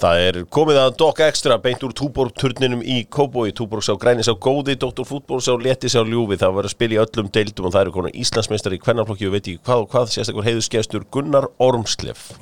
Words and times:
Það 0.00 0.18
er 0.24 0.36
komið 0.48 0.78
að 0.80 0.94
dokka 0.96 1.26
ekstra 1.28 1.58
beint 1.60 1.82
úr 1.84 1.92
Túborg-turninum 1.92 2.80
í 2.80 3.02
Kóboi 3.12 3.50
Túborg 3.52 3.84
sá 3.84 3.92
grænis 4.00 4.30
á 4.32 4.34
góði. 4.34 4.78
Fútból 4.80 5.42
sá 5.44 5.52
léttis 5.60 5.92
á 5.92 6.00
ljúfi, 6.00 6.38
það 6.40 6.54
var 6.56 6.64
að 6.64 6.72
spila 6.72 6.96
í 6.96 7.00
öllum 7.02 7.28
deildum 7.28 7.68
og 7.68 7.74
það 7.74 7.84
eru 7.84 7.92
konar 7.98 8.16
Íslandsmeistar 8.16 8.72
í 8.72 8.80
kvennarflokki 8.80 9.28
og 9.28 9.36
veit 9.36 9.44
ekki 9.44 9.60
hvað 9.60 9.84
og 9.84 9.92
hvað, 9.92 10.08
sérstaklega 10.14 10.48
heiðusgestur 10.48 11.04
Gunnar 11.12 11.50
Ormsleff 11.60 12.32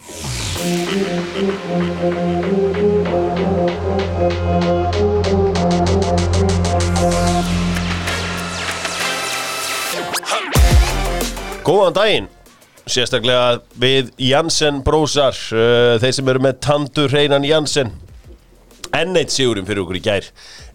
Góðan 11.66 11.98
daginn 11.98 12.34
Sérstaklega 12.88 13.58
við 13.80 14.12
Janssen 14.22 14.82
brósar 14.86 15.36
uh, 15.52 15.96
Þeir 16.00 16.14
sem 16.16 16.30
eru 16.32 16.42
með 16.44 16.60
tandur 16.64 17.12
hreinan 17.12 17.46
Janssen. 17.46 17.92
N1 18.96 19.28
sigurum 19.34 19.66
fyrir 19.68 19.82
okkur 19.82 19.98
í 19.98 20.02
gær. 20.04 20.28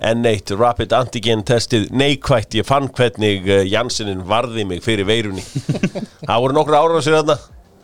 N1 0.05 0.53
Rapid 0.59 0.93
Antigen 0.93 1.41
testið 1.47 1.87
neikvætt. 1.95 2.53
Ég 2.59 2.67
fann 2.69 2.91
hvernig 2.93 3.47
uh, 3.49 3.63
Janssenin 3.65 4.21
varði 4.29 4.67
mig 4.69 4.83
fyrir 4.85 5.09
veirunni. 5.09 5.41
Það 6.27 6.43
voru 6.45 6.57
nokkru 6.59 6.77
ára 6.77 6.99
á 6.99 7.03
sér 7.03 7.17
þarna 7.19 7.39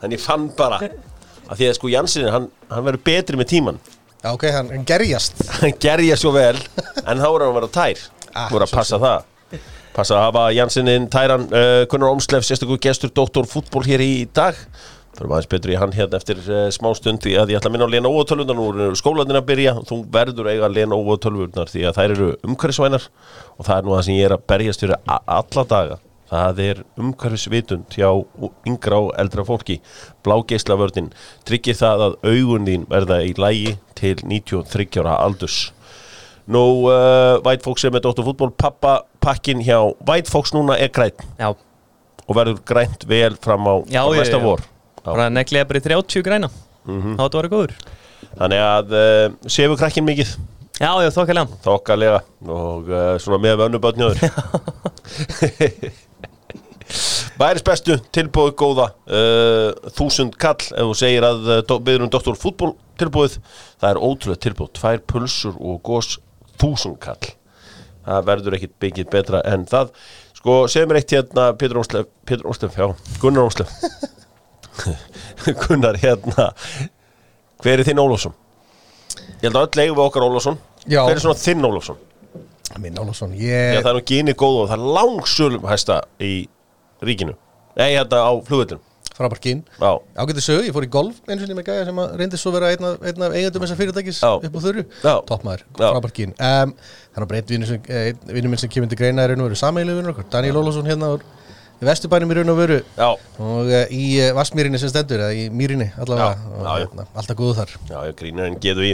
En 0.06 0.14
ég 0.16 0.22
fann 0.23 0.46
bara 0.56 0.78
að 0.80 1.58
Því 1.58 1.66
að 1.66 1.76
sko 1.80 1.90
Janssenin, 1.92 2.30
hann, 2.32 2.46
hann 2.70 2.86
verður 2.86 3.04
betri 3.09 3.40
með 3.40 3.50
tíman 3.56 3.82
Já, 4.20 4.30
ok, 4.36 4.46
hann, 4.54 4.70
gerjast. 4.88 5.42
Hann 5.58 5.76
gerja 5.82 6.16
svo 6.20 6.32
vel 6.36 6.56
En 7.04 7.20
þá 7.20 7.26
voru 7.26 7.48
hann 7.48 7.52
að 7.52 7.58
vera 7.58 7.73
tær. 7.80 8.06
Ah, 8.30 8.48
voru 8.54 8.68
að 8.68 8.78
passa 8.78 9.02
það 9.02 9.26
Passa 9.99 10.16
að 10.16 10.30
hafa 10.30 10.41
Janssinin 10.55 11.09
tæran 11.12 11.41
uh, 11.52 11.81
Gunnar 11.91 12.13
Ómslef, 12.13 12.45
sérstaklega 12.48 12.85
gestur 12.85 13.09
Dóttor 13.12 13.44
fútból 13.52 13.81
hér 13.84 13.99
í 13.99 14.30
dag. 14.31 14.55
Förum 15.17 15.34
aðeins 15.35 15.49
betur 15.52 15.73
í 15.73 15.75
hann 15.75 15.91
hérna 15.91 16.16
eftir 16.22 16.38
uh, 16.45 16.70
smá 16.72 16.88
stund 16.95 17.20
Því 17.25 17.34
að 17.35 17.52
ég 17.52 17.59
ætla 17.59 17.67
að 17.67 17.73
minna 17.75 17.88
á 17.89 17.91
Lena 17.91 18.08
Óvotölvunar 18.08 18.55
Nú 18.55 18.67
eru 18.72 18.95
skólanir 18.95 19.41
að 19.41 19.49
byrja. 19.49 19.73
Þú 19.89 19.98
verður 20.13 20.48
eiga 20.53 20.70
Lena 20.72 20.95
Óvotölvunar 20.95 21.67
Því 21.73 21.84
að 21.89 21.99
þær 21.99 22.13
eru 22.16 22.30
umhverfisvænar 22.48 23.09
Og 23.58 23.67
það 23.67 23.73
er 23.75 23.89
nú 23.89 23.95
það 23.97 24.06
sem 24.08 24.16
ég 24.22 24.30
er 24.30 24.38
að 24.38 24.45
berjast 24.53 24.86
fyrir 24.86 25.03
alla 25.17 25.66
daga. 25.73 26.00
Það 26.31 26.63
er 26.69 26.81
umhverfisvitund 27.03 28.00
hjá 28.00 28.09
yngra 28.72 29.02
og 29.03 29.11
eldra 29.19 29.47
fólki. 29.50 29.81
Blágeislavörðin 30.23 31.11
tryggir 31.50 31.75
það 31.75 32.06
að 32.08 32.17
augun 32.30 32.72
þín 32.72 32.88
verða 32.88 33.19
í 33.28 33.36
lægi 33.36 33.75
til 34.00 34.16
93 34.23 35.03
ára 35.03 35.19
aldurs. 35.25 35.73
Nú, 36.50 36.88
uh, 36.88 37.41
White 37.44 37.66
Fox 37.67 37.84
er 37.84 37.91
með 37.94 38.08
Dóttur 38.08 38.25
fútból 38.30 38.53
Pappa 38.56 39.02
pakkin 39.23 39.64
hjá 39.66 39.80
White 40.08 40.31
Fox 40.31 40.53
núna 40.56 40.78
er 40.80 40.92
grænt 40.94 41.23
Já, 41.39 41.52
og 42.30 42.38
verður 42.38 42.59
grænt 42.67 43.06
vel 43.09 43.36
fram 43.42 43.66
á, 43.66 43.75
Já, 43.89 44.03
næsta 44.14 44.39
vor. 44.42 44.62
Bara 45.03 45.30
neglega 45.34 45.66
bara 45.66 45.80
í 45.81 45.86
30 45.86 46.25
græna. 46.25 46.50
Þá 46.86 47.23
þetta 47.23 47.40
var 47.40 47.47
góður. 47.52 47.73
Þannig 48.36 48.62
að 48.64 48.94
uh, 49.00 49.25
séu 49.50 49.78
krakkin 49.80 50.06
mikið? 50.08 50.36
Já, 50.80 50.92
já, 51.03 51.09
þokkalega. 51.12 51.58
Þokkalega. 51.66 52.20
Og 52.47 52.92
uh, 52.92 53.16
svona 53.20 53.40
með 53.44 53.58
vönnu 53.64 53.81
börnjóður 53.84 54.22
Bæris 57.40 57.66
bestu, 57.67 57.97
tilbúið 58.16 58.53
góða 58.59 58.88
uh, 59.09 59.90
þúsund 59.97 60.38
kall? 60.40 60.59
Ef 60.59 60.92
þú 60.92 60.95
segir 61.02 61.28
að 61.28 61.52
uh, 61.58 61.75
biður 61.81 62.06
um 62.06 62.14
doktor 62.14 62.38
fútból 62.40 62.75
tilbúið, 63.00 63.40
það 63.80 63.92
er 63.92 64.02
ótrúlega 64.03 64.44
tilbúið 64.45 64.73
tvær 64.80 65.03
pulsur 65.09 65.59
og 65.59 65.81
gós 65.88 66.17
þúsund 66.59 67.00
kall 67.03 67.39
það 68.08 68.25
verður 68.30 68.58
ekkit 68.58 68.75
byggið 68.83 69.09
betra 69.14 69.42
en 69.47 69.66
það 69.69 69.92
sko, 70.39 70.55
segir 70.72 70.89
mér 70.89 71.02
eitt 71.02 71.14
hérna 71.16 71.47
Pétur 71.59 71.81
Óslef, 71.81 72.09
Pétur 72.28 72.50
Óslef, 72.52 72.78
já, 72.80 72.88
Gunnar 73.22 73.50
Óslef 73.50 73.73
Gunnar 75.66 76.00
hérna 76.00 76.50
hver 77.59 77.81
er 77.81 77.88
þinn 77.88 78.00
Ólafsson? 78.00 78.36
Ég 79.39 79.50
held 79.50 79.58
að 79.59 79.66
öll 79.67 79.83
eigum 79.83 79.97
við 80.00 80.06
okkar 80.06 80.28
Ólafsson 80.28 80.59
Já. 80.88 81.02
hver 81.03 81.17
er 81.17 81.23
svona 81.23 81.39
þinn 81.41 81.67
Ólafsson? 81.67 82.00
Minn 82.80 83.00
Ólafsson, 83.02 83.33
Já, 83.36 83.75
ég 83.75 83.81
það 83.83 83.91
er 83.91 83.97
nú 84.00 84.06
gynni 84.13 84.36
góð 84.38 84.61
og 84.63 84.69
það 84.72 84.78
er 84.78 84.94
langsölum 85.00 85.67
hæsta 85.67 86.02
í 86.23 86.34
ríkinu 87.03 87.35
Nei, 87.79 87.95
hérna 87.95 88.24
á 88.24 88.31
flugvöldum 88.47 88.81
frábært 89.19 89.44
kyn. 89.44 89.63
Já, 89.80 89.91
Ágættu 90.16 90.44
sögu, 90.46 90.63
ég 90.68 90.75
fór 90.75 90.88
í 90.88 90.91
golf 90.94 91.19
eins 91.28 91.44
og 91.44 91.50
niður 91.50 91.59
með 91.59 91.68
gæja 91.69 91.88
sem 91.90 92.02
að 92.03 92.16
reyndi 92.22 92.40
svo 92.40 92.53
vera 92.56 92.72
einn 92.74 92.88
af, 92.88 93.02
einn 93.03 93.25
af 93.28 93.35
eigendum 93.35 93.66
þessar 93.66 93.80
fyrirtækis 93.81 94.22
Já. 94.24 94.31
upp 94.40 94.56
á. 95.03 95.13
Toppmaður, 95.28 95.66
Já. 95.75 95.90
frábært 95.90 96.16
kyn. 96.16 96.34
Um, 96.40 96.74
Þannig 97.09 97.25
að 97.25 97.31
breynt 97.34 97.52
eh, 97.90 98.13
vinnur 98.30 98.53
minn 98.53 98.62
sem 98.62 98.72
kemur 98.72 98.90
til 98.91 99.00
greina 99.00 99.25
er 99.25 99.34
raun 99.34 99.44
og 99.44 99.50
veru 99.50 99.59
sameiginlega 99.59 100.00
vinnur 100.00 100.13
okkur 100.16 100.30
Daniel 100.31 100.59
Ólafsson 100.62 100.88
hérna 100.88 101.09
úr 101.18 101.25
Vesturbænum 101.80 102.31
í 102.34 102.35
raun 102.35 102.52
og 102.52 102.57
veru. 102.59 102.78
Já, 102.97 103.09
og 103.40 103.69
uh, 103.72 103.91
í 103.96 104.19
uh, 104.19 104.34
Vassmýrinni 104.35 104.80
sem 104.81 104.91
stendur 104.91 105.22
eða 105.24 105.31
í 105.31 105.46
Mýrinni 105.56 105.88
allavega. 105.96 106.36
Hérna, 106.68 107.06
alltaf 107.16 107.38
góðu 107.40 107.56
þar. 107.62 107.75
Já, 107.88 107.97
ég 108.09 108.18
grínir 108.19 108.50
en 108.50 108.57
geðu 108.59 108.84
í. 108.90 108.91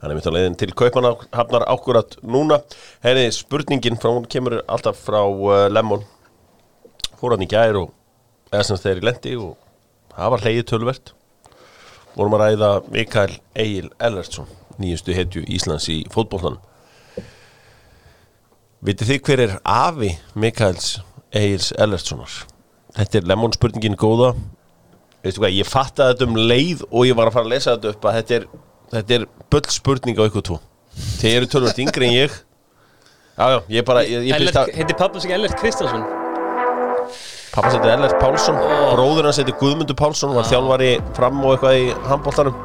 Hann 0.00 0.12
er 0.12 0.16
mitt 0.16 0.28
á 0.30 0.32
leiðin 0.32 0.54
til 0.60 0.70
Kaupmann 0.78 1.08
hafnar 1.34 1.66
ákvörat 1.66 2.14
núna. 2.22 2.60
Henni, 3.02 3.26
spurningin 3.34 3.98
frá 3.98 4.12
hún 4.14 4.28
kemur 4.30 4.60
alltaf 4.62 5.02
frá 5.02 5.18
uh, 5.26 5.66
Lemon. 5.74 6.06
Fór 7.18 7.34
hann 7.34 7.42
í 7.44 7.50
gær 7.50 7.80
og 7.82 7.90
eða 8.50 8.66
sem 8.66 8.80
þeir 8.82 9.02
í 9.02 9.06
lendi 9.08 9.36
og 9.40 9.54
það 10.14 10.34
var 10.34 10.46
hleyið 10.46 10.66
tölvert 10.72 11.14
Vorum 12.16 12.34
að 12.34 12.42
ræða 12.42 12.70
Mikael 12.90 13.36
Egil 13.54 13.92
Ellertsson 14.02 14.48
nýjustu 14.80 15.14
hetju 15.14 15.44
Íslands 15.46 15.86
í 15.92 16.00
fótbollanum 16.10 16.58
Vitið 18.80 19.10
þið 19.10 19.18
hver 19.26 19.42
er 19.44 19.58
afi 19.68 20.14
Mikaels 20.40 20.94
Egils 21.36 21.68
Ellertssonar? 21.76 22.32
Þetta 22.96 23.20
er 23.20 23.26
Lemon 23.28 23.52
spurningin 23.52 23.98
góða. 24.00 24.30
Veistu 25.20 25.42
hvað, 25.42 25.58
ég 25.58 25.68
fattaði 25.68 26.14
þetta 26.14 26.28
um 26.30 26.38
leið 26.48 26.86
og 26.88 27.04
ég 27.04 27.18
var 27.18 27.28
að 27.28 27.36
fara 27.36 27.46
að 27.46 27.52
lesa 27.52 27.74
þetta 27.74 27.92
upp 27.92 28.08
að 28.08 28.16
þetta 28.18 28.36
er, 28.38 28.46
þetta 28.94 29.16
er 29.18 29.26
bull 29.52 29.74
spurning 29.76 30.16
á 30.16 30.24
ykkur 30.24 30.46
tvo. 30.48 30.58
Þeir 31.20 31.36
eru 31.42 31.50
tölvöld 31.52 31.82
yngri 31.84 32.08
en 32.08 32.16
ég. 32.16 32.40
Já, 33.36 33.44
já, 33.52 33.60
ég 33.76 33.86
bara, 33.92 34.06
ég, 34.08 34.26
ég 34.32 34.48
að 34.48 34.74
Heiti 34.80 34.96
pappa 34.96 35.20
sig 35.20 35.36
Ellert 35.36 35.60
Kristjánsson 35.60 36.19
Pappa 37.50 37.70
seti 37.74 37.88
Ellert 37.90 38.14
Pálsson, 38.22 38.58
bróður 38.92 39.26
hans 39.26 39.40
heiti 39.40 39.54
Guðmundur 39.58 39.96
Pálsson 39.98 40.36
var 40.36 40.46
þjálfari 40.46 40.90
fram 41.16 41.40
og 41.42 41.56
eitthvað 41.56 41.78
í 41.80 41.88
handbóltanum 42.06 42.58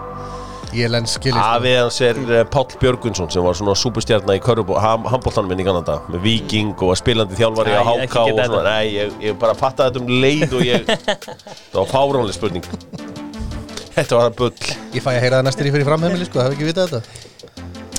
Ég 0.76 0.92
lens 0.92 1.16
skilir 1.16 1.40
Afið 1.40 1.78
hans 1.80 1.98
er 2.06 2.20
uh, 2.22 2.42
Páll 2.54 2.76
Björgunsson 2.82 3.32
sem 3.34 3.42
var 3.46 3.58
svona 3.58 3.74
súperstjarnar 3.80 4.38
í 4.38 4.44
handbóltanum 4.44 5.50
minn 5.50 5.64
í 5.64 5.66
Kanada 5.66 5.98
með 6.12 6.26
Viking 6.28 6.86
og 6.86 6.94
spilandi 7.00 7.38
þjálfari 7.40 7.74
á 7.74 7.82
ekki 8.04 8.22
og 8.22 8.42
svona. 8.44 8.64
Nei, 8.68 8.94
ég, 8.94 9.18
ég 9.26 9.40
bara 9.42 9.58
fattaði 9.58 9.96
þetta 9.96 10.04
um 10.04 10.22
leið 10.22 10.58
og 10.60 10.66
ég 10.68 10.90
Það 11.72 11.80
var 11.80 11.92
fáránlega 11.96 12.38
spurning. 12.38 12.70
Þetta 13.96 14.20
var 14.20 14.28
það 14.28 14.38
bull. 14.42 14.74
Ég 14.94 15.06
fæ 15.06 15.14
að 15.16 15.22
heyra 15.24 15.40
það 15.40 15.48
næstir 15.50 15.72
í 15.72 15.74
fyrir 15.78 15.90
framheimili 15.90 16.30
sko, 16.30 16.44
hef 16.44 16.58
ekki 16.58 16.70
vitað 16.70 16.92
þetta 16.92 17.35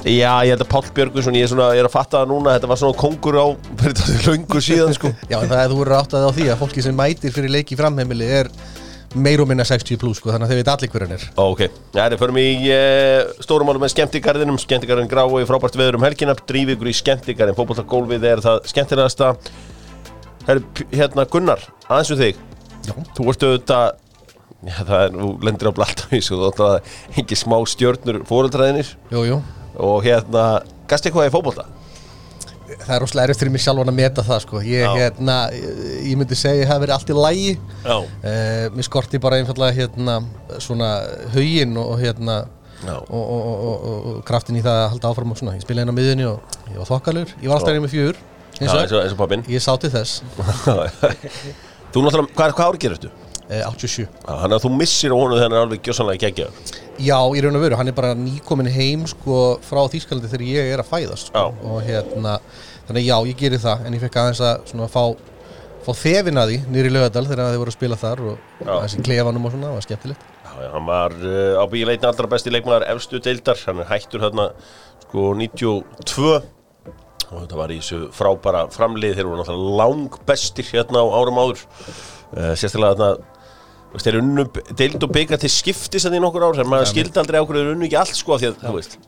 Já, 0.07 0.33
ég 0.47 0.53
held 0.55 0.63
að 0.63 0.71
Páll 0.71 0.91
Björgunsson, 0.95 1.35
ég 1.35 1.47
er, 1.47 1.51
svona, 1.51 1.69
ég 1.75 1.83
er 1.83 1.89
að 1.89 1.95
fatta 1.97 2.21
það 2.21 2.29
núna 2.31 2.53
Þetta 2.55 2.69
var 2.71 2.79
svona 2.79 2.99
kongur 3.01 3.39
á 3.43 3.47
löngu 4.29 4.63
síðan 4.63 4.95
sko. 4.95 5.11
Já, 5.33 5.41
en 5.41 5.51
það 5.51 5.63
er 5.63 5.73
þú 5.73 5.79
verður 5.81 5.97
áttað 5.99 6.27
á 6.27 6.31
því 6.37 6.47
að 6.53 6.61
fólki 6.63 6.85
sem 6.87 6.97
mætir 6.99 7.35
fyrir 7.35 7.55
leiki 7.57 7.79
framheimili 7.79 8.29
er 8.41 8.51
meir 9.17 9.41
og 9.43 9.49
minna 9.51 9.65
60 9.67 9.99
plus 9.99 10.21
sko, 10.21 10.31
þannig 10.31 10.47
að 10.47 10.53
þeir 10.53 10.61
veit 10.61 10.71
allir 10.75 10.93
hver 10.93 11.05
hann 11.07 11.15
er. 11.17 11.27
Ok, 11.41 11.63
það 11.95 12.17
förum 12.21 12.39
í 12.43 12.47
uh, 12.69 13.35
stórumálum 13.47 13.83
með 13.87 13.95
skemmtigarðinum. 13.95 14.59
Skemmtigarðin 14.61 15.09
grá 15.09 15.23
og 15.25 15.39
í 15.41 15.47
frábært 15.49 15.79
veður 15.81 15.97
um 15.97 16.05
helgina. 16.05 16.35
Drífi 16.37 16.77
ykkur 16.77 16.91
í 16.91 16.97
skemmtigarðin, 16.99 17.57
fótboltagólfið 17.57 18.27
er 18.29 18.43
það 18.45 18.61
skemmtilegasta. 18.75 19.31
Her, 20.51 20.61
Hérna 20.93 21.25
Gunnar, 21.33 21.65
aðeins 21.89 22.13
við 22.13 22.25
þig. 22.27 22.43
Já. 22.87 22.93
Þú 23.17 23.31
ert 23.33 23.47
auðvitað 23.49 23.87
Já, 24.67 24.81
það 24.83 24.97
er, 24.99 25.13
þú 25.15 25.29
lendir 25.47 25.69
á 25.71 25.77
blaltavís 25.77 26.29
og 26.33 26.41
þú 26.41 26.47
ætlar 26.51 26.73
að 26.77 27.19
engi 27.21 27.39
smá 27.39 27.57
stjörnur 27.71 28.19
fóreldræðinir 28.27 28.89
Jú, 29.13 29.23
jú, 29.29 29.37
og 29.77 29.99
hérna, 30.05 30.47
gasti 30.89 31.11
eitthvað 31.11 31.31
í 31.31 31.35
fótbolta? 31.35 31.67
það 32.67 32.97
er 32.97 33.23
erfitt 33.23 33.41
fyrir 33.41 33.53
mig 33.55 33.63
sjálfan 33.63 33.91
að 33.91 33.97
meta 33.97 34.25
það 34.27 34.41
sko. 34.43 34.61
Ég, 34.67 34.85
hérna, 34.99 35.37
ég, 35.55 35.81
ég 36.11 36.19
myndi 36.19 36.39
segja 36.39 36.65
að 36.67 36.71
það 36.73 36.83
verið 36.83 36.95
allt 36.97 37.11
í 37.13 37.17
lægi 37.17 37.53
uh, 37.87 38.01
Mér 38.75 38.87
skorti 38.87 39.21
bara 39.23 39.41
einfallega 39.41 39.77
hérna 39.77 40.17
svona 40.63 40.91
haugin 41.35 41.77
og 41.81 41.95
hérna 42.03 42.41
og, 42.87 43.13
og, 43.13 43.45
og, 43.51 43.85
og, 43.87 44.17
kraftin 44.27 44.59
í 44.59 44.65
það 44.65 44.81
að 44.83 44.89
halda 44.95 45.13
áfram 45.13 45.33
og 45.33 45.41
svona, 45.41 45.55
ég 45.57 45.65
spilaði 45.65 45.87
inn 45.87 45.95
á 45.95 45.99
miðunni 45.99 46.27
og 46.29 46.59
ég 46.73 46.81
var 46.81 46.91
þokkalur, 46.91 47.37
ég 47.41 47.49
var 47.49 47.57
alltaf 47.57 47.73
einnig 47.73 47.87
með 47.87 47.95
já 48.61 49.01
eins 49.03 49.15
og 49.15 49.21
pappinn 49.21 49.47
ég 49.53 49.63
sá 49.65 49.73
til 49.81 49.93
þess. 49.93 50.23
Þú 51.93 52.03
náttúrulega, 52.05 52.33
hvað, 52.37 52.55
hvað 52.59 52.69
ár 52.69 52.79
gerir 52.83 53.01
þetta? 53.01 53.26
Eh, 53.51 53.63
87 53.67 54.07
Þannig 54.27 54.57
að 54.57 54.65
þú 54.65 54.73
missir 54.77 55.15
á 55.15 55.17
honum 55.17 55.37
þegar 55.37 55.47
hann 55.47 55.57
er 55.57 55.65
alveg 55.67 55.87
gjössanlega 55.87 56.23
geggjaður. 56.27 56.75
Já, 56.97 57.19
í 57.37 57.45
raun 57.45 57.59
og 57.59 57.65
veru, 57.67 57.79
hann 57.79 57.93
er 57.93 57.97
bara 57.97 58.17
nýkomin 58.17 58.73
heim 58.73 59.07
sko 59.11 59.41
frá 59.65 59.83
Þýskalandi 59.93 60.33
þegar 60.33 60.49
ég 60.49 60.75
er 60.75 60.83
að 60.83 60.91
fæðast 60.91 61.31
sko. 61.31 61.47
Og 61.69 61.81
hérna, 61.85 62.39
þannig 62.89 63.09
já, 63.09 63.17
ég 63.31 63.41
geri 63.41 63.61
það 63.61 63.87
en 63.87 63.99
ég 63.99 64.05
fekk 64.07 64.21
aðeins 64.23 64.45
að 64.45 64.69
svona 64.73 64.89
fá 64.93 65.03
fá 65.87 65.93
þefin 65.95 66.41
að 66.41 66.51
því 66.51 66.57
nýri 66.75 66.91
lögadal 66.91 67.27
þegar 67.29 67.53
þið 67.53 67.61
voru 67.63 67.73
að 67.73 67.77
spila 67.77 67.99
þar 68.01 68.23
og 68.27 68.65
þessi 68.65 69.05
klefanum 69.07 69.47
og 69.47 69.53
svona, 69.55 69.69
það 69.69 69.77
var 69.77 69.87
skemmtilegt. 69.87 70.25
Já, 70.43 70.51
já, 70.65 70.69
hann 70.73 70.89
var 70.89 71.15
uh, 71.21 71.63
á 71.63 71.65
bíleitin 71.71 72.09
allra 72.11 72.31
besti 72.33 72.53
leikmaður 72.53 72.87
efstu 72.91 73.21
deildar, 73.23 73.61
hann 73.69 73.83
er 73.85 73.91
hættur 73.93 74.25
hérna 74.27 74.49
sko 75.05 75.29
92 75.39 76.33
og 77.27 77.39
þetta 77.43 77.59
var 77.59 77.75
í 77.75 77.79
þessu 77.79 78.01
frábæra 78.15 78.65
framlið 78.75 79.17
þeir 79.19 79.29
voru 79.29 79.41
náttúrulega 79.43 79.79
lang 79.83 80.19
bestir 80.27 80.67
hérna 80.73 81.03
á 81.03 81.07
árum 81.07 81.41
áður. 81.43 81.65
Uh, 82.35 82.53
sérstaklega 82.59 82.97
þarna 82.97 83.36
Þeir 84.03 84.21
unnu 84.21 84.47
deild 84.77 85.03
og 85.03 85.13
byggja 85.15 85.41
til 85.43 85.53
skiptis 85.53 86.07
að 86.07 86.17
því 86.17 86.23
nokkur 86.27 86.47
ár, 86.47 86.57
þegar 86.59 86.73
maður 86.73 86.91
skildi 86.93 87.23
aldrei 87.23 87.39
ákveður 87.41 87.63
þeir 87.63 87.77
unnu 87.77 87.87
ekki 87.89 88.01
allt 88.03 88.19
sko 88.19 88.41
því 88.41 88.51
að, 88.51 88.59
þú 88.65 88.75
veist 88.77 88.99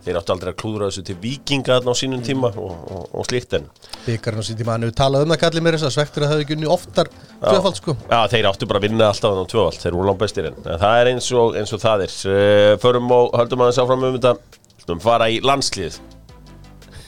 þeir 0.00 0.16
áttu 0.16 0.32
aldrei 0.32 0.50
að 0.50 0.58
klúðra 0.62 0.86
þessu 0.88 1.02
til 1.04 1.16
vikinga 1.20 1.76
þarna 1.76 1.92
á 1.92 1.96
sínum 2.00 2.22
tíma 2.24 2.50
og, 2.56 2.70
og, 2.88 3.02
og 3.20 3.26
slíkt 3.28 3.56
en 3.58 3.66
Byggarinn 4.06 4.40
á 4.40 4.44
sín 4.48 4.56
tíma, 4.56 4.72
hann 4.74 4.86
hefur 4.86 4.96
talað 4.96 5.26
um 5.26 5.34
það 5.34 5.40
kallið 5.42 5.64
mér 5.66 5.76
þess 5.76 5.88
að 5.90 5.94
svektur 5.96 6.24
að 6.24 6.30
það 6.30 6.32
hefði 6.32 6.46
ekki 6.46 6.56
unni 6.56 6.70
oftar 6.72 7.10
tvöfald 7.42 7.76
sko. 7.80 7.94
Já, 8.08 8.20
þeir 8.32 8.48
áttu 8.48 8.68
bara 8.70 8.80
að 8.80 8.86
vinna 8.86 9.10
alltaf 9.10 9.34
þannig 9.34 9.44
á 9.44 9.52
tvöfald, 9.52 9.82
þeir 9.82 9.96
voru 9.98 10.08
langt 10.08 10.22
bestir 10.22 10.48
en 10.48 10.56
en 10.64 10.80
það 10.80 11.00
er 11.02 11.10
eins 11.10 11.28
og, 11.36 11.58
eins 11.60 11.74
og 11.76 11.82
það 11.84 12.06
er. 12.06 12.16
Uh, 12.24 12.72
Förum 12.80 13.12
og 13.16 13.36
höldum 13.36 13.64
aðeins 13.66 13.82
áfram 13.84 14.08
um 14.08 14.16
þetta. 14.16 14.32
Stum 14.80 15.02
fara 15.04 15.28
í 15.28 15.36
landslið. 15.44 16.00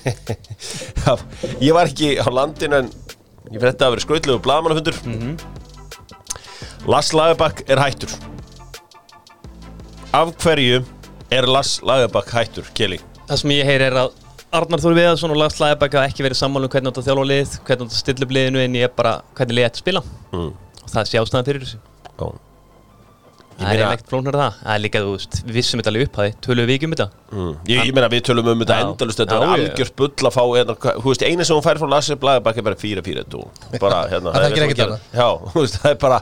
Ég 1.65 1.73
var 1.73 1.89
ekki 1.89 2.17
á 2.21 2.29
landinu 2.29 2.83
en 2.83 2.93
ég 3.53 3.59
fyrir 3.59 3.71
þetta 3.71 3.89
að 3.89 3.95
vera 3.95 4.05
skrautlegu 4.05 4.43
blagamannafundur 4.43 4.99
Lass 6.91 7.13
Lagerbakk 7.15 7.63
er 7.71 7.79
hættur 7.83 8.11
Af 10.13 10.33
hverju 10.43 10.83
er 11.33 11.47
Lass 11.49 11.79
Lagerbakk 11.87 12.33
hættur, 12.35 12.67
Kjeli? 12.77 12.99
Það 13.29 13.41
sem 13.43 13.55
ég 13.55 13.69
heyri 13.69 13.87
er 13.89 13.97
að 14.03 14.19
Arnar 14.53 14.83
Þór 14.83 14.97
Viðarsson 14.99 15.33
og 15.33 15.39
Lars 15.41 15.57
Læðabæk 15.63 15.95
hafa 15.97 16.09
ekki 16.11 16.25
verið 16.27 16.37
sammála 16.43 16.69
um 16.69 16.73
hvernig 16.75 16.93
að 16.99 17.07
þjálfa 17.07 17.23
lið, 17.31 17.53
hvernig 17.65 17.87
að 17.89 17.95
stilla 17.97 18.27
upp 18.27 18.35
liðinu 18.37 18.61
en 18.61 18.75
ég 18.77 18.85
er 18.85 18.91
bara 18.99 19.13
hvernig 19.39 19.57
liðið 19.57 19.69
ætti 19.71 19.79
að 19.81 19.85
spila 19.87 20.03
Mm. 20.33 20.51
og 20.83 20.91
það 20.93 21.09
sé 21.09 21.21
ástæðan 21.23 21.47
fyrir 21.49 21.63
þessu 21.65 21.79
Já. 21.79 22.27
Það 23.53 23.63
er 23.63 23.73
eiginlega 23.73 23.95
ekkert 23.97 24.11
flóknar 24.13 24.37
það 24.41 24.55
Það 24.63 24.75
er 24.75 24.83
líka, 24.85 25.01
þú 25.07 25.11
veist, 25.17 25.35
við 25.47 25.57
vissum 25.59 25.81
þetta 25.81 25.91
alveg 25.93 26.07
upphæði 26.09 26.35
töluðu 26.45 26.69
við 26.69 26.77
ekki 26.79 26.89
um 26.89 26.95
þetta 26.97 27.09
Mm. 27.33 27.51
Ég, 27.73 27.83
ég 27.89 27.95
meina 27.97 28.09
við 28.13 28.23
tölum 28.29 28.49
um 28.53 28.61
þetta 28.63 28.77
Já. 28.77 28.85
endalust 28.91 29.21
þetta 29.23 29.37
Já, 29.37 29.41
er 29.41 29.49
já. 29.49 29.53
algjört 29.73 29.97
bull 29.97 30.29
að 30.29 30.37
fá 30.37 30.43
hérna, 30.53 30.75
hva- 30.85 30.97
þú 31.01 31.09
veist, 31.13 31.23
eina 31.29 31.45
sem 31.49 31.57
hún 31.57 31.65
fær 31.65 31.81
frá 31.81 31.89
Lasse 31.93 32.17
Blagebakk 32.21 32.57
er 32.59 32.63
bara 32.69 32.77
4-4 32.77 33.25
þú 33.33 33.45
bara, 33.81 34.01
hérna, 34.13 34.33
Það 34.33 34.43
er 34.43 34.51
þekkir 34.51 34.65
ekkert 34.67 34.81
gerir. 34.83 35.01
Já, 35.17 35.29
þú 35.53 35.61
veist, 35.65 35.79
það 35.81 35.91
er 35.95 36.01
bara 36.05 36.19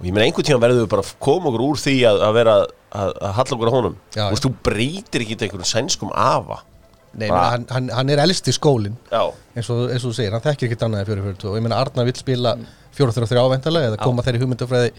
og 0.00 0.08
ég 0.08 0.14
meina 0.16 0.26
einhvern 0.26 0.48
tíma 0.48 0.62
verðum 0.64 0.82
við 0.86 0.90
bara 0.94 1.04
að 1.04 1.12
koma 1.22 1.50
okkur 1.52 1.64
úr 1.68 1.80
því 1.84 1.94
að, 2.08 2.18
að 2.26 2.34
vera 2.40 2.56
að, 2.56 3.14
að 3.20 3.32
halla 3.38 3.56
okkur 3.56 3.70
á 3.70 3.76
honum. 3.76 3.96
Já, 4.16 4.24
veist, 4.32 4.46
þú 4.46 4.52
breytir 4.70 5.24
ekki 5.26 5.36
einhverjum 5.38 5.68
sænskum 5.68 6.12
afa. 6.16 6.62
Nei, 7.10 7.26
Bara- 7.26 7.50
hann, 7.56 7.64
hann, 7.74 7.88
hann 7.90 8.10
er 8.14 8.20
elst 8.22 8.46
í 8.46 8.52
skólinn 8.54 8.94
Já, 9.10 9.24
eins 9.58 9.66
og, 9.74 9.88
eins 9.90 10.04
og 10.04 10.12
þú 10.12 10.14
segir, 10.14 10.30
hann 10.36 10.44
þekkir 10.44 10.68
ekkert 10.68 10.84
annað 10.86 11.00
en 11.00 11.08
4-4-2 11.08 11.48
og 11.50 11.56
ég 11.58 11.64
meina 11.64 11.80
Arnar 11.82 12.06
vill 12.06 12.14
spila 12.14 12.52
4-3-3 12.94 13.40
ávæntalega 13.42 13.88
eða 13.90 13.98
koma 14.04 14.22
þeirri 14.22 14.38
hugmyndafræði 14.44 14.92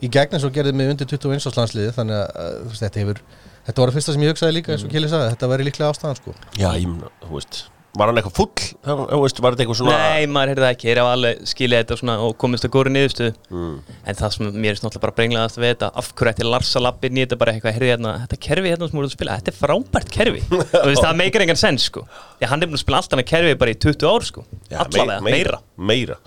í 0.00 0.08
gegn 0.08 0.38
eins 0.38 0.46
og 0.48 0.54
gerði 0.56 0.72
með 0.78 0.94
undir 0.94 1.10
21 1.10 1.36
árs 1.50 1.58
landsliði 1.60 1.92
þannig 1.98 2.16
að 2.16 2.32
uh, 2.32 2.54
þú 2.62 2.72
veist, 2.72 2.84
þetta 2.86 3.02
hefur 3.02 3.20
þetta 3.66 3.82
var 3.84 3.92
það 3.92 3.98
fyrsta 3.98 4.14
sem 4.16 4.24
ég 4.24 4.32
hugsaði 4.32 4.56
líka 4.56 4.72
eins 4.72 4.86
og 4.88 4.94
Kili 4.94 5.12
sagði 5.12 5.34
þetta 5.34 5.50
væri 5.52 5.68
líklega 5.68 5.92
ástæðan 5.92 6.18
sko. 6.22 6.34
Já, 6.56 6.68
ég 6.80 6.88
meina, 6.88 7.12
þú 7.26 7.36
veist 7.36 7.60
Var 7.98 8.06
hann 8.06 8.18
eitthvað 8.20 8.36
full? 8.36 8.66
Var 8.86 9.18
þetta 9.18 9.64
eitthvað 9.64 9.78
svona 9.80 9.94
Nei, 9.98 10.26
maður 10.30 10.52
heyrði 10.52 10.62
það 10.62 10.74
ekki, 10.76 10.86
þeir 10.86 11.00
hafa 11.00 11.14
alveg 11.16 11.40
skilið 11.50 11.80
þetta 11.80 11.96
svona 11.98 12.14
og 12.22 12.36
komist 12.38 12.66
að 12.68 12.72
góri 12.76 12.92
niðurstöðu. 12.94 13.32
Mm. 13.50 13.72
En 14.06 14.18
það 14.20 14.34
sem 14.36 14.50
mér 14.54 14.70
er 14.70 14.78
náttúrulega 14.78 15.02
bara 15.04 15.16
brenglaðast 15.16 15.58
við 15.58 15.72
þetta 15.72 15.88
Af 16.02 16.10
hverju 16.14 16.32
ætti 16.32 16.46
Lars 16.46 16.70
að 16.78 16.84
lappa 16.86 17.10
inn 17.10 17.18
í 17.18 17.24
þetta 17.24 17.40
bara 17.40 17.54
eitthvað 17.56 17.74
Heyrði 17.76 17.90
hérna, 17.90 18.12
þetta 18.22 18.38
kerfi 18.46 18.70
hérna 18.70 18.90
sem 18.90 19.00
voruð 19.00 19.10
að 19.10 19.16
spila 19.16 19.38
Þetta 19.40 19.52
er 19.54 19.58
frábært 19.58 20.14
kerfi. 20.14 20.44
Veist, 20.86 21.02
það 21.02 21.18
meikar 21.24 21.46
engan 21.48 21.60
sens 21.64 21.88
sko. 21.90 22.04
Því 22.38 22.52
hann 22.52 22.62
er 22.62 22.70
búin 22.70 22.78
að 22.78 22.84
spila 22.84 23.02
allt 23.02 23.18
annað 23.18 23.30
kerfi 23.32 23.58
bara 23.64 23.74
í 23.74 23.80
20 23.88 24.08
ár 24.14 24.28
sko. 24.30 24.46
Já, 24.70 24.78
Allavega, 24.86 25.18
mei- 25.26 25.34
meira, 25.40 25.60
meira. 25.90 26.20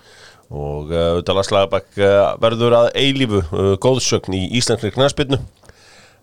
Og 0.53 0.91
uh, 0.91 1.23
Lars 1.33 1.49
Lagerbakk 1.55 1.95
uh, 2.03 2.33
verður 2.43 2.75
að 2.83 2.91
eilífu 2.99 3.39
uh, 3.47 3.73
góðsögn 3.81 4.35
í 4.37 4.43
Íslandri 4.59 4.91
knæspinnu 4.93 5.39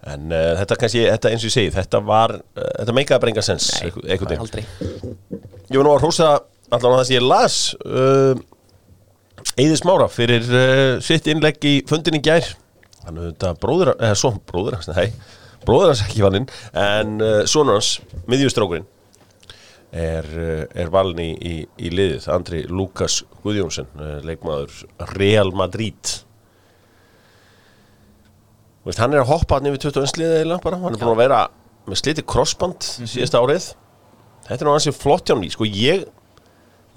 En 0.08 0.30
uh, 0.32 0.54
þetta 0.56 0.76
kannski, 0.80 1.02
þetta 1.04 1.30
eins 1.30 1.42
og 1.42 1.50
ég 1.50 1.52
segi, 1.52 1.72
þetta 1.74 2.00
var, 2.04 2.32
uh, 2.40 2.68
þetta 2.78 2.94
meikaði 2.96 3.22
bara 3.24 3.32
enga 3.34 3.44
sens 3.44 3.66
Nei, 3.76 3.90
einhvern 4.14 4.46
veginn. 4.46 5.10
Ég 5.68 5.76
var 5.76 5.84
nú 5.84 5.92
að 5.92 6.04
hrósa 6.06 6.30
allan 6.70 6.94
að 6.94 6.96
það 7.00 7.04
sem 7.08 7.16
ég 7.18 7.26
las 7.26 7.58
uh, 7.84 8.32
Eði 9.60 9.76
Smára 9.76 10.06
fyrir 10.12 10.46
uh, 10.48 10.94
sitt 11.04 11.28
innlegg 11.28 11.60
í 11.68 11.74
fundin 11.88 12.16
í 12.16 12.22
gær. 12.24 12.48
Hann 13.04 13.20
auðvitað 13.20 13.60
bróður, 13.60 13.92
eða 13.98 14.16
svo 14.22 14.32
bróður 14.48 14.78
hans, 14.78 14.88
nei 14.92 15.36
Bróður 15.64 15.92
hans 15.92 16.02
ekki 16.04 16.20
vaninn 16.24 16.48
En 16.76 17.14
sonur 17.48 17.78
hans, 17.78 17.94
miðjustrákurinn 18.28 18.84
er, 19.92 20.28
er 20.68 20.92
valin 20.92 21.20
í, 21.24 21.30
í, 21.32 21.54
í 21.80 21.92
liðið 21.92 22.28
Andri 22.32 22.60
Lukas 22.68 23.22
Guðjónsson 23.40 23.88
leikmaður 24.24 24.82
Real 25.16 25.48
Madrid 25.56 26.12
veist, 28.86 29.00
hann 29.02 29.14
er 29.14 29.22
að 29.22 29.30
hoppa 29.32 29.58
hann 29.58 29.68
yfir 29.70 29.90
21 29.90 30.20
liðið 30.20 30.38
eiginlega 30.38 30.64
bara, 30.64 30.80
hann 30.82 30.94
er 30.96 31.02
búin 31.02 31.12
að 31.14 31.22
vera 31.22 31.40
með 31.88 32.00
sliti 32.00 32.24
crossband 32.26 32.86
síðasta 32.86 33.42
árið. 33.42 33.70
Þetta 34.46 34.58
er 34.58 34.68
nú 34.68 34.74
hansi 34.74 34.94
flott 34.96 35.28
hjá 35.28 35.34
hann 35.36 35.46
í 35.46 35.52
sko 35.52 35.68
ég 35.68 36.06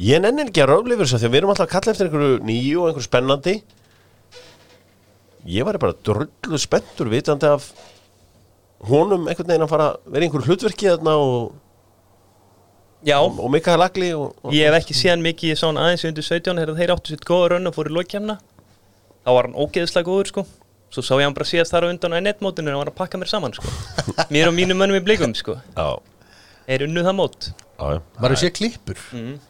ég 0.01 0.21
nenni 0.23 0.45
ekki 0.47 0.63
að 0.63 0.71
röfla 0.71 0.95
yfir 0.95 1.07
þess 1.07 1.17
að 1.17 1.23
því 1.23 1.29
að 1.29 1.33
við 1.33 1.41
erum 1.41 1.53
alltaf 1.53 1.67
að 1.67 1.73
kalla 1.73 1.93
eftir 1.93 2.09
einhverju 2.09 2.37
nýju 2.49 2.77
og 2.79 2.87
einhverju 2.89 3.07
spennandi. 3.07 3.55
Ég 5.53 5.67
var 5.67 5.79
bara 5.81 5.97
drullu 6.07 6.61
spenntur 6.61 7.11
vitandi 7.11 7.49
af 7.51 7.67
honum 8.87 9.27
einhvern 9.27 9.51
veginn 9.51 9.67
að 9.67 9.73
fara 9.73 9.91
í 10.07 10.23
einhverju 10.23 10.47
hlutverki 10.47 10.89
þarna 10.89 11.17
og, 11.19 11.51
Já, 13.03 13.17
og, 13.19 13.35
og 13.43 13.51
Mikael 13.51 13.83
Agli 13.83 14.13
og, 14.15 14.29
og, 14.39 14.53
ég 14.55 14.69
hef 14.69 14.77
ekki 14.79 14.95
séðan 14.95 15.23
mikið 15.25 15.57
sá 15.59 15.65
hann 15.67 15.79
aðeins 15.81 16.05
undir 16.07 16.23
17 16.23 16.55
Þegar 16.55 16.77
þeir 16.77 16.93
áttu 16.93 17.11
sitt 17.11 17.25
góða 17.27 17.49
raun 17.51 17.67
og 17.67 17.75
fóru 17.75 17.91
í 17.91 17.95
lokkjæmna 17.97 18.37
Þá 18.39 19.31
var 19.35 19.49
hann 19.49 19.57
ógeðslega 19.59 20.07
góður 20.07 20.29
sko 20.31 20.43
Svo 20.93 21.01
sá 21.01 21.13
ég 21.17 21.25
hann 21.25 21.33
bara 21.33 21.49
síðast 21.49 21.73
þar 21.73 21.87
á 21.89 21.91
undan 21.91 22.13
á 22.13 22.21
nettmótinu 22.21 22.69
og 22.69 22.75
hann 22.75 22.83
var 22.83 22.91
að 22.93 22.97
pakka 22.99 23.17
mér 23.21 23.31
saman 23.31 23.55
sko. 23.55 23.69
Mér 24.33 24.51
og 24.51 24.57
mínum 24.57 24.77
mönnum 24.77 24.99
í 24.99 25.03
blikum 25.05 25.33
sko. 25.37 25.57
Já, 25.73 25.87
Er 26.63 26.85
unnuð 26.85 27.07
það 27.09 27.15
mót. 27.17 27.47
Já, 27.75 27.85
já. 27.91 27.99
maður 28.23 28.39
sé 28.39 28.49
klippur? 28.55 28.99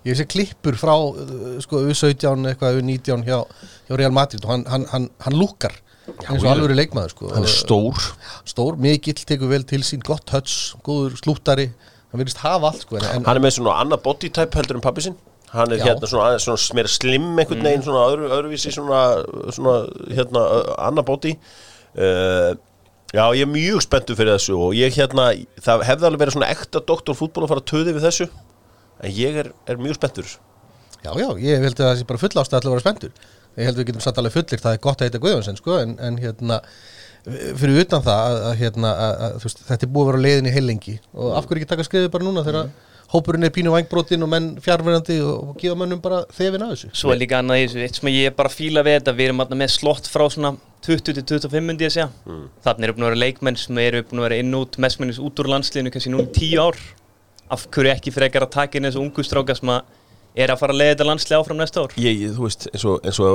Ég 0.08 0.18
sé 0.18 0.26
klippur 0.26 0.78
frá 0.80 0.94
uh, 0.96 1.58
sko 1.62 1.84
U17 1.92 2.48
eitthvað 2.50 2.80
U19 2.80 3.26
hjá, 3.28 3.36
hjá 3.90 3.98
Real 4.00 4.16
Madrid 4.16 4.46
og 4.48 4.54
hann, 4.54 4.64
hann, 4.72 4.88
hann, 4.90 5.10
hann 5.22 5.38
lúkar 5.38 5.76
eins 6.08 6.42
og 6.42 6.50
alveg 6.50 6.74
leikmaður 6.80 7.14
sko. 7.14 7.30
Hann 7.36 7.46
er 7.46 7.54
stór. 7.54 8.08
stór, 8.50 8.80
mikill, 8.82 9.20
tekur 9.28 9.52
vel 9.52 9.68
til 9.68 9.84
sín 9.86 10.02
gott 10.04 10.34
höts, 10.34 10.74
góður 10.84 11.20
slúttari. 11.22 11.70
Hann 12.10 12.24
virðist 12.24 12.42
hafa 12.42 12.72
allt 12.72 12.88
sko 12.88 12.98
en, 12.98 13.28
hann 13.28 13.38
er 13.38 13.44
með 13.44 13.56
svona 13.60 13.78
annað 13.84 14.04
body 14.08 14.34
type 14.34 14.58
heldur 14.58 14.78
en 14.80 14.86
pappi 14.86 15.06
sinn 15.06 15.20
hann 15.54 15.74
er 15.74 15.82
Já. 15.82 15.86
hérna 15.90 16.10
svona, 16.10 16.30
aðeins 16.32 16.46
svona 16.48 16.78
meira 16.80 16.92
slim 16.92 17.28
einhvern 17.38 17.66
veginn 17.68 17.86
svona 17.86 18.06
öðru, 18.12 18.30
öðruvísi 18.38 18.74
svona, 18.74 19.02
svona 19.54 19.76
hérna 20.10 20.46
annað 20.90 21.10
body. 21.10 21.34
Uh, 21.94 22.54
já 23.14 23.24
ég 23.38 23.46
er 23.46 23.52
mjög 23.52 23.84
spenntur 23.86 24.18
fyrir 24.18 24.34
þessu 24.34 24.58
og 24.58 24.74
ég 24.78 24.96
hérna 24.98 25.28
það 25.62 25.86
hefði 25.86 26.10
alveg 26.10 26.24
verið 26.24 26.38
svona 26.38 26.50
ekta 26.54 26.82
doktorfútból 26.82 27.46
að 27.46 27.54
fara 27.54 27.62
að 27.62 27.70
töði 27.70 27.94
við 27.94 28.08
þessu 28.08 28.28
en 29.04 29.14
ég 29.14 29.38
er, 29.44 29.52
er 29.70 29.82
mjög 29.82 30.00
spenntur. 30.00 30.34
Já, 31.04 31.12
já, 31.20 31.28
ég 31.44 31.62
held 31.68 31.78
að 31.78 31.86
það 31.86 31.96
sé 32.00 32.10
bara 32.10 32.24
full 32.24 32.34
ástæð 32.42 32.60
að 32.64 32.74
vera 32.74 32.86
spenntur. 32.86 33.14
Ég 33.54 33.68
held 33.68 33.76
að 33.76 33.84
við 33.84 33.90
getum 33.92 34.04
satt 34.08 34.20
alveg 34.22 34.34
fullir 34.34 34.62
það 34.64 34.76
er 34.76 34.84
gott 34.88 35.02
að 35.02 35.10
heita 35.10 35.22
Guðjónsson 35.22 35.60
sko 35.60 35.78
en, 35.84 35.98
en 36.02 36.18
hérna 36.22 36.62
fyrir 37.24 37.84
utan 37.84 38.02
það 38.04 38.24
að, 38.24 38.40
að, 38.48 38.56
hérna, 38.60 38.94
að, 39.04 39.22
að, 39.28 39.46
þetta 39.70 39.86
er 39.86 39.92
búið 39.94 40.04
að 40.04 40.10
vera 40.10 40.20
á 40.20 40.26
leiðinni 40.26 40.54
heilengi 40.56 40.96
og 41.14 41.38
af 41.38 41.46
hverju 41.48 41.62
ekki 41.62 41.70
taka 41.70 41.86
skrifið 41.88 42.10
bara 42.16 42.28
núna 42.28 42.44
þegar 42.48 42.72
hópurinn 43.12 43.44
er 43.48 43.52
pínu 43.54 43.74
vangbrotin 43.74 44.24
og 44.26 44.30
menn 44.32 44.48
fjárverandi 44.64 45.20
og, 45.22 45.50
og 45.52 45.58
gefa 45.62 45.76
mönnum 45.78 46.02
bara 46.02 46.24
þefin 46.34 46.64
að 46.66 46.74
þessu 46.74 46.92
Svo 46.98 47.12
er 47.14 47.20
líka 47.22 47.40
annað 47.42 47.64
þessu, 47.64 47.82
eitt 47.86 48.00
sem 48.00 48.10
ég 48.14 48.30
er 48.32 48.38
bara 48.38 48.50
fíla 48.54 48.84
við 48.86 49.00
þetta, 49.00 49.16
við 49.18 49.30
erum 49.30 49.44
þarna 49.44 49.60
með 49.64 49.74
slott 49.76 50.10
frá 50.10 50.26
svona 50.34 50.54
20-25 50.84 51.64
myndi 51.64 51.86
ég 51.86 51.92
að 51.92 51.96
segja. 51.96 52.10
Mm. 52.28 52.48
Þannig 52.66 52.88
eru 52.88 52.96
búin 52.98 53.06
að 53.06 53.12
vera 53.14 53.22
leikmenn 53.22 53.60
sem 53.60 53.78
eru 53.80 54.02
búin 54.10 54.20
að 54.20 54.26
vera 54.28 54.40
inn 54.44 54.58
út, 54.58 54.80
mestmennis 54.84 55.20
út 55.24 55.40
úr 55.40 55.48
landsliðinu 55.54 55.94
kannski 55.94 56.12
núna 56.12 56.26
í 56.28 56.34
10 56.36 56.60
ár. 56.60 56.80
Af 57.54 57.68
hverju 57.72 57.94
ekki 57.94 58.12
frekar 58.16 58.48
að 58.48 58.52
taka 58.58 58.80
inn 58.80 58.90
þessu 58.90 59.00
ungu 59.04 59.24
stráka 59.24 59.56
sem 59.56 59.72
að 59.72 59.86
er 60.36 60.50
að 60.52 60.60
fara 60.64 60.74
að 60.74 60.80
leiða 60.82 60.96
þetta 60.96 61.08
landslið 61.08 61.38
áfram 61.40 61.62
næsta 61.62 61.84
ár? 61.86 61.96
ég, 62.02 62.20
ég- 62.26 62.34
þú 62.36 62.48
veist, 62.48 62.68
eins 62.74 62.86
og, 62.90 63.00
eins 63.06 63.20
og 63.22 63.28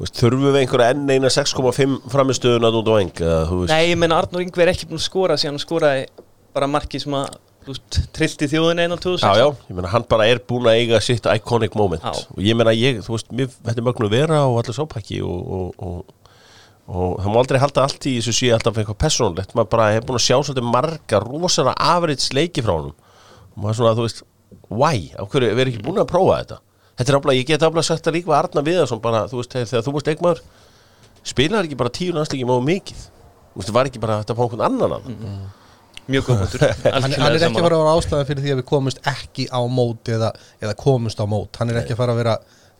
veist, 0.00 0.18
þurfum 0.18 0.48
við 0.48 0.60
einhverja 0.62 0.92
enn 0.94 1.10
eina 1.10 1.30
6,5 1.32 1.96
framistöðun 2.12 2.68
að 2.68 2.78
út 2.80 2.90
á 2.90 2.94
eng 3.00 3.24
Nei, 3.70 3.90
ég 3.92 3.98
menna 4.00 4.20
Arnur 4.22 4.44
Ingvi 4.44 4.64
er 4.64 4.72
ekki 4.74 4.88
búin 4.90 5.00
að 5.00 5.06
skora 5.08 5.38
síðan 5.40 5.56
hann 5.56 5.64
skoraði 5.64 6.06
bara 6.54 6.70
marki 6.70 7.00
sem 7.02 7.14
að 7.18 7.36
trillti 7.64 8.48
þjóðin 8.50 8.82
einn 8.84 8.92
á 8.92 8.98
2006. 9.00 9.24
Já, 9.24 9.40
já, 9.40 9.46
ég 9.70 9.76
meina 9.78 9.92
hann 9.94 10.04
bara 10.08 10.26
er 10.28 10.40
búin 10.44 10.68
að 10.68 10.80
eiga 10.82 11.00
sitt 11.02 11.28
iconic 11.30 11.76
moment. 11.78 12.04
Já. 12.04 12.26
og 12.34 12.42
ég 12.44 12.58
meina 12.58 12.74
ég, 12.76 13.00
þú 13.04 13.14
veist, 13.14 13.30
mér, 13.32 13.54
er 13.70 13.80
mögnu 13.86 14.10
vera 14.12 14.42
og 14.48 14.58
allir 14.60 14.76
sápæki 14.76 15.22
og, 15.24 15.54
og, 15.56 15.86
og, 15.86 16.36
og 16.90 17.16
það 17.22 17.32
má 17.32 17.40
aldrei 17.40 17.60
halda 17.62 17.86
allt 17.86 18.08
í 18.10 18.18
þessu 18.18 18.36
sé 18.36 18.52
alltaf 18.52 18.80
eitthvað 18.80 19.00
persónulegt, 19.06 19.56
maður 19.56 19.72
bara 19.72 19.88
hefur 19.94 20.10
búin 20.10 20.20
að 20.20 20.26
sjá 20.26 20.36
svolítið 20.36 20.68
marga 20.74 21.22
rosalega 21.24 21.88
afrits 21.94 22.30
leiki 22.36 22.64
frá 22.66 22.74
honum. 22.76 22.94
Og 23.54 23.64
maður 23.64 23.80
svona, 23.80 23.96
þú 23.96 24.06
veist, 24.08 24.24
why, 24.68 25.08
af 25.16 25.32
hverju, 25.32 25.54
við 25.54 25.64
erum 25.64 25.74
ekki 25.74 25.86
búin 25.88 26.04
að 26.04 26.12
prófa 26.12 26.38
þetta 26.42 26.60
þetta 26.98 27.10
er 27.10 27.18
aflega, 27.18 27.40
ég 27.40 27.48
get 27.48 27.66
aflega 27.66 27.88
sagt 27.88 28.06
það 28.06 28.18
líka 28.18 28.30
við 28.30 28.38
Arna 28.38 28.64
Viðarsson 28.68 29.02
bara, 29.04 29.24
þú 29.30 29.40
veist, 29.40 29.58
þegar 29.58 29.84
þú 29.86 29.96
varst 29.96 30.10
leikmaður 30.12 30.44
spilaði 31.24 31.70
ekki 31.70 31.80
bara 31.80 31.92
tíu 31.94 32.14
landsleiki 32.14 32.48
máðu 32.48 32.64
mikið. 32.68 33.04
Þú 33.04 33.60
veist, 33.60 33.68
það 33.68 33.76
var 33.78 33.90
ekki 33.90 34.02
bara 34.02 34.18
þetta 34.22 34.34
á 34.34 34.40
einhvern 34.44 34.66
annan 34.68 34.96
mm. 35.08 35.44
Mjög 36.10 36.26
góð 36.26 36.42
punktur. 36.42 36.64
hann, 36.94 37.14
hann 37.16 37.30
er 37.30 37.38
ekki 37.38 37.48
að 37.48 37.62
fara 37.64 37.78
að 37.78 37.84
vera 37.84 37.94
ástæða 37.96 38.26
fyrir 38.28 38.44
því 38.44 38.52
að 38.52 38.58
við 38.60 38.66
komumst 38.68 39.00
ekki 39.08 39.46
á 39.48 39.60
mót 39.72 40.10
eða, 40.12 40.34
eða 40.60 40.74
komumst 40.82 41.22
á 41.22 41.24
mót. 41.24 41.56
Hann 41.60 41.72
er 41.72 41.80
ekki 41.80 41.94
að 41.94 42.00
fara 42.02 42.12
að 42.12 42.20
vera 42.20 42.34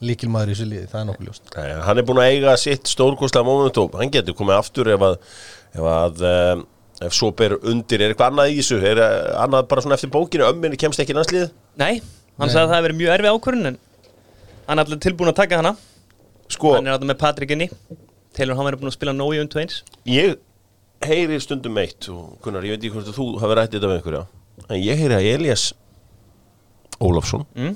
líkilmaður 0.04 0.50
í 0.50 0.56
þessu 0.56 0.66
liði, 0.68 0.88
það 0.90 1.00
er 1.00 1.06
nokkuð 1.08 1.30
ljóst. 1.30 1.56
Hann 1.86 2.00
er 2.00 2.06
búin 2.10 2.20
að 2.20 2.34
eiga 2.34 2.56
sitt 2.60 2.90
stórkostlega 2.90 3.46
momentum 3.46 3.96
hann 3.96 4.12
getur 4.12 4.36
komið 4.36 4.58
aftur 4.58 4.90
ef 4.92 5.06
að 5.06 5.16
ef, 5.16 5.86
að, 5.94 6.24
um, 6.28 6.66
ef 7.08 7.16
svo 7.16 7.30
ber 7.38 7.56
undir. 7.62 8.04
Er 8.04 8.12
eitthvað 8.12 8.34
annað 8.34 8.52
í 8.52 8.58
þessu? 8.60 8.82
Er 8.90 9.00
uh, 9.00 9.14
annað 9.46 9.70
bara 9.72 9.86
svona 9.86 9.96
eftir 9.96 10.12
bókinu 10.12 10.44
ömminni 10.50 10.80
kemst 10.80 11.00
ekki 11.00 11.14
í 11.14 11.16
landslið 11.16 11.48
Nei, 11.80 12.02
hann 12.36 12.52
sagði 12.52 12.66
að 12.66 12.68
það 12.68 12.76
hefði 12.76 12.88
verið 12.90 13.00
mjög 13.00 13.14
erfið 13.16 13.38
ákvörðun 13.38 13.70
en 13.70 13.80
hann 14.66 14.78
er 14.78 14.84
allir 14.84 15.02
tilbúin 15.02 15.32
að 15.32 15.38
taka 15.42 15.60
hana. 15.60 15.74
Sko, 16.52 16.74
hann 16.76 16.88
er 16.88 16.96
alltaf 16.96 17.10
með 17.10 17.20
Patrik 17.20 17.54
inni. 17.56 17.70
Telur 18.34 18.58
hann 18.58 18.68
verið 18.68 18.82
búin 18.82 18.92
að 18.92 18.98
spila 18.98 19.14
nóg 19.16 19.36
í 19.36 19.40
undu 19.42 19.62
eins. 19.62 19.80
Ég 20.08 20.38
heyri 21.04 21.40
stundum 21.42 21.78
eitt 21.82 22.08
og 22.12 22.38
Gunnar, 22.44 22.64
ég 22.64 22.76
veit 22.76 22.84
ekki 22.84 22.94
hvort 22.94 23.16
þú 23.16 23.26
hafi 23.42 23.58
rætt 23.58 23.74
þetta 23.74 23.90
við 23.90 23.98
einhverja 23.98 24.22
en 24.70 24.78
ég 24.80 25.00
heyri 25.00 25.16
að 25.16 25.26
Elias 25.28 25.64
Ólafsson 27.02 27.42
mm? 27.58 27.74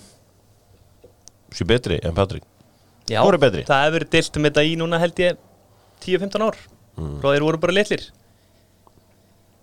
sé 1.53 1.67
betri 1.69 1.99
en 2.07 2.15
Patrik 2.17 2.47
Já, 3.09 3.23
það 3.25 3.83
hefur 3.83 3.95
verið 3.97 4.11
dilt 4.13 4.39
um 4.39 4.47
þetta 4.49 4.65
í 4.69 4.73
núna 4.77 5.01
held 5.01 5.21
ég 5.23 5.39
10-15 6.05 6.45
ár. 6.45 6.59
Mm. 6.99 7.15
frá 7.23 7.31
þeir 7.33 7.45
voru 7.47 7.61
bara 7.63 7.75
litlir. 7.75 8.03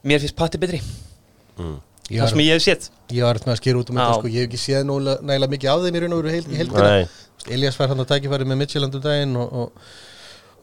Mér 0.05 0.23
finnst 0.23 0.37
Patti 0.37 0.57
betri. 0.61 0.79
Ég 1.59 1.75
það 2.09 2.21
var, 2.21 2.31
sem 2.33 2.41
ég 2.45 2.53
hef 2.53 2.65
séð. 2.65 2.89
ég 3.15 3.25
var 3.25 3.39
með 3.41 3.53
að 3.55 3.61
skýra 3.61 3.81
út 3.81 3.91
um 3.91 3.99
þetta 4.01 4.17
sko, 4.19 4.31
ég 4.31 4.41
hef 4.41 4.49
ekki 4.49 4.61
séð 4.61 4.89
nægilega 4.89 5.51
mikið 5.55 5.71
af 5.73 5.85
þeim 5.85 5.95
í 5.95 6.03
raun 6.03 6.17
og 6.17 6.23
veru 6.25 6.35
í 6.35 6.41
veist, 6.45 7.15
Elias 7.51 7.77
fær 7.77 7.91
hann 7.93 8.01
að 8.01 8.11
tækifæri 8.13 8.47
með 8.49 8.61
Midtjylland 8.63 8.97
um 8.97 9.03
daginn 9.05 9.35
og, 9.37 9.53
og, 9.53 9.93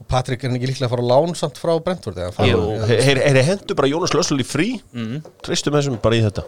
og 0.02 0.06
Patrik 0.11 0.42
er 0.46 0.56
ekki 0.56 0.70
líklega 0.72 0.88
að 0.88 0.94
fara 0.96 1.06
á 1.06 1.11
lán 1.12 1.37
samt 1.38 1.61
frá 1.62 1.72
Brentford. 1.84 2.18
Heyri 2.38 3.22
heyri 3.22 3.44
hendur 3.46 3.78
bara 3.78 3.90
Jónas 3.90 4.14
Lössl 4.16 4.40
í 4.42 4.46
frí? 4.46 4.68
Mm. 4.90 5.20
Tristum 5.46 5.76
þessum 5.78 6.00
bara 6.02 6.18
í 6.18 6.25
þetta. 6.25 6.46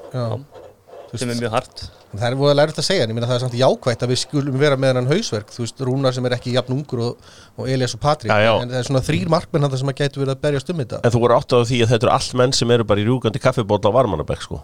Sem 1.15 1.31
er 1.31 1.39
mjög 1.39 1.53
hart. 1.55 1.85
En 2.11 2.19
Það 2.19 2.27
er 2.27 2.37
voða 2.39 2.55
lærið 2.59 2.79
að 2.81 2.87
segja, 2.89 3.05
en 3.05 3.11
ég 3.13 3.15
meina 3.15 3.27
það 3.29 3.37
er 3.37 3.43
samt 3.45 3.55
jákvætt 3.59 4.03
að 4.03 4.11
við 4.11 4.19
skulum 4.25 4.57
vera 4.59 4.79
með 4.79 4.99
hann 4.99 5.11
hausverk, 5.11 5.53
þú 5.55 5.63
veist, 5.63 5.83
Rúnar 5.87 6.15
sem 6.15 6.27
er 6.27 6.35
ekki 6.35 6.55
jafn 6.57 6.75
ungur 6.75 7.03
og, 7.05 7.29
og 7.59 7.71
Elias 7.71 7.95
og 7.95 8.03
Patrik, 8.03 8.31
Já, 8.31 8.43
já. 8.49 8.53
en 8.63 8.71
það 8.73 8.81
er 8.81 8.89
svona 8.89 9.03
þrýr 9.07 9.31
markmenn 9.31 9.67
hann 9.67 9.79
sem 9.79 9.91
að 9.93 10.01
gætu 10.01 10.23
verið 10.23 10.35
að 10.35 10.43
berjast 10.47 10.71
um 10.75 10.83
þetta. 10.83 11.01
En 11.07 11.15
þú 11.15 11.23
voru 11.23 11.37
átt 11.39 11.55
á 11.55 11.59
því 11.63 11.81
að 11.85 11.93
þetta 11.95 12.07
eru 12.09 12.15
allt 12.17 12.35
menn 12.43 12.55
sem 12.59 12.75
eru 12.75 12.87
bara 12.91 13.03
í 13.03 13.07
rjúkandi 13.07 13.43
kaffibóla 13.47 13.95
á 13.95 13.97
Varmanabæk 13.99 14.43
sko 14.47 14.59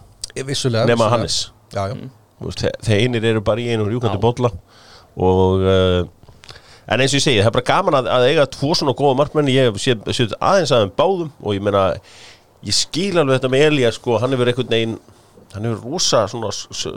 vissulega. 0.47 0.85
Nema 0.89 1.07
vissulega. 1.07 1.11
Hannes 1.15 1.37
Já, 1.71 1.83
já. 1.91 1.95
Þú 2.41 2.49
veist, 2.49 2.63
þe- 2.65 2.73
Þeir 2.87 3.03
einir 3.05 3.25
eru 3.31 3.41
bara 3.45 3.61
í 3.61 3.69
einu 3.71 3.85
rjúkandi 3.89 4.19
bóla 4.23 4.51
Og 5.21 5.63
uh, 5.67 6.01
En 6.91 6.99
eins 6.99 7.13
og 7.13 7.19
ég 7.19 7.23
segi, 7.23 7.39
það 7.39 7.51
er 7.51 7.55
bara 7.59 7.67
gaman 7.69 7.97
að, 8.01 8.07
að 8.11 8.25
eiga 8.31 8.45
tvo 8.51 8.73
svona 8.75 8.95
góða 8.97 9.17
markmenn 9.21 9.51
Ég 9.53 9.77
séð 9.79 10.07
séð 10.17 10.33
aðeins 10.39 10.73
að 10.75 10.85
þeim 10.87 10.93
báðum 10.99 11.29
Og 11.43 11.55
ég 11.55 11.63
meina, 11.63 11.83
ég 12.67 12.75
skil 12.75 13.13
alveg 13.21 13.37
þetta 13.39 13.51
með 13.53 13.65
Elías 13.69 13.99
sko, 13.99 14.17
Hann 14.23 14.33
hefur 14.35 14.51
einhvern 14.51 14.73
veginn 14.73 14.97
Hann 15.53 15.67
hefur 15.67 15.83
rosa 15.91 16.25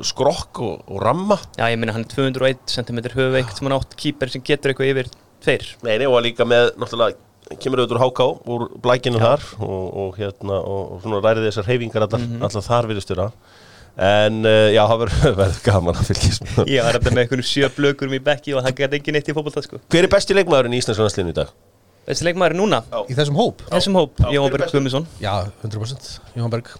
skrokk 0.06 0.60
og, 0.62 0.82
og 0.86 1.00
ramma 1.02 1.36
já 1.58 1.66
ég 1.72 1.78
minna 1.80 1.94
hann 1.96 2.04
er 2.06 2.10
201 2.12 2.60
cm 2.70 3.00
höfveikt 3.10 3.58
sem 3.58 3.66
hann 3.66 3.74
átt 3.74 3.96
kýper 3.98 4.30
sem 4.30 4.44
getur 4.46 4.70
eitthvað 4.70 4.92
yfir 4.92 5.08
tveir 5.42 5.64
Nei, 5.82 5.96
nei, 5.98 6.06
og 6.06 6.20
líka 6.22 6.46
með, 6.46 6.68
náttúrulega 6.78 7.18
kemur 7.60 7.82
auðvitað 7.82 7.96
úr 7.98 8.02
háká 8.04 8.26
úr 8.54 8.64
blækinu 8.84 9.20
þar 9.20 9.42
og, 9.60 9.84
og 10.04 10.16
hérna, 10.20 10.56
og, 10.62 10.94
og 10.96 11.02
svona 11.04 11.20
rærið 11.26 11.48
þessar 11.50 11.68
hreyfingar 11.68 12.06
allar, 12.06 12.20
Mhm. 12.24 12.42
allar 12.48 12.64
þar 12.68 12.88
virðist 12.92 13.12
vera. 13.14 13.26
En 13.94 14.40
uh, 14.42 14.70
já, 14.74 14.80
það 14.90 15.02
verður 15.04 15.34
verður 15.42 15.60
gaman 15.68 15.94
að 16.00 16.08
fylgjast 16.08 16.42
með 16.48 16.72
ég 16.72 16.82
var 16.82 16.96
þetta 16.98 17.12
með 17.14 17.22
einhvern 17.24 17.44
sjö 17.46 17.68
blökurum 17.76 18.16
í 18.16 18.22
bekki 18.26 18.56
og 18.58 18.64
hann 18.66 18.74
gæti 18.74 18.98
ekki 18.98 19.12
neitt 19.14 19.28
í 19.30 19.34
fótbolta 19.36 19.62
sko. 19.62 19.78
Hver 19.92 20.08
er 20.08 20.10
besti 20.10 20.34
leikmaðurinn 20.34 20.74
í 20.74 20.80
Íslands 20.82 20.98
landsliðinu 21.04 21.30
í 21.30 21.38
dag? 21.38 21.52
þessi 22.08 22.26
leikmaður 22.26 22.52
er 22.52 22.58
núna 22.58 22.80
Í 23.08 23.14
þessum 23.16 23.38
hóp? 23.38 23.62
þessum 23.70 23.94
hóp, 23.96 24.18
Já, 24.18 24.26
er 24.26 24.34
Jóhann 24.34 24.52
Berg? 24.56 24.66
Guðmundsson. 24.74 25.06
Já, 25.22 25.34
100%. 25.62 26.10
Jóhann 26.36 26.50
Berg. 26.52 26.72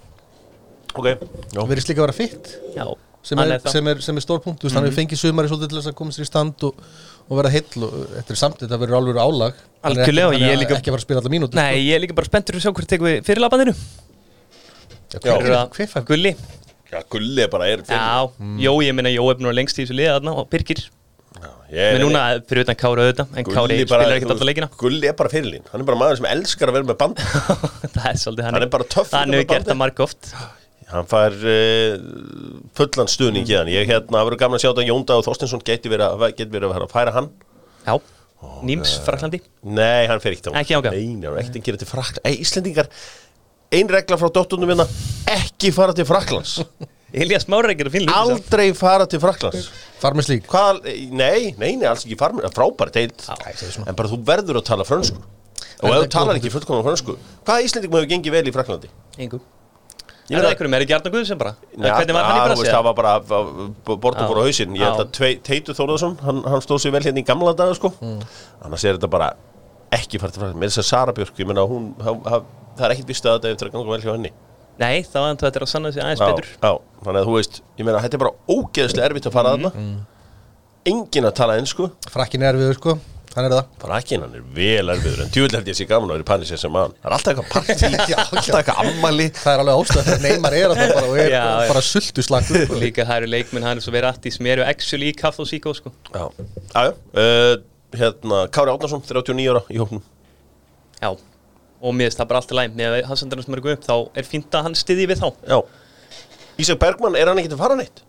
Ok, 0.95 1.07
já, 1.07 1.17
Það 1.55 1.71
verðist 1.71 1.89
líka 1.93 2.03
að 2.03 2.07
vera 2.09 2.17
fitt, 2.19 2.51
já, 2.75 2.85
sem 3.25 3.41
er, 3.41 3.55
er 3.57 3.63
það. 3.65 3.73
sem 3.73 3.89
er, 3.95 4.03
sem 4.05 4.19
er 4.21 4.25
stór 4.27 4.43
punkt, 4.45 4.59
þú 4.61 4.69
veist, 4.69 4.77
hann 4.77 4.85
hefur 4.91 4.99
fengið 5.01 5.23
sumari 5.23 5.49
svolítið 5.51 5.71
til 5.73 5.79
þess 5.81 5.91
að 5.91 5.97
koma 6.03 6.13
sér 6.19 6.27
í 6.27 6.29
stand 6.29 6.67
og, 6.69 6.83
og 7.29 7.39
vera 7.41 7.51
heill 7.55 7.87
og 7.87 7.95
er 8.35 8.41
samt, 8.41 8.59
þetta 8.63 8.79
verður 8.83 8.99
alveg 9.01 9.21
álag. 9.23 9.61
Hann 9.85 9.95
er 9.95 10.03
Algjörlega, 10.05 10.31
ekki, 10.33 10.41
ég 10.41 10.49
hann 10.49 10.57
er 10.57 10.61
líka- 10.63 10.77
ekki 10.79 10.91
að 10.91 10.95
fara 10.95 11.03
að 11.03 11.07
spila 11.07 11.21
allar 11.23 11.35
mínútur. 11.35 11.55
Nei, 11.61 11.77
ég 11.85 11.95
er 11.97 12.03
líka 12.05 12.15
bara 12.19 12.29
spenntur 12.29 12.57
að 12.59 12.65
sjá 12.65 12.73
hvort 12.75 12.89
tekur 12.91 13.09
við 13.11 13.23
fyrirlabandinu 13.29 13.75
sko. 13.77 15.21
Já. 15.25 15.35
Hver, 15.39 15.47
hver, 15.47 15.69
hver 15.77 15.89
fær? 15.93 16.05
Gulli 16.09 16.35
já 16.95 17.01
Gulli 17.11 17.43
er 17.45 17.49
bara 17.53 17.69
er 17.71 17.83
Já, 17.87 18.31
Jó, 18.65 18.73
ég 18.83 18.95
meina 18.95 19.11
Jó 19.13 19.25
er 19.31 19.39
vera 19.39 19.53
lengst 19.55 19.79
í 19.79 19.85
þessu 19.85 19.95
liða 19.99 20.17
þarna 20.19 20.35
og 20.41 20.49
Birgir 20.51 20.81
ég, 21.71 21.93
Men 21.95 22.03
núna 22.03 22.25
fyrir 22.49 22.65
utan 22.67 22.79
Kára 22.79 23.05
auðvitað 23.07 23.39
En 23.39 23.47
Kári 23.49 23.79
spilar 23.85 24.15
ekkert 24.17 24.35
alltaf 24.35 24.49
leikina 24.49 24.69
Gulli 24.81 25.11
er 25.11 25.17
bara 25.19 25.31
fyrirlín, 25.33 25.65
hann 25.71 25.85
er 25.85 25.89
bara 25.89 26.01
maður 26.01 26.21
sem 26.21 26.29
elskar 26.33 26.73
að 26.73 26.79
vera 26.81 26.89
með 26.91 26.99
band 27.05 27.23
Það 27.95 28.11
er 28.11 28.21
svolítið 28.25 28.49
Hann 28.51 28.61
er 28.63 28.71
bara 28.75 28.89
töff 28.97 29.15
Hann 30.95 31.09
fær 31.11 31.35
uh, 31.35 31.95
fullan 32.79 33.11
stuðning 33.11 33.49
hann 33.51 33.71
Ég 33.73 33.89
hérna, 33.91 34.21
það 34.21 34.29
verður 34.31 34.43
gaman 34.45 34.61
að 34.61 34.65
sjá 34.65 34.71
þetta. 34.71 34.89
Jónda 34.89 35.19
og 35.19 35.25
Þorstinsson 35.27 35.65
geti 35.67 35.91
verið 35.93 36.07
að, 36.11 36.27
geti 36.39 36.53
verið 36.55 36.77
að 36.79 36.91
færa 36.93 37.15
hann. 37.17 37.33
Já, 37.85 37.99
Níms, 38.65 38.97
Fraklandi 39.05 39.41
Nei, 39.63 40.07
hann 40.09 40.21
fer 40.23 40.35
ekki 40.35 40.49
þangað. 40.49 40.61
Ekki 40.63 40.77
þangað? 40.77 40.97
Nei, 40.97 41.15
nei, 41.19 41.29
hann 41.29 41.37
er 41.37 41.45
ekkert 41.45 41.61
að 41.61 41.69
gera 41.69 41.81
til 41.81 41.89
Fraklands 41.89 42.25
Ei, 42.25 42.35
Íslendingar, 42.45 42.91
ein 43.79 43.93
regla 43.93 44.19
frá 44.21 44.31
dóttunum 44.35 44.71
minna 44.71 44.87
Ekki 45.35 45.73
fara 45.75 45.97
til 45.97 46.07
Fraklands 46.09 46.59
Elias 47.25 47.47
Mára 47.51 47.71
ekki 47.73 47.87
að 47.87 47.95
finna 47.95 48.11
lítið 48.11 48.35
Aldrei 48.35 48.67
fara 48.77 49.09
til 49.11 49.23
Fraklands 49.23 49.71
Farmers 50.03 50.29
League. 50.29 50.49
Hvað, 50.51 50.83
nei, 51.15 51.55
nei, 51.61 51.73
nei, 51.81 51.87
alls 51.89 52.05
ekki 52.05 52.19
ég 53.55 53.61
segi 53.61 53.77
svona. 53.77 53.89
En 53.93 53.97
bara 53.97 54.11
þú 54.11 54.19
verður 54.27 54.59
að 54.61 54.67
tala 54.69 54.85
frönsku. 54.85 55.23
Og 55.81 55.91
ef 55.95 56.03
þú 56.05 56.11
talar 56.13 56.39
ekki 56.39 56.53
fullkomna 56.53 56.85
frönsku 56.87 57.17
Hvaða 57.47 57.65
Íslendingum 57.67 57.99
hefur 57.99 58.11
gengið 58.11 58.35
vel 58.37 58.51
í 58.51 58.53
Fraklandi? 58.55 58.91
Engu 59.21 59.41
Ég 60.25 60.39
veit 60.39 60.45
að- 60.45 60.51
einhverjum, 60.55 60.75
er 60.79 60.83
ekki 60.87 60.95
Arna 60.97 61.11
Guðsson 61.13 61.39
bara? 61.39 61.51
Nei, 61.77 61.91
Hvernig 61.91 62.15
var 62.17 62.25
hann 62.25 62.37
í 62.37 62.43
að, 62.45 62.57
veist, 62.57 62.71
Það 62.73 62.85
var 62.85 62.95
bara 62.95 63.15
bortum 63.85 64.29
fór 64.31 64.39
á 64.41 64.45
hausinn 64.47 64.77
Ég 64.79 64.85
held 64.89 65.03
að 65.05 65.41
Teitur 65.45 65.75
Þórðarsson 65.77 66.15
hann, 66.25 66.43
hann 66.49 66.63
stóð 66.65 66.81
sér 66.85 66.93
vel 66.97 67.03
hérna 67.05 67.21
í 67.21 67.27
gamla 67.29 67.53
daga 67.59 67.75
sko. 67.77 67.91
Mm. 68.01 68.23
Annars 68.65 68.85
er 68.89 68.97
þetta 68.97 69.11
bara 69.13 69.29
ekki 69.93 70.19
fært 70.23 70.39
frá 70.41 70.49
Með 70.55 70.71
þess 70.73 70.81
að 70.81 70.89
Sara 70.89 71.13
Björk, 71.13 71.37
ég 71.37 71.47
menna 71.51 71.67
hún 71.69 71.91
ha, 72.01 72.15
ha, 72.31 72.41
Það 72.79 72.87
er 72.89 72.95
ekkit 72.97 73.07
vist 73.13 73.25
að 73.29 73.37
þetta 73.39 73.53
eftir 73.53 73.69
að 73.69 73.73
ganga 73.77 73.91
vel 73.93 74.01
hjá 74.01 74.13
henni 74.17 74.33
Nei, 74.81 75.03
þá 75.07 75.15
var 75.21 75.37
þetta 75.39 75.61
að 75.63 75.69
sanna 75.71 75.93
sig 75.93 76.03
aðeins 76.03 76.25
betur 76.25 76.49
já, 76.51 76.73
þannig 77.05 77.21
að 77.21 77.29
þú 77.29 77.35
veist 77.37 77.61
Ég 77.79 77.85
meina, 77.87 78.01
þetta 78.03 78.15
er 78.19 78.23
bara 78.25 78.35
ógeðslega 78.51 79.07
erfitt 79.11 79.29
að 79.29 79.37
fara 79.37 79.53
Mhm. 79.55 79.67
mm. 79.69 79.71
þarna 79.71 80.07
Engin 80.85 81.25
að 81.29 81.35
tala 81.39 81.59
ennsku 81.61 81.91
Frakkin 82.11 82.43
er 82.43 82.55
við, 82.59 82.75
sko. 82.81 82.99
Hann 83.35 83.47
er 83.49 83.53
það. 83.57 83.71
Bara 83.83 83.97
ekki 83.99 84.15
hann 84.21 84.35
er 84.39 84.43
vel 84.55 84.93
erfiður 84.95 85.23
En 85.25 85.31
djúvel 85.35 85.57
held 85.57 85.67
ég 85.73 85.75
sé 85.79 85.85
gaman 85.91 86.11
að 86.11 86.15
vera 86.15 86.25
í 86.25 86.29
Paris 86.29 86.53
sem 86.61 86.71
mann 86.71 86.93
Það 87.01 87.09
er 87.09 87.15
alltaf 87.17 87.33
eitthvað 87.33 87.49
partí, 87.51 87.89
Já, 88.13 88.19
alltaf 88.23 88.59
eitthvað 88.61 88.81
ammali 88.85 89.27
Það 89.41 89.51
er 89.57 89.63
alveg 89.65 89.81
ástæð 89.83 90.05
þegar 90.09 90.23
Neymar 90.25 90.57
er 90.61 90.67
að 90.69 90.79
það 90.81 90.93
bara 90.95 91.09
og 91.11 91.19
er 91.25 91.31
Já, 91.35 91.41
já. 91.43 91.69
bara 91.73 91.83
sultu 91.89 92.25
slagur. 92.29 92.65
Og 92.69 92.79
líka 92.85 93.07
það 93.09 93.19
eru 93.25 93.31
leikmenn 93.35 93.67
hann 93.67 93.83
svo 93.83 93.95
verið 93.97 94.11
afti 94.13 94.33
sem 94.37 94.51
eru 94.55 94.67
actually 94.69 95.11
í 95.11 95.17
kaff 95.19 95.43
og 95.43 95.51
síkó 95.51 95.75
sko. 95.75 95.91
Já, 96.15 96.25
já, 96.39 96.87
já. 96.87 96.95
Uh, 97.19 97.55
Hérna, 97.95 98.45
Kári 98.55 98.73
Átnarsson, 98.75 99.03
39 99.07 99.51
ára 99.53 99.61
í 99.71 99.79
hóknum 99.83 100.01
Já. 101.03 101.11
Og 101.15 101.93
mér 101.95 102.09
finnst 102.09 102.19
það 102.23 102.31
bara 102.31 102.41
alltaf 102.43 102.57
læg 102.59 102.73
Með 102.79 102.97
hansendarinn 103.11 103.45
sem 103.47 103.55
eru 103.59 103.63
guð 103.67 103.75
upp 103.77 103.85
Þá 103.87 103.95
er 104.19 104.27
fínt 104.27 104.57
að 104.59 104.65
hann 104.67 104.75
stiði 104.79 105.07
við 105.11 105.21
þá. 105.23 105.29
Já. 105.51 105.59
Ísak 106.65 106.81
Bergmann, 106.83 107.15
er 107.19 107.31
hann 107.31 107.39
ekkert 107.43 107.55
að 107.59 107.63
fara 107.67 107.77
neitt? 107.79 108.03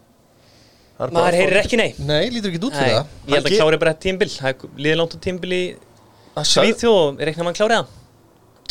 Það 0.95 1.11
Maður 1.11 1.27
að 1.27 1.35
heyrir 1.41 1.57
fá- 1.59 1.65
ekki 1.65 1.77
nei 1.77 1.91
Nei, 1.99 2.29
lítur 2.31 2.51
ekki 2.53 2.59
út 2.63 2.71
Nei, 2.71 2.79
fyrir 2.79 2.95
það. 2.95 3.05
ég 3.05 3.33
held 3.33 3.35
Hann 3.35 3.45
að 3.45 3.51
ge- 3.51 3.59
klári 3.59 3.79
bara 3.81 3.93
þetta 3.93 4.05
tímbil 4.05 4.29
Það 4.31 4.65
liðið 4.85 4.97
langt 5.01 5.15
á 5.15 5.19
tímbil 5.25 5.51
í 5.51 5.61
Það 6.35 6.45
sagði- 6.51 6.75
Svíþjóð 6.75 6.99
og 7.01 7.19
reikna 7.29 7.43
mann 7.43 7.57
klárið 7.57 7.75
það 7.75 7.87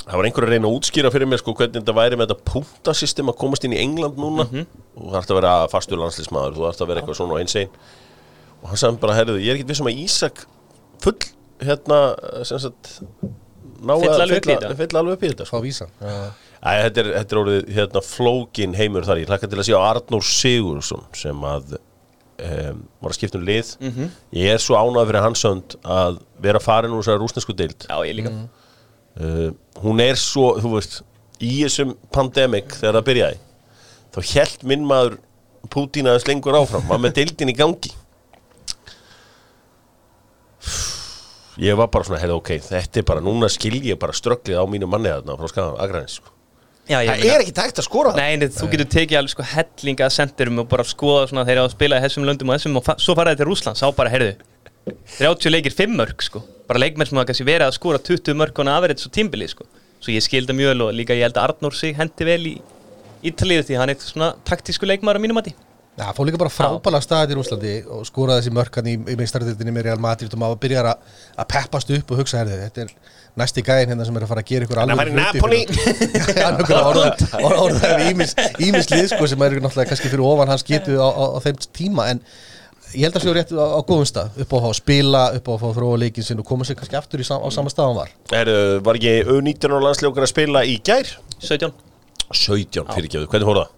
Það 0.04 0.16
var 0.20 0.24
einhver 0.28 0.44
að 0.44 0.50
reyna 0.54 0.68
að 0.68 0.74
útskýra 0.78 1.10
fyrir 1.12 1.28
mér 1.28 1.38
sko 1.40 1.52
hvernig 1.54 1.76
þetta 1.80 1.94
væri 1.96 2.16
með 2.20 2.26
þetta 2.28 2.44
punktasystem 2.52 3.28
að 3.32 3.36
komast 3.40 3.64
inn 3.64 3.72
í 3.72 3.78
England 3.80 4.16
núna 4.20 4.44
Mhm. 4.50 4.66
og 4.96 5.02
þú 5.04 5.12
þarfst 5.14 5.30
að 5.32 5.38
vera 5.40 5.52
fastur 5.68 5.96
landslísmaður 6.00 6.56
þú 6.56 6.64
þarfst 6.66 6.80
að 6.84 6.88
vera 6.88 7.00
eitthvað 7.00 7.16
svona 7.20 7.32
og 7.32 7.40
eins 7.40 7.54
einn 7.56 7.70
og 8.64 8.68
hann 8.68 8.76
sagði 8.76 9.00
bara, 9.00 9.14
herriðu, 9.14 9.40
ég 9.44 9.48
er 9.50 9.56
ekkert 9.56 9.68
vissum 9.72 9.86
að 9.86 9.98
Ísak 10.04 10.44
full, 11.00 11.18
hérna 11.60 11.98
sem 12.44 12.58
sagt 12.58 13.00
ná 13.84 13.94
Fylla 14.00 14.12
að- 14.12 14.20
alveg 14.24 14.36
upp 14.36 14.48
í 14.48 14.56
þetta. 14.56 14.76
fylla 14.76 14.98
alveg 15.00 15.12
upp 15.12 15.22
í 15.22 15.28
þetta 15.28 15.44
Fá 15.44 15.56
sko. 15.56 15.60
vísan. 15.62 15.88
Já. 16.00 16.30
Æ, 16.64 16.70
þetta, 16.88 16.98
er, 16.98 17.08
þetta 17.24 17.32
er 17.32 17.40
orðið 17.44 17.68
hérna, 17.76 18.00
flókin 18.02 18.74
heimur 18.74 19.04
þar 19.04 19.18
ég 19.20 19.26
hlakka 19.28 19.48
til 19.50 19.58
að 19.58 19.68
sjá 19.68 19.78
Arnór 19.80 20.22
Sigursson 20.24 21.04
sem 21.12 21.36
að 21.40 21.76
um, 22.44 22.84
var 23.02 23.12
að 23.14 23.18
skipta 23.18 23.40
um 23.40 23.46
lið. 23.48 23.72
Mhm. 23.80 24.12
ég 24.40 24.54
er 24.54 24.62
svo 24.62 24.76
ánægð 24.78 25.10
fyrir 25.10 25.24
hans 25.24 25.44
hönd 25.48 25.76
að 25.82 26.20
vera 26.44 26.60
farin 26.62 26.92
úr 26.94 27.02
þessari 27.02 27.22
rúsnesku 27.22 27.56
deild. 27.56 27.86
Já, 27.88 27.96
ég 28.04 28.18
líka. 28.20 28.32
Uh, 29.14 29.50
hún 29.82 30.00
er 30.02 30.18
svo, 30.18 30.54
þú 30.58 30.74
veist 30.76 31.02
í 31.42 31.62
þessum 31.64 31.94
pandemic 32.14 32.74
þegar 32.80 32.98
það 32.98 33.08
byrjaði 33.08 33.38
þá 34.14 34.34
held 34.34 34.66
minn 34.70 34.84
maður 34.88 35.20
Pútín 35.72 36.04
aðeins 36.10 36.26
lengur 36.28 36.56
áfram 36.58 36.84
var 36.90 36.98
með 37.00 37.14
deildin 37.22 37.48
í 37.48 37.54
gangi. 37.56 37.88
Ég 41.64 41.76
var 41.78 41.88
bara 41.88 42.04
svona, 42.04 42.18
heyrðu 42.20 42.36
ok 42.36 42.50
þetta 42.66 43.00
er 43.00 43.06
bara, 43.08 43.22
núna 43.24 43.48
skil 43.52 43.78
ég 43.80 43.96
bara 44.00 44.12
strögglið 44.16 44.58
á 44.60 44.64
mínu 44.68 44.88
manni 44.90 45.12
þarna 45.12 45.38
frá 45.38 45.48
skagan 45.52 45.80
agræðins 45.80 46.18
sko. 46.18 46.33
Já, 46.84 46.98
það 47.00 47.10
meina- 47.16 47.34
er 47.34 47.40
ekki 47.44 47.54
tægt 47.56 47.78
að 47.80 47.86
skora. 47.86 48.10
Það 48.12 48.38
Nei, 48.38 48.48
þú 48.52 48.66
getur 48.72 48.88
tekið 48.92 49.18
alveg 49.18 49.32
sko 49.32 49.46
hellinga 49.54 50.08
sendirum 50.12 50.58
og 50.60 50.68
bara 50.68 50.84
skoða 50.84 51.28
svona 51.30 51.44
þeir 51.46 51.56
eru 51.56 51.64
að 51.64 51.76
spila 51.76 51.96
í 51.96 52.04
þessum 52.04 52.26
löndum 52.28 52.50
og 52.50 52.58
þessum 52.58 52.76
og 52.76 53.00
svo 53.00 53.14
faraði 53.16 53.40
til 53.40 53.48
Rúsland, 53.48 53.80
sá 53.80 53.88
bara, 53.96 54.10
heyrðu 54.12 54.34
30 55.18 55.50
leikir 55.50 55.72
5 55.72 55.96
mörg, 55.96 56.20
sko. 56.20 56.42
Bara 56.68 56.82
leikmenn 56.82 57.08
sem 57.08 57.16
hafa 57.16 57.30
kannski 57.32 57.46
verið 57.48 57.68
að 57.70 57.78
skora 57.78 57.98
20 57.98 58.36
mörg 58.36 58.58
og 58.60 58.68
aðverið 58.68 59.00
svo 59.00 59.10
tímbili, 59.10 59.48
sko. 59.48 59.64
Svo 60.04 60.12
ég 60.12 60.20
skildi 60.20 60.52
mjög 60.52 60.74
vel 60.74 60.82
og 60.84 60.92
líka 60.92 61.16
ég 61.16 61.24
held 61.24 61.38
að 61.40 61.48
Arnór 61.48 61.72
sig 61.72 61.96
hendi 61.96 62.24
vel 62.28 62.42
í 62.44 62.60
Ítalíu 63.24 63.64
því 63.64 63.78
hann 63.80 63.88
er 63.88 63.96
svona 64.04 64.34
taktísku 64.44 64.84
leikmaður 64.84 65.16
á 65.16 65.24
mínum 65.24 65.40
mati. 65.40 65.54
Já, 65.96 66.10
fór 66.12 66.26
líka 66.26 66.36
bara 66.36 66.50
frábæla 66.50 67.00
staðið 67.00 67.32
í 67.32 67.36
Rúslandi 67.38 67.74
og 67.86 68.02
skoraði 68.04 68.42
þessi 68.42 68.52
mörkan 68.52 68.88
í, 68.90 68.94
í 68.98 69.14
meistardildinni 69.16 69.72
með 69.72 69.86
Real 69.86 70.00
Madrid 70.02 70.32
og 70.34 70.40
maður 70.42 70.58
byrjar 70.64 70.88
að, 70.90 71.44
peppast 71.48 71.92
upp 71.94 72.10
og 72.10 72.20
hugsa 72.20 72.40
herði, 72.40 72.58
þetta 72.66 72.82
er 72.82 72.90
næsti 73.38 73.64
gæðin 73.66 73.90
hérna 73.90 74.06
sem 74.06 74.16
er 74.18 74.24
að 74.24 74.30
fara 74.30 74.42
að 74.44 74.50
gera 74.50 74.66
ykkur 74.66 74.80
alveg 74.82 75.00
fara 75.00 75.10
í 75.10 75.16
Napoli. 75.18 75.60
Já, 76.40 76.48
nákvæmlega 76.54 77.50
orðaði 77.50 77.94
við 78.00 78.10
ímis, 78.12 78.34
ímis 78.62 78.90
lið 78.92 79.06
sko, 79.10 79.28
sem 79.30 79.44
er 79.46 79.56
náttúrulega 79.58 79.90
kannski 79.90 80.10
fyrir 80.12 80.26
ofan 80.28 80.52
hans 80.52 80.66
getu 80.66 80.98
á, 81.02 81.08
á, 81.10 81.24
á 81.34 81.38
þeim 81.42 81.62
tíma. 81.74 82.06
En 82.12 82.20
ég 82.94 83.08
held 83.08 83.18
að 83.18 83.24
séu 83.26 83.34
rétt 83.34 83.54
á, 83.54 83.66
á 83.74 83.80
góðum 83.82 84.06
stað 84.06 84.38
upp 84.44 84.54
á 84.54 84.58
að 84.60 84.76
spila, 84.78 85.22
upp 85.38 85.50
á 85.50 85.52
að 85.56 85.64
fá 85.64 85.68
þróa 85.80 86.00
leikin 86.04 86.26
sinn 86.26 86.42
og 86.42 86.46
koma 86.46 86.66
sér 86.68 86.78
kannski 86.78 86.98
aftur 87.00 87.24
sam, 87.26 87.42
á 87.42 87.48
sama 87.54 87.72
stað 87.74 87.90
hann 87.90 87.98
var. 88.04 88.12
Heru, 88.30 88.58
Var 88.86 89.00
ekki 89.00 89.14
U19 89.34 89.74
og 89.74 89.82
landsljókar 89.88 90.28
að 90.28 90.30
spila 90.30 90.62
í 90.68 90.76
gær? 90.86 91.10
17 91.42 91.74
17 92.30 92.86
fyrir 92.94 93.08
ekki, 93.10 93.24
hvernig 93.32 93.50
fór 93.50 93.60
það? 93.64 93.72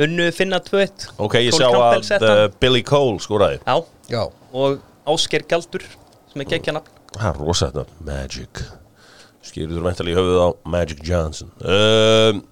Unnu 0.00 0.28
finna 0.32 0.60
2-1 0.64 1.10
Ok, 1.20 1.34
ég 1.42 1.52
sá 1.52 1.66
að 1.68 2.12
uh. 2.20 2.44
Billy 2.62 2.84
Cole 2.86 3.20
skoraði. 3.20 3.58
Já, 3.66 3.80
Já, 4.12 4.22
og 4.52 4.80
Ásker 5.10 5.44
Galdur 5.48 5.84
sem 6.30 6.44
er 6.44 6.48
geggja 6.52 6.76
nafn. 6.76 6.92
Það 7.16 7.28
er 7.32 7.40
rosa 7.42 7.70
þetta, 7.72 7.98
Magic 8.06 8.62
Skýrður 9.50 9.80
þú 9.80 9.84
væntalega 9.88 10.14
í 10.14 10.18
höfuð 10.20 10.40
á 10.40 10.48
Magic 10.76 11.02
Johnson. 11.06 11.50
Um, 11.64 12.42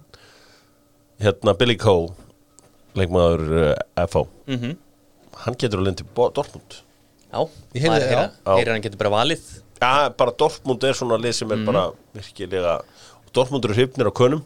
Hérna 1.23 1.55
Billy 1.59 1.77
Cole 1.79 2.13
leikmaður 2.99 3.43
uh, 3.75 4.05
FO 4.11 4.27
mm 4.51 4.77
Hann 5.39 5.55
getur 5.55 5.79
að 5.79 5.87
lendi 5.87 6.03
Dortmund. 6.35 6.81
Já, 7.31 7.41
Ég 7.77 7.85
heyrði- 7.85 8.07
já. 8.11 8.23
heyrir 8.57 8.73
hann 8.73 8.83
getur 8.83 8.99
bara 8.99 9.13
valið. 9.21 9.43
Já, 9.79 10.09
bara 10.19 10.33
Dortmund 10.35 10.83
er 10.89 10.97
svona 10.99 11.19
lið 11.23 11.37
sem 11.39 11.53
er 11.55 11.61
bara 11.69 11.85
virkilega 12.17 12.73
Dortmund 13.37 13.69
eru 13.69 13.77
hrifnir 13.77 14.11
á 14.11 14.15
könum. 14.19 14.43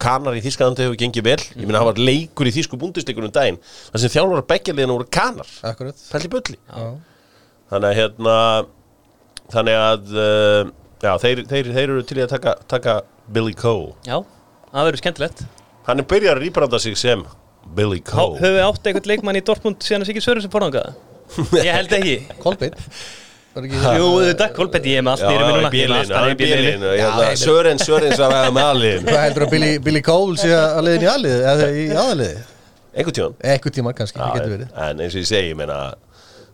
Kanar 0.00 0.32
í 0.38 0.40
Þískalandi 0.40 0.86
hefur 0.86 0.96
gengið 1.02 1.26
vel. 1.26 1.36
Ég 1.52 1.66
minna, 1.68 1.82
það 1.82 1.90
var 1.90 2.00
leikur 2.08 2.48
í 2.48 2.54
Þísku 2.56 2.78
búndisleikunum 2.80 3.34
daginn. 3.34 3.58
Það 3.92 4.00
sem 4.06 4.14
þjálfur 4.14 4.40
að 4.40 4.48
beggjarliðinu 4.54 4.96
voru 4.96 5.08
kanar. 5.18 5.50
Akkurat. 5.68 6.00
Pælli 6.14 6.30
bulli. 6.32 6.56
Þannig 7.72 7.88
að 7.90 7.98
hérna 8.00 8.36
Þannig 9.52 9.76
að 9.82 10.14
uh, 10.16 10.72
Já, 11.02 11.12
þeir, 11.18 11.42
þeir, 11.50 11.70
þeir 11.74 11.82
eru 11.88 12.02
til 12.06 12.20
í 12.20 12.24
að 12.24 12.30
taka, 12.36 12.54
taka 12.70 12.96
Billy 13.34 13.54
Cole. 13.58 13.92
Já, 14.06 14.20
það 14.70 14.86
verður 14.90 15.02
skemmtilegt. 15.02 15.42
Hann 15.88 15.98
er 16.02 16.06
byrjar 16.12 16.38
að 16.38 16.44
rýbranda 16.46 16.78
sig 16.82 16.94
sem 17.00 17.24
Billy 17.74 17.98
Há- 18.04 18.10
Cole. 18.12 18.38
Höfum 18.38 18.54
við 18.58 18.66
átt 18.68 18.86
eitthvað 18.86 19.10
leikmann 19.10 19.40
í 19.40 19.42
Dortmund 19.46 19.82
síðan 19.82 20.04
að 20.06 20.12
Siggi 20.12 20.22
Sörur 20.22 20.44
sem 20.44 20.52
fórhangaða? 20.52 20.94
Ég 21.58 21.72
held 21.74 21.92
ekki. 21.98 22.16
Ekki 23.52 23.76
Jú, 23.76 24.06
þetta, 24.24 24.46
ég 24.80 24.94
er 24.96 25.02
með 25.04 25.10
allt 25.12 25.22
Já, 25.22 25.28
í 25.28 25.32
Ég 25.34 25.42
er 25.42 25.58
með 25.58 25.66
bílinu, 25.74 25.96
allt 25.98 26.08
hann 26.08 26.22
annað 26.22 26.30
er 26.30 26.32
í 26.32 26.36
bílinu. 26.40 26.62
bílinu 26.62 26.92
Já, 26.96 27.02
hérna, 27.12 27.32
Sörens, 27.36 27.82
Sörens 27.84 28.22
að 28.24 28.30
vera 28.32 28.52
með 28.56 28.68
aðliðin 28.70 29.08
Hvað 29.10 29.18
heldur 29.26 29.44
að 29.44 29.50
Billy, 29.52 29.72
Billy 29.84 30.00
Cole 30.06 30.36
sé 30.40 30.52
að 30.56 30.78
leiðin 30.86 31.04
í 31.04 31.08
aðlið 31.12 31.42
eða 31.50 31.66
í 31.68 31.82
aðaliði? 32.02 32.38
Einhvern 32.96 33.16
tíðan 33.18 33.34
Ekkert 33.52 33.76
tíma 33.76 33.92
kannski, 33.98 34.22
það 34.22 34.38
getur 34.38 34.54
verið. 34.54 34.70
En 34.86 35.02
eins 35.04 35.12
og 35.18 35.20
ég 35.20 35.28
segi, 35.28 35.50
ég 35.52 35.58
meina 35.60 35.76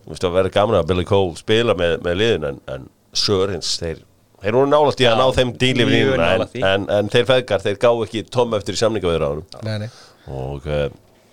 Þú 0.03 0.11
veist 0.17 0.27
að 0.27 0.35
vera 0.41 0.53
gaman 0.59 0.79
að 0.81 0.89
Billy 0.91 1.07
Cole 1.13 1.39
spila 1.39 1.77
með, 1.79 1.95
með 2.09 2.19
liðin 2.19 2.49
En, 2.51 2.59
en 2.75 2.89
Sörens, 3.23 3.71
þeir 3.79 4.03
Þeir 4.39 4.55
voru 4.55 4.71
nálægt 4.71 5.03
í 5.03 5.07
að 5.09 5.19
ná 5.19 5.27
þeim 5.35 5.53
díli 5.59 5.85
við 5.85 5.93
mjög 5.93 6.11
línuna 6.15 6.31
en, 6.37 6.65
en, 6.71 6.87
en 6.95 7.11
þeir 7.11 7.29
feðgar, 7.33 7.63
þeir 7.65 7.79
gá 7.83 7.89
ekki 7.91 8.25
tom 8.31 8.55
eftir 8.59 8.79
í 8.79 8.81
samningaviður 8.81 9.25
á 9.27 9.31
nei. 9.67 9.89
Og 10.31 10.69
uh, 10.69 10.89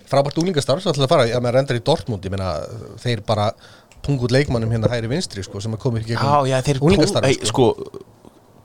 Frábært 0.06 0.38
úlingastarf 0.42 0.82
svo 0.82 0.94
ætla 0.94 1.06
að 1.06 1.12
fara, 1.12 1.26
ég 1.30 1.42
meina 1.42 1.54
reyndar 1.58 1.78
í 1.78 1.82
Dortmund 1.86 2.26
ég 2.26 2.34
meina 2.34 2.50
þeir 3.02 3.22
bara 3.26 3.50
pungut 4.06 4.34
leikmannum 4.34 4.70
hérna 4.74 4.90
hæri 4.90 5.10
vinstri 5.10 5.42
sko 5.46 5.62
sem 5.62 5.74
er 5.74 5.82
komið 5.82 6.12
já, 6.14 6.58
þeir 6.66 6.82
úlingastarf 6.82 7.30
Ei, 7.30 7.38
sko, 7.46 7.72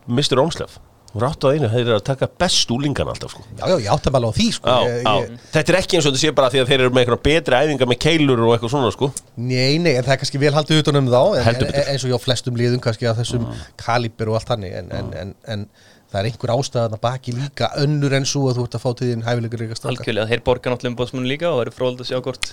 Mr. 0.10 0.42
Omslef 0.42 0.78
Þú 1.12 1.20
rátt 1.20 1.44
á 1.44 1.48
einu, 1.52 1.68
þeir 1.68 1.82
eru 1.82 1.96
að 1.98 2.04
taka 2.08 2.28
best 2.40 2.70
úlingan 2.72 3.10
alltaf 3.12 3.34
sko. 3.34 3.42
Já, 3.60 3.66
já, 3.68 3.74
ég 3.84 3.90
átta 3.92 4.14
bara 4.16 4.30
á 4.30 4.34
því 4.38 4.46
sko 4.56 4.72
Já, 4.72 4.78
ég, 4.88 5.02
já. 5.04 5.16
ég, 5.20 5.42
Þetta 5.52 5.74
er 5.74 5.78
ekki 5.82 5.98
eins 5.98 6.06
og 6.08 6.14
þetta 6.14 6.22
sé 6.22 6.34
bara 6.38 6.52
því 6.54 6.62
að 6.62 6.70
þeir 6.72 6.84
eru 6.86 6.94
með 6.96 7.04
eitthvað 7.04 7.24
betri 7.26 7.58
æfingar 7.60 7.90
með 7.92 8.00
keilur 8.06 8.44
og 8.46 8.54
eitthvað 8.56 8.72
svona 8.72 8.92
sko. 8.96 9.10
Nei, 9.36 9.76
nei, 9.84 9.92
en 9.98 10.06
það 10.08 10.14
er 10.16 10.22
kannski 10.22 10.40
vel 10.40 10.54
haldið 10.56 10.84
utan 10.86 11.00
um 11.02 11.10
þá 11.12 11.20
en, 11.20 11.42
en, 11.52 11.60
betur. 11.66 11.90
eins 11.92 12.06
og 12.08 12.14
hjá 12.14 12.20
flestum 12.24 12.62
liðum 12.62 12.84
kannski 12.86 13.10
að 13.12 13.20
þessum 13.26 13.50
kaliber 13.84 14.32
og 14.32 14.40
allt 14.40 14.54
hannig 14.56 14.78
en, 14.80 14.88
en, 14.96 15.12
en, 15.20 15.34
en 15.52 15.66
það 16.12 16.20
er 16.22 16.30
einhver 16.32 16.54
ástæðan 16.56 16.96
að 16.96 17.04
baki 17.06 17.36
líka 17.36 17.72
önnur 17.82 18.16
en 18.16 18.28
svo 18.28 18.46
að 18.52 18.60
þú 18.60 18.68
ert 18.68 18.78
að 18.80 18.84
fá 18.84 18.90
til 19.00 19.10
þín 19.12 19.26
hæfilegur 19.28 19.66
ykkur 19.68 19.80
strákar 19.80 20.04
Algjörlega, 20.04 20.30
þeir 20.32 20.46
borga 20.48 20.74
náttúrulega 20.74 20.94
umbóðsmannu 20.96 21.32
líka 21.32 21.52
og 21.52 21.60
verður 21.62 21.78
fróðald 21.78 22.04
að 22.04 22.12
sjá 22.12 22.20
hvort 22.26 22.52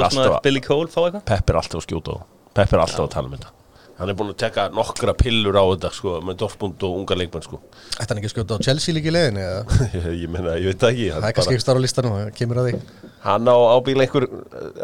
alltaf 0.00 0.38
Billy 0.46 0.64
Cole 0.64 0.92
fá 0.92 1.00
eitthvað 1.04 1.26
Pepp 1.28 1.52
er 1.52 1.60
alltaf 1.60 1.82
að 1.82 1.88
skjóta 1.88 2.16
á 2.16 2.18
Pepp 2.56 2.76
er 2.76 2.84
alltaf 2.86 3.04
að 3.04 3.12
tala 3.16 3.28
um 3.28 3.36
þetta 3.36 3.52
Hann 4.00 4.08
er 4.08 4.16
búin 4.16 4.32
að 4.32 4.38
tekka 4.40 4.66
nokkra 4.72 5.12
pillur 5.18 5.58
á 5.60 5.64
þetta 5.74 5.90
sko, 5.92 6.16
með 6.24 6.38
Dortmund 6.40 6.84
og 6.88 6.98
unga 7.02 7.18
leikmenn 7.20 7.44
sko. 7.44 7.60
Ætti 8.00 8.08
hann 8.08 8.20
ekki 8.22 8.30
að 8.30 8.34
skjóta 8.34 8.56
á 8.56 8.64
Chelsea 8.64 8.96
leiðinni 8.96 9.44
eða? 9.44 9.80
ég 10.22 10.26
meina, 10.32 10.56
ég 10.56 10.72
veit 10.72 10.80
það 10.80 10.94
ekki 10.94 11.08
Það 11.12 11.28
er 11.28 11.36
kannski 11.36 11.56
ekki 11.58 11.64
starf 11.66 11.80
á 11.80 11.84
listanum, 11.84 12.16
það 12.16 12.34
kemur 12.38 12.62
að 12.62 12.70
því 12.70 13.10
hann 13.26 13.48
á 13.52 13.56
ábíla 13.76 14.06
einhver 14.06 14.26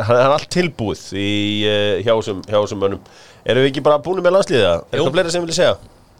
hann, 0.04 0.18
er 0.20 0.34
allt 0.34 0.48
tilbúið 0.52 1.04
í, 1.16 1.28
uh, 1.64 1.92
hjá 2.04 2.12
þessum 2.12 2.42
hjá 2.44 2.58
þessum 2.58 2.82
mönnum 2.84 3.12
Erum 3.46 3.64
við 3.64 3.70
ekki 3.70 3.84
bara 3.86 4.02
búin 4.02 4.20
með 4.20 4.36
landsliða? 4.36 4.72
Er 4.90 4.98
eitthvað 4.98 5.14
fleira 5.16 5.32
sem 5.32 5.44
vilja 5.46 5.56
segja? 5.56 5.76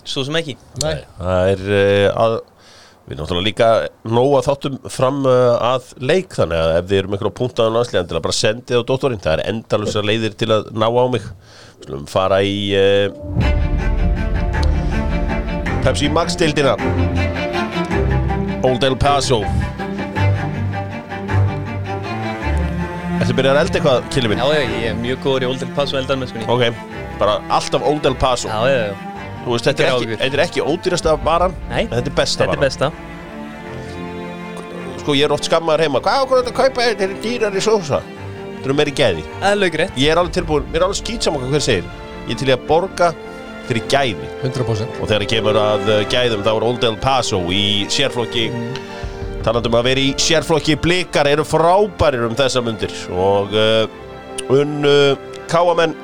Svo 0.06 0.24
sem 0.24 0.38
ekki 0.40 0.54
Nei, 0.84 1.02
Það 1.18 1.50
er 1.52 1.64
uh, 1.66 2.24
að 2.24 2.38
við 3.06 3.20
náttúrulega 3.20 3.46
líka 3.46 3.66
nóg 4.10 4.32
að 4.34 4.46
þáttum 4.48 4.78
fram 4.90 5.20
uh, 5.30 5.54
að 5.62 5.92
leik 6.02 6.34
þannig 6.34 6.58
að 6.58 6.72
ef 6.74 6.88
þið 6.88 6.98
eru 6.98 7.10
með 7.10 7.16
einhverja 7.18 7.38
punkta 7.38 7.66
á 7.70 7.74
landsliðan 7.76 8.08
til 8.10 8.18
að 8.18 8.24
bara 8.24 8.38
sendið 8.40 8.82
á 8.82 8.88
dóttorinn 8.88 9.22
það 9.22 9.34
er 9.36 9.44
endalusa 9.52 10.02
leiðir 10.02 10.34
til 10.34 10.50
að 10.56 10.72
ná 10.74 10.88
á 10.90 11.04
mig. 11.12 11.22
Við 11.22 11.86
Skulum 11.86 12.08
fara 12.10 12.40
í 12.42 12.74
uh, 12.74 13.06
Pepsi 15.86 16.10
Max 16.10 16.34
dildina 16.40 16.74
Old 18.66 18.82
El 18.82 18.98
Paso. 18.98 19.44
Þetta 23.20 23.34
byrjar 23.38 23.54
að 23.54 23.60
elda 23.62 23.78
eitthvað, 23.78 24.06
Killi 24.14 24.30
minn? 24.32 24.42
Já, 24.42 24.46
já, 24.50 24.62
ég 24.82 24.88
er 24.90 24.98
mjög 24.98 25.22
góður 25.22 25.46
í 25.46 25.52
Old 25.52 25.62
El 25.62 25.74
Paso 25.78 25.98
eldar 25.98 26.18
með 26.18 26.32
skunni 26.32 26.50
Ok, 26.50 26.62
bara 27.20 27.38
alltaf 27.54 27.86
Old 27.86 28.08
El 28.10 28.18
Paso. 28.18 28.50
Já, 28.50 28.66
já, 28.66 28.88
já 28.90 29.15
veist, 29.52 29.68
þetta 29.68 29.82
er, 29.84 29.92
Ekki 29.94 30.16
þetta 30.22 30.36
er 30.40 30.42
ekki 30.46 30.64
ódýrasta 30.66 31.14
varan 31.24 31.54
Nei, 31.70 31.84
en 31.84 31.92
Þetta 31.94 32.10
er 32.10 32.16
besta 32.18 32.44
þetta 32.44 32.52
er 32.52 32.56
varan. 32.56 32.64
besta. 32.66 32.90
Sko, 35.02 35.14
ég 35.14 35.28
er 35.28 35.34
oft 35.36 35.46
skammaður 35.46 35.84
heima. 35.86 36.00
Hvað 36.02 36.22
ákveður 36.24 36.42
þetta 36.42 36.52
að 36.52 36.58
kaupa 36.62 36.86
þetta? 36.88 37.06
Er 37.06 37.12
dýrar 37.22 37.54
í 37.56 37.62
sósa. 37.62 38.00
Þetta 38.56 38.72
er 38.72 38.76
meiri 38.80 38.94
gæði. 38.98 39.24
Eðlaug 39.52 39.76
rétt 39.82 40.00
Ég 40.02 40.10
er 40.14 40.20
alveg 40.22 40.34
tilbúin, 40.40 40.66
mér 40.72 40.80
er 40.80 40.86
alveg 40.88 40.98
skýtsam 41.02 41.36
okkur 41.38 41.52
hver 41.54 41.62
segir. 41.62 41.86
Ég 42.26 42.32
er 42.34 42.40
til 42.40 42.48
í 42.50 42.54
að 42.56 42.64
borga 42.66 43.12
fyrir 43.68 43.86
gæði. 43.92 44.30
100% 44.42 44.98
Og 44.98 45.06
þegar 45.06 45.22
það 45.22 45.30
kemur 45.34 45.60
að 45.60 45.86
uh, 45.92 46.00
gæðum 46.10 46.42
þá 46.46 46.50
er 46.56 46.66
Old 46.70 46.88
El 46.88 46.98
Paso 47.02 47.40
í 47.54 47.62
sérflokki. 47.92 48.48
Talandum 49.46 49.76
að 49.78 49.86
vera 49.92 50.02
í 50.02 50.10
sérflokki 50.18 50.74
blikar 50.82 51.30
eru 51.30 51.44
frábærir 51.46 52.26
um 52.26 52.34
þessa 52.38 52.64
mundir. 52.66 52.94
Og 53.14 53.54
uh, 53.54 53.86
unnu 54.50 54.96
Káamenn 55.50 55.94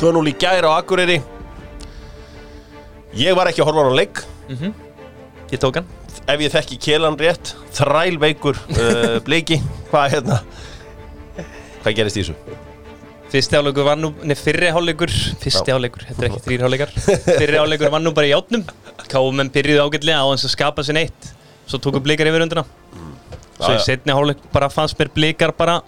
2-0 0.00 0.32
í 0.32 0.36
gæri 0.40 0.64
á 0.64 0.72
Akureyri 0.80 1.20
Ég 3.14 3.36
var 3.38 3.46
ekki 3.50 3.62
að 3.62 3.70
horfa 3.70 3.86
á 3.86 3.94
leik. 3.94 4.22
Ég 5.52 5.60
tók 5.62 5.78
hann. 5.78 5.86
Ef 6.24 6.40
ég 6.40 6.52
þekki 6.54 6.78
kélan 6.80 7.18
rétt 7.20 7.52
þrælveikur 7.76 8.56
uh, 8.80 9.16
bleiki 9.26 9.58
hvað 9.90 10.14
hérna? 10.14 10.38
Hvað 11.82 11.96
gerist 11.98 12.16
í 12.16 12.22
þessu? 12.22 12.36
Fyrsti 13.34 13.58
áleikur 13.58 13.86
var 13.88 13.98
nú, 13.98 14.12
nei 14.24 14.36
fyrri 14.38 14.70
áleikur 14.70 15.10
Fyrsti 15.42 15.74
áleikur, 15.74 16.04
þetta 16.06 16.22
er 16.22 16.28
ekki 16.30 16.42
þrýr 16.44 16.64
áleikar 16.68 16.92
Fyrri 16.94 17.58
áleikur 17.58 17.90
var 17.92 18.00
nú 18.04 18.12
bara 18.16 18.28
í 18.28 18.32
játnum 18.32 18.62
Káum 19.10 19.42
byrjuðu 19.52 19.82
ágætlega 19.84 20.22
á 20.22 20.26
hans 20.30 20.46
að 20.46 20.54
skapa 20.54 20.84
sér 20.86 20.96
neitt 21.00 21.32
Svo 21.66 21.80
tóku 21.82 22.00
blikar 22.04 22.30
yfir 22.30 22.44
undina 22.46 22.64
Svo 23.58 23.74
í 23.74 23.82
setni 23.84 24.14
áleik 24.14 24.40
bara 24.54 24.70
fannst 24.72 24.96
mér 25.00 25.10
blikar 25.12 25.52
bara 25.58 25.80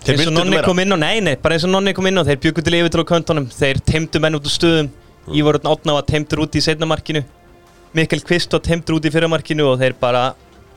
Þeir 0.00 0.16
eins 0.16 0.30
og 0.32 0.36
nonni 0.38 0.62
kom 0.64 0.80
inn 0.80 0.96
og, 0.96 1.02
nei 1.02 1.20
nei, 1.20 1.36
bara 1.38 1.58
eins 1.58 1.68
og 1.68 1.74
nonni 1.74 1.92
kom 1.94 2.08
inn 2.08 2.22
og 2.22 2.26
þeir 2.26 2.40
byggu 2.46 2.64
til 2.64 2.78
yfir 2.80 2.94
til 2.94 3.04
á 3.04 3.10
köntunum 3.12 3.50
Þeir 3.52 3.82
teimdu 3.84 4.22
menn 4.24 4.40
út 4.40 4.48
úr 4.48 4.54
stöðum 4.56 4.88
Ívar 5.28 5.58
Örn 5.60 5.68
Átna 5.68 5.96
var 5.98 6.06
teimtur 6.08 6.44
út 6.46 6.56
í 6.56 6.62
setna 6.64 6.88
markinu. 6.88 7.22
Mikkel 7.96 8.22
Kvist 8.24 8.52
var 8.54 8.62
teimtur 8.64 8.96
út 8.96 9.06
í 9.06 9.12
fyrra 9.12 9.28
markinu 9.30 9.66
og 9.72 9.80
þeir 9.82 9.96
bara 10.00 10.30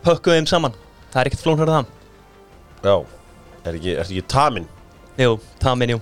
pökkuðu 0.03 0.41
þeim 0.41 0.49
saman. 0.49 0.75
Það 1.13 1.21
er 1.21 1.29
ekkert 1.29 1.45
flónur 1.45 1.71
það. 1.71 1.91
Já, 2.83 2.95
er 3.63 3.77
ekki, 3.77 3.93
er 3.95 4.03
ekki 4.03 4.25
tamin? 4.33 4.67
Jú, 5.21 5.37
það 5.61 5.79
minn, 5.79 5.95
jú. 5.95 6.01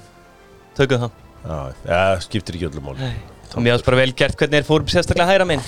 Tökum 0.79 1.05
það. 1.05 1.19
Já, 1.41 1.57
ja, 1.85 2.01
skiptir 2.23 2.57
ekki 2.57 2.69
öllum 2.71 2.89
máli. 2.89 3.11
Og 3.51 3.63
mér 3.63 3.75
varst 3.75 3.87
bara 3.87 3.99
vel 3.99 4.13
gert 4.15 4.37
hvernig 4.39 4.61
þeir 4.61 4.67
fórum 4.67 4.91
sérstaklega 4.91 5.27
hæra 5.27 5.47
minn 5.47 5.63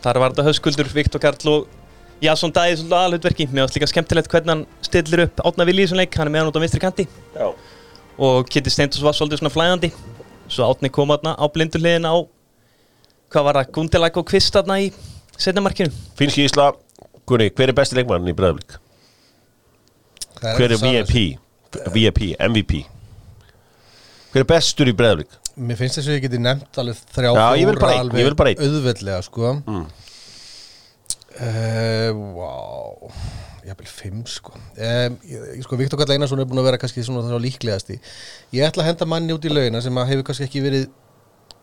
Þar 0.00 0.20
var 0.22 0.32
þetta 0.32 0.46
höskuldur, 0.46 0.88
Viktor 0.94 1.20
Karl 1.20 1.50
og 1.52 1.66
Jason 2.24 2.54
Dæði 2.54 2.78
svolítið 2.78 2.96
aðalhutverki 2.98 3.46
Mér 3.50 3.66
varst 3.66 3.76
líka 3.76 3.88
skemmtilegt 3.90 4.30
hvernig 4.32 4.54
hann 4.54 4.62
stillir 4.86 5.26
upp 5.26 5.42
Átna 5.44 5.66
þessum 5.68 6.00
leik, 6.00 6.16
hann 6.16 6.30
er 6.30 6.32
með 6.32 6.44
hann 6.44 6.52
út 6.52 6.56
á 6.56 6.62
vinstri 6.64 6.80
kanti. 6.82 7.04
Já, 7.34 7.50
Og 8.18 8.48
Kitty 8.50 8.72
Steindors 8.72 9.04
var 9.04 9.14
svolítið 9.18 9.42
svona 9.42 9.52
flæðandi 9.54 9.92
Svo 10.48 10.68
Átni 10.72 10.90
kom 10.92 11.10
aðna 11.14 11.34
á 11.36 11.44
blindurliðin 11.52 12.08
á 12.08 12.16
Hvað 13.28 13.44
var 13.44 13.58
það, 13.60 13.72
Gundelag 13.76 14.16
og 14.20 14.28
Kvist 14.30 14.56
aðna 14.56 14.78
í 14.80 14.90
setna 15.38 15.60
markinu 15.64 15.92
finnski 16.18 16.46
Ísla 16.48 16.70
Gunni, 17.28 17.50
hver 17.52 17.68
er 17.72 17.76
besti 17.76 17.98
leikmann 17.98 18.28
í 18.30 18.32
Breiðablík? 18.36 18.78
Hver 20.40 20.72
er 20.72 20.80
VIP? 20.80 21.14
VIP, 21.92 22.22
MVP 22.40 22.78
Hver 24.32 24.42
er 24.44 24.48
bestur 24.48 24.88
í 24.88 24.96
Breiðablík? 24.96 25.36
Mér 25.58 25.76
finnst 25.80 25.98
þess 25.98 26.08
að 26.08 26.16
ég 26.16 26.24
geti 26.28 26.38
nefnt 26.40 26.78
alveg 26.80 27.00
þrjá 27.12 27.30
Já, 27.34 27.46
ég 27.58 27.66
vil 27.68 27.74
fjóra 27.74 27.82
bara 27.82 27.92
einn, 27.92 28.04
alveg 28.06 28.20
ég 28.22 28.28
vil 28.28 28.36
bara 28.38 28.52
einn. 28.54 28.62
Auðveldlega, 28.68 29.24
sko 29.26 29.54
Mm. 29.66 29.88
Uh, 31.38 32.10
wow 32.34 33.12
Jafnvel 33.68 33.90
fimm 33.92 34.24
sko. 34.30 34.54
Um, 34.56 35.16
ég, 35.28 35.62
sko 35.66 35.78
Viktor 35.80 36.00
Karl 36.00 36.14
Einarsson 36.16 36.42
er 36.42 36.48
búin 36.48 36.60
að 36.62 36.68
vera 36.70 36.80
kannski 36.80 37.04
svona 37.06 37.24
það 37.26 37.42
líklegasti. 37.46 37.98
Ég 38.56 38.68
ætla 38.68 38.84
að 38.84 38.90
henda 38.92 39.08
manni 39.12 39.36
út 39.36 39.44
í 39.44 39.52
laugina 39.52 39.82
sem 39.84 40.00
að 40.00 40.12
hefur 40.14 40.28
kannski 40.30 40.48
ekki 40.48 40.62
verið 40.64 40.86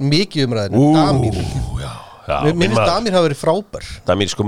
mikið 0.01 0.49
umræðinu 0.49 0.89
Damir. 0.95 1.39
já, 1.79 1.91
já 2.27 2.35
Mér 2.43 2.51
minn 2.51 2.65
finnst 2.67 2.79
maður. 2.79 2.91
Damir 2.91 3.15
hafa 3.17 3.27
verið 3.29 3.41
frábær. 3.41 3.87
Damir 4.09 4.33
sko 4.33 4.47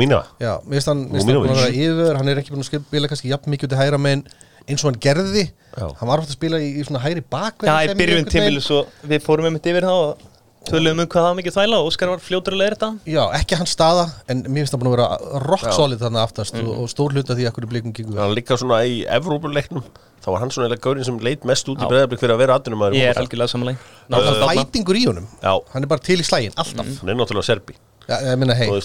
mér 0.65 0.77
finnst 0.79 0.91
hann, 0.91 1.05
búin 1.13 1.53
að 1.53 1.61
vera 1.63 1.71
yfir 1.85 2.19
Hann 2.19 2.33
er 2.33 2.43
ekki 2.43 2.53
búin 2.55 2.65
að 2.65 2.71
spila 2.73 3.11
kannski 3.13 3.31
jafn 3.31 3.53
mikið 3.53 3.69
út 3.71 3.77
í 3.77 3.81
hæra 3.81 4.01
megin 4.01 4.25
eins 4.67 4.83
og 4.83 4.91
hann 4.91 5.01
gerði. 5.01 5.47
Já. 5.77 5.85
hann 5.99 6.09
var 6.09 6.21
ofta 6.23 6.33
að 6.33 6.39
spila 6.39 6.57
í, 6.59 6.71
í 6.79 6.83
svona 6.87 6.99
hægri 7.03 7.21
bakverði 7.21 7.85
Já, 7.85 7.91
í 7.93 7.97
byrjun 7.99 8.27
tímilu 8.31 8.61
svo 8.65 8.79
við 9.05 9.21
fórum 9.21 9.45
einmitt 9.45 9.67
yfir 9.69 9.85
það 9.85 9.99
og 10.07 10.23
töluðum 10.67 10.99
um 11.03 11.07
hvað 11.07 11.21
það 11.23 11.27
var 11.27 11.37
mikið 11.39 11.55
þvæla 11.57 11.77
og 11.81 11.87
Óskar 11.89 12.09
var 12.11 12.21
fljótur 12.23 12.53
að 12.55 12.59
leiða 12.61 12.73
þetta 12.75 12.89
Já, 13.13 13.23
ekki 13.39 13.57
hans 13.59 13.71
staða, 13.75 14.03
en 14.31 14.43
mér 14.47 14.59
finnst 14.63 14.73
það 14.75 14.81
búin 14.83 14.89
að 14.91 14.95
vera 14.97 15.07
rock 15.47 15.65
Já. 15.67 15.71
solid 15.77 15.99
þarna 16.03 16.23
aftast 16.27 16.53
Mhm. 16.57 16.67
og, 16.73 16.89
stór 16.91 17.11
hluta 17.15 17.35
því 17.37 17.43
að 17.47 17.53
hverju 17.57 17.69
blikum 17.71 17.93
vel. 17.97 18.17
hann 18.21 18.35
líka 18.35 18.57
svona 18.57 18.77
í 18.85 19.05
Evrópuleiknum 19.07 19.83
þá 20.23 20.27
var 20.31 20.39
hann 20.43 20.51
svona 20.51 20.65
eiginlega 20.67 20.85
gaurinn 20.87 21.05
sem 21.05 21.17
leit 21.19 21.45
mest 21.45 21.67
út 21.67 21.79
í 21.79 21.87
breðablik 21.87 22.19
fyrir 22.19 22.35
að 22.35 22.41
vera 22.43 22.55
atvinnum 22.59 22.81
Ég 22.93 23.09
er 23.09 23.21
algjörlega 23.21 23.51
samanlega 23.53 23.77
Það 24.09 24.27
er 24.27 24.57
fætingur 24.61 24.95
í 24.95 25.05
honum, 25.07 25.27
Já, 25.43 25.53
hann 25.73 25.83
er 25.83 25.87
bara 25.87 26.01
til 26.01 26.19
í 26.19 26.23
slægin, 26.27 26.53
alltaf. 26.57 26.85
Hann 27.01 27.09
er 27.09 27.15
náttúrulega 27.15 27.43
serbi. 27.45 27.73
Já, 28.07 28.17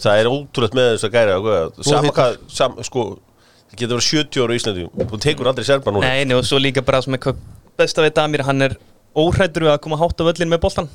það 0.03 0.19
er 0.19 0.27
ótrúlega 0.27 0.75
með 0.75 0.87
þess 0.97 1.05
að 1.07 1.13
gæra 1.15 2.37
sam, 2.49 2.73
sko 2.83 3.19
það 3.71 3.77
getur 3.79 3.97
verið 3.97 4.09
70 4.29 4.41
ára 4.43 4.53
í 4.53 4.59
Íslandi 4.61 4.83
besta 7.77 8.05
við 8.05 8.15
Damir, 8.19 8.43
hann 8.47 8.63
er 8.69 8.77
óhrættur 9.17 9.67
við 9.67 9.73
að 9.75 9.81
koma 9.85 9.99
hátt 10.01 10.21
á 10.21 10.25
völlin 10.29 10.51
með 10.53 10.61
boltan 10.65 10.89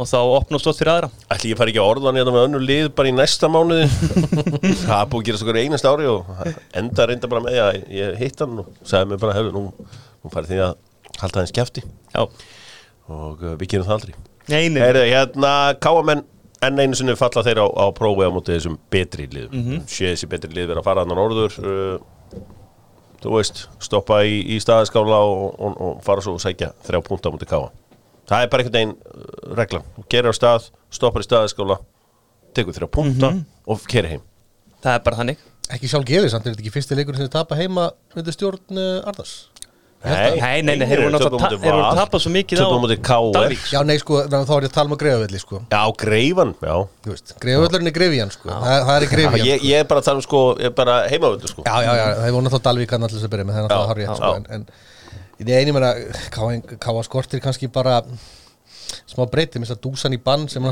og 0.00 0.08
þá 0.08 0.18
opnast 0.38 0.64
stótt 0.64 0.80
fyrir 0.80 0.92
aðra. 0.94 1.10
Ætli 1.32 1.52
ég 1.52 1.58
fari 1.60 1.74
ekki 1.74 1.82
að 1.82 1.90
orða 1.92 2.08
hann 2.08 2.18
hérna 2.20 2.34
með 2.34 2.46
önnur 2.48 2.64
lið 2.64 2.88
bara 2.96 3.10
í 3.10 3.14
næsta 3.14 3.50
mánuði? 3.52 3.88
Það 4.86 5.04
búið 5.12 5.20
að 5.20 5.26
gerast 5.28 5.44
okkur 5.44 5.60
einast 5.60 5.88
ári 5.88 6.08
og 6.08 6.30
enda 6.80 7.06
reynda 7.10 7.30
bara 7.30 7.44
með 7.44 7.58
að 7.64 7.78
ég 7.98 8.16
hitt 8.20 8.40
hann 8.40 8.62
og 8.62 8.70
sagði 8.80 9.10
mér 9.10 9.22
bara 9.24 9.36
hefur 9.36 9.56
nú, 9.56 9.64
nú 10.24 10.32
farið 10.32 10.54
því 10.54 10.60
að 10.66 10.74
halda 11.20 11.42
hans 11.42 11.54
kæfti 11.56 11.84
og 12.16 13.42
uh, 13.44 13.56
við 13.60 13.74
gerum 13.74 13.88
það 13.88 13.96
aldrei. 13.98 14.14
Nei, 14.50 14.62
nei, 14.72 14.80
Heyrðu, 14.82 15.02
hérna, 15.10 15.52
káamenn 15.82 16.24
enn 16.64 16.80
einu 16.80 16.96
sinni 16.96 17.16
falla 17.18 17.44
þeir 17.44 17.60
á, 17.60 17.66
á 17.68 17.86
prófi 17.96 18.24
á 18.24 18.30
móti 18.32 18.54
þessum 18.54 18.78
betri 18.92 19.28
liðum. 19.30 19.52
Mm 19.52 19.66
-hmm. 19.66 19.84
sé 19.90 20.14
þessi 20.14 20.30
betri 20.30 20.54
lið 20.54 20.72
vera 20.72 20.82
að 20.82 20.88
fara 20.88 21.04
hann 21.04 21.12
á 21.12 21.18
norður 21.18 21.60
uh, 21.60 22.40
þú 23.20 23.36
veist, 23.36 23.66
stoppa 23.82 24.22
í, 24.24 24.40
í 24.54 24.60
staðaskála 24.62 25.20
og, 25.28 25.60
og, 25.60 25.76
og 25.76 26.02
fara 26.06 26.24
svo 26.24 26.38
og 26.38 26.42
sækja 26.42 26.72
þrjá 26.86 27.02
púnta 27.04 27.28
á 27.28 27.34
móti 27.34 27.48
káa 27.50 27.68
það 28.30 28.44
er 28.44 28.50
bara 28.52 28.64
einhvern 28.64 28.78
veginn 28.78 28.96
uh, 28.96 29.54
reglan, 29.58 29.86
gerir 30.12 30.30
á 30.30 30.34
stað 30.36 30.70
stoppar 30.94 31.24
í 31.24 31.28
staðaskála, 31.28 31.80
tekur 32.56 32.76
þrjá 32.76 32.90
púnta 32.94 33.34
og 33.66 33.86
kerir 33.90 34.16
heim. 34.16 34.26
Það 34.80 34.96
er 34.96 35.06
bara 35.06 35.22
þannig. 35.22 35.46
Ekki 35.70 35.90
sjálf 35.90 36.06
gefið 36.08 36.32
samt, 36.32 36.46
er 36.46 36.54
þetta 36.54 36.64
ekki 36.64 36.74
fyrsti 36.74 36.98
leikur 36.98 37.18
sem 37.18 37.28
þið 37.28 37.34
tapa 37.36 37.58
heima 37.58 37.90
undir 38.16 38.34
stjórn 38.34 38.80
uh, 38.80 39.10
Arnars? 39.10 39.34
Nei, 40.00 40.62
nei, 40.64 40.78
nei, 40.80 40.86
þeir 40.88 41.02
voru 41.02 41.12
náttúrulega 41.12 41.58
þeir 41.60 41.74
að 41.76 41.98
tapa 41.98 42.18
svo 42.22 42.30
mikið 42.32 42.56
á 42.56 42.64
töpum 42.64 42.80
á 42.80 42.84
móti 42.86 42.96
KR 43.04 43.26
Dalvík. 43.36 43.64
Já, 43.68 43.80
nei, 43.84 43.98
sko, 44.00 44.22
þá 44.24 44.52
er 44.56 44.64
ég 44.64 44.70
að 44.70 44.76
tala 44.78 44.88
um 44.88 44.94
að 44.96 45.00
greifavelli, 45.02 45.40
sko. 45.42 45.58
Já, 45.68 45.82
greifan, 46.00 46.54
já. 46.64 46.76
Greifavöllurinn 47.44 47.90
er 47.90 47.94
greifiðan, 47.98 48.32
sko. 48.32 48.48
Það, 48.48 48.76
það 48.88 48.94
er 48.94 49.04
í 49.04 49.08
Já, 49.08 49.12
greifiðan, 49.12 49.44
ég, 49.50 49.66
ég 49.68 49.84
er 49.84 49.90
bara 49.90 50.00
að 50.00 50.08
tala 50.08 50.22
um 50.22 50.24
sko, 50.24 50.40
ég 50.56 50.70
er 50.70 50.76
bara 50.78 50.94
heimavöldu 51.12 51.50
sko. 51.52 51.64
Já, 51.68 51.74
já, 51.84 51.90
já, 52.00 52.04
það 52.16 52.32
voru 52.38 52.46
náttúrulega 52.46 52.66
Dalvík 52.70 52.94
hann 52.96 53.06
allir 53.10 53.20
sem 53.26 53.34
byrja 53.34 53.48
með 53.50 53.58
það 53.58 53.60
er 53.60 53.68
náttúrulega 53.68 53.92
harrið, 53.92 54.08
já. 54.08 54.14
sko, 54.16 54.32
en, 54.40 54.48
en 54.56 54.89
í 55.48 55.56
eini 55.56 55.72
meina, 55.72 55.94
káa 56.30 57.02
skortir 57.06 57.40
kannski 57.40 57.68
bara 57.72 58.02
smá 59.10 59.24
breyti, 59.30 59.58
minnst 59.60 59.72
að 59.76 59.82
dúsan 59.86 60.14
í 60.16 60.20
bann 60.22 60.48
sem 60.50 60.62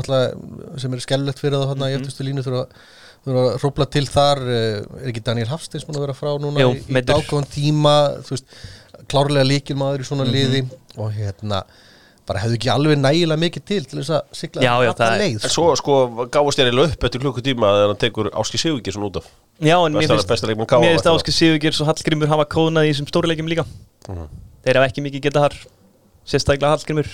sem 0.77 0.93
er 0.93 0.99
skellulegt 1.03 1.39
fyrir 1.39 1.57
það 1.57 1.69
hérna 1.73 1.89
í 1.91 1.95
eftirstu 1.97 2.25
línu 2.27 2.43
þurfa 2.45 2.65
þurfa 3.25 3.43
að 3.45 3.57
hrópla 3.59 3.85
til 3.91 4.05
þar, 4.07 4.39
eh, 4.47 5.03
er 5.03 5.09
ekki 5.11 5.23
Daniel 5.23 5.47
Hafsteins 5.51 5.85
búin 5.87 5.97
að 5.99 6.05
vera 6.07 6.15
frá 6.15 6.31
núna 6.39 6.59
Jú, 6.61 6.69
í, 6.75 7.01
dákvæðan 7.03 7.49
tíma, 7.51 7.95
þú 8.23 8.35
veist 8.35 8.45
klárlega 9.11 9.47
líkil 9.47 9.75
maður 9.75 10.03
í 10.03 10.07
svona 10.07 10.25
Mhm. 10.25 10.31
liði 10.31 10.61
og 10.97 11.11
hérna, 11.13 11.63
bara 12.25 12.39
hefðu 12.39 12.55
ekki 12.59 12.69
alveg 12.71 12.97
nægilega 13.01 13.39
mikið 13.41 13.65
til 13.65 13.83
til 13.85 13.99
þess 13.99 14.09
að 14.15 14.21
sigla 14.31 14.61
Já, 14.61 14.73
já, 14.85 14.91
er- 14.91 15.19
leið, 15.19 15.43
En 15.43 15.49
svo 15.49 15.75
sko 15.75 16.27
gáast 16.29 16.59
þér 16.59 16.69
eiginlega 16.71 16.91
upp 16.93 17.03
eftir 17.03 17.19
klukkutíma 17.19 17.71
þegar 17.75 17.87
hann 17.87 18.03
tekur 18.03 18.29
Áski 18.31 18.57
Sigurgjesson 18.59 19.03
út 19.03 19.17
af. 19.17 19.25
Já, 19.59 19.75
en 19.85 19.93
KR 19.93 19.99
mér 19.99 20.07
finnst. 20.07 21.07
Áskil 21.07 21.33
Sigurgers 21.33 21.81
og 21.81 21.87
Hallgrimur 21.87 22.27
hafa 22.27 22.45
kóðnað 22.45 22.87
í 22.87 22.93
þessum 22.93 23.09
stóruleikjum 23.09 23.49
líka 23.49 23.65
Þeir 24.65 24.79
hafa 24.79 24.89
ekki 24.91 25.03
mikið 25.05 25.23
getað 25.27 25.45
þar 25.47 25.57
Sérstaklega 26.29 26.73
Hallgrimur. 26.75 27.07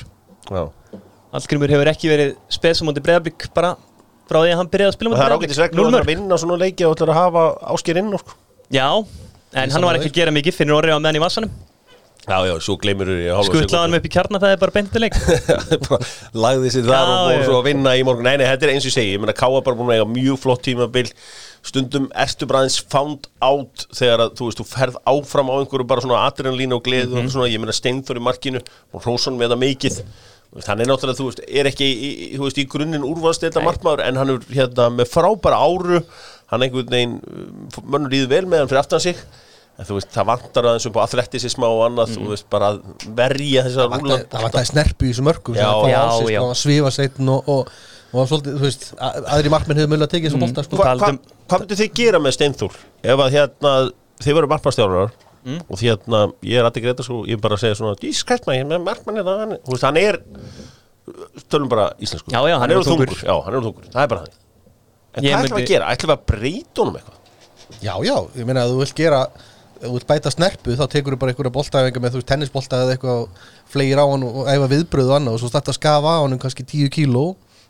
Hallgrimur 1.36 1.74
hefur 1.76 1.92
ekki 1.92 2.10
verið 2.12 2.34
spesumóndi 2.54 3.04
breyðablík 3.06 3.48
bara 3.56 3.76
frá 4.26 4.40
því 4.42 4.52
að 4.56 4.60
hann 4.62 4.72
byrjaði 4.74 4.92
að 4.92 4.98
spila 4.98 5.12
Og 5.12 5.16
það 5.16 5.22
er 5.22 5.30
Breiðablik. 5.30 5.52
ágætis 5.52 5.62
reglur 5.62 5.84
Núll 5.86 5.92
að 5.92 5.96
mörk. 6.00 6.10
vinna 6.10 6.40
svona 6.42 6.58
leiki 6.62 6.86
og 6.88 6.96
ætlar 6.96 7.12
að 7.14 7.20
hafa 7.22 7.44
Áskir 7.76 8.00
inn 8.02 8.12
sko. 8.18 8.36
Já, 8.74 8.88
en 9.62 9.72
hann 9.76 9.86
var 9.86 10.00
ekki 10.00 10.10
að 10.12 10.18
gera 10.20 10.34
mikið 10.36 10.58
fyrir 10.58 10.78
orðið 10.80 10.98
á 10.98 11.00
meðan 11.04 11.20
í 11.20 11.24
vassanum 11.26 11.52
Já, 12.26 12.40
já, 12.50 12.56
svo 12.66 12.74
gleymur 12.82 13.06
þú 13.12 13.16
í 13.22 13.28
hálfa 13.30 13.52
Skuttlaði 13.52 13.82
hann 13.86 13.98
upp 14.00 14.06
í 14.08 14.12
kjarna 14.16 14.40
það 14.42 14.54
er 14.56 14.62
bara 14.64 14.74
beintileik 14.74 15.18
Lagði 16.46 16.72
sér 16.74 16.88
þar 16.88 16.96
Já, 16.98 17.04
og 17.06 17.28
voru 17.30 17.44
svo 17.46 17.60
að 17.60 17.68
vinna 17.70 17.94
í 17.94 18.02
morgun 18.08 18.26
Nei, 18.26 18.38
nei, 18.42 18.48
þetta 18.50 18.66
er 18.66 18.72
eins 18.74 18.88
og 18.88 18.90
ég 18.90 18.96
segi, 18.96 19.12
ég 19.14 19.22
meina 19.22 19.36
Káa 19.38 19.60
bara 19.62 19.78
búin 19.78 19.92
að 19.94 20.00
eiga 20.00 20.08
mjög 20.10 20.40
flott 20.42 20.64
tímabil 20.66 21.12
Stundum 21.66 22.08
ertu 22.14 22.46
bara 22.46 22.62
aðeins 22.62 22.78
found 22.94 23.26
out 23.42 23.88
þegar 23.98 24.22
að, 24.28 24.36
þú 24.38 24.48
veist, 24.50 24.60
þú 24.62 24.66
ferð 24.70 25.00
áfram 25.10 25.50
á 25.50 25.56
einhverju 25.58 25.88
bara 25.90 26.04
svona 26.06 26.20
adrenalínu 26.30 26.78
og 26.78 26.84
gleðu 26.86 27.16
Mhm. 27.16 27.26
og 27.26 27.32
svona, 27.34 27.50
ég 27.50 27.60
meina 27.64 27.74
Steinþór 27.74 28.20
í 28.22 28.26
markinu 28.28 28.62
og 28.94 29.02
Hrósson 29.02 29.38
með 29.40 29.56
það 29.56 29.64
mikið 29.66 30.00
er 30.80 30.88
náttúrulega, 30.88 31.18
þú 31.20 31.26
veist, 31.28 31.42
er 31.50 31.66
ekki 31.66 31.88
í, 31.90 32.12
þú 32.38 32.44
veist, 32.46 32.58
í 32.62 32.68
grunninn 32.70 33.04
úrvarsleita 33.04 33.64
markmaður 33.66 34.06
en 34.08 34.16
hann 34.16 34.30
er 34.30 34.46
hérna 34.54 34.86
með 34.94 35.10
frábæra 35.12 35.58
áru 35.58 36.04
hann 36.52 36.62
einhvern 36.62 36.88
veginn, 36.94 37.18
uh, 37.26 37.82
mönnur 37.82 38.14
líður 38.14 38.30
vel 38.30 38.46
með 38.46 38.60
hann 38.62 38.68
fyrir 38.70 38.80
aftan 38.86 39.02
sig 39.02 39.18
en 39.78 39.86
veist, 39.98 40.14
það 40.14 40.26
vantar 40.30 40.64
aðeins 40.70 40.86
upp 40.88 40.96
á 40.96 41.04
atletisisma 41.04 41.66
og 41.68 41.82
annað, 41.90 42.14
Mhm. 42.14 42.22
þú 42.24 42.30
veist, 42.30 42.46
bara 42.50 42.70
verja 43.10 43.66
þessar 43.66 43.90
Það 43.90 44.46
vantaði 44.46 44.70
snerpu 44.72 45.04
í 45.04 45.12
þessu 45.12 45.26
mörgum 45.28 45.56
Já, 45.56 45.72
já, 45.90 45.90
já. 45.92 46.40
sko, 46.40 46.48
að 46.54 46.62
svifa 46.62 46.92
seitin 46.94 47.30
og, 47.30 47.50
og, 47.50 47.68
og 48.16 48.22
var 48.22 48.30
svolítið, 48.32 48.56
þú 48.56 48.64
veist, 48.64 48.86
að- 48.96 49.26
aðri 49.36 49.52
markmenn 49.52 49.80
hefur 49.82 49.92
mögulega 49.92 50.12
tekið 50.14 50.30
þessu 50.32 50.40
bolta 50.46 50.64
sko. 50.64 50.78
Hva, 50.80 50.94
hva, 50.96 51.10
hvað 51.52 51.64
myndir 51.66 51.80
þið 51.82 51.90
gera 52.00 52.22
með 52.24 52.36
Steinþór? 52.38 52.78
Ef 53.04 53.24
að 53.26 53.34
hérna 53.36 53.74
þið 54.24 54.38
verður 54.40 54.52
markmannstjárar 54.56 55.12
og 55.46 55.76
því 55.78 55.90
hérna 55.92 56.22
ég 56.42 56.58
er 56.62 56.66
aðeins 56.70 56.86
greita 56.88 57.04
svo 57.06 57.20
ég 57.30 57.42
bara 57.44 57.58
segja 57.62 57.76
svona 57.78 58.00
dískætt 58.00 58.48
maður 58.48 58.70
með 58.72 58.86
markmann 58.88 59.20
eða 59.22 59.36
hann 59.44 59.52
þú 59.60 59.76
veist 59.76 59.86
hann 59.86 60.00
er 60.02 60.18
tölum 61.52 61.70
bara 61.70 61.92
íslensku. 62.02 62.32
Já, 62.34 62.40
já, 62.50 62.56
hann 62.58 62.72
er 62.72 62.78
er 62.78 62.82
úr 62.82 62.88
þungur. 62.88 63.12
þungur. 63.12 63.26
já 63.28 63.36
hann 63.46 63.54
er 63.54 63.60
úr 63.60 63.68
þungur. 63.68 63.90
Það 63.94 64.02
er 64.06 64.08
bara 64.14 64.24
það 64.24 64.32
en 65.16 65.24
Ég 65.24 65.36
hvað 65.36 65.46
ætlum 65.46 65.60
við 65.60 65.66
að 65.66 65.70
gera? 65.70 65.92
Ætlum 65.94 66.10
við 66.12 66.16
að 66.16 66.26
breyta 66.32 66.82
honum 66.82 66.98
eitthvað? 66.98 67.20
Já, 67.86 67.94
já, 68.08 68.16
ég 68.40 68.46
meina 68.50 68.64
að 68.66 68.72
þú 68.74 68.80
vilt 68.82 68.96
gera 68.96 69.20
þú 69.86 69.92
vilt 69.96 70.08
bæta 70.10 70.32
snerpu 70.34 70.76
þá 70.80 70.86
tekur 70.90 71.14
þú 71.16 71.20
bara 71.22 71.32
einhverja 71.36 71.54
boltaæfinga 71.56 72.02
með 72.02 72.16
þú 72.16 72.20
veist 72.22 72.30
tennisbolta 72.32 72.80
eða 72.82 72.96
eitthvað 72.96 73.28
flegir 73.70 74.02
á 74.02 74.06
hann 74.08 74.24
og 74.26 74.48
æfa 74.50 74.70
viðbröð 74.72 75.12
og 75.12 75.18
annað 75.20 75.36
og 75.38 75.42
svo 75.44 75.50
stætt 75.52 75.70
að 75.70 75.78
skafa 75.78 76.14
á 76.16 76.20
hann 76.24 76.34
um 76.36 76.42
kannski 76.42 76.66
10 76.66 76.90
kíló 76.96 77.26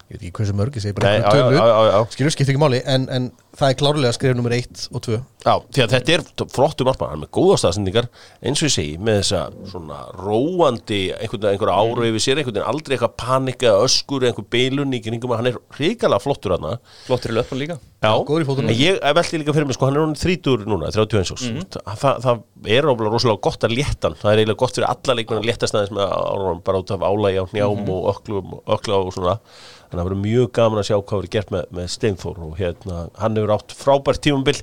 ég 0.06 0.18
veit 0.18 0.22
ekki 0.22 0.36
hversu 0.38 0.54
mörg, 0.58 0.76
ég 0.78 0.82
segi 0.86 0.94
bara 0.98 1.12
Nei, 1.12 1.22
tölu. 1.34 2.06
skilur 2.14 2.34
skipt 2.36 2.52
ekki 2.54 2.62
máli, 2.62 2.82
en, 2.86 3.08
en 3.10 3.32
það 3.56 3.70
er 3.72 3.78
klárlega 3.80 4.14
skref 4.18 4.36
nummer 4.36 4.52
1 4.56 4.88
og 4.92 5.02
2 5.06 5.18
Já, 5.46 5.54
því 5.76 5.82
að 5.84 5.92
þetta 5.94 6.14
er 6.16 6.22
flottur 6.50 6.88
markmann, 6.88 7.10
hann 7.12 7.20
er 7.22 7.28
með 7.28 7.34
góða 7.38 7.58
staðsendingar 7.62 8.08
eins 8.42 8.62
og 8.64 8.66
ég 8.66 8.74
segi, 8.74 8.96
með 8.98 9.20
þessa 9.22 9.42
svona 9.70 10.00
róandi, 10.18 11.02
einhvern 11.20 11.46
einhver 11.52 11.70
ára 11.72 12.08
yfir 12.10 12.24
sér, 12.24 12.40
einhvern 12.42 12.56
veginn 12.58 12.70
aldrei 12.72 12.96
eitthvað 12.98 13.14
panika 13.22 13.74
öskur, 13.86 14.26
einhver 14.26 14.48
beilun 14.56 14.96
í 14.98 15.02
kringum 15.06 15.36
hann 15.38 15.52
er 15.52 15.60
hrikalega 15.78 16.24
flottur 16.24 16.56
hann 16.56 16.80
Flottur 17.06 17.30
í 17.30 17.38
löpun 17.38 17.62
líka. 17.62 17.78
Já, 18.02 18.12
en 18.18 18.74
ég 18.74 18.98
velti 19.18 19.40
líka 19.42 19.54
fyrir 19.54 19.70
mig, 19.70 19.78
sko, 19.78 19.86
hann 19.90 19.96
er 20.00 20.04
hann 20.06 20.18
30 20.18 20.66
núna, 20.70 20.90
31 20.94 21.32
ás 21.38 21.46
Mhm. 21.46 21.64
Þa, 22.02 22.12
það 22.26 22.42
er 22.66 22.90
óbúinlega 22.90 23.14
rosalega 23.14 23.42
gott 23.46 23.60
að 23.70 23.76
létta 23.78 24.10
hann. 24.10 24.18
Það 24.18 24.32
er 24.34 24.42
eiginlega 24.42 24.58
gott 24.66 24.76
fyrir 24.76 24.90
alla 24.90 25.16
leikmenn 25.16 25.42
að 25.42 25.48
létta 25.50 25.70
staðins 25.70 25.94
með 25.94 26.10
árunum, 26.10 26.64
bara 26.66 26.82
út 26.82 26.92
af 26.92 27.00
álægi 27.06 27.38
á 27.42 27.46
njám 27.54 27.78
Mhm. 27.86 27.90
og 27.90 28.16
öklum, 28.16 28.60
ökla 28.66 28.96
og 29.06 29.14
svona. 29.14 29.40
Þannig 29.86 30.02
að 30.02 30.02
það 30.02 30.10
verður 30.10 30.24
mjög 30.26 30.52
gaman 30.52 30.80
að 30.82 30.88
sjá 30.90 30.98
hvað 31.04 31.18
verður 31.22 31.30
gert 31.36 31.52
með, 31.52 31.66
með 31.72 31.88
Steinþór 31.96 32.38
og 32.42 32.58
hérna, 32.58 33.10
hann 33.22 33.36
hefur 33.46 33.56
átt 33.56 33.76
frábært 33.80 34.24
tímumbil, 34.26 34.58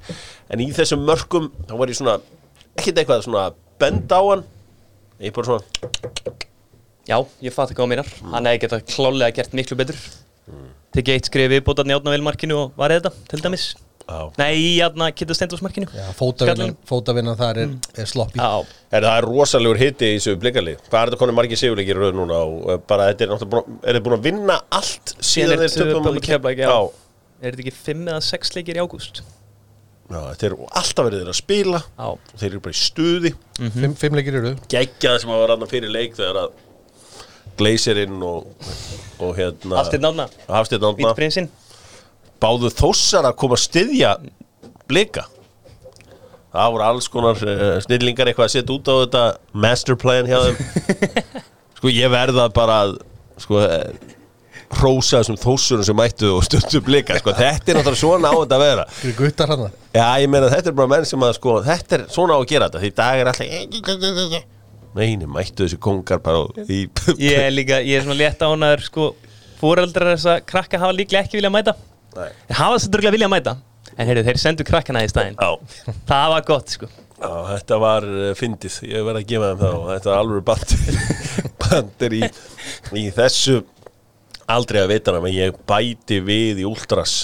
en 0.50 0.64
í 0.64 0.68
þessum 0.76 1.06
mörkum 1.08 1.50
þá 1.68 1.76
var 1.80 1.92
ég 1.92 2.00
svona, 2.00 2.18
ekkert 2.76 3.02
eitthvað 3.02 3.26
svona 3.28 3.48
bend 3.82 4.12
á 4.12 4.20
hann. 4.20 4.44
Ég 5.22 5.34
bara 5.36 5.52
svona, 5.52 6.40
Já, 7.02 7.16
ég 7.42 7.54
fatt 7.54 7.72
ekki 7.72 7.82
á 7.82 7.90
mínar 7.90 8.06
Hann 8.30 8.46
hefði 8.46 8.60
getað 8.62 8.84
klálega 8.92 9.34
gert 9.40 9.54
miklu 9.58 9.78
betur. 9.78 9.96
Tekið 10.94 11.16
eitt 11.16 11.30
skrif 11.30 11.48
viðbótarn 11.50 11.90
í 11.90 11.96
átnavelmarkinu 11.96 12.58
og 12.58 12.76
var 12.78 12.94
þetta, 12.94 13.10
til 13.30 13.40
dæmis. 13.42 13.72
Já. 14.02 14.18
Nei, 14.34 14.56
í 14.58 14.70
átna 14.82 15.08
Kitta 15.14 15.34
Steindósmarkinu 15.36 15.86
Já, 15.94 16.08
fótavinnan, 16.18 17.36
þar 17.38 17.60
er, 17.62 17.74
er 17.94 18.08
Já, 18.10 18.48
Er 18.90 19.04
það 19.06 19.12
er 19.12 19.26
rosalegur 19.28 19.78
hitti 19.78 20.08
í 20.10 20.16
þessu 20.16 20.34
blikalið 20.42 20.80
Hvað 20.88 20.98
er 20.98 21.12
þetta 21.12 21.20
konið 21.20 21.36
margir 21.38 21.60
sigurleikir 21.60 22.00
núna 22.16 22.40
og 22.42 22.66
eh, 22.74 22.80
bara 22.90 23.06
þetta 23.12 23.26
er 23.26 23.32
náttúrulega 23.32 23.52
búin, 23.54 23.78
er 23.86 23.98
þið 23.98 24.04
búin 24.08 24.16
að 24.16 24.26
vinna 24.26 24.58
allt 24.74 25.14
síðan 25.22 25.54
er 25.54 25.62
þeir 25.62 25.70
á 25.70 25.78
töpuðu 25.78 26.02
móti 26.08 26.24
Keflavík, 26.26 26.64
já. 26.64 26.66
já. 26.66 26.80
Er 27.42 27.52
þetta 27.52 27.64
ekki 27.66 27.76
fimm 27.76 28.08
eða 28.08 28.24
sex 28.24 28.54
leikir 28.56 28.78
í 28.78 28.84
ágúst? 28.84 29.22
já, 30.12 30.18
þetta 30.32 30.46
er 30.48 30.54
alltaf 30.80 31.06
verið 31.06 31.22
þeir 31.22 31.30
að 31.32 31.38
spila. 31.38 31.80
Já, 31.96 32.06
og 32.12 32.36
þeir 32.40 32.50
eru 32.50 32.60
bara 32.64 32.74
í 32.74 32.80
stuði. 32.80 33.32
Fimm, 33.62 33.96
fimm 33.98 34.18
leikir 34.18 34.38
eru. 34.42 34.52
Geggjað 34.72 35.18
sem 35.22 35.32
að 35.32 35.42
vera 35.44 35.56
andan 35.56 35.70
fyrir 35.70 35.92
leik 35.92 36.16
þegar 36.18 36.40
að 36.42 36.60
Glazerinn 37.58 38.22
og, 38.24 38.70
og 39.20 39.34
hérna 39.36 39.80
Hafsteinn 39.80 40.08
Árna. 40.08 40.28
Hafsteinn 40.48 40.86
Árna. 40.88 41.12
Vítprinsinn 41.12 41.50
báðu 42.42 42.72
þóssar 42.74 43.28
að 43.28 43.38
koma 43.42 43.58
að 43.58 43.64
styðja 43.66 44.12
blika? 44.90 45.26
Það 46.52 46.72
voru 46.74 46.84
alls 46.84 47.08
konar 47.12 47.38
uh, 47.46 47.76
snillingar 47.84 48.28
eitthvað 48.28 48.48
að 48.48 48.54
setja 48.56 48.74
út 48.74 48.90
á 48.90 48.94
þetta 49.04 49.22
masterplan 49.64 50.28
hjá 50.28 50.38
þeim. 50.48 50.58
Sko 51.78 51.92
ég 51.92 52.12
verða 52.12 52.48
bara 52.54 52.80
að 52.86 52.98
sko 53.40 53.62
uh, 53.62 53.86
hrósa 54.78 55.20
þessum 55.20 55.38
þósurum 55.42 55.86
sem 55.86 55.98
mættu 55.98 56.30
og 56.36 56.46
stundu 56.46 56.80
blika 56.84 57.18
sko. 57.20 57.34
þetta 57.36 57.72
er 57.72 57.78
náttúrulega 57.78 58.00
svona 58.00 58.32
á 58.32 58.34
þetta 58.38 58.58
að 58.58 58.64
vera. 58.66 58.86
Fyrir 59.00 59.18
guttar 59.18 59.52
hann 59.52 59.68
Já, 59.92 60.06
ég 60.22 60.32
meina 60.32 60.48
þetta 60.52 60.72
er 60.72 60.76
bara 60.80 60.92
menn 60.94 61.06
sem 61.08 61.26
að 61.28 61.36
sko 61.36 61.58
þetta 61.66 61.98
er 61.98 62.04
svona 62.12 62.36
á 62.36 62.38
að 62.40 62.48
gera 62.54 62.68
þetta, 62.70 62.82
því 62.82 62.92
dag 63.02 63.22
er 63.22 63.32
alltaf 63.32 64.42
Neini, 64.92 65.24
mættu 65.24 65.64
þessi 65.64 65.78
kongar 65.80 66.20
bara 66.20 66.42
í 66.68 66.82
Ég 67.16 67.38
er 67.46 67.52
líka, 67.54 67.78
ég 67.80 67.96
er 67.96 68.04
svona 68.04 68.18
létt 68.18 68.42
ánaður 68.44 68.82
sko. 68.84 69.06
Fóreldrar 69.62 70.10
þess 70.12 70.28
að 70.28 70.42
krakka 70.50 70.80
hafa 70.82 70.96
líklega 70.96 71.22
ekki 71.24 71.38
viljað 71.38 71.54
mæta. 71.54 71.74
Nei. 72.16 72.26
Þeir 72.48 72.58
hafa 72.58 72.74
þess 72.74 72.88
að 72.88 72.92
dröglega 72.96 73.14
viljað 73.16 73.32
mæta. 73.32 73.54
En 73.92 74.08
heyrðu, 74.08 74.24
þeir 74.26 74.40
sendu 74.42 74.66
krakkana 74.68 75.04
í 75.04 75.08
staðinn. 75.08 75.38
Já, 75.40 75.94
Það 76.10 76.26
var 76.34 76.44
gott 76.50 76.74
sko. 76.76 76.90
Já, 77.22 77.30
þetta 77.52 77.78
var 77.78 78.06
uh, 78.08 78.28
fyndið, 78.36 78.78
ég 78.90 79.06
verð 79.06 79.20
að 79.22 79.28
gefa 79.30 79.50
þeim 79.52 79.60
það 79.62 79.76
og 79.78 79.88
þetta 79.92 80.10
var 80.10 80.22
alveg 80.24 80.44
bandir, 80.50 81.00
bandir 81.62 82.16
í, 82.18 82.22
í 82.98 83.04
þessu 83.14 83.60
aldrei 84.56 84.80
að 84.84 84.92
veita 84.94 85.12
hana, 85.12 85.24
menn 85.24 85.36
ég 85.36 85.58
bæti 85.68 86.20
við 86.24 86.62
í 86.64 86.68
Ultras 86.68 87.18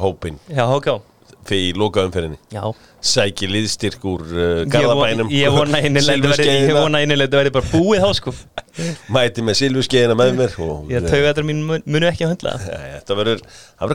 hópin 0.00 0.38
Já, 0.50 0.64
hóká 0.70 1.00
fyrir 1.44 1.74
í 1.74 1.76
lokaumferðinni. 1.76 2.38
Já. 2.54 2.62
Sæki 3.04 3.44
liðstyrk 3.50 4.04
úr 4.08 4.22
uh, 4.32 4.60
Garðabænum. 4.72 5.28
Ég 5.28 5.52
vona 5.52 5.76
innilega 5.84 6.30
Þetta 6.40 7.36
verði 7.36 7.52
bara 7.52 7.68
búið 7.68 8.00
þá 8.00 8.12
sko. 8.16 8.32
Mæti 9.14 9.44
með 9.44 9.58
silfurskeiðina 9.58 10.16
með 10.16 10.30
mér 10.38 10.54
og 10.64 10.88
Ég 10.88 11.04
tauga 11.04 11.26
þetta 11.34 11.44
mín 11.44 11.60
mun- 11.68 11.84
munu 11.84 12.08
ekki 12.08 12.24
að 12.24 12.32
höndla 12.32 12.54
það. 12.62 13.12
Verður, 13.20 13.44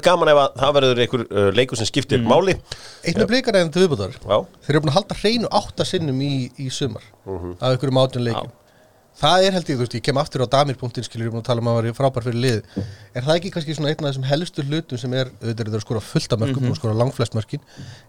gaman 0.05 0.31
ef 0.35 0.41
að 0.43 0.61
það 0.61 0.75
verður 0.77 1.01
einhver 1.07 1.25
uh, 1.25 1.49
leikur 1.57 1.81
sem 1.81 1.89
skiptir 1.89 2.21
Mm. 2.21 2.29
máli. 2.29 2.55
Eitt 3.01 3.17
með 3.17 3.29
blikar 3.33 3.57
en 3.63 3.73
til 3.73 3.87
viðbútar 3.87 4.13
Já, 4.21 4.37
Þeir 4.67 4.75
eru 4.75 4.83
búin 4.85 4.93
að 4.93 4.97
halda 4.99 5.17
hreinu 5.23 5.49
átta 5.63 5.89
sinnum 5.89 6.21
í, 6.21 6.31
í 6.61 6.69
sumar 6.69 7.09
Af 7.25 7.79
ykkur 7.79 7.89
um 7.95 8.01
átjón 8.05 8.27
leikum 8.29 8.53
Það 9.19 9.45
er 9.45 9.55
held 9.58 9.69
ég, 9.69 9.75
þú 9.75 9.84
veist, 9.84 9.95
ég 9.97 10.03
kem 10.05 10.19
aftur 10.21 10.45
á 10.45 10.47
damir.in 10.47 10.79
búin 10.86 11.41
að 11.41 11.47
tala 11.49 11.63
um 11.63 11.71
að 11.71 11.82
vera 11.82 11.97
frábær 11.97 12.23
fyrir 12.23 12.39
lið 12.39 12.60
Er 13.17 13.25
það 13.25 13.34
ekki 13.36 13.51
kannski 13.55 13.75
svona 13.75 13.91
einn 13.91 14.05
af 14.05 14.13
þessum 14.13 14.29
helstu 14.29 14.63
hlutum 14.63 15.01
sem 15.01 15.15
er, 15.17 15.34
auðvitað 15.41 15.65
er 15.65 15.73
það 15.73 15.82
að 15.82 15.84
skora 15.84 16.05
fullt 16.05 16.36
af 16.36 16.41
mörkum 16.43 16.69
og 16.69 16.79
skora 16.79 16.95
langflest 16.95 17.36
mörkin. 17.36 17.65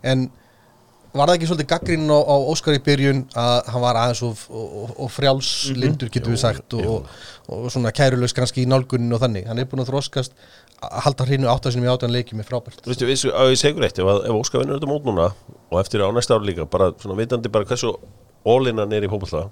En 0.06 0.28
var 1.10 1.26
það 1.26 1.34
ekki 1.34 1.48
svolítið 1.50 1.68
gaggrinn 1.72 2.12
á, 2.14 2.18
á 2.22 2.36
Óskar 2.52 2.76
í 2.76 2.82
byrjun 2.86 3.24
að 3.42 3.70
hann 3.72 3.82
var 3.82 3.98
aðeins 3.98 4.22
og, 4.28 4.44
og, 4.54 4.92
og 4.94 5.10
frjáls 5.10 5.50
lindur 5.74 6.12
getum 6.14 6.36
við 6.36 6.42
sagt 6.44 6.76
og, 6.78 6.86
og, 6.86 7.08
og 7.56 7.66
svona 7.74 7.90
kærulaus 7.96 8.36
kannski 8.36 8.62
í 8.62 8.68
nálgunin 8.70 9.16
og 9.16 9.22
þannig. 9.24 9.48
Hann 9.50 9.58
er 9.58 9.66
búin 9.70 9.82
að 9.82 9.90
þróskast 9.90 10.36
að 10.80 11.02
halda 11.08 11.26
hreinu 11.26 11.50
átta 11.50 11.72
sinnum 11.74 11.88
í 11.88 11.90
átjón 11.90 12.14
leiki 12.14 12.38
með 12.38 12.52
frábært. 12.52 12.84
Þú 12.86 12.94
að 13.34 13.50
ég 13.50 13.58
segur 13.58 13.88
eitt 13.88 13.98
ef, 13.98 14.12
ef 14.30 14.38
Óskar 14.38 14.62
vinnur 14.62 14.78
þetta 14.78 14.92
mót 14.92 15.10
núna 15.10 15.32
og 15.66 15.82
eftir 15.82 16.06
á 16.06 16.08
næsta 16.14 16.38
ári 16.38 16.52
líka, 16.52 16.70
bara 16.70 16.92
svona 17.02 17.18
vitandi 17.18 17.50
bara 17.50 17.66
hversu 17.66 17.96
ólinnan 18.46 18.94
er 18.94 19.04
í 19.04 19.10
fótballta 19.10 19.48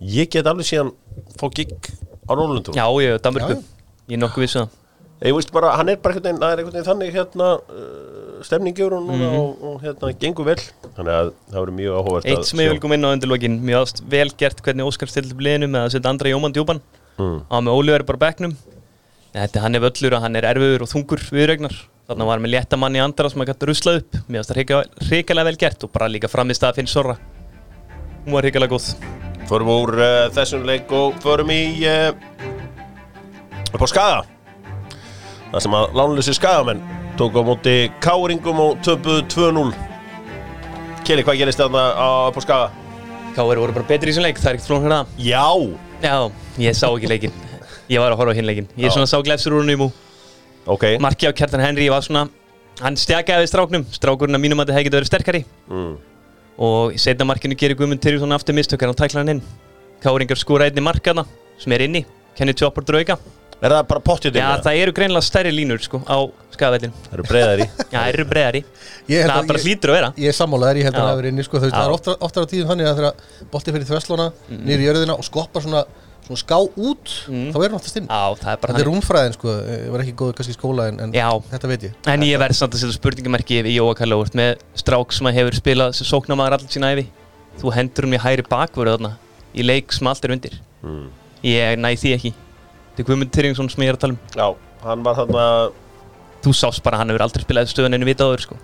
ég 0.00 0.30
get 0.32 0.46
alveg 0.48 0.66
síðan 0.68 0.92
fá 1.40 1.46
gig 1.54 1.72
á 2.24 2.32
Norrlundum 2.32 2.74
Já, 2.76 2.84
ég, 3.02 3.18
Danmörku. 3.22 3.56
Já, 3.56 3.60
já. 3.60 3.80
Ég 4.10 4.16
er 4.16 4.22
nokkuð 4.24 4.44
vissu 4.46 4.58
það. 4.62 4.76
Ég 5.20 5.34
veist 5.36 5.50
bara, 5.52 5.74
hann 5.76 5.90
er 5.92 5.98
bara 6.00 6.14
einhvern 6.16 6.38
veginn, 6.40 6.42
er 6.48 6.60
einhvern 6.62 6.72
veginn 6.78 6.86
þannig 6.88 7.10
hérna, 7.12 7.48
uh, 7.60 8.38
stemningjur 8.46 8.94
og 8.96 9.02
núna 9.04 9.28
og, 9.36 9.50
og 9.68 9.82
hérna, 9.84 10.10
gengur 10.22 10.46
vel. 10.48 10.56
Þannig 10.96 11.12
að 11.12 11.28
það 11.50 11.58
verður 11.58 11.76
mjög 11.76 11.98
áhugavert 12.00 12.28
Eitt 12.32 12.48
sem 12.48 12.62
ég 12.64 12.72
vil 12.72 12.80
koma 12.80 12.96
inn 12.96 13.04
á 13.04 13.10
undirlokin 13.12 13.58
Mjög 13.60 13.84
ást 13.84 14.00
vel 14.14 14.30
gert 14.40 14.62
hvernig 14.64 14.88
Óskar 14.88 15.12
stildi 15.12 15.36
upp 15.36 15.44
liðinu 15.44 15.68
með 15.68 15.84
að 15.86 15.94
setja 15.94 16.12
andra 16.14 16.32
Jóman 16.32 16.56
djúpan. 16.56 16.80
Mm. 17.20 17.38
á 17.52 17.56
með 17.60 17.76
Ólífur 17.76 18.06
bara 18.08 18.16
á 18.16 18.24
bekknum. 18.24 18.56
Þetta 19.36 19.62
hann 19.66 19.76
er 19.76 19.84
völlur 19.84 20.16
að 20.16 20.24
hann 20.24 20.40
er 20.40 20.48
erfiður 20.54 20.86
og 20.86 20.90
þungur 20.94 21.26
viðregnar 21.30 21.76
Þannig 22.10 22.24
að 22.24 22.30
var 22.32 22.40
með 22.42 22.50
létta 22.56 22.78
mann 22.80 22.96
í 22.96 23.02
andra 23.04 23.28
sem 23.30 23.44
að 23.44 23.52
gæta 23.52 23.68
rusla 23.68 23.92
upp. 24.00 24.16
Mér 24.26 24.40
finnst 24.40 24.50
það 24.50 24.56
hrika- 24.58 25.06
hrikalega 25.06 25.46
vel 25.52 25.60
gert 25.60 25.84
og 25.86 25.92
bara 25.94 26.08
líka 26.10 26.32
framist 26.32 26.64
að 26.66 26.80
finna 26.80 26.90
sorra 26.90 27.18
Hún 28.24 28.34
var 28.34 28.42
hrikalega 28.48 28.72
góð 28.74 28.88
Förum 29.50 29.70
úr 29.74 29.96
uh, 29.98 30.28
þessum 30.30 30.62
leik 30.68 30.92
og 30.94 31.16
förum 31.24 31.50
í 31.50 31.82
uh, 31.90 32.12
upp 33.74 33.82
á 33.82 33.86
Skaga. 33.90 34.20
Það 35.50 35.64
sem 35.64 35.74
að 35.74 35.96
lánleysi 35.98 36.34
Skagamenn 36.38 36.82
tók 37.18 37.34
á 37.34 37.42
móti 37.42 37.74
Káringum 38.02 38.62
og 38.62 38.78
töpuð 38.86 39.24
2-0 39.34 39.72
Keli, 41.02 41.24
hvað 41.26 41.40
gerist 41.42 41.58
þarna 41.58 41.84
upp 42.30 42.38
á 42.38 42.42
Skaga? 42.46 42.68
Káir 43.34 43.58
voru 43.58 43.74
bara 43.74 43.88
betri 43.90 44.12
í 44.12 44.14
þessum 44.14 44.28
leik, 44.28 44.38
það 44.38 44.52
er 44.52 44.60
ekkert 44.60 44.70
fyrir 44.70 44.94
það 44.94 45.24
Já. 45.26 45.46
Já, 46.00 46.16
ég 46.62 46.78
sá 46.78 46.86
ekki 46.86 47.10
leikin 47.10 47.34
Ég 47.90 47.98
var 47.98 48.14
að 48.14 48.22
horfa 48.22 48.34
á 48.34 48.38
hinn 48.38 48.46
leikin 48.46 48.70
Ég 48.76 48.86
Já. 48.86 48.94
svona 48.94 49.10
sá 49.10 49.18
glefsur 49.18 49.58
úr 49.58 49.66
nýmú 49.66 49.90
Ok. 50.70 50.92
Marki 51.02 51.26
á 51.26 51.34
Kjartan 51.34 51.66
Henry 51.66 51.90
var 51.90 52.06
svona 52.06 52.28
Hann 52.80 52.96
stjakaði 52.96 53.44
við 53.44 53.50
stráknum. 53.50 53.82
Strákurinn 53.92 54.38
að 54.38 54.40
mínum 54.40 54.62
að 54.62 54.70
það 54.70 54.78
hefði 54.78 54.86
getið 54.88 54.98
verið 54.98 55.10
sterkari. 55.10 55.40
Mm. 55.68 55.90
Og 56.60 56.94
í 56.94 57.00
setna 57.00 57.24
markinu 57.28 57.56
gerir 57.58 57.78
Guðmund 57.78 58.02
Tyrjusson 58.04 58.36
aftur 58.36 58.56
mistökar 58.56 58.90
Hann 58.90 58.98
tækla 58.98 59.22
hann 59.22 59.36
inn. 59.36 59.44
Káringar 60.04 60.40
skúra 60.40 60.68
einni 60.68 60.84
markana 60.84 61.24
Sem 61.60 61.72
er 61.76 61.86
inni. 61.86 62.04
Kenny 62.36 62.54
Chopper 62.56 62.84
drauga. 62.86 63.16
Er 63.60 63.74
það 63.74 63.88
bara 63.90 64.00
pottið 64.00 64.38
Já, 64.40 64.46
það 64.64 64.78
eru 64.80 64.92
greinlega 64.96 65.24
stærri 65.26 65.50
línur 65.52 65.82
sko 65.84 66.00
Á 66.08 66.16
skafællin 66.54 66.94
Það 67.06 67.16
eru 67.16 67.24
breiðar 67.28 67.60
í 67.60 67.66
Já, 67.92 67.96
það 67.96 68.12
eru 68.14 68.26
breiðari. 68.30 68.62
Það 69.08 69.32
að- 69.34 69.48
bara 69.50 69.62
hlýtur 69.64 69.92
að 69.92 69.98
vera. 69.98 70.12
Ég 70.16 70.32
er 70.32 70.36
sammálaður, 70.38 70.80
ég 70.80 70.88
held 70.88 70.96
að 70.96 71.04
það 71.04 71.12
hefur 71.12 71.28
inni 71.30 71.44
sko, 71.44 71.60
það 71.60 71.76
er 71.80 71.96
oftar, 71.96 72.46
á 72.46 72.50
tíðum 72.52 72.70
þannig 72.70 72.88
að 72.88 73.00
þegar 73.00 73.50
bolti 73.52 73.74
fyrir 73.74 73.88
þverslóna 73.90 74.28
mm. 74.30 74.62
niður 74.64 74.84
í 74.84 74.88
jörðina 74.88 75.16
og 75.20 75.26
skoppar 75.28 75.66
svona, 75.66 75.82
svona 76.30 76.40
ská 76.40 76.56
út 76.60 77.12
þá 77.26 77.56
er 77.60 77.64
hann 77.66 77.76
oftast 77.78 77.98
inn. 78.00 78.06
Já, 78.06 78.36
það 78.40 78.52
er 78.52 78.60
bara 78.62 78.74
Þetta 78.74 78.84
er 78.84 78.88
rúmfræðin 78.88 79.34
sko, 79.36 79.54
ég 79.66 79.88
var 79.94 80.04
ekki 80.04 80.14
góð 80.20 80.32
kannski 80.38 80.54
í 80.54 80.58
skóla 80.58 80.86
en, 80.90 81.00
en 81.06 81.14
þetta 81.50 81.70
veit 81.70 81.86
ég. 81.88 81.96
En 82.12 82.26
ég 82.26 82.40
verði 82.40 82.58
samt 82.60 82.76
að 82.76 82.84
setja 82.84 82.96
spurningamerki 82.96 83.60
í 83.66 83.74
Jóa 83.74 83.96
Karla 83.98 84.18
Úrt 84.20 84.36
Með 84.38 84.62
strák 84.78 85.16
sem 85.16 85.28
að 85.30 85.40
hefur 85.40 85.58
spilað 85.58 85.96
sem 85.98 86.08
sóknamaður 86.08 86.58
allir 86.58 86.74
sína 86.74 86.92
æfi 86.94 87.06
Þú 87.60 87.74
hendur 87.76 88.06
hún 88.06 88.16
í 88.16 88.22
hæri 88.22 88.46
bakvöru 88.46 88.94
þarna 88.94 89.12
Í 89.50 89.66
leik 89.66 89.92
sem 89.92 90.06
allt 90.06 90.24
er 90.24 90.34
undir. 90.36 90.56
Mm. 90.86 91.06
Ég 91.42 91.78
næ 91.80 91.90
því 91.98 92.12
ekki. 92.16 92.34
Þetta 92.90 93.02
er 93.02 93.08
Guðmund 93.08 93.32
Tyrjusson 93.34 93.70
sem 93.72 93.82
ég 93.82 93.90
er 93.90 93.98
að 93.98 94.04
tala 94.04 94.14
um. 94.14 94.20
Já, 94.38 94.46
hann 94.84 95.06
var 95.06 95.18
þarna 95.18 95.46
Þú 96.44 96.52
sást 96.56 96.84
bara 96.84 97.00
hann 97.00 97.10
hefur 97.12 97.26
aldrei 97.26 97.44
spilað 97.44 97.72
stöðun 97.72 97.98
en 97.98 98.06
við 98.06 98.22
áður 98.22 98.44
sko. 98.46 98.60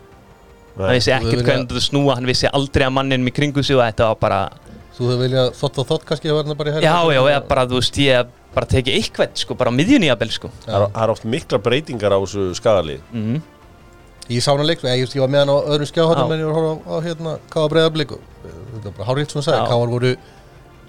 Hann 0.76 0.94
vissi 0.94 1.12
ekkert 1.14 1.42
hvernig 1.42 1.66
þetta 1.70 1.83
snúa 1.85 2.16
Hann 2.18 2.29
vissi 2.29 2.48
aldrei 2.52 2.87
að 2.87 2.94
manninum 2.96 3.31
í 3.31 3.35
kringu 3.35 3.64
sig 3.64 3.76
og 3.76 3.85
þetta 3.85 4.11
var 4.12 4.18
bara 4.20 4.40
Þú 4.96 5.09
hefur 5.11 5.18
viljað 5.26 5.48
þótt 5.59 5.78
og 5.82 5.87
þótt 5.90 6.04
kannski 6.09 6.30
að 6.32 6.38
verða 6.40 6.54
bara 6.56 6.70
í 6.70 6.74
hægri 6.76 6.87
Já, 6.88 6.96
já, 7.12 7.20
eða 7.28 7.40
bara, 7.50 7.66
þú 7.68 7.80
veist, 7.80 7.98
ég 8.00 8.30
bara 8.56 8.66
tekið 8.70 8.94
eitthvað 8.96 9.35
sko, 9.42 9.54
bara 9.61 9.68
á 9.68 9.74
miðjunni 9.76 10.09
jafnvel 10.09 10.30
sko 10.32 10.48
Það 10.64 10.74
er- 10.76 10.87
það 10.94 11.02
er 11.04 11.11
oft 11.12 11.24
mikla 11.35 11.59
breytingar 11.66 12.14
á 12.16 12.18
þessu 12.22 12.46
Skagalið 12.56 13.02
mm. 13.12 13.42
Ég 14.32 14.42
sá 14.42 14.50
hann 14.56 14.66
leik, 14.66 14.80
ég, 14.82 15.04
ég 15.14 15.20
var 15.22 15.28
með 15.30 15.44
hann 15.44 15.52
á 15.52 15.59
öðrum 15.70 15.87
skjáhættum 15.92 16.30
Já. 16.30 16.35
en 16.35 16.40
ég 16.40 16.48
var 16.48 16.56
að 16.56 16.59
horfa 16.59 16.80
á, 16.80 16.90
á 16.90 16.96
hérna 17.04 17.35
Káa 17.52 17.68
Breiðablík 17.70 18.11
og 18.16 18.20
þetta 18.42 18.85
var 18.88 18.96
bara 18.96 19.09
hárið 19.12 19.28
sem 19.30 19.38
hann 19.38 19.46
sagði, 19.46 19.61
Já. 19.61 19.68
Káar 19.70 19.92
voru 19.92 20.14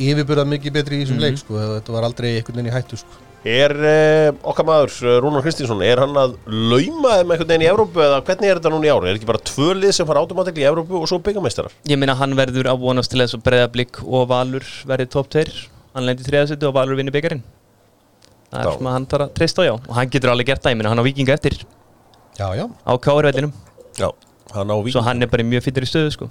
yfirburðað 0.08 0.50
mikið 0.56 0.74
betri 0.78 0.98
í 0.98 1.04
þessum 1.04 1.18
Mhm. 1.20 1.26
leik 1.28 1.38
sko, 1.44 1.54
þetta 1.78 1.94
var 1.94 2.04
aldrei 2.08 2.30
einhvern 2.40 2.56
veginn 2.58 2.72
í 2.72 2.74
hættu 2.74 2.98
sko. 2.98 3.27
Er 3.48 3.74
uh, 3.78 4.30
okkar 4.52 4.66
maður, 4.68 4.94
uh, 5.06 5.18
Rúnar 5.24 5.44
Kristinsson, 5.46 5.82
er 5.86 6.02
hann 6.04 6.18
að 6.20 6.34
lauma 6.48 7.18
þeim 7.20 7.32
einhvern 7.32 7.52
veginn 7.52 7.64
í 7.64 7.70
Evrópu 7.72 8.02
eða 8.04 8.18
hvernig 8.28 8.52
er 8.52 8.60
þetta 8.60 8.72
núna 8.74 8.90
í 8.90 8.92
ári? 8.92 9.12
Er 9.12 9.20
ekki 9.20 9.30
bara 9.30 9.44
tvö 9.48 9.70
lið 9.78 9.94
sem 9.96 10.10
fara 10.10 10.24
automatikli 10.26 10.66
í 10.66 10.68
Evrópu 10.68 11.00
og 11.00 11.08
svo 11.08 11.22
byggameistarar? 11.24 11.76
Ég 11.88 12.02
meina 12.02 12.18
hann 12.20 12.36
verður 12.36 12.72
að 12.74 12.82
vonast 12.84 13.14
til 13.14 13.22
þess 13.24 13.38
að 13.38 13.46
breyðablík 13.48 14.02
og 14.04 14.28
Valur 14.34 14.68
verði 14.90 15.08
top 15.16 15.32
2 15.38 15.46
Hann 15.96 16.10
lendi 16.10 16.28
þriðasetu 16.28 16.68
og 16.68 16.76
Valur 16.76 17.00
vinni 17.00 17.14
byggarinn 17.16 17.46
Það 18.52 18.62
er 18.62 18.78
sem 18.78 18.88
að 18.88 18.96
hann 18.96 19.08
þarf 19.12 19.26
að 19.26 19.34
treysta 19.38 19.64
á 19.64 19.68
já. 19.68 19.74
Og 19.76 19.96
hann 19.98 20.12
getur 20.14 20.32
alveg 20.32 20.48
gert 20.52 20.64
það, 20.64 20.74
ég 20.74 20.80
meina 20.80 20.92
hann 20.94 21.02
á 21.04 21.08
vikinga 21.08 21.36
eftir. 21.36 21.58
Já, 22.38 22.48
já, 22.56 22.64
á 22.70 22.94
káarvellinum 23.02 23.52
Já, 23.98 24.08
hann 24.54 24.72
á 24.72 24.76
svo 24.78 24.84
vík. 24.86 25.00
hann 25.04 25.26
er 25.26 25.32
bara 25.32 25.44
mjög 25.44 25.66
fyrir 25.66 25.90
stöðu 25.90 26.14
sko. 26.14 26.30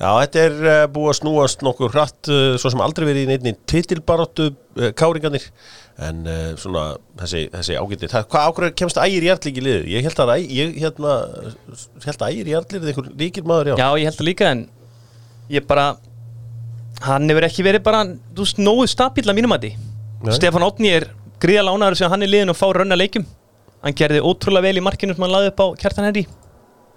Já, 0.00 0.08
þetta 0.24 0.42
er 0.42 0.56
uh, 0.64 0.86
búið 0.90 1.10
að 1.12 1.18
snúast 1.20 1.62
nokkur 1.62 1.92
hratt, 1.92 2.30
uh, 2.32 2.56
svo 2.58 2.72
sem 2.72 2.82
aldrei 2.82 3.06
verið 3.06 3.26
í 3.26 3.30
neittni 3.30 3.52
titilbaráttu 3.70 4.48
uh, 4.50 4.88
káringarnir, 4.98 5.44
en 5.98 6.22
uh, 6.26 6.52
svona 6.56 6.84
þessi, 7.20 7.42
þessi 7.52 7.76
ágæti. 7.76 8.08
Það, 8.12 8.24
hvað 8.32 8.46
ákveður 8.48 8.74
kemst 8.80 9.00
ægir 9.02 9.26
ekki 9.34 9.52
í 9.52 9.64
liðið? 9.66 9.88
Ég 9.92 10.06
held 10.08 10.22
að, 10.24 10.32
ég, 10.48 10.72
hérna, 10.80 11.16
held 12.06 12.24
að 12.24 12.32
ægir 12.32 12.52
Jarl 12.54 12.78
er 12.78 12.86
einhver 12.92 13.10
líkil 13.20 13.44
maður, 13.44 13.72
já. 13.72 13.76
Já, 13.82 13.88
ég 14.00 14.08
held 14.08 14.18
það 14.20 14.28
líka 14.30 14.50
en 14.54 14.64
ég 15.52 15.66
bara 15.68 15.86
hann 17.02 17.28
hefur 17.30 17.46
ekki 17.48 17.64
verið 17.66 17.84
bara 17.84 18.04
þú 18.06 18.44
veist, 18.44 18.60
nógu 18.62 18.86
stabíl 18.90 19.26
að 19.28 19.38
mínum 19.38 19.54
að 19.56 19.66
því 19.66 19.72
Nei. 20.22 20.34
Stefán 20.36 20.64
Átni 20.66 20.92
er 20.94 21.08
gríða 21.42 21.64
lánaður 21.66 21.98
sem 21.98 22.12
hann 22.12 22.22
er 22.22 22.30
liðin 22.30 22.52
og 22.52 22.58
fá 22.58 22.68
raunna 22.76 22.98
leikjum 22.98 23.26
hann 23.82 23.96
gerði 23.98 24.22
ótrúlega 24.22 24.68
vel 24.68 24.78
í 24.78 24.84
markinu 24.86 25.16
sem 25.16 25.24
hann 25.26 25.34
laði 25.34 25.50
upp 25.50 25.64
á 25.64 25.66
kjartan 25.82 26.08
Henry 26.08 26.26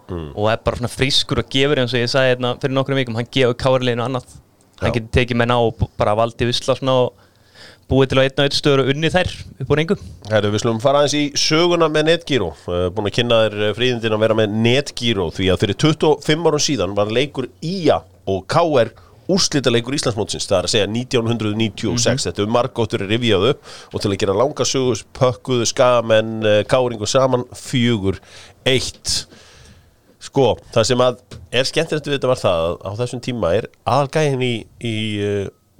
Mm. 0.05 0.35
og 0.37 0.51
er 0.51 0.59
bara 0.61 0.85
frískur 0.85 1.39
og 1.41 1.47
gefur 1.49 1.79
eins 1.81 1.93
og 1.95 1.97
ég 1.97 2.09
sagði 2.11 2.35
hérna 2.35 2.51
fyrir 2.61 2.75
nokkrum 2.77 2.99
vikum, 2.99 3.15
hann 3.17 3.25
gefur 3.25 3.55
káarleginu 3.57 4.03
annað 4.05 4.35
hann 4.77 4.93
getur 4.93 5.09
tekið 5.17 5.39
menn 5.41 5.49
á 5.49 5.57
og 5.57 5.79
bara 5.97 6.13
valdi 6.13 6.45
visla 6.45 6.75
svona 6.77 6.93
og 7.07 7.23
búið 7.91 8.11
til 8.11 8.19
að 8.19 8.27
einn 8.27 8.39
og 8.39 8.47
einn 8.47 8.57
stöður 8.57 8.81
og 8.81 8.91
unni 8.93 9.09
þær 9.13 9.31
upp 9.61 9.71
úr 9.73 9.81
engum 9.83 10.03
Herru, 10.31 10.51
við 10.53 10.61
slumum 10.63 10.81
fara 10.81 11.03
aðeins 11.03 11.15
í 11.19 11.23
söguna 11.37 11.89
með 11.91 12.07
Netgyro 12.09 12.51
uh, 12.65 12.87
búin 12.93 13.09
að 13.11 13.15
kynna 13.19 13.41
þér 13.43 13.57
uh, 13.61 13.71
fríðindin 13.77 14.15
að 14.15 14.23
vera 14.25 14.37
með 14.39 14.55
Netgyro 14.65 15.27
því 15.35 15.49
að 15.53 15.59
fyrir 15.61 15.77
25 15.83 16.47
árum 16.49 16.63
síðan 16.65 16.95
var 16.97 17.11
leikur 17.13 17.49
IA 17.61 17.99
og 18.31 18.47
KR 18.49 18.89
úrslita 19.29 19.71
leikur 19.73 19.95
Íslandsmótsins, 19.97 20.45
það 20.49 20.57
er 20.57 20.67
að 20.67 20.73
segja 20.73 20.87
1996, 20.89 22.25
þetta 22.27 22.43
er 22.43 22.51
margóttur 22.53 23.05
rifjað 23.09 23.47
upp 23.51 23.71
og 23.89 24.01
til 24.01 24.11
að 24.11 24.19
gera 24.21 24.37
langa 24.37 24.67
sögur 24.69 25.01
pökkuðu 25.17 25.67
skamenn 25.69 26.45
uh, 26.45 26.61
káringu 26.69 27.09
saman 27.09 27.45
fjögur 27.57 28.17
eitt. 28.69 29.25
Sko, 30.25 30.55
það 30.73 30.89
sem 30.89 31.05
að 31.05 31.21
er 31.53 31.69
skemmtilegt 31.69 32.09
við 32.09 32.17
þetta 32.17 32.31
var 32.31 32.41
það 32.41 32.63
að 32.65 32.77
á 32.81 32.91
þessum 33.01 33.21
tíma 33.25 33.53
er 33.57 33.69
aðalgæðin 33.85 34.45
í, 34.45 34.53
í 34.81 34.95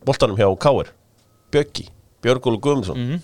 boltanum 0.06 0.38
hjá 0.38 0.50
KR 0.62 0.94
Bjöggi, 1.54 1.86
Björgólu 2.26 2.60
Guðmundsson. 2.66 3.22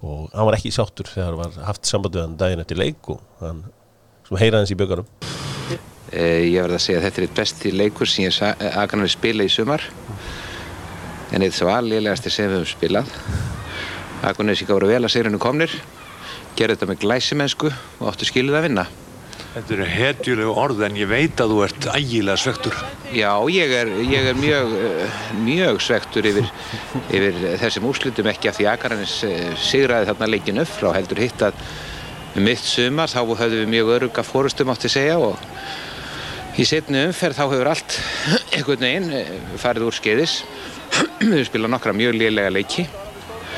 Og 0.00 0.30
hann 0.32 0.48
var 0.48 0.56
ekki 0.56 0.72
sáttur 0.72 1.08
þegar 1.12 1.36
var 1.36 1.56
haft 1.68 1.84
samband 1.88 2.16
við 2.16 2.24
hann 2.24 2.36
daginn 2.40 2.62
eftir 2.64 2.78
leik 2.80 3.10
og 3.12 3.20
hann 3.42 3.58
sem 4.28 4.40
heyraðins 4.40 4.72
í 4.72 4.78
bjöggarum 4.80 5.08
Eh, 6.10 6.48
Ég 6.50 6.64
verð 6.64 6.74
að 6.74 6.82
segja 6.82 6.98
að 6.98 7.04
þetta 7.06 7.20
er 7.20 7.24
eitt 7.28 7.36
besti 7.38 7.70
leikur 7.70 8.08
sem 8.10 8.24
ég 8.24 8.38
aðgann 8.74 9.04
við 9.04 9.12
spila 9.12 9.44
í 9.46 9.50
sumar. 9.52 9.84
En 11.30 11.44
eitt 11.46 11.54
svo 11.54 11.68
alliðlegasti 11.70 12.32
sem 12.34 12.48
við 12.50 12.56
höfum 12.56 12.70
spilað. 12.72 13.12
Akurnesíka 14.26 14.74
voru 14.74 14.88
vel 14.90 15.04
að 15.06 15.12
segrinu 15.14 15.38
komnir 15.38 15.70
gerði 16.58 16.74
þetta 16.74 16.88
með 16.90 16.98
glæsimennsku 17.04 17.70
og 17.70 18.08
áttu 18.10 18.26
skiluð 18.26 18.58
að 18.58 18.66
vinna 18.66 18.86
Þetta 19.50 19.74
eru 19.74 19.86
hetjulegu 19.90 20.54
orð 20.62 20.84
en 20.86 20.98
ég 21.00 21.08
veit 21.10 21.40
að 21.42 21.54
þú 21.54 21.62
ert 21.66 21.86
ægilega 21.90 22.38
svektur. 22.38 22.76
Já, 23.10 23.32
ég 23.50 23.72
er, 23.80 23.88
ég 24.06 24.28
er 24.30 24.38
mjög, 24.38 24.74
eh, 24.78 25.20
mjög 25.42 25.80
svektur 25.82 26.28
yfir, 26.30 26.50
yfir 27.10 27.40
þessum 27.58 27.88
úrslutum 27.90 28.30
ekki 28.30 28.50
af 28.52 28.60
því 28.60 28.68
Akarnes 28.70 29.16
sigraði 29.58 30.12
þarna 30.12 30.30
leikin 30.30 30.62
upp 30.62 30.70
frá 30.70 30.92
heldur 30.94 31.18
hitt 31.18 31.42
að 31.42 31.58
um 32.36 32.46
mitt 32.46 32.62
sumar 32.62 33.10
þá 33.10 33.24
höfðum 33.26 33.64
við 33.64 33.72
mjög 33.74 33.94
öruga 33.96 34.22
fórustum 34.22 34.70
átti 34.70 34.90
segja 34.92 35.18
og 35.18 35.38
í 36.60 36.66
setni 36.68 37.02
umferð 37.08 37.38
þá 37.38 37.44
hefur 37.48 37.70
allt 37.72 37.96
einhvern 38.54 38.84
veginn 38.86 39.10
eh, 39.16 39.32
farið 39.58 39.88
úr 39.88 39.96
skeiðis 39.96 40.36
við 41.32 41.46
spila 41.48 41.70
nokkra 41.70 41.94
mjög 41.96 42.18
lélega 42.20 42.52
leiki 42.54 42.86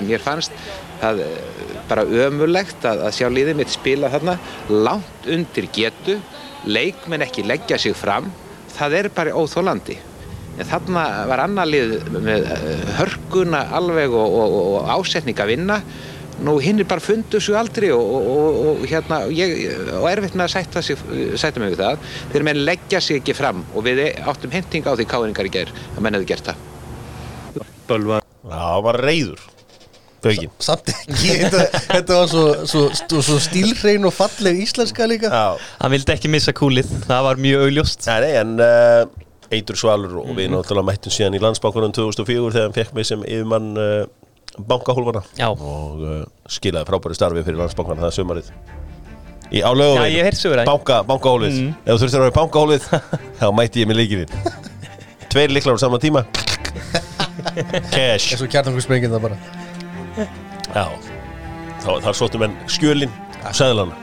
mér 0.06 0.24
fannst 0.24 0.56
það 1.02 1.24
eh, 1.24 1.42
bara 1.90 2.06
ömurlegt 2.26 2.86
að, 2.88 3.04
að 3.08 3.18
sjá 3.18 3.26
liðið 3.32 3.58
mitt 3.58 3.74
spila 3.74 4.12
þarna 4.12 4.38
langt 4.70 5.28
undir 5.30 5.68
getu 5.74 6.20
leikmenn 6.68 7.26
ekki 7.26 7.44
leggja 7.46 7.80
sig 7.82 7.96
fram 7.98 8.30
það 8.76 8.98
er 9.00 9.12
bara 9.14 9.36
óþólandi 9.36 9.98
en 10.60 10.68
þarna 10.68 11.04
var 11.30 11.42
annar 11.46 11.68
lið 11.68 11.94
með 12.12 12.48
eh, 12.54 12.88
hörkuna 12.98 13.66
alveg 13.78 14.14
og, 14.14 14.34
og, 14.40 14.56
og 14.62 14.90
ásetning 14.98 15.38
að 15.40 15.54
vinna. 15.54 15.78
Nú 16.42 16.56
hinn 16.64 16.80
er 16.80 16.88
bara 16.88 17.02
fundu 17.04 17.38
svo 17.44 17.54
aldrei 17.60 17.90
og, 17.94 18.02
og, 18.02 18.58
og 18.66 18.84
hérna 18.90 19.20
ég, 19.30 19.52
og 20.00 20.08
erfitt 20.10 20.34
með 20.34 20.48
að 20.48 20.52
sætta, 20.56 20.82
sig, 20.82 20.98
sætta 21.38 21.62
mig 21.62 21.74
við 21.74 21.84
það. 21.84 22.10
Þegar 22.32 22.46
menn 22.48 22.62
leggja 22.66 23.02
sig 23.04 23.20
ekki 23.20 23.36
fram 23.38 23.62
og 23.72 23.86
við 23.86 24.02
áttum 24.18 24.52
henting 24.54 24.88
á 24.88 24.92
því 24.96 25.08
káðningar 25.12 25.48
í 25.48 25.54
ger 25.54 25.72
að 25.94 26.02
menn 26.04 26.18
hefði 26.18 26.30
gert 26.32 26.50
það. 26.50 26.68
Bölvar. 27.88 28.28
Já, 28.42 28.58
hann 28.58 28.86
var 28.88 28.98
reyður 29.04 29.48
Bögin 30.22 30.52
Samt 30.62 30.90
ekki, 30.92 31.34
þetta, 31.42 31.62
þetta 31.88 32.18
var 32.20 32.30
svo, 32.30 32.44
svo, 32.70 32.82
svo, 32.94 33.22
svo 33.26 33.38
stílhrein 33.42 34.06
og 34.06 34.14
falleg 34.14 34.60
íslenska 34.62 35.08
líka. 35.10 35.30
Já, 35.32 35.60
Hann 35.82 35.94
vildi 35.94 36.14
ekki 36.14 36.30
missa 36.32 36.54
kúlið, 36.56 36.90
það 37.08 37.26
var 37.28 37.42
mjög 37.42 37.66
augljóst. 37.66 38.06
Nei, 38.08 38.18
nei, 38.26 38.32
en 38.40 38.54
uh, 38.62 39.52
Eitur 39.52 39.78
Svalur 39.78 40.20
og 40.22 40.32
við 40.38 40.52
náttúrulega 40.52 40.88
mættum 40.92 41.14
síðan 41.14 41.36
í 41.36 41.42
landsbankunum 41.42 41.94
2004 41.96 42.52
þegar 42.54 42.68
hann 42.68 42.76
fekk 42.76 42.94
mig 42.96 43.08
sem 43.08 43.24
yfirmann 43.26 43.72
uh, 43.76 44.04
bankahólfana. 44.70 45.24
Já. 45.40 45.50
og 45.52 46.02
uh, 46.06 46.22
skilaði 46.50 46.88
frábæri 46.90 47.18
starfi 47.18 47.44
fyrir 47.46 47.60
landsbankana 47.64 48.06
það 48.06 48.16
sumarið. 48.20 48.52
Í 49.52 49.60
Já, 49.60 49.68
ég 50.08 50.22
hef 50.22 50.30
heyrt 50.30 50.40
sögur 50.40 50.62
því. 50.62 50.68
banka, 50.70 51.02
bankahólfið. 51.04 51.58
Mm. 51.60 51.72
ef 51.82 51.90
þú 51.90 51.98
þurftir 52.00 52.20
að 52.20 52.22
vera 52.24 52.32
í 52.32 52.38
bankahólfið 52.38 52.86
þá 53.42 53.48
mætti 53.58 53.82
ég 53.82 53.90
með 53.90 53.98
leikirinn 54.00 54.70
tveir 55.32 55.52
líklar 55.52 55.76
á 55.76 55.80
sama 55.80 55.98
tíma. 56.00 56.24
Cash. 57.94 58.32
Eins 58.32 58.42
og 58.44 58.50
kjartangur 58.52 58.84
sprengið 58.84 59.14
það 59.16 59.26
bara 59.28 59.61
Já, 60.16 60.86
þar 61.82 62.16
sóttum 62.16 62.44
enn 62.46 62.56
skjölin 62.70 63.12
seðlana 63.56 63.96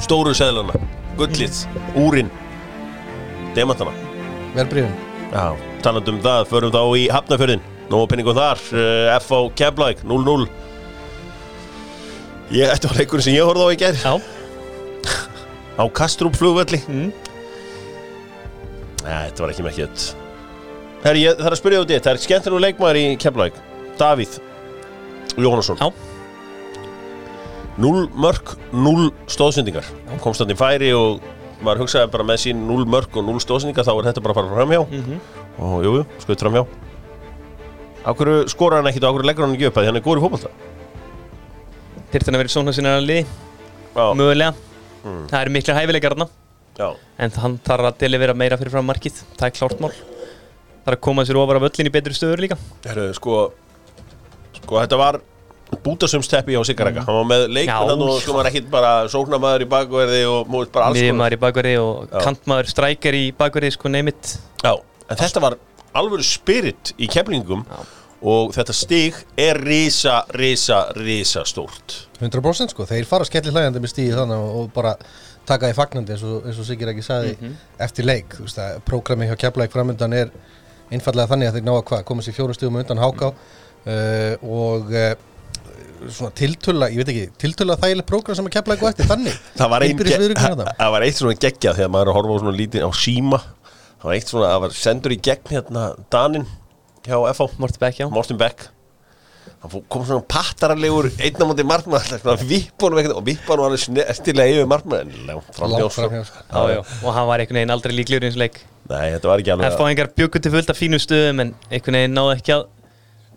Stóru 0.00 0.32
seðlana, 0.36 0.76
gullið, 1.18 1.64
úrin 1.98 2.30
Demantana. 3.56 3.92
Verbrifin 4.54 4.92
Já, 5.30 5.56
talandi 5.84 6.12
um 6.14 6.20
það, 6.24 6.46
förum 6.50 6.74
þá 6.74 6.82
í 6.98 7.06
Hafnafjörðin 7.12 7.64
Nóa 7.90 8.06
penningum 8.10 8.36
þar, 8.38 8.60
F.O. 9.18 9.48
Keflæk 9.58 10.04
0-0 10.06 10.46
Ég 12.54 12.70
ætti 12.70 12.90
á 12.90 12.92
leikurinn 12.98 13.26
sem 13.26 13.36
ég 13.36 13.46
horfði 13.46 13.66
á 13.66 13.74
í 13.74 13.80
gerð 13.80 14.06
Já, 14.06 14.14
Á 15.80 15.84
Kastrup 15.96 16.38
flugvelli 16.38 16.82
Mm. 16.86 17.10
Nei, 19.00 19.30
þetta 19.30 19.42
var 19.42 19.52
ekki 19.54 19.64
mekkið 19.64 20.08
Herri, 21.00 21.22
ég 21.24 21.38
þarf 21.38 21.54
að 21.54 21.60
spyrja 21.62 21.80
út 21.80 21.88
í 21.88 21.94
þetta. 21.96 22.10
Það 22.10 22.16
er 22.18 22.22
skemmtilegu 22.26 22.62
leikmaður 22.66 22.98
í 23.00 23.04
Keflæk 23.22 23.60
Davíð 23.96 24.34
Jóhannesson. 25.36 25.78
Já. 25.80 25.90
0 27.80 28.08
mörg, 28.12 28.56
0 28.72 29.10
stóðsendingar 29.30 29.86
í 30.52 30.56
færi 30.58 30.90
og 30.96 31.20
maður 31.64 31.84
hugsaði 31.84 32.10
bara 32.12 32.26
með 32.28 32.42
sín 32.42 32.64
0 32.68 32.84
mörg 32.90 33.14
og 33.16 33.24
0 33.24 33.40
stóðsendingar 33.40 33.86
þá 33.86 33.92
er 33.94 34.08
þetta 34.10 34.24
bara 34.24 34.34
að 34.34 34.40
fara 34.40 34.58
framhjá. 34.58 34.82
Mhm. 34.90 35.20
og 35.60 35.84
jú, 35.84 35.94
jú, 36.00 36.04
skoðið 36.24 36.44
framhjá. 36.44 36.66
Hverju 38.00 38.48
skora 38.48 38.76
hann 38.80 38.88
ekkit 38.88 39.04
og 39.04 39.16
hverju 39.16 39.28
leggur 39.28 39.44
hann 39.46 39.56
ekki 39.56 39.68
upp? 39.68 39.76
Að 39.76 39.86
hann 39.90 39.96
er 39.96 40.04
góður 40.04 40.22
í 40.24 40.50
þyrfti 42.10 42.26
hann 42.26 42.38
að 42.38 42.42
vera 42.42 42.52
svona 42.52 42.72
sinna 42.74 42.98
liði, 43.00 43.26
Já, 43.94 44.04
mögulega. 44.14 44.54
Það 45.30 45.40
eru 45.40 45.50
mikla 45.54 45.76
hæfileikar 45.78 46.14
En 47.18 47.30
hann 47.42 47.58
þarf 47.66 47.90
að 47.90 47.98
delivera 48.00 48.34
meira 48.34 48.56
fyrir 48.60 48.72
fram 48.72 48.86
markið. 48.88 49.20
Það 49.36 49.46
er 49.46 49.54
klárt 49.58 49.80
mál. 49.82 49.92
Það 50.80 50.90
er 50.92 50.96
að 50.96 51.02
koma 51.04 51.24
sér 51.28 51.38
ofar 51.40 51.60
af 51.60 51.66
öllin 51.68 51.90
í 51.90 51.92
betri 51.92 52.16
stöður 52.16 52.40
líka. 52.44 52.56
Herru, 52.86 53.10
sko 53.16 53.52
sko 54.64 54.80
þetta 54.80 55.00
var 55.00 55.20
bútasumsteppi 55.84 56.56
á 56.58 56.62
Sigaraka 56.66 57.04
hann 57.06 57.18
var 57.20 57.28
með 57.30 57.46
leikmennan 57.54 58.02
og 58.04 58.18
sko 58.22 58.34
var 58.36 58.48
ekkit 58.50 58.68
bara 58.72 58.92
sóknamaður 59.12 59.64
í 59.64 59.70
bakverði 59.70 60.20
og 60.28 60.50
múið 60.50 60.72
bara 60.74 60.90
alls 60.90 60.98
Miðjumæður 60.98 61.36
í 61.36 61.40
bakverði 61.44 61.74
og 61.80 62.10
Já. 62.10 62.18
kantmaður 62.26 62.70
strækjar 62.74 63.18
í 63.18 63.24
bakverði 63.38 63.72
sko 63.76 63.92
neymit 63.92 64.34
Já, 64.64 64.74
en 64.74 65.20
þetta 65.20 65.44
var 65.44 65.56
alvöru 65.96 66.26
spirit 66.26 66.92
í 66.98 67.08
keflingum 67.10 67.64
Já. 67.64 67.80
og 68.34 68.54
þetta 68.56 68.76
stig 68.76 69.18
er 69.40 69.58
risa, 69.62 70.20
risa, 70.36 70.84
risa 70.98 71.46
stórt. 71.48 71.96
100% 72.20 72.74
sko, 72.74 72.86
þeir 72.90 73.08
fara 73.08 73.26
skellir 73.28 73.54
hlægjandi 73.54 73.82
með 73.82 73.94
stíði 73.94 74.18
þannig 74.18 74.50
og, 74.60 74.68
bara 74.74 74.96
taka 75.48 75.70
því 75.70 75.78
fagnandi 75.78 76.14
eins 76.14 76.26
og, 76.26 76.44
og 76.50 76.66
Sigir 76.66 76.90
ekki 76.92 77.02
saði 77.02 77.32
eftir 77.80 78.06
leik, 78.06 78.36
þú 78.36 78.44
veist 78.44 78.60
að 78.60 78.82
prógrami 78.86 79.30
hjá 79.30 79.38
Keflæk 79.46 79.72
framöndan 79.72 80.14
er 80.18 80.34
einfallega 80.92 81.30
þannig 81.30 81.48
að 81.48 81.56
þeir 81.56 81.66
ná 81.66 81.72
að 81.78 81.82
hvað, 81.88 82.04
koma 82.10 82.26
sér 82.26 82.36
fjórum 82.36 82.58
stíðum 82.58 82.78
undan 82.82 83.00
háká. 83.00 83.30
Uh, 83.30 83.59
og 84.44 84.90
uh, 84.92 85.12
svona 86.10 86.32
tiltöla, 86.36 86.88
ég 86.92 87.00
veit 87.02 87.12
ekki 87.12 87.24
tiltöla 87.40 87.76
þægileg 87.80 88.06
prógram 88.08 88.36
sem 88.38 88.46
að 88.48 88.54
Keflæk 88.58 88.82
og 88.84 88.90
eftir 88.92 89.08
þannig. 89.10 89.38
Það 89.60 89.72
var, 89.74 89.84
ein, 89.84 89.96
það 90.80 90.92
var 90.96 91.06
eitt 91.06 91.20
svona 91.20 91.38
geggja 91.44 91.74
þegar 91.76 91.90
maður 91.94 92.06
er 92.06 92.12
að 92.12 92.18
horfa 92.20 92.36
á 92.36 92.40
svona 92.44 92.56
lítið 92.60 92.84
á 92.88 92.90
síma 92.96 93.40
það 94.00 94.08
var 94.08 94.16
eitt 94.16 94.30
svona, 94.32 94.50
það 94.54 94.60
var 94.64 94.76
sendur 94.80 95.12
í 95.12 95.20
gegn 95.28 95.50
hérna 95.54 95.86
Danin 96.12 96.46
hjá 97.04 97.16
FH 97.34 97.58
Morti 97.60 97.80
Beck, 97.82 97.98
já. 98.00 98.06
Morten 98.12 98.38
Beck. 98.40 98.68
Hann 99.60 99.72
fó- 99.74 99.82
kom 99.92 100.04
svona 100.08 100.24
pattaralegur 100.24 101.10
einna 101.20 101.44
mútið 101.50 101.66
markmann 101.68 102.00
svona 102.08 102.36
vippunum 102.48 103.00
ekkert 103.02 103.16
og 103.20 103.24
vippunum 103.26 103.66
var 103.66 103.74
alveg 103.74 104.16
stilega 104.16 104.54
yfir. 104.54 104.68
Já, 106.48 106.62
já, 106.72 106.80
og 107.04 107.12
hann 107.16 107.28
var 107.28 107.42
einhvern 107.44 107.60
veginn 107.60 107.74
aldrei 107.76 107.92
líklegur 107.98 108.24
í 108.24 108.30
eins 108.30 108.38
leik. 108.40 108.56
Nei, 108.88 109.10
þetta 109.18 109.28
var 109.28 109.42
ekki 109.44 109.52
alveg 109.52 109.68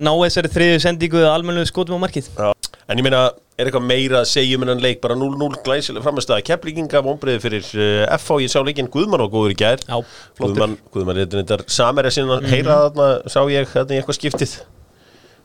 ná 0.02 0.12
þessari 0.24 0.52
þriðju 0.54 0.84
sendingu 0.84 1.22
eða 1.22 1.34
almennu 1.38 1.66
skotum 1.70 2.02
á 2.02 2.04
markið. 2.04 2.30
En 2.90 3.00
ég 3.00 3.06
meina, 3.06 3.30
er 3.58 3.70
eitthvað 3.70 3.86
meira 3.86 4.22
að 4.24 4.30
segja 4.32 4.58
um 4.58 4.66
hennan 4.66 4.82
leik? 4.84 5.00
Bara 5.04 5.16
0-0 5.20 5.62
glæsilega 5.66 6.04
framistæða 6.04 6.44
keflíkinga 6.50 7.04
vonbreiði 7.06 7.44
fyrir 7.44 7.68
uh, 7.78 8.16
FH, 8.18 8.40
ég 8.44 8.52
sá 8.52 8.60
leikinn 8.66 8.92
Guðmann 8.92 9.24
og 9.24 9.34
góður 9.34 9.54
í 9.54 9.58
gær. 9.62 9.84
Já, 9.86 10.00
Guðmann, 10.42 10.78
Guðmann 10.94 11.22
er 11.24 11.30
þetta 11.32 11.60
samer 11.72 12.10
að 12.10 12.18
sinna 12.18 12.40
heyra 12.50 12.80
þarna, 12.88 13.10
sá 13.32 13.40
ég 13.54 13.70
þetta 13.72 13.96
í 13.96 14.02
eitthvað 14.02 14.20
skiptið. 14.20 14.56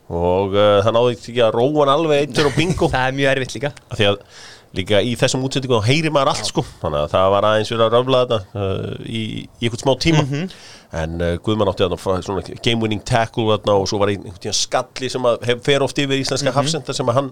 Og 0.09 0.57
uh, 0.57 0.79
það 0.87 0.95
náði 0.97 1.17
ekki 1.19 1.41
að 1.45 1.57
róa 1.59 1.83
hann 1.83 1.93
alveg 1.93 2.23
eittur 2.25 2.49
og 2.49 2.55
bingo. 2.57 2.89
Það 2.95 3.11
er 3.11 3.17
mjög 3.19 3.33
erfitt 3.35 3.57
líka. 3.59 3.71
Því 3.93 4.07
að 4.09 4.23
líka 4.77 4.99
í 5.01 5.15
þessum 5.17 5.45
útsendingum 5.47 5.81
þá 5.81 5.87
heyrir 5.89 6.13
maður 6.13 6.33
allt 6.35 6.49
sko. 6.51 6.65
Þannig 6.83 7.05
að 7.07 7.13
það 7.15 7.29
var 7.35 7.47
aðeins 7.49 7.71
verið 7.73 7.85
að 7.87 7.95
röfla 7.97 8.19
þetta 8.25 8.39
uh, 8.61 8.99
í, 9.09 9.23
í 9.63 9.69
eitthvað 9.69 9.85
smá 9.85 9.93
tíma. 10.05 10.25
En 10.99 11.15
uh, 11.21 11.31
Guðmann 11.45 11.69
átti 11.73 11.85
þarna 11.85 12.43
game 12.65 12.81
winning 12.81 13.03
tackle 13.05 13.45
þarna 13.51 13.75
og 13.81 13.89
svo 13.91 13.99
var 14.01 14.09
ein- 14.13 14.23
einhvern 14.25 14.41
tíðan 14.45 14.57
skalli 14.57 15.11
sem 15.13 15.27
að 15.29 15.43
hef, 15.51 15.59
fer 15.67 15.85
oft 15.85 15.99
yfir 16.01 16.21
íslenska 16.23 16.53
hafsenda 16.57 16.95
sem 16.97 17.11
að 17.13 17.19
hann 17.19 17.31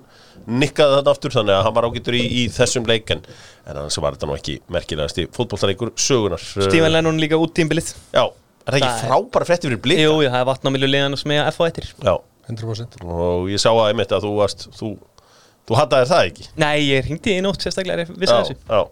nikkaði 0.61 0.99
þarna 0.99 1.15
aftur 1.17 1.33
þannig 1.37 1.57
að 1.57 1.63
hann 1.69 1.77
var 1.79 1.87
ágættur 1.89 2.19
í, 2.19 2.25
í 2.25 2.43
þessum 2.53 2.85
leik 2.89 3.15
en, 3.17 3.23
en 3.65 3.73
annars 3.81 3.97
var 4.05 4.17
þetta 4.19 4.29
nú 4.29 4.37
ekki 4.37 4.59
merkilegast 4.77 5.23
í 5.23 5.27
fótbolltareikur 5.33 5.95
sögunar 5.97 6.45
Stífan 6.45 6.93
Lennon 6.93 7.17
líka 7.23 7.41
út 7.41 7.55
tímbilið 7.57 7.95
Já, 8.13 8.27
er 8.29 8.77
það 8.77 8.81
ekki 8.83 8.93
Það 8.93 9.03
frábæra 9.09 9.49
frétti 9.49 9.71
fyrir 9.71 9.81
blika? 9.89 10.05
Jú, 10.05 10.15
það 10.27 10.39
er 10.43 10.49
vatnamilu 10.53 10.93
liðan 10.93 11.17
og 11.17 11.23
smega 11.25 11.49
F 11.49 11.61
á 11.61 11.65
eittir 11.71 11.89
Já, 12.05 12.15
100% 12.53 13.01
og 13.09 13.49
ég 13.55 13.63
sá 13.65 13.71
að 13.73 13.87
einmitt 13.95 14.13
að 14.15 14.29
þú 14.29 14.35
varst 14.43 14.69
þú, 14.77 14.93
þú 15.67 15.79
hattaðir 15.81 16.11
það 16.13 16.31
ekki? 16.31 16.49
Nei, 16.63 16.77
ég 16.87 17.07
hringdi 17.09 17.37
í 17.37 17.45
nótt 17.45 17.65
sérstaklega 17.67 18.07
er 18.07 18.11
vissi 18.15 18.33
þessu. 18.33 18.57
já. 18.71 18.83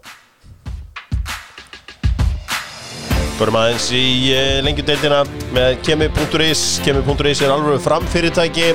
Förum 3.35 3.57
aðeins 3.59 3.89
í 3.95 4.05
uh, 4.31 4.59
lengjudeildina 4.63 5.25
með 5.55 5.81
kemi.is 5.87 6.67
Kemi.is 6.87 7.43
er 7.43 7.55
alveg 7.55 7.81
framfyrirtæki. 7.83 8.69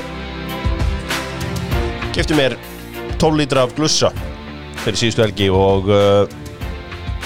Kefti 2.12 2.36
mér 2.36 2.58
12 3.20 3.40
lítra 3.40 3.64
af 3.64 3.72
glussa 3.76 4.10
fyrir 4.80 4.96
síðustu 5.00 5.24
helgi 5.24 5.48
og 5.52 5.88
uh, 5.92 6.24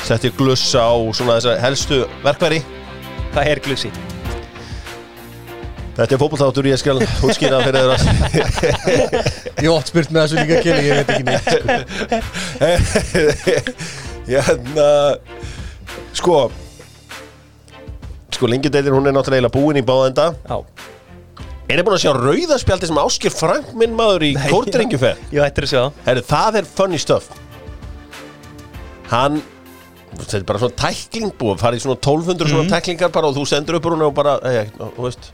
setti 0.05 0.31
glussa 0.35 0.83
á 0.91 0.95
svona 1.15 1.39
þessar 1.39 1.63
helstu 1.63 2.03
verkværi 2.25 2.61
Það 3.35 3.51
er 3.51 3.61
glussi 3.65 3.91
Þetta 5.95 6.17
er 6.17 6.19
fótbolþáttur, 6.19 6.67
ég 6.73 6.79
skal 6.81 6.97
útskýra 6.99 7.61
það 7.61 7.67
fyrir 7.69 7.81
þeirra 7.85 7.99
Ég 9.63 9.71
oft 9.71 9.93
spurt 9.93 10.11
með 10.11 10.21
þessu 10.25 10.37
líka 10.41 10.57
keli, 10.65 10.83
ég 10.89 10.95
veit 10.99 11.09
ekki 11.15 11.25
neitt 11.29 11.47
sko. 11.55 11.63
Hérna 14.33 14.89
Sko 16.19 16.39
Sko, 18.35 18.51
lengjadeitin, 18.51 18.91
hún 18.97 19.07
er 19.07 19.15
náttúrulega 19.15 19.53
búin 19.55 19.79
í 19.79 19.85
báðenda 19.87 20.33
Já, 20.49 20.57
Er 21.65 21.79
þið 21.81 21.87
búin 21.87 21.97
að 21.97 22.03
sjá 22.03 22.13
rauðaspjaldi 22.19 22.89
sem 22.91 22.99
Áskir 23.01 23.33
Frank 23.33 23.71
minn 23.81 23.95
maður 23.97 24.27
í 24.27 24.35
kórdrengjuferð? 24.51 25.23
ég 25.33 25.41
ættir 25.47 25.65
að 25.65 25.71
sjá 25.71 25.79
það. 25.81 26.03
Herru, 26.05 26.23
það 26.29 26.59
er 26.61 26.67
funny 26.69 26.99
stuff. 27.01 27.31
Hann 29.09 29.39
Þetta 30.15 30.37
er 30.39 30.45
bara 30.47 30.61
svona 30.63 30.77
tækling 30.79 31.33
búið 31.41 31.63
farið 31.65 31.81
svona 31.87 31.97
1200 31.99 32.51
svona 32.53 32.71
tæklingar 32.71 33.11
bara 33.17 33.31
og 33.33 33.39
þú 33.39 33.47
sendur 33.51 33.79
upp 33.81 33.89
úr 33.89 33.97
hún 33.97 34.05
og 34.07 34.13
bara, 34.15 34.37
ei, 34.47 34.69
þú 34.77 35.07
veist 35.09 35.31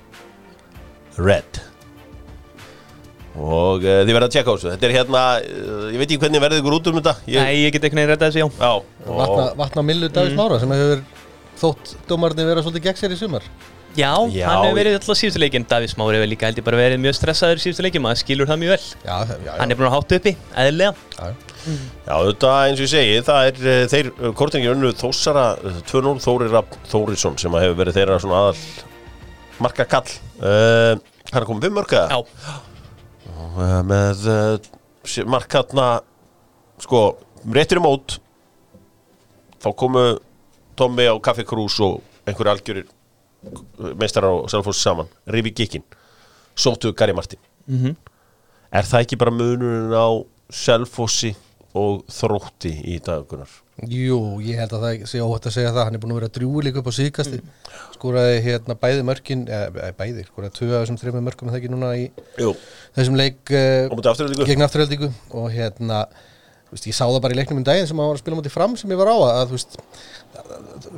Red. 1.18 1.60
Og 3.40 3.84
uh, 3.86 4.00
þið 4.04 4.12
verða 4.16 4.28
að 4.28 4.34
tjekka 4.34 4.52
á 4.52 4.54
þessu. 4.56 4.70
Þetta 4.74 4.88
er 4.88 4.94
hérna, 4.98 5.24
uh, 5.38 5.88
ég 5.94 5.98
veit 6.02 6.06
ekki 6.08 6.20
hvernig 6.24 6.44
verðið 6.44 6.62
ykkur 6.62 6.76
út 6.76 6.90
um 6.90 7.00
þetta. 7.00 7.16
Ég, 7.30 7.40
Nei, 7.40 7.58
ég 7.64 7.74
get 7.74 7.88
ekki 7.88 7.98
neina 7.98 8.12
redda 8.12 8.30
þessu, 8.30 8.42
já. 8.42 8.48
Já, 8.60 9.10
Vatna, 9.10 9.42
og, 9.46 9.58
vatna 9.60 9.84
millu 9.86 10.10
Davís 10.12 10.38
Mára 10.38 10.60
sem 10.62 10.72
hefur 10.76 11.04
þótt 11.60 11.92
dómarni 12.10 12.48
vera 12.48 12.64
svolítið 12.64 12.88
gegn 12.88 13.00
sér 13.00 13.14
í 13.14 13.20
sumar. 13.20 13.46
Já, 13.98 14.12
Já, 14.30 14.44
hann 14.46 14.64
hefur 14.68 14.76
verið 14.78 14.96
alltaf 15.00 15.18
síðustu 15.18 15.40
leikin 15.42 15.64
Davís 15.70 15.96
Mári 15.98 16.18
hefur 16.18 16.30
líka 16.30 16.46
held 16.46 16.58
ég 16.60 16.66
bara 16.66 16.78
verið 16.78 17.00
mjög 17.02 17.16
stressaður 17.18 17.58
í 17.58 17.64
síðustu 17.64 17.86
leikin 17.86 18.04
maður 18.04 18.20
skilur 18.22 18.50
það 18.50 18.60
mjög 18.62 18.74
vel. 18.76 18.84
Já, 19.02 19.16
já, 19.26 19.32
já, 19.46 19.50
Hann 19.58 19.74
er 19.74 19.78
búin 19.80 19.88
að 19.88 19.96
hátta 19.96 20.18
uppi, 20.20 20.34
eðlilega. 20.62 21.08
Já. 21.16 21.48
Já, 22.06 22.14
þetta 22.14 22.52
eins 22.64 22.78
og 22.78 22.86
ég 22.86 22.92
segi, 22.94 23.16
það 23.26 23.48
er 23.48 23.58
uh, 23.60 23.80
þeir, 23.92 24.12
uh, 24.14 24.30
kortingir 24.38 24.72
önnu 24.72 24.92
Þósara 24.96 25.48
uh, 25.58 25.80
2-0 25.90 26.14
Þórir 26.24 26.54
Rapp 26.54 26.78
Þórisson 26.88 27.36
sem 27.42 27.58
hefur 27.60 27.76
verið 27.82 27.98
þeirra 27.98 28.20
svona 28.22 28.38
aðal 28.46 28.62
marka 29.60 29.86
kall 29.88 30.08
uh, 30.40 30.96
Hann 31.30 31.42
er 31.42 31.46
komið 31.48 31.68
við 31.68 31.74
mörka 31.76 32.04
Já, 32.10 32.18
uh, 32.20 33.80
með 33.86 34.24
uh, 34.30 35.24
markatna 35.30 35.88
sko, 36.80 37.00
réttur 37.52 37.80
í 37.80 37.84
mót. 37.84 38.18
Þá 39.60 39.68
komu 39.76 40.04
Tommi 40.78 41.04
á 41.04 41.14
Kaffi 41.20 41.44
Krús 41.44 41.76
og 41.84 42.00
einhverju 42.28 42.52
algjörir 42.54 42.86
meistarar 44.00 44.44
á 44.44 44.48
Selfoss 44.52 44.80
saman. 44.80 45.08
Rifi 45.28 45.52
Gikkin, 45.56 45.84
sóttu 46.56 46.94
Gary 46.96 47.12
Martin. 47.16 47.40
Mhm. 47.68 47.96
Er 48.72 48.86
það 48.86 49.04
ekki 49.04 49.18
bara 49.20 49.34
munurinn 49.34 49.92
á 49.92 50.08
Selfossi 50.50 51.34
og 51.78 52.04
þrótti 52.10 52.72
í 52.90 52.96
dagunar? 53.04 53.50
Jú, 53.88 54.18
ég 54.44 54.58
held 54.60 54.74
að 54.76 54.82
það 54.84 55.04
sé 55.08 55.20
óhætt 55.24 55.46
að 55.48 55.54
segja 55.54 55.70
það. 55.72 55.86
Hann 55.86 55.96
er 55.96 56.02
búin 56.02 56.12
að 56.12 56.18
vera 56.20 56.32
drjúi 56.36 56.64
líka 56.66 56.82
upp 56.82 56.90
á 56.90 56.94
síðkasti 56.98 57.38
skoraði 58.00 58.40
hérna 58.44 58.76
bæði 58.80 59.04
mörkin 59.06 59.44
eða 59.50 59.92
bæði, 59.98 60.24
skoraði 60.30 60.56
tvö 60.56 60.70
af 60.72 60.84
þessum 60.84 60.98
þreymur 61.00 61.24
mörkum 61.28 61.50
það 61.50 61.60
ekki 61.60 61.72
núna 61.72 61.92
í 61.98 62.06
Jú, 62.40 62.52
þessum 62.96 63.18
leik 63.20 63.52
uh, 63.52 63.90
og 63.90 63.98
mútið 63.98 64.12
afturöldingu 64.14 64.48
gegn 64.48 64.66
afturheldingu 64.66 65.10
og 65.40 65.48
hérna 65.54 66.00
veist, 66.70 66.86
ég 66.86 66.96
sá 66.96 67.04
það 67.04 67.20
bara 67.24 67.36
í 67.36 67.40
leiknum 67.40 67.60
um 67.60 67.66
daginn 67.66 67.88
sem 67.90 67.98
hann 67.98 68.10
var 68.12 68.18
að 68.18 68.24
spila 68.24 68.38
mútið 68.40 68.56
fram 68.56 68.76
sem 68.78 68.92
ég 68.94 69.00
var 69.00 69.10
á 69.10 69.16
að 69.26 69.54
veist 69.56 69.78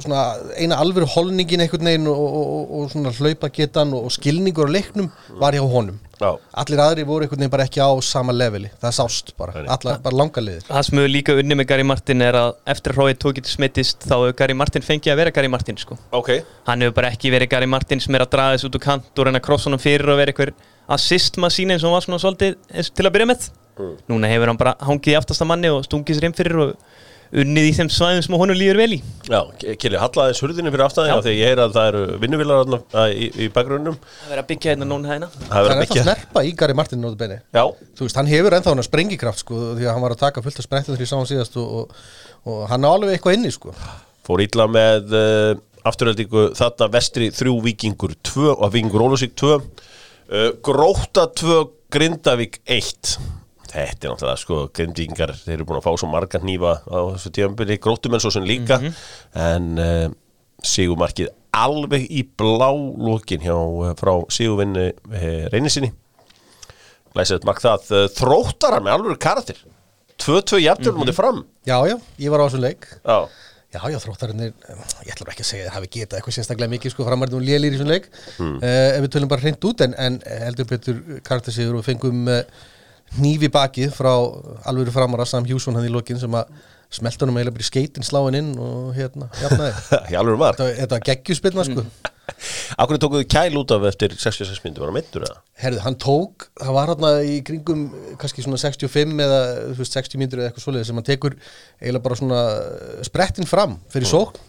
svona 0.01 0.23
eina 0.61 0.79
alvöru 0.81 1.07
holningin 1.09 1.63
einhvern 1.65 1.89
veginn 1.89 2.09
og, 2.11 2.19
og, 2.23 2.47
og, 2.53 2.73
og 2.79 2.91
svona 2.93 3.13
hlaupa 3.17 3.51
getan 3.53 3.93
og, 3.97 4.07
og 4.09 4.15
skilningur 4.15 4.69
á 4.69 4.75
leiknum 4.75 5.09
var 5.41 5.57
hjá 5.57 5.63
honum. 5.65 5.99
Já, 6.23 6.37
allir 6.63 6.83
aðri 6.85 7.07
voru 7.09 7.27
einhvern 7.27 7.41
veginn 7.43 7.53
bara 7.55 7.67
ekki 7.67 7.83
á 7.83 7.91
sama 8.05 8.35
leveli. 8.37 8.71
Það 8.83 8.95
sást 8.99 9.33
bara, 9.39 9.65
allar, 9.65 9.99
bara 10.05 10.19
langa 10.21 10.45
liðir. 10.45 10.67
Það 10.69 10.87
sem 10.89 11.01
hefur 11.01 11.15
líka 11.17 11.37
unni 11.41 11.59
með 11.59 11.69
Gary 11.73 11.87
Martin 11.89 12.27
er 12.29 12.39
að 12.39 12.53
eftir 12.75 12.95
að 12.95 13.01
Hrói 13.01 13.17
tókið 13.25 13.51
smittist 13.51 14.07
þá 14.07 14.15
hefur 14.19 14.37
Gary 14.43 14.59
Martin 14.59 14.87
fengið 14.87 15.15
að 15.15 15.23
vera 15.25 15.35
Gary 15.39 15.51
Martin 15.53 15.81
sko. 15.81 15.99
ok. 16.13 16.35
Hann 16.69 16.85
hefur 16.85 16.99
bara 17.01 17.11
ekki 17.15 17.33
verið 17.35 17.53
Gary 17.57 17.71
Martin 17.71 18.05
sem 18.05 18.15
er 18.15 18.27
að 18.27 18.35
draga 18.37 18.59
þessu 18.59 18.71
út 18.71 18.79
úr 18.79 18.87
kant 18.87 19.19
og 19.19 19.29
reyna 19.29 19.43
að 19.43 19.49
krossa 19.49 19.71
honum 19.71 19.83
fyrir 19.83 20.13
og 20.13 20.21
vera 20.21 20.35
einhver 20.35 20.55
assist 20.93 21.41
masín 21.43 21.73
eins 21.73 21.83
og 21.83 21.91
hann 21.91 21.99
var 21.99 22.07
svona 22.07 22.23
svolítið 22.23 22.91
til 22.93 23.09
að 23.09 23.15
byrja 23.17 23.31
með 23.33 23.51
Núna 24.11 24.31
hefur 24.33 24.53
hann 24.53 24.61
bara 24.61 24.77
hangið 24.85 25.15
í 25.15 25.19
aftasta 25.21 25.49
manni 25.49 25.71
og 25.73 25.87
stungið 25.87 26.19
sér 26.19 26.29
inn 26.29 26.37
fyrir 26.37 26.61
og 26.67 26.75
unnið 27.33 27.67
í 27.71 27.73
þeim 27.79 27.89
svæðum 27.89 28.25
sem 28.27 28.35
honum 28.37 28.57
líður 28.59 28.79
vel 28.83 28.97
í. 28.99 28.99
Já, 29.25 29.39
Kili, 29.81 29.97
hallaðis 29.97 30.43
hurðinu 30.45 30.73
fyrir 30.75 30.93
því 30.93 31.05
þegar 31.09 31.39
ég 31.39 31.49
heyra 31.49 31.65
að 31.65 31.77
það 31.79 31.89
eru 31.89 32.19
vinnuvilar 32.21 32.75
að, 32.77 33.15
í, 33.17 33.29
í 33.33 33.49
bakgrunnum. 33.55 33.97
Það 34.03 34.35
verið 34.35 34.43
að 34.43 34.51
byggja 34.51 34.75
hérna 34.75 34.89
núna 34.91 35.13
hæðina 35.13 35.31
Það 35.39 35.57
er 35.57 35.73
að 35.73 35.83
eftir 35.87 36.03
að 36.03 36.07
snerpa 36.11 36.45
í 36.45 36.53
Gary 36.61 36.77
Martin 36.77 37.09
Já, 37.09 37.65
þú 37.97 38.05
veist, 38.05 38.21
hann 38.21 38.29
hefur 38.29 38.59
ennþá 38.59 38.75
hann 38.75 38.85
að 38.85 38.89
sprengikraft 38.91 39.45
sko, 39.47 39.65
því 39.81 39.89
að 39.89 39.93
hann 39.95 40.05
var 40.05 40.17
að 40.17 40.23
taka 40.27 40.45
fullt 40.45 40.61
þegar 40.61 41.05
ég 41.07 41.09
sá 41.09 41.17
hann 41.17 41.31
síðast 41.33 41.57
og, 41.63 41.73
og, 41.73 42.07
og 42.53 42.65
hann 42.69 42.85
á 42.85 42.91
alveg 42.93 43.17
eitthvað 43.17 43.39
inni 43.39 43.55
sko. 43.55 43.73
fór 44.29 44.45
illa 44.45 44.69
með 44.71 45.17
uh, 45.17 45.53
afturöldingu 45.89 46.51
þarna 46.59 46.91
vestri 46.93 47.33
þrjú 47.35 47.57
vikingur 47.65 48.13
2 48.29 48.51
og 48.53 48.69
vikingur 48.75 49.09
Ólusík 49.09 49.33
2 49.41 49.55
uh, 49.57 49.63
Gróta 50.61 51.31
2 51.33 51.63
Grindavík 51.93 52.61
1 52.69 53.32
Þetta 53.73 54.09
er 54.09 54.13
náttúrulega 54.13 54.41
sko 54.43 54.59
grindvíkingar 54.77 55.33
þeir 55.39 55.55
eru 55.57 55.69
búin 55.69 55.81
að 55.81 55.87
fá 55.87 55.95
svo 55.97 56.11
marga 56.13 56.41
hnífa 56.43 56.75
á 56.85 57.01
þessu 57.15 57.33
tíðanbyrði 57.39 57.79
grótumenn 57.83 58.23
svo 58.23 58.33
sem 58.35 58.45
líka. 58.49 58.79
En 59.33 59.73
uh, 59.81 60.11
Sigurmarkið 60.63 61.33
alveg 61.57 62.05
í 62.13 62.23
blá 62.39 62.69
lókin 62.73 63.43
hjá 63.45 63.57
uh, 63.57 63.93
frá 63.99 64.15
Sigurvinni 64.33 64.91
uh, 64.93 65.49
reynisinni 65.53 65.93
Glæsett 67.13 67.47
mark 67.49 67.61
það. 67.63 67.89
Uh, 67.93 68.09
þróttarar 68.17 68.85
með 68.85 68.97
alveg 68.97 69.23
karakter. 69.23 69.59
2-2 70.23 70.61
jafnir 70.63 70.95
mútið 70.97 71.17
fram. 71.19 71.43
Já, 71.69 71.77
já, 71.89 71.97
ég 72.23 72.33
var 72.33 72.45
á 72.45 72.47
þessum 72.47 72.63
leik. 72.63 72.87
Já, 73.03 73.17
já, 73.75 73.81
já, 73.93 73.99
þróttarinn 74.05 74.45
er, 74.47 74.53
ég 75.05 75.15
ætla 75.15 75.33
ekki 75.33 75.45
að 75.45 75.49
segja 75.49 75.67
það 75.67 75.77
hafi 75.77 75.91
getað 75.97 76.19
eitthvað 76.19 76.37
sérstaklega 76.39 76.73
mikið, 76.73 76.95
sko, 76.95 77.07
framarðum 77.09 77.45
lélir 77.45 77.73
í 77.73 77.77
þessum 77.77 77.91
leik. 77.91 78.09
Hmm. 78.39 78.59
uh, 78.63 78.89
ef 78.97 79.05
við 79.05 79.11
tölum 79.17 79.33
bara 79.33 79.45
hreint 79.45 79.69
út 79.69 79.85
en, 79.85 79.97
en 80.07 80.21
heldur 80.47 80.69
betur 80.73 81.03
karaktersigur 81.27 81.81
og 81.81 81.87
fengum 81.87 82.25
uh, 82.31 82.41
hnífi 83.19 83.51
bakið 83.53 83.93
frá 83.97 84.13
alvöru 84.69 84.95
framara 84.95 85.27
Sam 85.29 85.47
Hjússon 85.49 85.77
hann 85.79 85.89
í 85.89 85.93
lokin 85.93 86.21
sem 86.21 86.39
að 86.39 86.53
smelta 86.93 87.25
honum 87.25 87.39
eiginlega 87.41 87.57
bara 87.57 87.65
í 87.65 87.69
skeitin 87.69 88.05
sláin 88.05 88.37
inn 88.37 88.51
og 88.61 88.91
hérna, 88.97 89.29
jafnaði. 89.41 89.73
Þetta, 90.13 90.67
þetta 90.81 90.99
var 90.99 91.07
geggjuspilna, 91.09 91.65
sko. 91.69 91.85
Akkur 92.83 92.99
tókuðu 93.01 93.27
kæl 93.31 93.57
út 93.61 93.73
af 93.75 93.87
eftir 93.89 94.15
66 94.19 94.61
minnum, 94.65 94.83
var 94.83 94.93
það 94.93 94.97
meittur 94.99 95.25
eða? 95.27 95.41
Herðu, 95.63 95.81
hann 95.85 95.97
tók, 96.01 96.47
það 96.61 96.77
var 96.77 96.93
hann 96.93 97.07
í 97.29 97.35
kringum 97.47 97.83
kannski 98.21 98.45
svona 98.45 98.61
65 98.61 99.25
eða 99.25 99.41
veist, 99.79 99.97
60 99.97 100.21
mínútur 100.21 100.43
eða 100.43 100.51
eitthvað 100.51 100.67
svoleiðis 100.67 100.91
sem 100.93 101.01
hann 101.01 101.09
tekur 101.09 101.37
eiginlega 101.81 102.05
bara 102.07 102.19
svona 102.21 102.41
sprettin 103.09 103.49
fram 103.49 103.77
fyrir 103.93 104.11
sókn, 104.11 104.41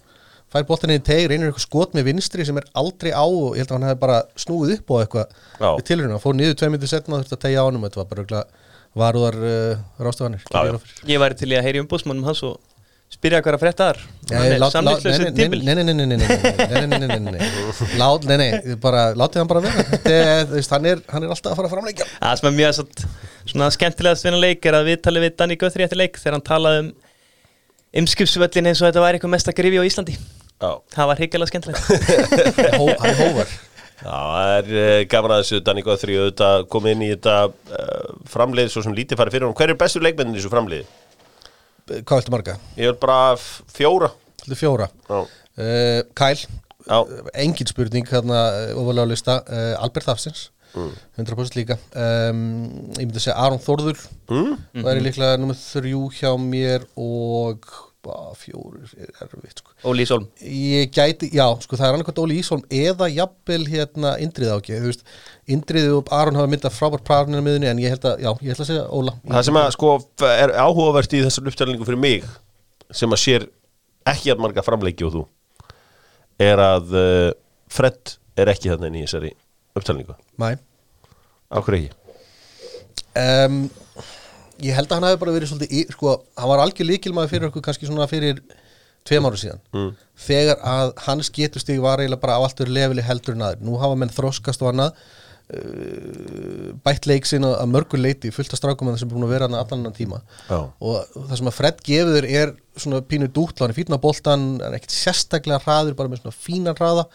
fær 0.54 0.68
bóttinni 0.70 1.00
í 1.00 1.04
tegir, 1.04 1.32
reynir 1.32 1.50
eitthvað 1.50 1.66
skot 1.66 1.96
með 1.98 2.10
vinstri 2.12 2.46
sem 2.46 2.60
er 2.62 2.68
aldrei 2.78 3.10
á 3.10 3.26
og 3.26 3.56
ég 3.58 3.64
held 3.64 3.72
að 3.72 3.78
hann 3.78 3.88
hefði 3.90 4.02
bara 4.04 4.20
snúið 4.40 4.76
upp 4.78 4.94
á 4.94 4.96
eitthvað 5.02 5.40
við 5.64 5.88
tilhörinu, 5.90 6.14
hann 6.14 6.24
fór 6.24 6.38
nýðu 6.38 6.58
tvei 6.60 6.70
myndu 6.74 6.90
setna 6.92 7.18
og 7.18 7.24
þurfti 7.24 7.40
að 7.40 7.44
tegja 7.48 7.66
ánum, 7.66 7.88
þetta 7.88 8.02
var 8.02 8.12
bara 8.12 8.26
eitthvað 8.26 8.62
varuðar 8.94 9.40
uh, 9.42 9.82
rástafanir 10.06 10.46
Ég 11.10 11.22
væri 11.22 11.40
til 11.40 11.50
í 11.50 11.58
að 11.58 11.66
heyri 11.66 11.82
um 11.82 11.90
bótsmannum 11.90 12.28
hans 12.28 12.44
og 12.46 12.60
spyrja 13.14 13.42
hverja 13.46 13.60
frettar 13.62 14.00
Samlýstlössu 14.30 15.32
tímil 15.38 15.64
Nei, 15.66 15.74
nei, 15.82 15.94
nei, 15.94 16.06
nei 16.06 17.38
Látið 17.98 19.42
hann 19.42 19.50
bara 19.50 19.64
vera 19.64 19.82
hann 20.70 20.90
er 20.90 21.02
alltaf 21.34 21.52
að 21.54 21.58
fara 21.58 21.72
framleika 21.72 22.08
Það 22.20 22.38
sem 22.40 22.50
er 22.50 22.56
mjög 22.60 23.74
skemmtilegast 23.78 24.26
við 24.26 24.34
hann 24.34 24.44
leik 24.46 24.70
er 24.70 24.78
að 24.78 24.92
við 24.92 25.02
talið 25.06 25.28
við 25.28 25.36
Danni 25.42 25.60
Göthri 25.62 25.86
eftir 25.88 26.02
leik 26.02 26.22
þegar 26.22 26.38
hann 26.38 26.48
talaði 26.48 26.86
um 26.86 26.94
umskipsvöllin 28.02 28.72
eins 28.72 28.82
og 28.82 28.90
þetta 28.90 29.04
væri 29.04 29.20
eitthvað 29.20 29.36
mest 29.36 29.52
að 29.52 29.60
grifi 29.60 29.82
á 29.82 29.86
Íslandi 29.86 30.18
Það 30.96 31.10
var 31.12 31.22
higgalega 31.24 31.52
skemmtilegt 31.52 31.84
hann 33.02 33.12
er 33.12 33.20
hóvar. 33.20 33.54
Já, 34.04 34.16
það 34.16 34.50
er 34.58 34.72
uh, 34.74 34.98
gaman 35.14 35.34
að 35.36 35.42
þessu 35.44 35.60
Danny 35.64 35.84
Guthrie 35.86 36.20
auðvitað 36.24 36.66
komið 36.74 36.96
inn 36.98 37.06
í 37.06 37.12
þetta 37.14 37.36
uh, 37.52 38.18
framlið 38.34 38.72
svo 38.74 38.84
sem 38.84 38.96
lítið 38.98 39.20
farið 39.22 39.38
fyrir 39.38 39.48
hún. 39.50 39.56
Hver 39.60 39.72
er 39.76 39.80
bestur 39.80 40.04
leikmennin 40.04 40.36
í 40.36 40.42
þessu 40.42 40.52
framliði? 40.52 40.88
Hvað 41.88 42.18
viltu 42.20 42.34
marga? 42.34 42.58
Ég 42.80 42.90
vil 42.92 42.98
bara 43.00 43.20
fjóra. 43.40 44.10
Þetta 44.44 44.56
er 44.58 44.62
fjóra. 44.66 44.90
Já, 45.12 45.24
Uh, 45.54 46.00
Kyle, 46.18 46.48
já, 46.90 46.96
engin 47.38 47.68
spurning 47.70 48.08
hérna 48.10 48.40
ofalega 48.74 49.04
á 49.06 49.12
lista, 49.12 49.36
uh, 49.46 49.76
Albert 49.86 50.08
Hafsins, 50.10 50.48
Mm. 50.74 50.90
100% 51.22 51.54
líka. 51.60 51.76
Um, 51.94 52.40
ég 52.98 53.04
myndi 53.06 53.20
að 53.20 53.26
segja 53.28 53.36
Aron 53.38 53.60
Þórður, 53.62 54.00
mm? 54.34 54.56
það 54.80 54.88
er 54.90 55.02
líklega 55.06 55.36
nummer 55.38 55.60
þrjú 55.62 56.00
hjá 56.18 56.32
mér 56.42 56.88
og 56.98 57.68
bá, 58.04 58.16
fjórir 58.38 58.92
er 59.00 59.12
erfitt, 59.24 59.62
sko. 59.62 59.74
Óli 59.90 60.04
Ísólm 60.06 60.26
Ég 60.44 60.92
gæti, 60.94 61.30
já, 61.34 61.46
sko 61.64 61.80
það 61.80 61.88
er 61.88 61.98
annarkvæmt 61.98 62.22
Óli 62.24 62.38
Ísholm 62.42 62.64
eða 62.74 63.08
jafnvel 63.12 63.64
hérna 63.72 64.14
Indrið 64.24 64.54
ákveð, 64.58 64.82
þú 64.84 64.92
veist, 64.92 65.06
Indrið 65.56 65.90
og 65.98 66.12
Aron 66.16 66.40
hafa 66.40 66.52
myndað 66.52 66.76
frábært 66.78 67.06
prarnir 67.08 67.46
miðunni 67.46 67.72
en 67.72 67.82
ég 67.84 67.96
held 67.96 68.08
að, 68.10 68.24
já, 68.26 68.32
ég 68.44 68.56
ætla 68.56 68.66
að 68.68 68.72
segja 68.72 68.86
Óla. 69.00 69.16
Það 69.30 69.48
sem 69.50 69.62
að 69.64 69.70
sko 69.78 69.94
er 70.30 70.56
áhugavert 70.60 71.16
í 71.16 71.24
þessar 71.24 71.50
uppstæðlingu 71.52 71.88
fyrir 71.88 72.04
mig 72.04 72.28
sem 72.94 73.16
að 73.16 73.24
sér 73.24 73.48
ekki 74.14 74.34
að 74.34 74.44
marga 74.44 74.66
framleiki 74.66 75.08
og 75.08 75.16
þú 75.16 75.26
er 76.44 76.60
að 76.60 76.96
uh, 76.98 77.32
Fred 77.74 78.18
er 78.38 78.52
ekki 78.52 78.72
þarna 78.74 78.92
inn 78.92 79.02
í 79.02 79.08
þessari 79.08 79.34
uppstæðlingu. 79.78 80.18
Mæ. 80.42 80.54
Áhver 81.54 81.80
ekki? 81.80 81.92
um, 83.20 83.64
ég 84.64 84.78
held 84.78 84.92
að 84.92 85.00
hann 85.00 85.08
hafi 85.10 85.22
bara 85.24 85.36
verið 85.36 85.52
svolítið 85.52 85.96
sko, 85.96 86.14
hann 86.40 86.52
var 86.54 86.64
algjör 86.64 86.90
líkilmaður 86.90 87.34
fyrir 87.34 87.50
okkur 87.50 87.66
kannski 87.66 87.90
svona 87.90 88.08
fyrir 88.12 88.40
tveim 89.08 89.28
ára 89.28 89.40
síðan 89.40 89.60
mm. 89.74 89.90
þegar 90.28 90.64
að 90.74 90.94
hans 91.08 91.32
getustig 91.34 91.82
var 91.84 92.02
eiginlega 92.02 92.24
bara 92.24 92.40
á 92.40 92.44
allt 92.46 92.64
verið 92.64 92.78
lefili 92.78 93.06
heldur 93.06 93.38
en 93.38 93.46
aður 93.50 93.68
nú 93.68 93.76
hafa 93.82 94.00
menn 94.00 94.14
þroskast 94.14 94.64
og 94.64 94.72
annað 94.72 94.96
uh, 95.58 96.72
bætt 96.86 97.08
leiksin 97.10 97.48
að 97.48 97.66
mörgur 97.74 98.02
leiti 98.02 98.32
fullt 98.34 98.56
af 98.56 98.64
það 98.64 98.86
sem 99.02 99.10
er 99.10 99.14
búin 99.14 99.28
að 99.28 99.36
vera 99.36 99.50
allan 99.50 99.74
annan 99.78 99.98
tíma 99.98 100.22
Já. 100.48 100.60
og 100.64 101.18
það 101.18 101.36
sem 101.42 101.52
að 101.52 101.58
Fred 101.60 101.84
gefur 101.90 102.30
er 102.30 102.56
svona 102.80 103.04
pínu 103.06 103.30
dútla, 103.30 103.66
hann 103.66 103.76
er 103.76 103.80
fínna 103.80 104.00
boltan 104.02 104.48
hann 104.48 104.68
er 104.70 104.80
ekkert 104.80 104.96
sérstaklega 104.96 105.62
hraður, 105.66 105.98
bara 106.00 106.12
með 106.12 106.24
svona 106.24 106.38
fínan 106.38 106.80
hraða 106.80 107.08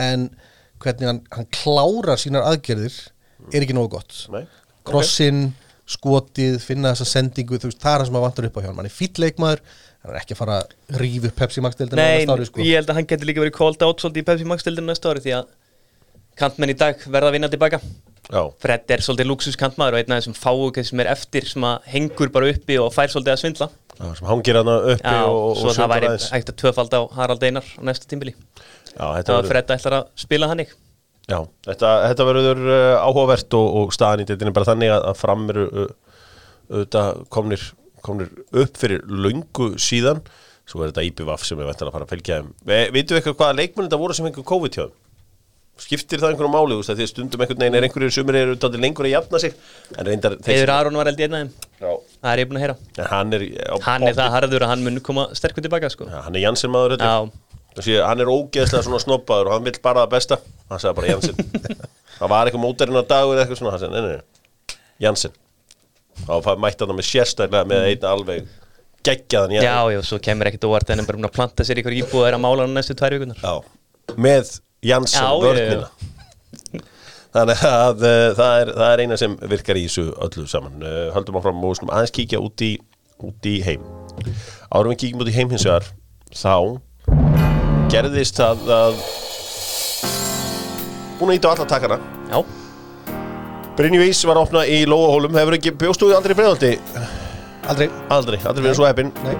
en 0.00 0.28
hvernig 0.82 1.08
hann, 1.08 1.24
hann 1.32 1.48
klárar 1.54 2.20
sínar 2.20 2.46
aðgerðir 2.50 2.94
er 3.50 3.64
ekki 3.64 3.76
nógu 3.76 3.96
gott 3.96 4.24
Nei. 4.32 4.44
krossin, 4.88 5.50
skotið, 5.88 6.60
finna 6.62 6.92
þessa 6.94 7.08
sendingu 7.10 7.58
þú 7.58 7.70
veist, 7.70 7.80
það 7.82 7.94
er 7.96 8.02
það 8.04 8.10
sem 8.10 8.18
að 8.20 8.26
vantar 8.26 8.48
upp 8.48 8.56
á 8.56 8.60
hjá 8.62 8.68
hann 8.70 8.78
hann 8.80 8.88
er 8.90 8.94
fýll 8.94 9.24
leikmaður, 9.24 9.64
hann 10.02 10.14
er 10.14 10.20
ekki 10.22 10.36
að 10.36 10.40
fara 10.42 10.60
að 10.60 11.00
rífa 11.02 11.30
upp 11.32 11.40
Pepsi 11.42 11.64
Max 11.64 11.80
deildina 11.80 12.02
Nei, 12.06 12.22
næsta 12.22 12.36
ári, 12.36 12.46
sko. 12.48 12.62
ég 12.62 12.78
held 12.78 12.92
að 12.92 13.00
hann 13.00 13.10
getur 13.10 13.28
líka 13.28 13.42
verið 13.42 13.56
called 13.58 13.82
out 13.82 14.04
svolítið 14.04 14.22
í 14.22 14.28
Pepsi 14.30 14.48
Max 14.48 14.66
dildinu 14.68 14.92
næsta 14.92 15.10
ári 15.12 15.24
því 15.26 15.34
að 15.40 15.50
kantmenn 16.38 16.72
í 16.72 16.78
dag 16.78 17.02
verða 17.06 17.32
að 17.32 17.36
vinna 17.38 17.50
tilbaka 17.52 17.82
Já, 18.30 18.42
Fred 18.62 18.92
er 18.94 19.02
svolítið 19.02 19.28
luxus 19.28 19.58
kantmaður 19.58 19.96
og 19.98 20.02
einn 20.02 20.14
af 20.14 20.20
þessum 20.22 20.36
fáu 20.38 20.84
sem 20.86 21.00
er 21.02 21.08
eftir 21.10 21.46
sem 21.50 21.64
að 21.66 21.88
hengur 21.90 22.30
bara 22.32 22.52
uppi 22.52 22.76
og 22.80 22.92
fær 22.94 23.10
svolítið 23.10 23.32
að 23.34 23.40
svindla. 23.42 23.68
Já, 23.98 24.04
sem 24.16 24.28
hangir 24.30 24.58
hann 24.60 24.70
uppi 24.70 25.02
Já, 25.02 25.24
og, 25.26 25.40
og 25.50 25.58
svo 25.58 25.74
það 25.76 25.90
væri 25.92 26.12
hægt 26.30 26.52
að 26.52 26.58
tvöfald 26.62 26.94
á 26.96 27.00
Harald 27.18 27.42
Einar 27.42 27.66
á 27.66 27.82
næsta 27.82 28.08
tímbili. 28.08 28.32
Já, 28.94 29.04
verður- 29.18 29.50
Fred 29.50 29.74
ætlar 29.74 29.98
að 29.98 30.06
spila 30.22 30.48
hannig 30.52 30.70
Já, 31.32 31.38
þetta, 31.70 31.90
þetta 32.10 32.28
verður 32.28 32.62
uh, 32.68 32.78
áhugavert 33.06 33.56
og, 33.58 33.68
og 33.82 33.92
staðan 33.96 34.24
í 34.24 34.28
deildinni 34.28 34.52
bara 34.56 34.68
þannig 34.68 34.92
að, 34.92 35.10
fram 35.16 35.46
eru 35.52 35.66
auðvitað 36.72 37.22
komnir, 37.32 37.68
komnir 38.04 38.32
upp 38.62 38.80
fyrir 38.80 39.04
löngu 39.08 39.72
síðan. 39.80 40.22
Svo 40.68 40.84
er 40.84 40.92
þetta 40.92 41.04
IPVAF 41.08 41.46
sem 41.46 41.60
er 41.60 41.68
ventan 41.68 41.88
að 41.88 41.96
fara 41.96 42.06
að 42.06 42.12
fylgja 42.14 42.40
þeim. 42.40 42.50
Vi, 42.68 42.82
Vitu 42.94 43.16
eitthvað 43.18 43.38
hvaða 43.40 43.56
leikmenn 43.58 43.88
þetta 43.88 44.02
voru 44.02 44.16
sem 44.16 44.28
fengur 44.28 44.46
COVID 44.52 44.76
hjá 44.76 44.84
þeim? 44.84 44.98
Skiptir 45.82 46.20
það 46.20 46.34
einhverjum 46.34 46.52
máli, 46.52 46.74
þú 46.76 46.82
veist, 46.82 46.92
því 46.98 47.06
stundum 47.08 47.42
einhvern 47.42 47.62
veginn 47.64 47.76
er 47.78 47.84
einhverjir 47.86 48.12
sumir 48.14 48.36
eru 48.38 48.54
dálítið 48.60 48.82
lengur 48.84 49.06
að 49.08 49.14
jafna 49.14 49.38
sig 49.42 49.54
en 49.96 50.06
reyndar 50.06 50.34
Eður 50.52 50.72
Aron 50.74 50.98
var 51.00 51.08
held 51.08 51.22
í 51.22 51.24
einn 51.26 51.36
af 51.38 51.40
þeim. 51.40 51.70
Já, 51.80 51.92
Það 52.20 52.32
er 52.34 52.42
ég 52.42 52.50
búin 52.50 52.58
að 52.60 52.64
heyra. 52.66 52.76
En 52.92 53.08
hann 53.10 53.36
er 53.38 53.44
Hann 53.88 54.04
er 54.06 54.18
það 54.18 54.34
harður 54.36 54.66
að 54.66 54.72
hann 54.74 54.84
mun 54.84 55.00
koma 55.08 55.24
sterkur 55.34 55.64
tilbaka 55.64 55.90
sko. 55.90 56.06
Já, 56.12 56.20
hann 56.28 56.36
er 56.38 56.44
Janssen 56.44 56.70
maður 56.74 56.94
þetta 56.98 57.10
Þessi, 57.76 57.98
hann 58.04 58.20
er 58.20 58.30
ógeðslega 58.32 58.84
svona 58.84 59.00
snobbaður 59.00 59.48
og 59.48 59.56
hann 59.56 59.66
vill 59.66 59.78
bara 59.84 60.04
það 60.04 60.14
besta. 60.16 60.38
Hann 60.68 60.82
sagði 60.82 60.96
bara 60.98 61.12
Janssen. 61.12 61.38
Það 62.22 62.30
var 62.30 62.48
eitthvað 62.48 62.62
mótarinn 62.62 62.98
á 63.00 63.04
dagur 63.08 63.34
eða 63.34 63.44
eitthvað 63.46 63.58
svona 63.58 63.72
hann 63.74 63.80
sagði, 63.82 64.02
nei, 64.02 64.18
nei, 64.18 64.76
Janssen. 65.02 65.32
Og 66.28 66.42
það 66.44 66.60
mætti 66.62 66.86
hann 66.86 66.98
með 66.98 67.08
sérstæðlega 67.08 67.70
með 67.70 67.86
einn 67.88 68.04
alveg 68.12 68.50
geggjaðan 69.02 69.54
já, 69.56 69.62
Janssen 69.64 69.96
já, 69.96 70.02
svo 70.06 70.18
kemur 70.22 70.50
ekkert 70.50 70.66
óvart 70.68 70.92
en 70.92 71.02
hann 71.02 71.08
bara 71.08 71.30
planta 71.32 71.66
sér 71.66 71.80
ykkur 71.82 71.96
íbúð 71.96 72.20
og 72.20 72.28
er 72.28 72.36
að 72.36 72.44
mála 72.44 72.66
hann 72.66 72.76
næstu 72.76 72.94
tvær 72.98 73.16
vikunar 73.16 73.40
Já. 73.42 73.54
með 74.14 74.52
Janssen 74.86 75.24
Já, 75.24 75.32
já, 75.32 75.42
vörnina. 75.42 75.88
Þannig 77.32 77.64
að 77.64 78.02
uh, 78.04 78.26
það, 78.36 78.54
er, 78.60 78.70
það 78.76 78.88
er 78.92 79.02
eina 79.02 79.16
sem 79.18 79.34
virkar 79.48 79.78
í 79.80 79.86
þessu 79.88 80.02
öllu 80.26 80.42
saman. 80.52 80.82
Uh, 80.84 81.06
höldum 81.16 81.38
áfram 81.40 81.62
og 81.64 81.84
aðeins 81.88 82.12
kíkja 82.12 82.42
út 82.44 82.64
í, 82.66 82.74
út 83.24 83.48
í 83.48 83.56
heim. 83.64 83.86
Árum 84.68 84.92
við 84.92 84.98
kíkjum 85.06 85.24
út 85.24 85.30
í 85.32 85.36
heim 85.38 85.54
hins 85.54 85.64
vegar 85.64 85.88
þá 86.28 86.76
gerðist 87.92 88.38
það 88.40 88.70
að 88.72 89.00
búin 91.18 91.32
að 91.32 91.36
íta 91.36 91.50
á 91.50 91.52
alla 91.52 91.66
takana 91.68 91.98
Já, 92.32 92.38
Brynjuvís 93.76 94.22
var 94.28 94.38
að 94.38 94.46
opna 94.46 94.62
í 94.64 94.78
Lóahólum 94.88 95.36
hefur 95.36 95.56
ekki 95.58 95.74
bjóstuði 95.76 96.16
aldrei 96.16 96.34
breyðaldi 96.38 96.70
aldrei, 97.68 97.90
aldrei, 98.08 98.38
aldrei 98.40 98.64
verið 98.64 98.78
svo 98.78 98.88
heppinn 98.88 99.12
nei. 99.26 99.36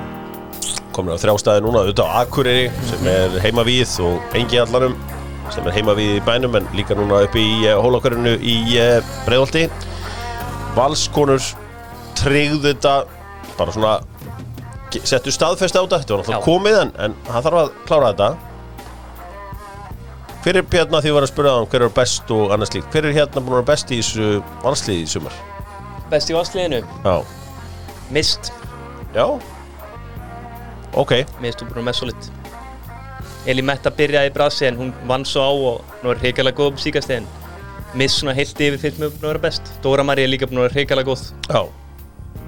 Komin 0.92 1.16
á 1.16 1.22
þrjá 1.22 1.34
staði 1.40 1.64
núna, 1.64 1.86
auðvitað 1.86 2.12
á 2.12 2.20
Akureyri 2.20 2.68
sem 2.90 3.08
er 3.08 3.38
heima 3.40 3.64
við 3.64 3.96
og 4.04 4.36
engi 4.36 4.60
allarum 4.60 4.98
sem 5.52 5.64
er 5.68 5.76
heima 5.78 5.96
við 5.96 6.18
í 6.18 6.22
bænum 6.26 6.60
en 6.60 6.68
líka 6.76 6.96
núna 6.96 7.24
upp 7.24 7.36
í 7.40 7.48
uh, 7.64 7.80
hólakörinu 7.80 8.36
í 8.36 8.58
uh, 8.76 9.00
breyðaldi 9.24 9.66
Valskonur 10.76 11.40
tryggðu 12.20 12.68
þetta 12.68 12.98
bara 13.56 13.72
svona 13.72 13.96
settu 15.08 15.32
staðfest 15.34 15.76
á 15.76 15.82
þetta, 15.82 15.98
þetta 16.02 16.16
var 16.16 16.26
Já. 16.34 16.40
komið 16.44 16.78
en, 16.80 16.90
en 17.06 17.14
hann 17.28 17.44
þarf 17.46 17.60
að 17.62 17.70
klára 17.88 18.10
þetta. 18.12 18.30
Hver 20.42 20.58
er 20.58 20.66
hérna 20.72 21.00
því 21.02 21.10
að 21.12 21.16
vera 21.16 21.26
að 21.28 21.30
spura 21.30 21.54
það 21.54 21.66
hver 21.70 21.84
er 21.86 21.92
best 21.96 22.30
og 22.34 22.52
annars 22.54 22.72
líkt 22.74 22.94
hver 22.94 23.06
er 23.06 23.14
hérna 23.14 23.42
búin 23.42 23.52
að 23.52 23.58
vera 23.60 23.68
best 23.70 23.92
í 23.94 23.98
þessu 24.00 24.30
valsliði 24.64 25.04
í 25.04 25.10
sumar? 25.12 25.36
Best 26.10 26.32
í 26.32 26.36
vassliðinu 26.36 26.80
já, 26.82 27.14
Mist, 28.12 28.50
já. 29.14 29.26
Ok, 30.98 31.14
mist 31.40 31.62
þú 31.62 31.68
búin 31.70 31.84
að 31.84 31.86
með 31.88 32.00
solid. 32.00 32.26
Eli 33.48 33.62
Metta 33.64 33.92
byrjaði 33.94 34.32
í 34.32 34.34
brasi 34.34 34.66
en 34.68 34.80
hún 34.80 34.90
vann 35.08 35.24
svo 35.26 35.46
á 35.46 35.52
og 35.52 36.02
nú 36.02 36.10
er 36.12 36.20
hreikalega 36.20 36.58
góð 36.58 36.74
um 36.74 36.82
síkastegin 36.82 37.30
Mist 37.98 38.20
svona 38.20 38.34
heilt 38.36 38.60
yfir 38.60 38.80
finnst 38.80 39.00
mér 39.00 39.14
búin 39.14 39.24
að 39.24 39.32
vera 39.34 39.44
best. 39.46 39.72
Dóra 39.84 40.04
Marí 40.06 40.26
er 40.26 40.32
líka 40.32 40.50
búin 40.50 40.62
að 40.62 40.68
vera 40.68 40.78
hreikalega 40.80 41.12
góð. 41.12 41.24
Já 41.48 41.81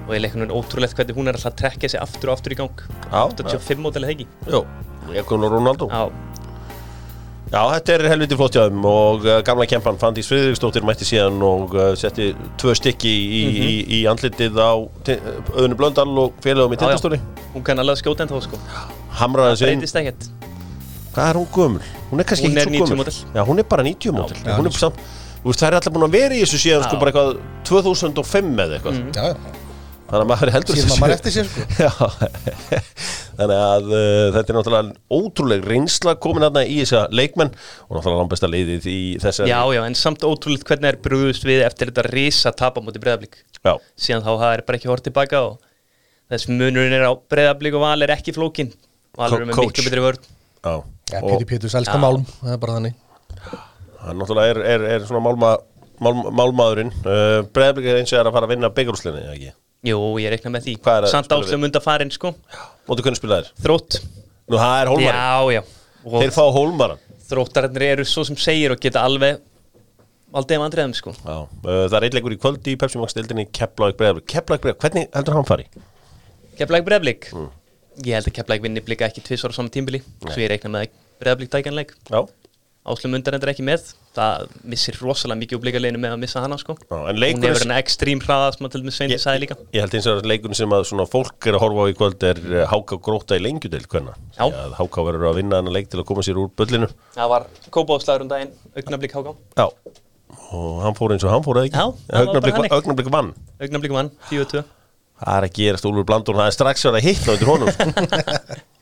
og 0.05 0.12
ég 0.14 0.22
leiknum 0.24 0.53
ótrúlegt 0.53 0.97
hvernig 0.99 1.16
hún 1.16 1.30
er 1.30 1.39
alltaf 1.39 1.53
að 1.55 1.59
trekja 1.62 1.95
sig 1.95 2.03
aftur 2.03 2.30
og 2.32 2.39
aftur 2.39 2.55
í 2.55 2.61
gang. 2.61 2.85
Já, 3.09 3.20
85 3.32 3.82
mótilega 3.85 4.12
hegi 4.12 4.26
Jó, 4.51 4.64
ég 5.14 5.26
kom 5.28 5.41
nú 5.43 5.51
Ronaldo. 5.53 5.89
Já, 5.89 6.09
Já, 7.55 7.61
þetta 7.70 7.93
er 7.95 8.03
helviti 8.11 8.37
flott 8.39 8.57
þeim. 8.57 8.80
Og 8.89 9.26
uh, 9.28 9.37
gamla 9.47 9.66
kempan 9.70 9.99
Fandís 10.01 10.26
Friðriksdóttir 10.26 10.82
mætti 10.87 11.07
síðan 11.07 11.39
og 11.47 11.74
uh, 11.76 11.93
setti 11.99 12.32
tvö 12.59 12.74
stykki 12.74 13.12
í, 13.12 13.43
í, 13.47 13.74
í 13.95 14.05
andlitið 14.11 14.59
á 14.59 14.74
Auðunu 14.74 15.78
Blöndal 15.78 16.09
og 16.24 16.35
félagum 16.43 16.74
í 16.74 16.80
tindastóri 16.80 17.20
hún 17.55 17.62
kann 17.66 17.78
alveg 17.78 17.95
að 17.95 18.01
skjóta 18.03 18.26
en 18.26 18.32
þá 18.32 18.41
sko. 18.49 18.59
Hamraði 19.20 19.55
þessu 19.55 19.68
inn. 19.68 19.85
breytist 19.85 20.01
ekkert. 20.01 20.30
Hvað 21.14 21.28
er 21.30 21.39
hún 21.39 21.51
gömul? 21.55 21.85
Hún 22.11 22.24
er 22.24 22.28
kannski 22.30 22.49
Hún 22.49 22.59
ekki 22.59 22.64
er 22.64 22.66
svo 22.66 22.74
90 22.74 22.91
gömul. 22.91 23.05
módel. 23.05 23.20
Já, 23.37 23.43
hún 23.47 23.62
er 23.62 23.68
bara 23.70 23.87
90 23.87 24.16
mótil 24.16 24.41
Hún 24.49 24.70
er 24.70 24.78
samt 24.80 25.05
það 25.53 25.66
er 25.68 25.76
alltaf 25.78 25.93
búin 25.93 26.07
að 26.09 26.16
vera 26.16 26.35
í 26.35 26.41
þessu 26.43 26.59
síðan 26.62 26.87
sko 26.89 26.99
bara 26.99 27.12
eitthvað 27.12 27.35
2005 27.68 28.62
eða 28.64 28.78
eitthvað. 28.78 28.99
Mm. 28.99 29.11
já, 29.12 29.24
já, 29.28 29.64
Þannig 30.15 30.23
að 30.23 30.29
maður 30.31 30.51
heldur 30.55 30.79
þessu- 30.79 31.01
maður 31.03 31.15
eftir 31.17 31.35
sér 31.35 31.49
sko. 31.51 32.09
Þannig 33.41 33.59
að 33.59 33.89
uh, 33.91 34.29
þetta 34.37 34.45
er 34.45 34.59
náttúrulega 34.61 35.19
ótrúleg 35.19 35.65
reynsla 35.67 36.15
komin 36.23 36.47
aðna 36.47 36.62
í 36.71 36.77
þessa 36.85 37.01
leikmenn 37.11 37.51
og 37.51 37.97
náttúrulega 37.97 38.21
langbesta 38.21 38.51
leiðið 38.53 38.87
í 38.93 38.99
þessari 39.25 39.51
Já, 39.51 39.59
já, 39.75 39.81
en 39.89 39.99
samt 39.99 40.23
ótrúlegt 40.23 40.69
hvernig 40.69 40.93
er 40.93 41.01
brúðust 41.03 41.47
við 41.49 41.65
eftir 41.67 41.91
þetta 41.91 42.07
risa 42.12 42.55
tapa 42.55 42.85
múti 42.85 43.03
breyðablík 43.03 43.41
Já, 43.67 43.75
síðan 43.99 44.23
þá 44.23 44.31
það 44.31 44.51
er 44.53 44.65
bara 44.69 44.79
ekki 44.79 44.93
hort 44.93 45.07
tilbaka 45.09 45.43
og 45.49 45.59
þess 46.31 46.47
munurinn 46.53 46.95
er 46.95 47.09
á 47.11 47.12
breyðablík 47.35 47.75
og 47.75 47.83
val 47.89 48.07
er 48.07 48.15
ekki 48.15 48.37
flókin 48.39 48.71
Valur 49.19 49.45
er 49.45 49.49
með 49.49 49.61
miklu 49.61 49.85
betri 49.87 50.03
vörn. 50.03 50.25
Já. 50.65 50.75
Péturs 51.47 51.77
elska 51.79 51.99
Já. 51.99 52.03
málm, 52.03 52.25
það 52.41 52.55
er 52.55 52.62
bara 52.62 52.79
þannig. 52.79 52.97
Hann 54.05 54.19
náttúrulega 54.21 54.55
er, 54.55 54.61
er, 54.75 54.87
er 54.97 55.05
svona 55.07 55.23
málma, 55.23 55.53
mál, 56.03 56.15
málmaðurinn. 56.35 56.91
Uh, 57.05 57.45
Breiðablik 57.55 57.93
er 57.93 58.01
eins 58.01 58.12
og 58.12 58.19
er 58.19 58.31
að 58.31 58.35
fara 58.35 58.49
að 58.49 58.55
vinna 58.57 58.73
byggarúslinni, 58.75 59.23
eða 59.23 59.37
ekki? 59.37 59.53
Jú, 59.85 59.99
ég 60.22 60.32
reikna 60.32 60.53
með 60.55 60.68
því. 60.68 60.74
Samt 61.12 61.28
spila 61.28 61.41
áslum 61.45 61.66
undan 61.68 61.85
farin, 61.85 62.12
sko. 62.14 62.35
Móti 62.89 63.05
hvernig 63.05 63.20
spilaðir? 63.20 63.51
Þrótt. 63.61 63.99
Nú, 64.49 64.59
það 64.61 64.76
er 64.80 64.93
hólmarinn 64.93 65.24
Já, 65.24 65.59
já. 65.59 65.62
Og 66.05 66.20
Þeir 66.20 66.32
fá 66.37 66.45
hólmaran 66.53 67.03
þróttararnir 67.24 67.87
eru 67.95 68.05
svo 68.05 68.24
sem 68.28 68.37
segir 68.37 68.74
og 68.74 68.80
geta 68.80 69.01
alveg 69.07 69.39
aldrei 70.37 70.59
um 70.59 70.64
andriðum, 70.66 70.93
sko. 70.97 71.14
Já, 71.24 71.37
uh, 71.47 71.85
það 71.89 71.97
er 72.01 72.07
eitthvað 72.11 72.37
í 72.37 72.41
kvöldi 72.43 72.74
í 72.74 72.78
Pepsi 72.80 73.01
Max 73.01 73.16
dildinni 73.16 73.47
Keflavík 73.49 73.97
Breiðablik. 74.01 74.26
Keflavík 74.28 74.64
Breiðablik, 74.66 74.82
hvernig 74.85 75.09
heldur 75.16 75.39
hann 75.39 75.49
fari? 75.49 75.68
Keflæk 76.59 76.87
breyðablík 76.87 77.28
Mm. 77.35 77.51
Ég 78.05 78.14
held 78.16 78.28
að 78.28 78.35
Keflæk 78.39 78.62
vinni 78.62 78.82
blika 78.82 79.07
ekki 79.09 79.22
tvisvar 79.22 79.55
á 79.55 79.57
saman 79.57 79.70
tímbili 79.74 80.01
Svo 80.22 80.39
ég 80.39 80.51
reikna 80.51 80.70
með 80.70 80.87
að 80.87 80.97
breyðablík 81.22 81.51
tækjanleik 81.51 81.95
Já, 82.11 82.20
Áslum 82.87 83.14
undan 83.14 83.39
er 83.39 83.53
ekki 83.53 83.64
með 83.66 83.93
Það 84.15 84.53
missir 84.71 84.99
rosalega 85.03 85.41
mikið 85.41 85.59
úr 85.59 85.62
blikaleginu 85.65 86.01
með 86.03 86.12
að 86.15 86.21
missa 86.23 86.43
hana, 86.45 86.59
sko. 86.61 86.77
Já, 86.87 86.95
Hún 86.95 87.43
hefur 87.43 87.65
henni 87.65 87.79
ekstrím 87.81 88.21
hraða 88.23 88.53
sem 88.55 88.69
að 88.69 88.75
til 88.75 88.83
með 88.85 88.95
Sveindi 88.95 89.17
sagði 89.19 89.43
líka. 89.43 89.57
Ég 89.75 89.83
held 89.83 89.97
eins 89.99 90.07
og 90.11 90.21
að 90.21 90.29
leikunni 90.31 90.59
sem 90.59 90.75
að 90.77 90.85
svona 90.91 91.07
fólk 91.11 91.49
er 91.51 91.59
að 91.59 91.65
horfa 91.65 91.81
á 91.83 91.87
í 91.91 91.97
kvöld 91.99 92.27
er 92.29 92.39
uh, 92.45 92.61
Háka 92.71 93.01
gróta 93.03 93.39
í 93.39 93.43
lengjudel 93.43 93.83
hvernig 93.91 94.15
Já. 94.39 94.47
Háka 94.79 95.07
verður 95.09 95.33
að 95.33 95.41
vinna 95.41 95.59
hennar 95.59 95.75
leik 95.75 95.91
til 95.91 95.99
að 95.99 96.07
koma 96.12 96.23
sér 96.27 96.39
úr 96.45 96.53
bullinu. 96.55 96.89
Það 97.17 97.33
var 97.35 97.49
kópáðslagur 97.75 98.27
um 98.27 98.31
daginn, 98.31 98.55
augnablík 98.79 99.19
háká. 99.19 99.35
Já. 99.59 99.67
Og 100.55 100.79
hann 100.85 100.99
fór 100.99 101.17
eins 101.17 101.27
og 101.27 101.35
hann 101.35 101.43
fór 101.43 101.59
eða 101.59 101.67
ekki? 101.73 101.83
Augnablik 102.79 103.11
vann. 103.11 103.35
Augnablík 103.59 103.99
mann, 103.99 104.15
4-2 104.31 104.62
Það 105.25 105.39
er 105.39 105.47
að 105.47 105.55
gerast 105.57 105.87
Úlfur 105.89 106.07
Blandún 106.09 106.39
Það 106.39 106.51
er 106.51 106.57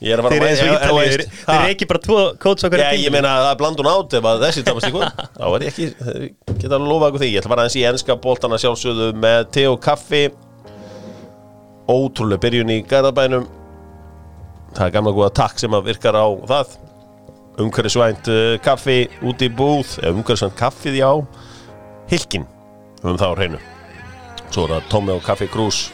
Þeir 0.00 0.16
eru 0.16 1.66
ekki 1.68 1.86
bara 1.88 2.00
tvo 2.00 2.20
kóts 2.40 2.64
okkar 2.64 2.80
Já, 2.86 2.92
ég 2.96 3.12
meina 3.12 3.34
að 3.34 3.42
það 3.44 3.50
er 3.50 3.58
Blandún 3.60 3.88
át 3.90 4.14
ef 4.16 4.28
að 4.30 4.44
þessi 4.46 4.62
í 4.62 4.92
kvöld 4.94 5.18
Þá 5.36 5.44
er 5.44 5.64
ég 5.66 5.68
ekki, 5.68 5.88
geta 6.62 6.78
að 6.78 6.86
lofa 6.88 7.10
ykkur 7.10 7.20
því. 7.20 7.28
Ég 7.28 7.42
ætla 7.42 7.50
að 7.50 7.52
fara 7.52 7.66
aðeins 7.66 7.76
í 7.76 7.84
enska 7.90 8.16
boltana 8.24 8.60
sjálfsögðu 8.62 9.10
með 9.20 9.40
te 9.52 9.66
og 9.68 9.76
kaffi. 9.84 10.22
Ótrúlega 11.90 12.40
byrjun 12.46 12.72
í 12.72 12.78
Garðabænum. 12.88 13.44
Það 14.72 14.84
er 14.86 14.96
gamla 14.96 15.14
góða 15.18 15.32
takk 15.42 15.60
sem 15.60 15.76
að 15.76 15.90
virkar 15.90 16.16
á 16.16 16.28
það. 16.48 16.76
Umhverfisvænt 17.60 18.32
uh, 18.32 18.56
kaffi 18.64 18.98
út 19.20 19.44
í 19.44 19.52
búð. 19.52 19.98
Umhverfisvænt 20.00 20.56
kaffið 20.56 21.00
já. 21.02 21.10
Hilkin, 22.08 22.48
um 23.04 23.20
það 23.20 23.28
á 23.28 23.36
hreinu. 23.36 23.64
Svo 24.50 24.64
er 24.64 24.78
það 24.78 24.86
Tommy 24.90 25.12
og 25.14 25.26
Kaffi 25.26 25.46
Krús 25.50 25.90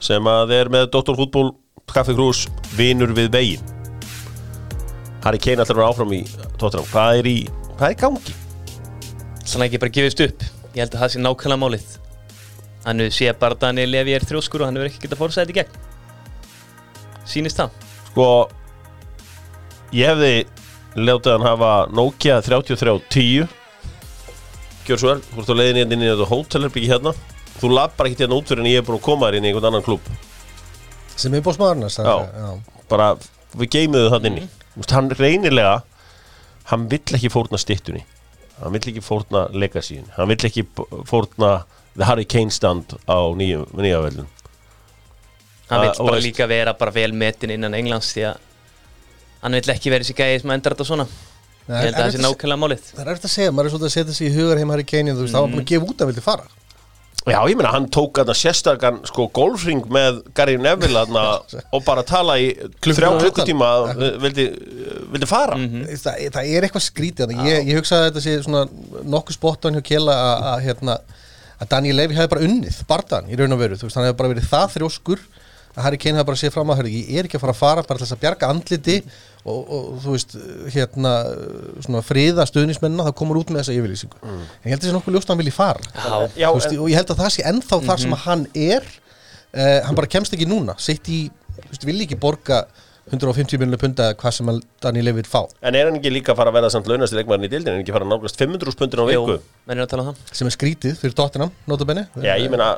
sem 0.00 0.24
að 0.26 0.54
er 0.56 0.70
með 0.72 0.88
doktorfútból 0.94 1.50
Kaffi 1.50 1.69
Krús, 1.90 2.44
vinur 2.78 3.10
við 3.16 3.30
veginn. 3.34 3.70
Harry 5.24 5.40
Kane 5.42 5.60
alltaf 5.60 5.76
verið 5.76 5.90
áfram 5.90 6.12
í 6.16 6.20
tóttunum 6.56 6.86
Hvað 6.88 7.18
er 7.18 7.28
í, 7.28 7.34
hvað 7.76 7.90
er 7.90 7.98
gangi? 8.00 8.36
Þannig 9.50 9.66
ekki 9.66 9.80
bara 9.82 9.94
gefist 9.96 10.22
upp. 10.24 10.44
Ég 10.70 10.84
held 10.84 10.94
að 10.94 11.02
það 11.02 11.12
sé 11.12 11.22
nákvæmlega 11.24 11.60
málið. 11.60 11.88
Hann 12.86 13.04
sé 13.12 13.28
bara 13.36 13.56
að 13.58 13.64
Daniel 13.66 13.90
Levi 13.90 14.14
er 14.16 14.24
þrjóskur 14.24 14.62
og 14.62 14.70
hann 14.70 14.78
hefur 14.78 14.90
ekki 14.92 15.02
getað 15.04 15.20
fórsæðið 15.20 15.52
í 15.52 15.58
gegn. 15.58 15.74
Sýnist 17.28 17.60
það? 17.60 17.74
Sko 18.10 18.28
Ég 19.94 20.06
hefði 20.12 20.32
Ljótið 20.94 21.34
hann 21.36 21.46
hafa 21.46 21.72
Nokia 21.94 22.40
3310 22.42 23.50
Gjör 24.86 24.98
svo 24.98 25.12
vel, 25.12 25.20
þú 25.26 25.42
ert 25.42 25.52
á 25.52 25.54
leiðinni 25.58 25.82
hérna 25.82 25.94
inn 25.98 26.06
í 26.06 26.10
þetta 26.10 26.30
hótelherbyggi 26.30 26.90
hérna. 26.90 27.12
Þú 27.60 27.74
lappar 27.76 28.08
ekkert 28.08 28.24
hérna 28.24 28.38
út 28.40 28.50
fyrir 28.50 28.64
en 28.64 28.70
ég 28.70 28.80
er 28.80 28.86
búin 28.86 28.98
að 28.98 29.06
koma 29.06 29.28
þér 29.28 29.38
inn 29.38 29.46
í 29.46 29.50
einhvern 29.52 29.70
annan 29.70 29.86
klúb 29.86 30.08
sem 31.22 31.36
er 31.36 31.44
bóðsmaðurnas 31.46 31.98
Já. 32.00 32.48
Bara, 32.90 33.10
við 33.56 33.72
geymiðu 33.76 34.10
það 34.14 34.26
Þú 34.30 34.80
veist, 34.80 34.94
Hann 34.96 35.12
reynilega 35.18 35.76
Hann 36.70 36.88
vill 36.90 37.16
ekki 37.18 37.30
fórna 37.32 37.60
stittunni 37.60 38.04
Hann 38.60 38.74
vill 38.76 38.84
ekki 38.92 39.04
fórna 39.04 39.46
legacyinn 39.52 40.10
Hann 40.16 40.30
vill 40.32 40.44
ekki 40.50 40.66
fórna 41.08 41.54
The 41.96 42.06
Harry 42.06 42.26
Kane 42.28 42.52
stand 42.54 42.94
á 43.10 43.18
nýja, 43.36 43.64
nýja 43.74 44.02
veldun 44.04 44.28
Hann 45.70 45.84
vill 45.86 46.06
bara 46.06 46.22
líka 46.22 46.46
vera 46.50 46.74
bara 46.78 46.94
vel 46.94 47.12
metin 47.14 47.52
innan 47.54 47.74
Englands 47.78 48.12
því 48.14 48.24
að 48.30 48.46
hann 49.40 49.56
vill 49.56 49.72
ekki 49.72 49.92
vera 49.92 50.04
þessi 50.04 50.16
gæði 50.18 50.40
sem 50.42 50.50
endar 50.52 50.74
þetta 50.74 50.86
svona. 50.88 51.04
Ég 51.70 51.84
held 51.86 51.94
að 51.94 52.02
það 52.02 52.10
sé 52.12 52.22
nákvæmlega 52.24 52.60
málið. 52.60 52.88
Það 52.90 53.02
er 53.04 53.10
eftir 53.14 53.28
að 53.30 53.32
segja, 53.34 53.52
maður 53.54 53.68
er 53.68 53.72
svolítið 53.72 53.88
að 53.88 53.94
setja 53.94 54.16
sig 54.16 54.26
í 54.26 54.32
hugar 54.34 54.60
heim 54.60 54.72
Harry 54.74 54.86
Kane, 54.90 55.14
þú 55.14 55.22
veist, 55.24 55.36
það 55.36 55.44
var 55.46 55.52
búin 55.54 55.62
að 55.62 55.70
gefa 55.70 55.88
út 55.92 56.02
að 56.02 56.10
vildi 56.10 56.24
fara 56.24 56.59
Já, 57.28 57.36
ég 57.50 57.56
meina, 57.58 57.68
hann 57.74 57.84
tók 57.92 58.16
þarna 58.16 58.32
sérstakann 58.38 59.00
sko 59.04 59.26
golfring 59.36 59.84
með 59.92 60.22
Gary 60.36 60.54
Neville 60.56 61.02
þarna 61.02 61.24
og 61.76 61.82
bara 61.84 62.04
tala 62.08 62.38
í 62.40 62.46
þrjá 62.80 63.10
klukkutíma 63.20 63.68
vildi, 64.22 64.46
vildi 65.12 65.28
fara. 65.28 65.58
Það, 65.60 66.22
það 66.32 66.48
er 66.48 66.66
eitthvað 66.66 66.86
skrítið 66.86 67.26
þarna. 67.26 67.44
ég, 67.50 67.68
ég 67.68 67.80
hugsaði 67.80 68.06
að 68.06 68.08
þetta 68.08 68.24
sé 68.24 68.36
svona 68.46 69.04
nokkuð 69.12 69.36
spottan 69.36 69.76
hjá 69.76 69.84
Kjela 69.90 70.16
að, 70.16 70.46
að, 70.54 70.64
hérna, 70.68 70.96
að 71.60 71.70
Daniel 71.74 72.00
Levy 72.00 72.16
hefði 72.16 72.32
bara 72.32 72.48
unnið 72.48 72.80
bardan 72.88 73.28
í 73.28 73.36
raun 73.36 73.56
og 73.58 73.60
veru, 73.66 73.76
þú 73.76 73.90
veist, 73.90 74.00
hann 74.00 74.08
hefði 74.08 74.20
bara 74.22 74.32
verið 74.32 74.50
það 74.54 74.74
þrjóskur 74.78 75.26
að 75.76 75.84
Harry 75.84 76.00
Kane 76.00 76.18
hefði 76.18 76.30
bara 76.32 76.40
séð 76.40 76.54
fram 76.56 76.72
að 76.72 76.80
hörðu, 76.80 77.02
ég 77.04 77.20
er 77.20 77.28
ekki 77.28 77.36
að 77.36 77.44
fara 77.44 77.54
að 77.54 77.60
fara 77.60 77.84
bara 77.84 78.00
til 78.00 78.06
þess 78.08 78.16
að 78.16 78.24
bjarga 78.24 78.48
andliti 78.54 78.96
og, 79.44 79.60
og 79.60 79.86
þú 80.04 80.14
veist, 80.14 80.36
hérna 80.74 81.14
svona 81.86 82.02
friða 82.04 82.46
stuðnismennina, 82.48 83.06
það 83.08 83.16
komur 83.22 83.40
út 83.40 83.52
með 83.52 83.62
þessa 83.62 83.76
yfirlýsingu. 83.78 84.20
En 84.26 84.68
ég 84.68 84.74
held 84.74 84.80
að 84.80 84.86
þessi 84.86 84.96
nokkuð 84.98 85.16
ljóst 85.16 85.30
að 85.30 85.34
hann 85.34 85.42
vilji 85.42 85.56
fara. 85.56 85.86
Já, 86.36 86.48
veist, 86.52 86.76
og 86.76 86.90
ég 86.92 87.00
held 87.00 87.14
að 87.14 87.22
það 87.22 87.32
sé 87.36 87.46
ennþá 87.48 87.80
þar 87.88 88.04
sem 88.04 88.16
að 88.16 88.22
hann 88.26 88.46
er. 88.52 88.92
Uh, 89.50 89.80
hann 89.86 89.98
bara 89.98 90.10
kemst 90.10 90.36
ekki 90.36 90.46
núna. 90.46 90.76
Sitt 90.78 91.08
í, 91.10 91.24
þú 91.56 91.72
veist, 91.72 91.88
vilji 91.88 92.06
ekki 92.06 92.20
borga 92.20 92.64
150 93.10 93.58
miljonar 93.58 93.80
punda 93.80 94.10
eða 94.10 94.18
hvað 94.20 94.34
sem 94.36 94.50
að 94.52 94.60
Daniel 94.84 95.08
Levy 95.08 95.22
vil 95.22 95.30
fá. 95.30 95.40
En 95.66 95.74
er 95.74 95.88
hann 95.88 95.96
ekki 95.98 96.12
líka 96.12 96.34
að 96.34 96.38
fara 96.42 96.52
að 96.52 96.58
verða 96.60 96.70
samt 96.76 96.90
launast 96.90 97.16
leikmaðurinn 97.16 97.48
í 97.48 97.50
dildin, 97.50 97.74
hann 97.74 97.82
ekki 97.82 97.94
fara 97.96 98.06
að 98.06 98.12
náglast 98.12 98.38
500 98.38 98.78
pundin 98.78 99.02
á 99.02 99.06
viku? 99.08 99.38
tala 99.90 100.04
um 100.04 100.10
það. 100.12 100.20
Sem 100.38 100.50
er 100.50 100.54
skrítið 100.54 101.00
fyrir 101.00 101.16
Tottenham, 101.18 101.50
notabenni 101.70 102.04
Já, 102.22 102.36
ég 102.38 102.52
meina, 102.52 102.68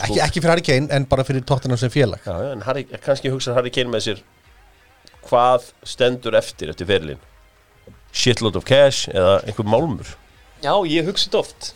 ekki, 0.00 0.18
ekki 0.24 0.42
fyrir 0.42 0.54
Harry 0.54 0.66
Kane 0.66 0.90
en 0.96 1.06
bara 1.12 1.26
fyrir 1.28 1.46
Tottenham 1.46 1.78
sem 1.78 1.92
félag. 1.94 2.24
Já, 2.26 2.34
já, 2.48 2.50
en 2.56 2.66
Harry, 2.66 2.88
kannski 3.04 3.30
hugsa 3.30 3.54
Harry 3.54 3.70
Kane 3.74 3.94
með 3.94 4.08
sér 4.08 4.24
hvað 5.28 5.70
stendur 5.86 6.36
eftir 6.38 6.72
eftir 6.72 6.88
ferilinn? 6.88 7.20
Shitload 8.12 8.56
of 8.58 8.64
cash 8.68 9.08
eða 9.12 9.38
einhver 9.44 9.68
málmur? 9.68 10.14
Já, 10.64 10.72
ég 10.90 11.06
hugsa 11.06 11.28
þetta 11.28 11.42
oft 11.44 11.74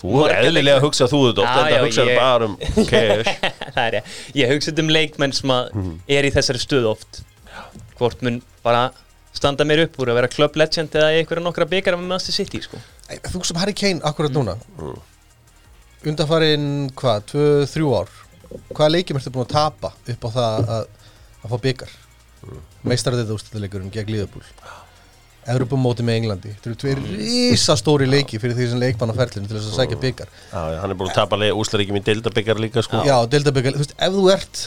Þú 0.00 0.22
er 0.24 0.32
eðlilega 0.46 0.78
að 0.78 0.86
hugsa 0.86 1.06
þú 1.10 1.18
þetta 1.26 1.42
oft, 1.44 1.50
Já, 1.50 1.60
en 1.60 1.74
það 1.74 1.82
hugsa 1.84 2.04
ég- 2.08 2.20
bara 2.20 2.46
um 2.48 2.54
cash. 2.90 3.32
Það 3.74 3.82
er 3.82 3.96
ég 3.98 4.14
Ég 4.40 4.52
hugsa 4.54 4.70
þetta 4.70 4.84
um 4.86 4.92
leikmenn 4.96 5.34
sem 5.36 5.52
að 5.52 5.68
er 6.16 6.28
í 6.28 6.32
þessari 6.32 6.62
stöðu 6.62 6.88
oft. 6.94 7.20
Hvort 7.98 8.24
mun 8.24 8.38
bara 8.64 8.86
standa 9.36 9.66
mér 9.68 9.84
upp 9.84 9.98
úr 10.00 10.12
að 10.12 10.20
vera 10.22 10.30
club 10.32 10.56
legend 10.56 10.96
eða 10.96 11.12
í 11.12 11.20
einhverja 11.20 11.44
nokkra 11.44 11.68
byggar 11.68 11.98
með 12.00 12.14
Master 12.14 12.32
City 12.36 12.62
sko. 12.64 12.80
Æ, 13.12 13.20
þú 13.28 13.44
sem 13.44 13.60
Harry 13.60 13.76
Kane 13.76 14.00
akkurat 14.08 14.32
núna. 14.32 14.56
Undanfarin 16.08 16.88
hvað, 16.96 17.26
2-3 17.34 17.90
ár. 18.00 18.14
Hvaða 18.72 18.92
leikjum 18.94 19.20
ertu 19.20 19.32
búin 19.34 19.44
að 19.44 19.52
tapa 19.52 19.92
upp 20.14 20.24
á 20.26 20.28
það 20.32 20.70
að, 20.78 20.86
að 21.44 21.52
fá 21.52 21.58
byggar 21.68 21.92
mm. 21.92 21.99
Meistarðið 22.86 23.34
úrstæðleikurinn 23.36 23.92
gegn 23.94 24.14
Liverpool. 24.14 24.44
Evropamóti 25.50 26.04
með 26.04 26.18
Englandi. 26.20 26.50
Þetta 26.52 26.68
eru 26.70 26.78
tveir 26.82 26.98
risastóri 27.16 28.06
leiki 28.08 28.38
fyrir 28.40 28.54
því 28.58 28.66
sem 28.70 28.82
leikmann 28.82 29.10
á 29.12 29.16
ferlinu 29.16 29.48
til 29.48 29.56
þess 29.56 29.70
að 29.72 29.78
sækja 29.80 29.98
byggar 30.02 30.28
Já, 30.52 30.60
hann 30.82 30.92
er 30.92 30.98
búin 31.00 31.08
að 31.08 31.16
tapa 31.16 31.38
úslaríkjum 31.56 31.96
í 31.96 32.02
deildabikar 32.04 32.60
líka 32.60 32.84
sko. 32.84 33.00
Já, 33.08 33.16
deildabyggar, 33.32 33.74
þú 33.78 33.82
veist, 33.82 33.94
ef 33.96 34.14
þú 34.18 34.26
ert 34.34 34.62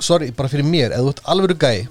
sorry, 0.00 0.30
bara 0.34 0.50
fyrir 0.50 0.66
mér, 0.66 0.96
ef 0.96 1.04
þú 1.04 1.12
ert 1.14 1.22
alvöru 1.30 1.56
gæi 1.62 1.86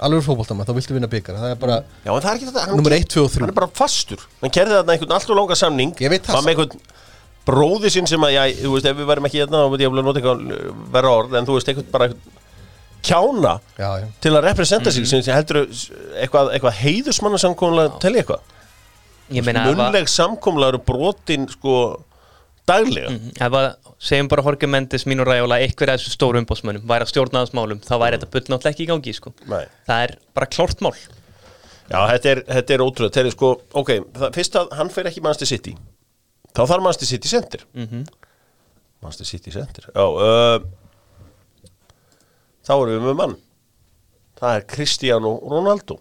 alvöru 0.00 0.24
fótboltama, 0.24 0.64
þá 0.64 0.72
viltu 0.78 0.96
vinna 0.96 1.10
byggar 1.12 1.38
það 1.42 1.52
er 1.52 1.60
bara, 1.60 1.78
Já, 2.06 2.12
en 2.14 2.22
það 2.24 2.30
er 2.32 2.38
ekki 2.40 2.48
þetta 2.48 2.64
hann- 2.64 2.80
nummer 2.80 2.96
1, 2.96 3.08
2 3.14 3.24
og 3.26 3.32
3 3.36 3.44
Hann 3.44 3.52
er 3.52 3.58
bara 3.60 3.70
fastur. 3.82 4.24
Hann 4.40 4.54
kerði 4.54 4.78
þarna 4.78 4.94
einhvern 4.96 5.16
alltaf 5.18 5.36
langa 5.36 5.58
samning. 5.60 5.92
Ég 6.00 6.10
veit 6.14 6.24
það. 6.24 6.38
Var 6.38 6.46
með 6.48 6.54
einhvern 6.56 6.80
bróði 7.48 7.90
sinn 7.92 8.08
sem 8.08 8.24
að 8.24 8.32
Já, 8.34 8.42
þú 8.64 8.72
veist, 8.74 8.88
ef 8.88 8.96
við 8.96 9.08
værum 9.08 9.28
ekki 9.28 9.40
hérna 9.42 9.62
Þá 9.64 9.70
myndi 9.72 9.84
ég 9.86 9.92
að 9.92 10.04
nota 10.08 10.20
eitthvað 10.20 10.42
uh, 10.52 10.72
verra 10.92 11.12
orð 11.16 11.36
En 11.38 11.46
þú 11.48 11.54
veist, 11.56 11.70
einhvern 11.72 11.86
bara 11.94 12.08
einhvern 12.08 12.37
kjána 13.04 13.54
já, 13.78 13.88
já. 14.02 14.06
Til 14.24 14.32
að 14.34 14.44
representa 14.48 14.92
sig 14.94 15.06
Sem 15.08 15.22
heldur 15.34 15.64
eitthvað, 15.66 16.52
eitthvað 16.56 16.78
heiðusmanna 16.82 17.40
samkomlega 17.42 17.98
Telli 18.02 18.22
eitthvað? 18.22 18.54
Munnleg 19.28 20.08
samkomlega 20.08 20.74
eru 20.74 20.80
brotin 20.86 21.46
sko 21.52 21.74
daglega. 22.68 23.12
Ef 23.40 23.54
að 23.56 23.68
segjum 24.08 24.28
bara 24.30 24.44
Jorge 24.44 24.68
Mendes, 24.70 25.04
mín 25.08 25.22
og 25.22 25.28
Ræjóla 25.28 25.58
einhver 25.62 25.92
af 25.92 26.00
þessu 26.00 26.14
stóru 26.14 26.40
umbóðsmönnum 26.42 26.84
væri 26.88 27.06
að 27.06 27.12
stjórna 27.12 27.44
þess 27.44 27.56
málum 27.56 27.80
þá 27.84 27.94
væri 28.02 28.18
þetta 28.18 28.30
bull 28.34 28.44
náttúrulega 28.44 28.74
ekki 28.74 28.84
í 28.84 28.90
gangi 28.90 29.14
sko. 29.16 29.32
Það 29.48 30.02
er 30.04 30.14
bara 30.36 30.50
klárt 30.52 30.84
mál. 30.84 30.94
Já, 31.88 32.00
þetta 32.12 32.30
er, 32.34 32.42
þetta 32.50 32.74
er 32.74 32.84
ótrúlega 32.84 33.16
Telli 33.16 33.32
sko, 33.32 33.52
ok, 33.80 33.92
það, 34.18 34.34
fyrst 34.36 34.58
að 34.60 34.74
hann 34.76 34.90
fer 34.92 35.08
ekki 35.08 35.22
Manchester 35.24 35.48
City 35.48 35.72
Þá 36.52 36.60
þarf 36.66 36.84
Manchester 36.84 37.08
City 37.08 37.30
Center. 37.30 37.64
Mhm. 37.76 38.04
Manchester 39.04 39.28
City 39.28 39.52
Center. 39.54 39.88
Já, 39.94 40.04
uh, 40.04 40.64
þá 42.68 42.72
erum 42.76 42.94
við 42.98 43.06
með 43.08 43.18
mann. 43.22 43.36
Það 44.38 44.56
er 44.60 44.66
Cristiano 44.70 45.32
Ronaldo. 45.50 45.96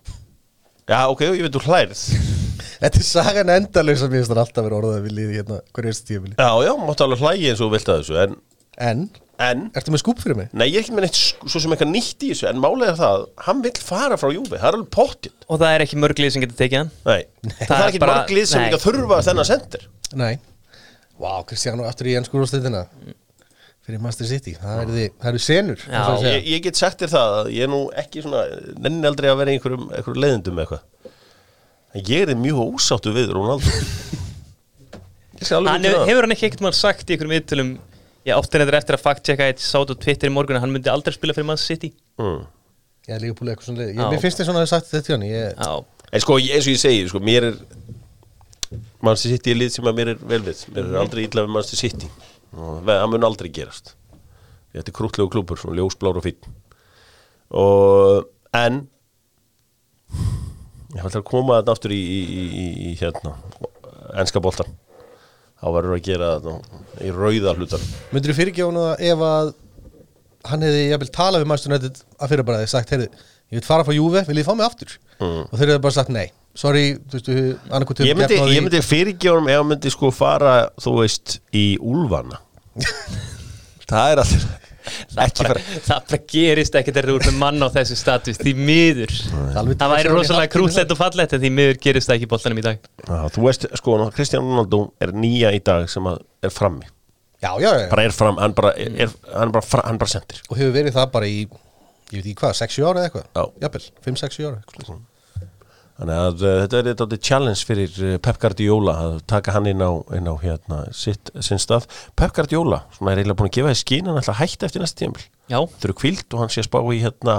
Já, 0.87 0.99
ok, 1.11 1.21
ég 1.33 1.41
veit 1.47 1.55
þú 1.57 1.61
hlærið 1.67 2.01
Þetta 2.81 2.99
er 3.01 3.03
sagan 3.03 3.49
endalaus 3.51 4.03
að 4.05 4.11
mér 4.13 4.21
finnst 4.21 4.31
alltaf 4.37 4.63
verið 4.67 4.75
orðað 4.77 5.01
við 5.07 5.15
liði 5.17 5.39
hérna 5.41 5.57
hverju 5.75 5.89
erstu 5.91 6.05
tífili 6.13 6.35
Já, 6.37 6.51
já, 6.63 6.69
máttu 6.79 7.03
alveg 7.03 7.23
hlægi 7.25 7.49
eins 7.49 7.63
og 7.65 7.71
vilt 7.73 7.89
að 7.91 8.03
þessu 8.03 8.19
En, 8.21 8.35
En, 8.87 9.01
en? 9.43 9.65
Ertu 9.75 9.91
með 9.91 9.99
skúp 10.03 10.21
fyrir 10.23 10.37
mig? 10.39 10.47
nei, 10.53 10.67
ég 10.69 10.77
er 10.79 10.85
ekki 10.85 10.93
með 10.95 11.07
neitt 11.07 11.17
sk- 11.19 11.43
svo 11.51 11.59
sem 11.63 11.73
eitthvað 11.75 11.91
nýtt 11.91 12.23
í 12.23 12.29
þessu 12.31 12.47
En 12.53 12.63
er 12.87 12.95
það, 13.01 13.25
hann 13.49 13.63
vill 13.65 13.73
fara 13.89 14.19
frá 14.21 14.29
Júfi 14.31 14.53
Það 14.53 14.67
er 14.69 14.77
alveg 14.79 14.91
pottið 14.95 15.35
og 15.49 15.59
það 15.65 15.73
er 15.75 15.85
ekki 15.87 15.99
mörglið 16.05 16.31
sem 16.37 16.45
getur 16.45 16.59
tekið 16.61 16.79
hann? 16.83 16.93
Nei, 17.09 17.19
það, 17.49 17.65
Það 17.65 17.75
er 17.75 17.83
er 17.83 17.89
ekki 17.91 18.03
bara- 18.05 18.15
marglið 18.21 18.47
sem 18.53 18.61
nei. 18.63 18.67
ekki 18.69 18.79
að 18.79 18.85
þurfa 18.87 19.19
þennan 19.27 19.49
sendir 19.51 19.87
Nei. 20.23 20.33
Vá, 21.19 21.31
Kristján 21.49 21.83
aftur 21.89 22.11
í 22.13 22.15
ennskur 22.21 22.45
úrslitina 22.47 22.85
Fyrir 23.87 24.01
Master 24.03 24.27
City. 24.27 24.51
Það 24.59 24.79
eru 24.81 24.95
þið, 24.97 25.11
það 25.21 25.29
eru 25.29 25.39
senur 25.39 25.83
Já, 25.87 25.99
er 26.19 26.25
ég, 26.27 26.47
ég 26.51 26.63
get 26.65 26.79
sagt 26.79 26.99
þér 26.99 27.11
það 27.13 27.35
að 27.37 27.49
ég 27.55 27.63
er 27.63 27.69
nú 27.71 27.77
ekki 28.01 28.23
svona 28.25 28.41
nenni 28.83 29.07
aldrei 29.07 29.29
að 29.31 29.37
vera 29.39 29.53
einhverjum, 29.53 29.85
einhverjum 29.95 30.23
leiðindum 30.25 30.57
með 30.57 30.65
eitthvað. 30.65 31.13
En 31.95 32.03
ég 32.11 32.25
er 32.25 32.41
mjög 32.41 32.59
ósáttu 32.65 33.13
við 33.15 33.31
ég 35.87 36.09
í 36.09 36.11
hefur, 36.11 36.27
hann 36.27 36.35
ekki 36.35 36.49
ekkert 36.49 36.65
maður 36.65 36.79
sagt 36.81 37.07
í 37.07 37.15
einhverjum 37.15 37.35
viðtölum? 37.37 37.71
Ég 38.27 38.35
átti 38.35 38.59
þetta 38.59 38.81
eftir 38.81 38.97
að 38.97 39.03
fact-checka 39.05 39.49
eitt 39.53 39.63
sátt 39.63 39.93
á 39.93 39.95
Twitter 39.95 40.27
í 40.27 40.35
morgun 40.35 40.59
að 40.59 40.65
hann 40.65 40.75
myndi 40.75 40.91
aldrei 40.91 41.15
spila 41.15 41.37
fyrir 41.37 41.47
Master 41.47 41.71
City. 41.71 41.93
Mm. 42.19 42.41
Ég 43.07 43.15
er 43.15 43.23
líka 43.23 43.37
púlega 43.39 43.55
eitthvað 43.55 43.69
svona 43.71 43.85
ég, 43.87 43.99
Mér 44.03 44.23
finnst 44.25 44.41
þið 44.41 44.49
svona 44.49 44.59
að 44.59 44.65
það 44.67 44.71
sagt 44.73 44.89
þetta 44.91 45.13
hann 45.15 45.27
ég, 45.29 45.53
Já, 45.55 46.01
en 46.11 46.23
sko 46.25 46.39
ég- 46.43 46.57
eins 46.57 46.67
og 46.67 46.73
ég 46.75 46.81
segi 46.83 47.05
sko, 47.07 47.21
mér 47.23 47.47
er 47.53 47.61
Manchester 48.99 49.31
City 49.37 49.53
er 49.53 49.61
lið 49.61 49.71
sem 49.77 49.87
að 49.87 49.95
mér 50.01 50.11
er 50.11 50.25
vel 50.27 50.41
við. 50.43 50.65
Mér 50.75 50.89
er 50.89 50.99
aldrei 51.05 51.23
illa 51.23 51.45
við 51.45 51.53
Manchester 51.55 51.79
City 51.85 52.09
og 52.57 52.83
það 52.87 53.09
mun 53.13 53.27
aldrei 53.27 53.51
gerast. 53.53 53.95
Þetta 54.73 54.91
er 54.91 54.97
krútlegu 54.97 55.31
klúpur, 55.33 55.59
svona 55.61 55.79
ljósblár 55.79 56.19
og 56.19 56.25
fín 56.25 56.41
og 57.55 58.27
en 58.55 58.81
ég 60.95 61.03
ætla 61.03 61.21
að 61.21 61.27
koma 61.27 61.59
þetta 61.59 61.75
aftur 61.75 61.93
í, 61.95 61.99
í, 62.01 62.19
í, 62.43 62.65
í, 62.89 62.95
hérna 62.99 63.35
enska 64.19 64.41
boltan 64.43 64.69
þá 65.57 65.67
verður 65.75 65.95
að 65.97 66.03
gera 66.07 66.33
þetta 66.37 67.05
í 67.05 67.13
rauða 67.15 67.55
hlutar 67.57 67.85
Myndir 68.13 68.35
þú 68.35 68.67
það 68.75 69.05
ef 69.11 69.23
að 69.29 69.53
hann 70.47 70.63
hefði 70.63 70.83
jafnvel 70.91 71.13
talað 71.15 71.43
við 71.43 71.51
Master 71.51 71.71
United 71.73 72.01
að 72.17 72.33
fyrirbaraði 72.33 72.71
sagt, 72.71 72.91
heyrðu, 72.93 73.07
ég 73.51 73.59
vil 73.59 73.67
fara 73.67 73.87
frá 73.87 73.95
Juve, 73.95 74.23
vil 74.27 74.37
ég 74.39 74.47
fá 74.47 74.53
mig 74.55 74.67
aftur? 74.67 74.93
Og 75.19 75.55
þeir 75.57 75.73
eru 75.73 75.83
bara 75.83 75.97
sagt 75.97 76.11
nei 76.13 76.27
sorry, 76.57 76.85
þú 77.05 77.17
veist, 77.17 77.31
við 77.31 77.49
annarkot 77.67 78.03
ég 78.05 78.17
myndi, 78.17 78.79
ég 78.79 78.85
fyrirgjóðum 78.85 79.49
ef 79.51 79.59
hann 79.59 79.71
myndi 79.71 79.91
sko 79.93 80.11
fara 80.15 80.55
þú 80.81 80.95
veist 81.01 81.37
í 81.55 81.67
úlfana 81.83 82.39
það 83.91 84.13
er 84.13 84.23
allir 84.23 84.47
ekki 84.87 85.43
bara, 85.43 85.61
fara 85.61 85.79
það 85.85 86.03
bara 86.09 86.19
gerist 86.31 86.77
ekkert 86.79 86.97
þegar 86.97 87.09
þú 87.09 87.15
ert 87.19 87.29
með 87.29 87.39
mann 87.41 87.65
á 87.65 87.67
þessu 87.73 87.97
status 87.99 88.39
því 88.41 88.53
miður. 88.57 89.13
Það 89.55 89.93
væri 89.93 90.11
rosalega 90.13 90.51
krútlegt 90.53 90.93
og 90.93 90.99
fallegt 90.99 91.35
en 91.35 91.43
því 91.43 91.51
miður 91.57 91.81
gerist 91.83 92.09
það 92.09 92.19
ekki 92.19 92.27
í 92.27 92.31
boltanum 92.31 92.61
í 92.61 92.65
dag. 92.65 92.87
Já, 93.03 93.17
þú 93.35 93.45
veist, 93.47 93.67
sko, 93.81 93.97
Kristján 94.15 94.45
Ronaldo 94.45 94.81
er 95.03 95.13
nýja 95.15 95.51
í 95.55 95.61
dag 95.65 95.89
sem 95.91 96.07
er 96.07 96.53
frammi. 96.53 96.87
Já, 97.43 97.51
já, 97.61 97.69
já, 97.69 97.85
bara 97.91 98.07
er 98.07 98.15
fram, 98.15 98.39
hann 98.41 98.55
bara 98.57 98.71
er, 98.81 99.11
hann 99.35 99.51
bara, 99.53 99.65
fra, 99.65 99.83
hann 99.85 99.99
bara 100.01 100.09
sendir. 100.09 100.39
Og 100.49 100.57
hefur 100.57 100.73
verið 100.73 100.95
það 100.95 101.11
bara 101.13 101.29
í 101.29 101.43
ég 101.43 102.15
veit 102.15 102.23
ekki 102.23 102.39
hvað, 102.39 102.55
6-7 102.63 102.87
ára 102.87 103.03
eða 103.03 103.09
eitthvað? 103.09 103.27
Já. 103.29 103.43
jafnvel, 103.65 103.85
5-6 104.07 104.39
ára 104.47 104.55
eitthvað. 104.57 104.87
Svoleiðis. 104.87 105.05
Þannig 105.97 106.17
að 106.21 106.43
uh, 106.45 106.55
þetta 106.61 106.79
er 106.79 106.87
þetta 106.91 107.19
challenge 107.25 107.63
fyrir 107.65 107.95
uh, 108.05 108.15
Pep 108.21 108.37
Guardiola 108.41 108.93
að 109.01 109.15
taka 109.29 109.55
hann 109.55 109.69
inn 109.71 109.81
á, 109.81 109.91
inn 110.13 110.29
á 110.29 110.35
hérna, 110.43 110.81
sitt, 110.93 111.31
sinn 111.41 111.61
stað. 111.61 111.87
Pep 112.19 112.35
Guardiola, 112.37 112.83
svona 112.93 113.15
er 113.15 113.23
eiginlega 113.23 113.39
búin 113.39 113.49
að 113.49 113.55
gefa 113.57 113.71
þið 113.73 113.79
skín 113.81 114.11
hann 114.11 114.19
ætla 114.21 114.35
að 114.35 114.41
hætta 114.43 114.69
eftir 114.69 114.83
næsta 114.83 115.01
tímil. 115.01 115.25
Já, 115.49 115.57
Þau 115.57 115.87
eru 115.87 115.95
kvilt 115.97 116.35
og 116.35 116.43
hann 116.43 116.53
sé 116.53 116.61
að 116.61 116.67
spá 116.69 116.77
í 116.83 116.99
hérna 117.01 117.37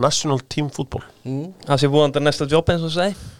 National 0.00 0.40
Team 0.48 0.70
Football. 0.72 1.04
það 1.66 1.82
sé 1.82 1.92
búandar 1.92 2.24
næsta 2.24 2.48
jobb 2.48 2.72
eins 2.72 2.86
og 2.86 2.94
segi 2.94 3.36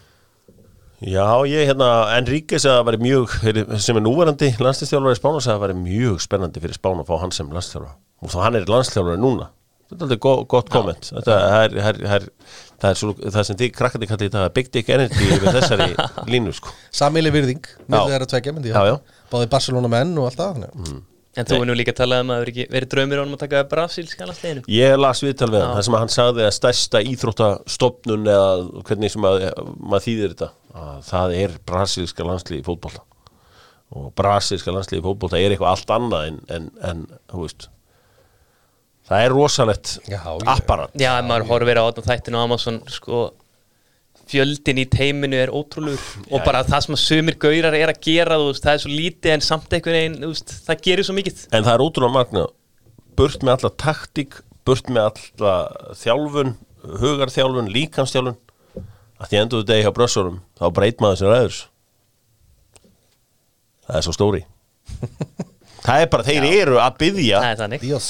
Já, 0.99 1.47
ég 1.47 1.69
hérna, 1.71 1.89
Enríkes 2.17 2.65
að 2.67 2.81
það 2.81 2.87
væri 2.89 2.99
mjög, 3.05 3.35
sem 3.79 3.99
er 4.01 4.03
núverandi 4.03 4.49
landslistjálfari 4.59 5.15
í 5.15 5.19
Spána, 5.21 5.39
að 5.39 5.47
það 5.47 5.61
væri 5.63 5.77
mjög 5.79 6.17
spennandi 6.25 6.63
fyrir 6.65 6.75
Spána 6.75 7.05
að 7.05 7.13
fá 7.13 7.21
hann 7.23 7.35
sem 7.37 7.53
landslistjálfari. 7.55 7.95
Og 8.19 8.33
þá 8.33 8.39
hann 8.43 8.59
er 8.59 8.67
landslistjálfari 8.67 9.21
núna. 9.23 9.47
Þetta 9.89 9.99
er 9.99 10.05
aldrei 10.05 10.21
go 10.21 10.33
gott 10.53 10.73
komment. 10.73 11.11
Það 12.79 12.89
er 12.93 12.99
svo, 13.01 13.15
það 13.19 13.45
sem 13.49 13.59
þið 13.59 13.71
krakkandi 13.75 14.09
kallið 14.11 14.35
þetta 14.35 14.55
Big 14.55 14.73
Dick 14.75 14.91
Energy 14.95 15.31
yfir 15.35 15.55
þessari 15.57 15.89
línu, 16.33 16.53
sko. 16.55 16.75
Samili 16.95 17.33
virðing, 17.35 17.65
með 17.91 18.13
þeirra 18.13 18.29
tvekja 18.31 18.55
myndi. 18.55 18.75
Báði 19.33 19.49
Barcelona 19.55 19.91
menn 19.93 20.13
og 20.21 20.29
allt 20.29 20.43
það 20.43 20.67
mm. 20.69 20.99
En 21.39 21.47
þú 21.47 21.59
er 21.61 21.69
nú 21.69 21.75
líka 21.77 21.93
að 21.93 22.01
tala 22.01 22.19
um 22.25 22.31
að 22.35 22.47
verið 22.73 22.89
draumir 22.91 23.21
honum 23.21 23.37
að 23.37 23.43
taka 23.45 23.61
brasilska 23.71 24.27
landsleginu 24.27 24.65
Ég 24.73 24.95
las 24.99 25.21
viðtal 25.23 25.51
við 25.53 25.63
hann, 25.63 25.75
það 25.77 25.85
sem 25.87 25.97
hann 25.99 26.11
sagði 26.15 26.45
að 26.47 26.55
stærsta 26.57 27.03
íþróttastofnun 27.13 28.31
eða 28.33 28.49
hvernig 28.89 29.13
sem 29.15 29.29
að, 29.29 29.45
maður 29.79 30.05
þýðir 30.07 30.35
þetta 30.35 30.49
að 30.83 31.05
það 31.11 31.35
er 31.39 31.55
brasilíska 31.69 32.27
landslið 32.27 32.59
í 32.59 32.67
fótbolta. 32.67 33.05
Og 33.95 34.09
brasilíska 34.19 34.75
landslið 34.75 35.03
í 35.03 35.05
fótbolta 35.05 35.39
er 35.39 35.55
eitthvað 35.55 35.75
allt 35.77 35.95
annað 35.95 36.27
en, 36.31 36.41
en, 36.57 36.71
en 36.89 37.05
þú 37.31 37.45
veist 37.45 37.69
það 39.09 39.25
er 39.25 39.33
rosalegt 39.35 39.95
Já, 40.09 40.21
ég- 40.23 40.49
apparat. 40.55 40.93
Já, 41.01 41.11
ef 41.19 41.29
maður 41.29 41.47
horfir 41.53 41.81
á 41.81 41.85
þættinu 41.97 42.39
á 42.41 42.45
Amazon 42.45 42.81
sko, 42.93 43.23
fjöldin 44.29 44.83
í 44.83 44.85
teiminu 44.93 45.39
er 45.41 45.49
ótrúlegur. 45.55 46.03
Og 46.31 46.43
bara 46.45 46.61
það 46.69 46.83
sem 46.85 46.95
að 46.99 47.03
sumir 47.07 47.39
gaurar 47.41 47.75
er 47.79 47.89
að 47.95 48.01
gera 48.05 48.37
þú 48.37 48.51
veist, 48.51 48.65
það 48.67 48.75
er 48.75 48.83
svo 48.85 48.93
lítið 48.93 49.33
en 49.33 49.45
samt 49.47 49.69
þú 49.73 50.29
veist, 50.29 50.53
það 50.67 50.83
gerir 50.85 51.05
svo 51.09 51.17
mikið. 51.17 51.47
En 51.57 51.65
það 51.65 51.75
er 51.75 51.85
ótrúlega 51.87 52.13
magna 52.19 52.47
burt 53.19 53.43
með 53.43 53.55
alla 53.57 53.71
taktík 53.83 54.43
burt 54.69 54.91
með 54.93 55.09
alla 55.09 55.55
þjálfun 55.97 56.53
hugarþjálfun, 57.01 57.73
líkansþjálfun 57.73 58.37
að 59.19 59.31
því 59.33 59.39
endur 59.41 59.65
degi 59.67 59.83
hjá 59.87 59.91
brössurum 59.97 60.37
þá 60.61 60.65
breyt 60.77 61.01
maður 61.03 61.19
sér 61.23 61.33
aður 61.35 61.57
það 63.89 63.97
er 63.99 64.05
svo 64.07 64.15
stóri. 64.15 64.43
Það 65.89 66.03
er 66.03 66.09
bara, 66.13 66.25
þeir 66.27 66.45
eru 66.51 66.79
að 66.83 66.97
byggja 67.01 67.39
Það 67.41 67.51
er 67.55 67.59
þannig. 67.63 67.81
Dios 67.87 68.07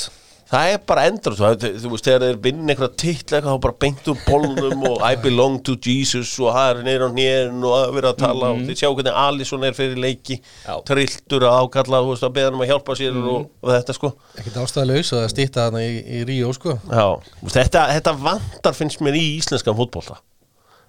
það 0.48 0.70
er 0.72 0.78
bara 0.88 1.04
endur 1.08 1.34
þú, 1.36 1.48
þú 1.82 1.90
veist, 1.92 2.06
þegar 2.06 2.24
þeir 2.24 2.38
vinna 2.44 2.72
einhverja 2.72 2.98
titla 3.02 3.40
þá 3.44 3.50
bara 3.64 3.76
beint 3.84 4.06
úr 4.08 4.20
bólnum 4.24 4.84
og 4.88 5.02
I 5.04 5.18
belong 5.20 5.58
to 5.66 5.74
Jesus 5.84 6.30
og 6.40 6.54
það 6.56 6.70
er 6.70 6.80
neyra 6.86 7.08
á 7.08 7.10
nýrin 7.18 7.66
og 7.68 7.74
að 7.76 7.96
vera 7.98 8.12
að 8.14 8.20
tala 8.22 8.52
og 8.54 8.62
þeir 8.68 8.78
sjá 8.80 8.88
hvernig 8.88 9.18
Alisson 9.24 9.66
er 9.68 9.76
fyrir 9.76 10.00
leiki 10.00 10.38
Já. 10.40 10.72
trilltur 10.88 11.44
að 11.48 11.58
ákalla, 11.64 12.00
þú 12.04 12.14
veist, 12.14 12.24
að 12.28 12.36
beða 12.38 12.48
hann 12.50 12.56
um 12.58 12.64
að 12.64 12.72
hjálpa 12.72 12.96
sér 13.00 13.18
og, 13.20 13.50
og 13.60 13.74
þetta 13.74 13.96
sko. 13.98 14.12
Ekkert 14.40 14.60
ástæðalaus 14.64 15.12
að 15.18 15.26
stýta 15.34 15.66
þarna 15.66 15.82
í, 15.84 15.98
í 16.00 16.22
Ríó 16.28 16.54
sko. 16.56 16.78
Já, 16.88 17.04
og 17.18 17.52
þetta, 17.52 17.84
þetta 17.98 18.16
vantar 18.22 18.78
finnst 18.78 19.04
mér 19.04 19.18
í 19.20 19.26
íslenskan 19.36 19.76
fótbolta. 19.78 20.16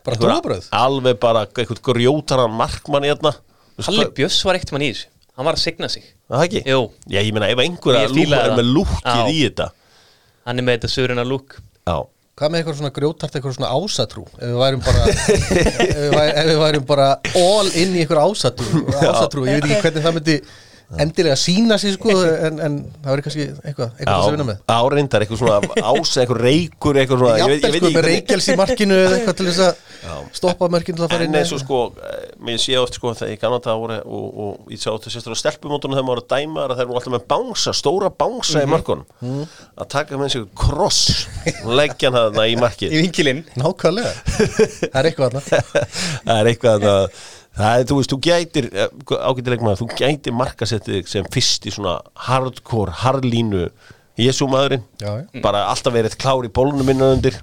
Bara 0.08 0.16
trúabröð 0.16 0.70
Alveg 0.80 1.20
bara 1.20 1.44
eitthvað 1.50 1.84
grjótaran 1.90 2.56
markmann 2.56 3.08
hérna. 3.10 3.36
Þú 3.76 3.82
veist 3.84 3.92
Halli 3.92 4.08
Björs 4.16 4.40
var 4.48 4.60
eitt 4.60 4.72
mann 4.72 4.88
í 4.88 4.94
þessu. 4.94 5.12
Hann 5.36 5.48
var 5.48 5.60
að 5.60 5.66
signa 5.68 5.92
sig 5.92 6.08
Það 6.30 6.46
ekki? 6.46 6.62
Jú. 6.70 6.82
Já, 7.10 7.20
ég 7.26 7.34
meina 7.34 7.50
ef 7.50 7.62
einhverja 7.64 8.06
Ég 8.06 8.14
fílaði 8.14 8.30
lúkar 8.30 8.50
það. 8.50 8.58
með 8.60 8.72
lúkið 8.78 9.20
Já. 9.20 9.28
í 9.34 9.42
þetta 9.48 9.68
hann 10.50 10.60
er 10.62 10.66
með 10.70 10.78
þetta 10.80 10.90
suruna 10.94 11.26
lúk 11.28 11.56
Já, 11.90 11.98
Hvað 12.40 12.52
með 12.54 12.60
eitthvað 12.62 12.78
svona 12.80 12.92
grjótart, 12.96 13.34
eitthvað 13.36 13.56
svona 13.58 13.70
ásatrú 13.76 14.22
Ef 14.38 14.46
við 14.48 14.60
værum 14.62 14.84
bara 14.86 15.02
ef, 15.10 15.98
við 16.00 16.14
væ- 16.14 16.36
ef 16.40 16.46
við 16.50 16.60
værum 16.62 16.86
bara 16.88 17.08
all 17.36 17.72
inn 17.82 17.98
í 17.98 18.04
eitthvað 18.06 18.30
ásatrú 18.30 18.84
Ásatrú, 19.10 19.44
ég 19.50 19.58
veit 19.60 19.68
ekki 19.74 19.82
hvernig 19.84 20.06
það 20.06 20.16
myndi 20.20 20.38
endilega 20.98 21.36
sína 21.38 21.78
sig 21.78 21.94
sko 21.94 22.10
En, 22.20 22.58
en 22.60 22.78
það 23.04 23.12
verður 23.12 23.26
kannski 23.28 23.44
eitthvað, 23.46 23.92
eitthvað 24.00 24.24
að 24.24 24.32
vinna 24.34 24.46
með. 24.48 24.58
Áreindar, 24.74 25.24
eitthvað 25.26 25.42
svona 25.44 25.58
ása, 25.92 26.24
eitthvað 26.24 26.40
reykur, 26.42 27.00
eitthvað 27.02 27.22
svona 27.22 27.36
ég 27.38 27.44
ég 27.44 27.62
veit 27.62 27.78
sko 27.78 27.92
með 27.94 28.08
reykjals 28.08 28.48
í 28.50 28.56
markinu 28.58 28.98
eða 28.98 29.18
eitthvað 29.20 29.38
til 29.40 29.48
þess 29.50 29.62
að 29.68 29.74
stoppa 30.40 30.70
mörkinu 30.72 30.98
til 30.98 31.06
að 31.06 31.14
fara 31.14 31.20
En 31.20 31.30
inn 31.30 31.38
eins 31.40 31.54
og 31.54 31.62
sko, 31.62 31.80
mér 32.48 32.62
sé 32.64 32.78
oft 32.80 32.98
sko 32.98 33.14
þegar 33.20 33.34
ég 33.34 33.42
kannan 33.42 33.64
það 33.66 33.82
voru 33.84 33.98
og, 34.00 34.28
og 34.46 34.74
ég 34.74 34.82
sá 34.82 34.90
þetta 34.96 35.36
á 35.36 35.42
stelpumótunum 35.44 35.98
þegar 35.98 36.08
maður 36.10 36.24
að 36.24 36.30
dæma 36.36 36.66
að 36.66 36.76
þeir 36.80 36.86
eru 36.86 37.00
alltaf 37.00 37.16
með 37.16 37.26
bánsa, 37.34 37.76
stóra 37.78 38.10
bánsa 38.24 38.64
í 38.64 38.70
mörkunum 38.70 39.06
að 39.80 39.90
taka 39.92 40.20
með 40.22 40.34
sig 40.36 40.48
kross 40.58 41.02
og 41.66 41.74
leggja 41.80 42.10
hann 42.10 42.20
þarna 42.20 42.48
í 42.50 42.56
markið. 42.60 42.96
Í 42.96 43.04
vinkilinn. 43.04 43.44
Nákvæmlega, 43.60 44.14
það 47.60 47.82
er 47.82 47.86
þú 47.90 47.96
veist, 48.00 48.14
þú 48.14 48.20
gætir 48.26 48.66
ágætileg 49.20 49.62
maður, 49.66 49.80
þú 49.84 49.88
gætir 50.00 50.34
markasettið 50.36 50.98
sem 51.12 51.24
fyrst 51.34 51.62
í 51.68 51.70
svona 51.76 51.96
hardcore, 52.30 52.92
harlínu 53.04 53.64
Jésu 54.20 54.46
maðurinn, 54.52 54.82
Já, 55.00 55.12
já. 55.22 55.26
bara 55.44 55.60
alltaf 55.72 55.94
verið 55.96 56.18
klár 56.20 56.44
í 56.44 56.50
bólunum 56.52 56.84
minna 56.84 57.14
undir. 57.16 57.36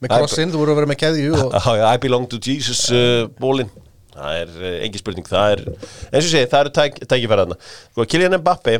Með 0.00 0.08
krossinn, 0.14 0.52
þú 0.52 0.58
voru 0.62 0.70
að 0.72 0.78
vera 0.78 0.90
með 0.92 1.00
keðju 1.00 1.30
og 1.34 1.38
Já, 1.56 1.70
já, 1.80 1.86
I 1.90 1.98
belong 2.04 2.26
to 2.30 2.36
Jesus 2.38 2.80
uh, 2.94 3.22
bólin 3.40 3.70
það 4.14 4.32
er 4.38 4.48
uh, 4.54 4.84
engin 4.86 5.02
spurning 5.02 5.26
það 5.28 5.46
er, 5.56 5.60
eins 6.10 6.24
og 6.24 6.32
sé, 6.32 6.40
það 6.50 6.60
eru 6.62 6.72
tæk, 6.78 6.94
tækifæraðna 7.10 7.56
sko, 7.64 8.00
Kylian 8.06 8.38
Mbappe 8.40 8.74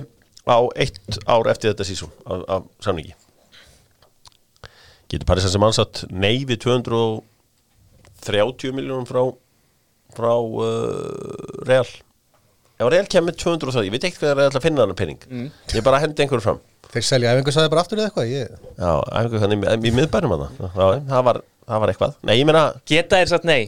á 0.47 0.59
eitt 0.81 0.99
ár 1.27 1.47
eftir 1.53 1.69
þetta 1.73 1.85
sísón 1.87 2.13
af, 2.25 2.41
af 2.49 2.63
samningi. 2.87 3.15
Getur 5.11 5.27
Paris 5.27 5.43
Saint-Germain 5.45 5.75
nei 6.23 6.37
við 6.47 6.59
230 6.65 8.73
miljónum 8.79 9.07
frá 9.11 9.23
frá 10.17 10.33
uh, 10.35 11.65
Real. 11.69 11.89
Ef 12.81 12.89
Real 12.95 13.09
kemur 13.13 13.35
230, 13.37 13.87
ég 13.89 13.93
veit 13.95 14.07
ekki 14.09 14.21
hvað 14.23 14.31
það 14.39 14.45
er 14.47 14.55
að 14.57 14.65
finna 14.65 14.85
hann 14.87 14.95
penning, 14.97 15.25
ég 15.75 15.85
bara 15.85 15.99
hendi 16.01 16.25
einhverju 16.25 16.45
fram. 16.47 16.61
Þeir 16.91 17.05
selja 17.07 17.35
æfingarsæði 17.37 17.71
bara 17.75 17.83
aftur 17.85 18.01
eða 18.01 18.09
eitthvað? 18.09 18.31
Ég, 18.33 18.55
já, 18.81 18.93
einhverju 19.21 19.43
þannig 19.45 19.67
í- 19.91 19.93
miðbænum 19.99 20.33
hann 20.35 20.55
það 20.79 21.27
var, 21.29 21.41
það 21.69 21.83
var 21.85 21.93
eitthvað, 21.93 22.15
nei, 22.27 22.33
ég 22.41 22.49
meina 22.49 22.63
geta 22.89 23.21
þér 23.21 23.31
satt 23.35 23.45
nei? 23.47 23.61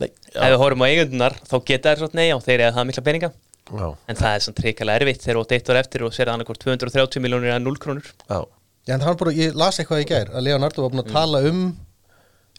Nei, 0.00 0.08
ef 0.34 0.46
við 0.54 0.56
horfum 0.62 0.84
á 0.86 0.88
eigundunar 0.90 1.36
þá 1.50 1.56
geta 1.68 1.92
þér 1.92 2.04
satt 2.06 2.16
nei 2.18 2.28
og 2.34 2.40
þeir 2.46 2.60
eru 2.68 2.76
það 2.78 2.88
mikla 2.92 3.04
peninga. 3.10 3.30
Já, 3.74 3.86
en 4.12 4.18
það 4.22 4.34
er 4.38 4.42
samt 4.44 4.58
trikalega 4.60 5.00
erfitt 5.02 5.22
þegar 5.24 5.36
þú 5.38 5.42
átt 5.44 5.52
eitt 5.58 5.70
ár 5.74 5.78
eftir 5.80 6.02
og 6.06 6.12
sér 6.14 6.28
að 6.30 6.34
annarkort 6.38 6.60
230 6.64 7.22
miljónir 7.24 7.52
eða 7.54 7.62
0 7.64 7.78
krónur. 7.80 8.08
Já. 8.28 8.40
Já, 8.84 8.96
bara, 9.16 9.32
ég 9.32 9.54
las 9.56 9.78
eitthvað 9.80 10.02
í 10.04 10.08
gær 10.10 10.32
að 10.36 10.44
Leonardo 10.44 10.82
var 10.84 10.92
búin 10.92 11.04
að 11.04 11.12
tala 11.14 11.40
um 11.48 11.60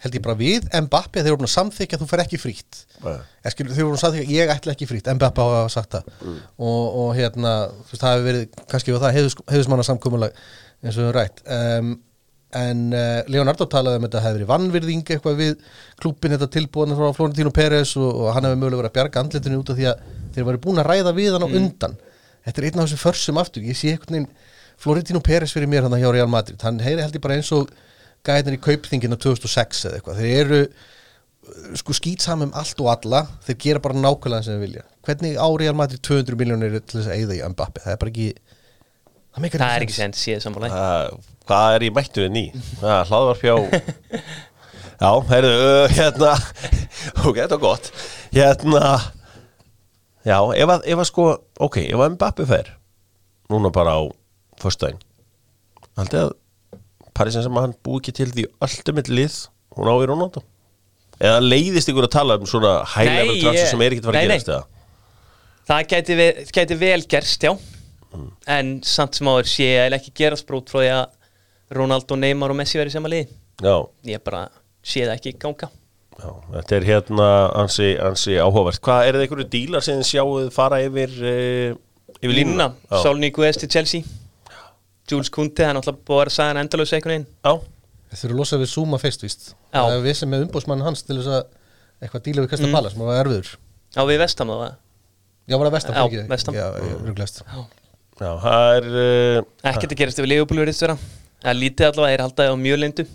held 0.04 0.18
ég 0.18 0.24
bara 0.26 0.38
við 0.40 0.66
Mbappe 0.86 1.24
þeir 1.24 1.38
að 1.40 1.52
samþykja 1.54 1.98
að 1.98 2.04
þú 2.04 2.08
fer 2.10 2.24
ekki 2.26 2.40
frýtt 2.42 2.82
þeir 3.00 3.84
eru 3.84 3.88
búin 3.90 3.98
að 3.98 4.02
samþykja 4.04 4.36
ég 4.36 4.52
ætla 4.54 4.74
ekki 4.76 4.88
frýtt 4.90 5.12
Mbappe 5.16 5.46
hafa 5.46 5.70
sagt 5.72 5.96
það. 5.96 6.10
Og, 6.58 6.98
og 7.02 7.14
hérna, 7.18 7.54
þú 7.86 7.94
veist, 7.94 8.02
það 8.02 8.16
hefur 8.16 8.28
verið 8.30 8.60
kannski 8.72 8.96
það 8.96 9.16
heiðus, 9.20 9.38
heiðusmanna 9.52 9.86
samkomulag 9.88 10.42
eins 10.86 11.00
og 11.02 11.14
rætt. 11.16 11.42
Um, 11.46 11.94
en 12.56 12.84
uh, 12.96 13.22
Leonardo 13.32 13.68
talaði 13.72 14.00
um 14.00 14.08
þetta 14.08 14.24
hefur 14.24 14.38
verið 14.40 14.52
vannvirðing 14.52 15.06
eitthvað 15.16 15.40
við 15.42 15.56
klúbin 16.02 16.36
þetta 16.36 16.50
tilbúðan 16.56 17.00
frá 17.00 17.08
Florentino 17.18 17.52
Pérez 17.56 17.96
og, 18.00 18.10
og 18.10 18.30
hann 18.36 18.48
hefur 18.48 18.62
mögulega 18.62 18.82
verið 18.84 18.92
að 18.92 18.98
bjarga 19.00 19.24
andlitinu 19.24 19.62
út 19.62 19.72
af 19.74 19.80
því 19.80 19.90
að 19.92 20.06
þeir 20.36 20.48
varu 20.50 20.62
búin 20.64 20.84
að 20.84 20.92
ræða 20.92 21.16
við 21.18 21.36
hann 21.36 21.48
á 21.48 21.50
undan. 21.50 21.98
Þetta 22.46 22.62
er 22.62 22.68
einn 22.70 22.84
af 22.84 22.88
þessu 22.88 23.02
försum 23.02 23.42
aftur. 23.42 23.66
Ég 23.66 23.80
sé 23.80 23.98
Florentino 24.76 25.22
Pérez 25.24 25.54
fyrir 25.56 25.70
mér 25.72 25.86
hann 25.88 25.96
hjá 25.96 26.10
Real 26.12 26.28
Madrid. 26.28 26.60
Hann 26.60 26.82
heyri 26.84 27.00
held 27.00 27.16
ég 27.16 27.24
bara 27.24 27.38
eins 27.40 27.48
og 27.56 27.70
gæðin 28.26 28.58
í 28.58 28.62
kaupþingina 28.66 29.18
2006 29.22 29.86
eða 29.90 30.00
eitthvað 30.00 30.20
þeir 30.22 30.36
eru 30.44 30.60
uh, 30.66 31.72
sko 31.82 31.96
skýtsamum 32.00 32.54
allt 32.58 32.82
og 32.84 32.92
alla 32.96 33.24
þeir 33.48 33.60
gera 33.66 33.84
bara 33.86 34.00
nákvæmlega 34.02 34.48
sem 34.48 34.56
þeir 34.58 34.66
vilja 34.66 34.86
hvernig 35.06 35.38
á 35.38 35.48
Real 35.62 35.78
Madrid 35.78 36.02
200 36.06 36.40
miljónir 36.40 36.80
til 36.82 37.00
þess 37.02 37.12
að 37.12 37.20
eyða 37.22 37.38
í 37.38 37.42
Mbappe 37.54 37.84
það 37.86 37.94
er 37.96 38.02
bara 38.02 38.14
ekki 38.14 38.28
það, 39.36 39.50
það 39.60 39.76
er 39.76 39.86
ekki 39.86 39.98
sens. 40.00 40.18
sens 40.18 40.26
síðan 40.26 40.46
sammála 40.48 40.72
Það- 40.74 41.32
Hvað 41.46 41.76
er 41.76 41.84
ég 41.86 41.92
í? 42.40 42.46
Er 42.82 43.10
hlaðvarp 43.12 43.44
hjá 43.46 43.56
Já, 45.04 45.10
heyrðu, 45.30 45.52
uh, 45.60 45.92
hérna 45.94 46.32
Ok, 47.28 47.36
þetta 47.38 47.58
er 47.58 47.62
gott 47.62 47.90
Hérna 48.34 48.82
Já, 50.26 50.40
ef 50.58 50.72
að, 50.74 50.88
ef 50.90 51.02
að 51.04 51.10
sko 51.12 51.26
Ok, 51.68 51.78
ef 51.84 52.02
að 52.02 52.16
Mbappi 52.16 52.48
fer 52.50 52.72
Núna 53.54 53.70
bara 53.76 53.94
á 54.00 54.02
föstudaginn 54.64 55.04
Haldið 56.00 56.24
að 56.24 56.32
Parísin 57.16 57.46
sem 57.46 57.60
hann 57.62 57.76
búi 57.86 58.02
ekki 58.02 58.14
til 58.16 58.32
því 58.34 58.50
ultimate 58.66 59.14
lið 59.14 59.44
Hún 59.76 59.92
á 59.92 59.96
í 60.00 60.08
Ronaldo. 60.08 60.44
Eða 61.20 61.40
leiðist 61.44 61.90
ykkur 61.92 62.08
að 62.08 62.16
tala 62.16 62.38
um 62.40 62.48
svona 62.48 62.78
level 63.08 63.38
transfer 63.42 63.70
sem 63.72 63.84
er 63.84 63.96
ekki 63.96 64.04
að 64.04 64.10
fara 64.10 64.22
að 64.22 64.28
gerast 64.30 64.52
eða? 64.52 64.64
það 65.66 65.88
gæti, 65.92 66.18
ve 66.20 66.28
gæti 66.54 66.78
vel 66.80 67.06
gerst 67.10 67.48
já. 67.48 67.52
En 68.48 68.76
samt 68.88 69.18
sem 69.18 69.28
áður 69.28 69.50
sé 69.52 69.68
ég 69.68 69.96
ekki 69.98 70.14
gerast 70.16 70.48
brót 70.48 70.72
frá 70.72 70.82
því 70.82 70.92
að 70.96 71.06
Ronaldo, 71.76 72.18
Neymar 72.20 72.54
og 72.54 72.60
Messi 72.60 72.80
verið 72.80 72.96
sem 72.96 73.08
að 73.08 73.16
liði. 73.16 73.40
Já, 73.64 73.76
ég 74.12 74.22
bara 74.24 74.44
sé 74.86 75.04
það 75.08 75.16
ekki 75.16 75.34
ganga. 75.42 75.72
Já, 76.16 76.30
þetta 76.54 76.76
er 76.78 76.86
hérna 76.88 77.30
ansi, 77.64 77.90
ansi 78.00 78.38
áhugavert. 78.40 78.80
Hvað, 78.86 79.08
er 79.08 79.18
það 79.18 79.26
einhverju 79.26 79.48
dílar 79.56 79.84
sem 79.84 80.04
sjáuð 80.06 80.52
fara 80.56 80.80
yfir, 80.86 81.16
uh, 81.26 82.14
yfir 82.22 82.36
línuna? 82.38 82.70
Línuna. 82.70 83.02
Solni 83.02 83.32
Guðest 83.36 83.66
til 83.66 83.74
Chelsea 83.74 84.25
Jules 85.12 85.30
Kunti, 85.34 85.66
hann 85.66 85.78
ætla 85.80 85.94
búið 85.96 86.16
að 86.16 86.24
vera 86.24 86.36
að 86.60 86.62
endalösa 86.64 86.98
einhvern 86.98 87.14
veginn. 87.16 87.28
Já, 87.46 87.54
Þeir 88.06 88.20
þurfa 88.22 88.34
að 88.36 88.40
losa 88.40 88.58
við 88.62 88.70
Zuma 88.72 88.98
fyrst 89.02 89.24
víst. 89.26 89.48
Já. 89.74 89.82
Það 89.82 89.94
er 89.98 90.04
við 90.06 90.18
sem 90.22 90.34
er 90.34 90.44
umbúsmann 90.46 90.84
hans 90.86 91.04
til 91.04 91.18
þess 91.20 91.32
að 91.36 91.44
eitthvað 92.06 92.26
díla 92.28 92.44
við 92.46 92.52
Krista 92.54 92.70
Pala 92.72 92.92
sem 92.94 93.02
var 93.04 93.22
erfiður. 93.24 93.50
Já, 93.96 94.02
við 94.08 94.20
vestam 94.22 94.52
það 94.52 94.64
Já, 95.46 95.58
var 95.60 95.68
það 95.68 95.76
vestam 95.76 95.96
Já, 95.96 96.02
ekki? 96.06 96.24
West 96.32 96.50
Ham. 96.50 96.56
Já, 96.58 96.66
ruglast 97.06 97.44
Já, 97.46 98.32
það 98.42 98.72
er 98.80 98.88
uh, 98.90 99.38
Ekkert 99.70 99.94
að 99.94 100.00
gerast 100.00 100.22
yfir 100.22 100.32
verið 100.32 100.82
vera. 100.82 100.98
Það 101.44 101.52
er 101.52 101.60
lítið 101.60 101.88
allavega, 101.90 102.16
er 102.16 102.24
haldaði 102.26 102.54
á 102.54 102.56
mjög 102.58 102.82
lindu 102.82 103.06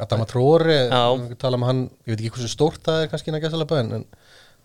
Adama 0.00 0.24
Tróri, 0.28 0.76
Já. 0.88 1.02
tala 1.38 1.58
um 1.58 1.66
hann 1.66 1.82
Ég 2.08 2.14
veit 2.14 2.22
ekki 2.22 2.32
hversu 2.38 2.50
stórt 2.50 2.80
það 2.86 3.02
er 3.04 3.10
kannski 3.12 3.30
innan 3.30 3.42
gæsalega 3.44 3.80
en, 3.82 3.90
en 3.98 4.04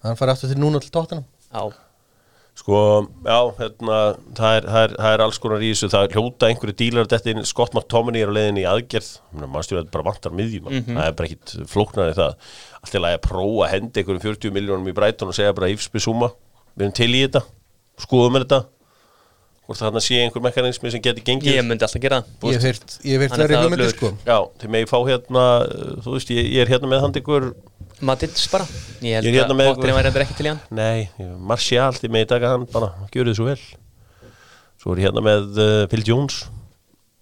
hann 0.07 0.19
fari 0.19 0.33
aftur 0.33 0.53
til 0.53 0.61
núna 0.61 0.79
til 0.81 0.93
tóttina 0.95 1.25
Já, 1.51 1.63
Sko, 2.53 2.79
já, 3.25 3.37
hérna, 3.57 3.95
það 4.37 4.55
er, 4.59 4.65
það, 4.69 4.83
er, 4.85 4.91
það 5.01 5.13
er 5.15 5.21
alls 5.25 5.39
konar 5.41 5.63
í 5.65 5.71
þessu, 5.73 5.87
það 5.89 6.03
er 6.05 6.11
hljóta 6.13 6.49
einhverju 6.51 6.75
dílar 6.83 7.07
þetta 7.09 7.31
inn, 7.33 7.41
Scott 7.49 7.73
McTominay 7.73 8.21
er 8.21 8.29
á 8.29 8.35
leiðinni 8.37 8.61
í 8.61 8.67
aðgerð, 8.69 9.07
mannstjóð 9.49 9.79
að 9.81 9.89
bara 9.95 10.05
vantar 10.11 10.35
miðjum, 10.37 10.69
það 10.85 11.07
er 11.07 11.15
bara 11.17 11.29
ekkit 11.31 11.55
flóknari 11.73 12.13
það, 12.19 12.35
allt 12.83 12.99
lagi 13.01 13.17
að 13.17 13.23
prófa 13.25 13.65
að 13.65 13.73
hendi 13.73 14.03
einhverjum 14.03 14.23
40 14.27 14.53
miljónum 14.59 14.91
í 14.91 14.95
Brighton 15.01 15.33
og 15.33 15.37
segja 15.39 15.55
bara 15.57 15.71
ífspi 15.73 16.03
suma, 16.05 16.29
við 16.77 16.85
erum 16.85 16.95
til 17.01 17.09
í 17.09 17.23
þetta, 17.25 17.41
skoðum 18.05 18.37
við 18.37 18.45
þetta, 18.45 18.61
hvort 19.63 19.79
það 19.79 19.87
þarna 19.89 20.01
sé 20.03 20.21
einhver 20.21 20.43
mekanismi 20.43 20.89
sem 20.93 21.01
geti 21.03 21.21
gengið. 21.25 21.53
ég 21.57 21.63
myndi 21.65 21.85
alltaf 21.87 22.01
gera 22.03 22.17
það. 22.21 22.49
Ég 22.51 22.57
hef 22.59 22.65
heyrt- 22.67 22.95
ég 23.07 23.21
Hann 23.31 23.41
er 23.41 23.47
verið 23.47 23.69
öflugur. 23.71 23.91
sko. 23.95 24.09
Já, 24.27 24.37
til 24.59 24.69
mig 24.69 24.89
fá 24.91 24.97
hérna, 25.07 25.43
þú 26.03 26.15
veist, 26.17 26.29
ég, 26.35 26.49
ég 26.51 26.61
er 26.65 26.71
hérna 26.73 26.89
með 26.91 26.99
hand 27.01 27.15
ykkur, 27.21 27.45
Matits 28.01 28.47
bara. 28.51 28.65
Ég 29.03 29.17
held 29.17 29.27
Ég 29.27 29.37
hérna 29.37 29.53
að 29.53 29.59
með 29.59 29.69
Potterinn 29.73 29.97
væri 29.97 30.09
endur 30.09 30.23
ekki 30.25 30.37
til 30.37 30.47
í 30.47 30.51
hann. 30.51 30.61
Nei, 30.73 31.27
Martial, 31.51 31.93
til 31.99 32.11
mig 32.13 32.25
taka 32.31 32.53
hann 32.55 32.65
bara, 32.71 32.89
gjör 33.13 33.29
þið 33.29 33.37
svo 33.37 33.47
vel. 33.51 33.59
Svo 34.81 34.95
er 34.95 35.03
ég 35.03 35.09
hérna 35.09 35.23
með 35.25 35.61
uh, 35.61 35.83
Phil 35.91 36.03
Jones. 36.07 36.41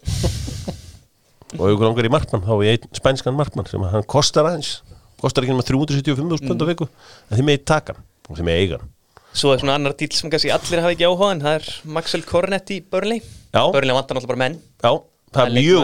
Og 1.60 1.68
ykkur 1.74 1.84
langar 1.84 2.08
í 2.08 2.14
markmann 2.14 2.46
þá 2.46 2.54
er 2.56 2.64
ég 2.70 2.80
einn 2.80 2.96
spænskan 3.02 3.36
markmann 3.36 3.68
sem 3.68 3.84
hann 3.92 4.08
kostar 4.10 4.48
aðeins. 4.48 4.80
Kostar 5.22 5.46
ekki 5.46 5.54
nema 5.54 5.68
375.000 5.68 6.48
pund 6.48 6.64
á 6.64 6.66
viku. 6.72 6.88
En 7.28 7.38
þið 7.38 7.48
megið 7.50 7.68
taka 7.74 7.96
hann. 7.98 8.06
Og 8.30 8.40
þið 8.40 8.48
megið 8.48 8.64
eiga 8.64 8.80
hann. 8.80 8.92
Svo 9.32 9.54
er 9.54 9.62
svona 9.62 9.76
annar 9.78 9.94
dýl 10.00 10.12
sem 10.16 10.32
kannski 10.32 10.52
allir 10.52 10.82
hafa 10.84 10.96
ekki 10.96 11.08
áhuga 11.08 11.30
en 11.36 11.44
það 11.44 11.58
er 11.60 11.68
Maxwell 11.98 12.26
Cornet 12.28 12.74
í 12.74 12.82
Burnley. 12.84 13.22
Já. 13.52 13.64
Burnley 13.72 13.96
vantar 13.96 14.18
náttúrulega 14.18 14.34
bara 14.34 14.42
menn. 14.42 14.58
Já, 14.84 14.92
það 15.36 15.44
er 15.46 15.52
mjög 15.60 15.84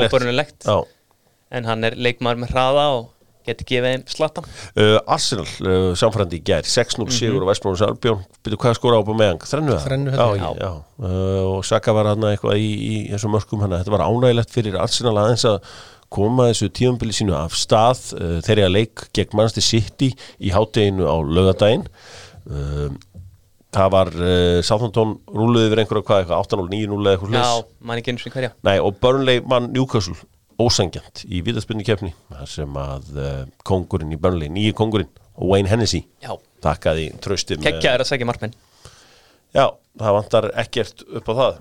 óbörnilegt 0.00 0.66
en 1.52 1.68
hann 1.68 1.84
er 1.84 1.98
leikmaður 2.00 2.40
með 2.42 2.54
hraða 2.54 2.84
og 2.96 3.10
getur 3.46 3.68
gefið 3.68 3.88
þeim 3.96 4.04
slatta 4.12 4.44
Uh, 4.72 4.98
Arsenal, 5.10 5.46
uh, 5.66 5.92
samfærandi 5.98 6.38
í 6.38 6.44
gær 6.46 6.66
6-0 6.68 7.08
sigur 7.12 7.42
og 7.44 7.50
Vestbrónus 7.50 7.82
Albjörn 7.84 8.22
byrju 8.44 8.58
hvað 8.62 8.76
skora 8.78 9.00
á 9.00 9.02
på 9.04 9.16
meðang, 9.18 9.42
þrennu 9.48 9.74
það? 9.74 9.84
Þrennu, 9.86 10.14
já, 10.16 10.26
já, 10.38 10.50
já. 10.62 10.70
Uh, 11.02 11.40
og 11.50 11.66
Saka 11.68 11.94
var 11.96 12.08
hann 12.12 12.26
eitthvað 12.30 12.62
í, 12.62 12.70
í 12.72 12.94
þessum 13.12 13.34
mörkum 13.36 13.64
hann 13.64 13.76
þetta 13.76 13.94
var 13.94 14.06
ánægilegt 14.06 14.54
fyrir 14.54 14.78
Arsenal 14.80 15.14
aðeins 15.22 15.44
að 15.50 15.60
koma 16.12 16.50
þessu 16.50 16.68
tíumbili 16.76 17.14
sínu 17.16 17.36
af 17.36 17.54
stað 17.56 18.02
uh, 18.18 18.36
þeirri 18.44 18.66
að 18.66 18.74
leik 18.78 19.06
gegn 19.16 19.36
Manchester 19.38 19.64
City 19.64 20.10
í 20.40 20.52
hátteginu 20.52 21.08
á 21.08 21.16
lögadaginn 21.24 21.86
uh, 22.50 22.90
það 23.72 23.92
var 23.94 24.10
uh, 24.18 24.58
Southampton 24.64 25.14
rúluði 25.32 25.70
yfir 25.70 25.80
einhverja 25.84 26.04
hvað 26.08 26.22
eitthvað 26.24 26.44
8-0, 26.44 26.68
9-0 26.74 27.00
eða 27.06 27.14
eitthvað 27.16 27.38
Já, 27.38 27.46
hlis 27.46 27.88
mann 27.88 28.02
ekki 28.02 28.12
eins 28.12 28.26
og 28.28 28.36
hverja. 28.36 28.52
Nei, 28.68 28.76
og 28.84 28.98
Burnley 29.00 29.40
mann 29.48 29.70
Newcastle 29.72 30.18
ósangjant 30.62 31.24
í 31.28 31.42
viðarspinni 31.46 31.84
kefni 31.86 32.12
þar 32.30 32.50
sem 32.50 32.78
að 32.80 33.10
uh, 33.18 33.42
kongurinn 33.68 34.14
í 34.14 34.18
Burnley, 34.20 34.50
nýji 34.52 34.72
kongurinn 34.78 35.10
Wayne 35.42 35.70
Hennessy 35.70 36.02
Já, 36.22 36.32
takkaði 36.64 37.10
trösti 37.24 37.56
með- 37.58 37.68
kekkja 37.70 37.96
er 37.96 38.04
að 38.04 38.10
segja 38.12 38.28
markmenn 38.28 38.54
Já, 39.52 39.66
það 40.00 40.14
vantar 40.16 40.46
ekkert 40.62 41.02
upp 41.18 41.26
á 41.28 41.34
það. 41.36 41.56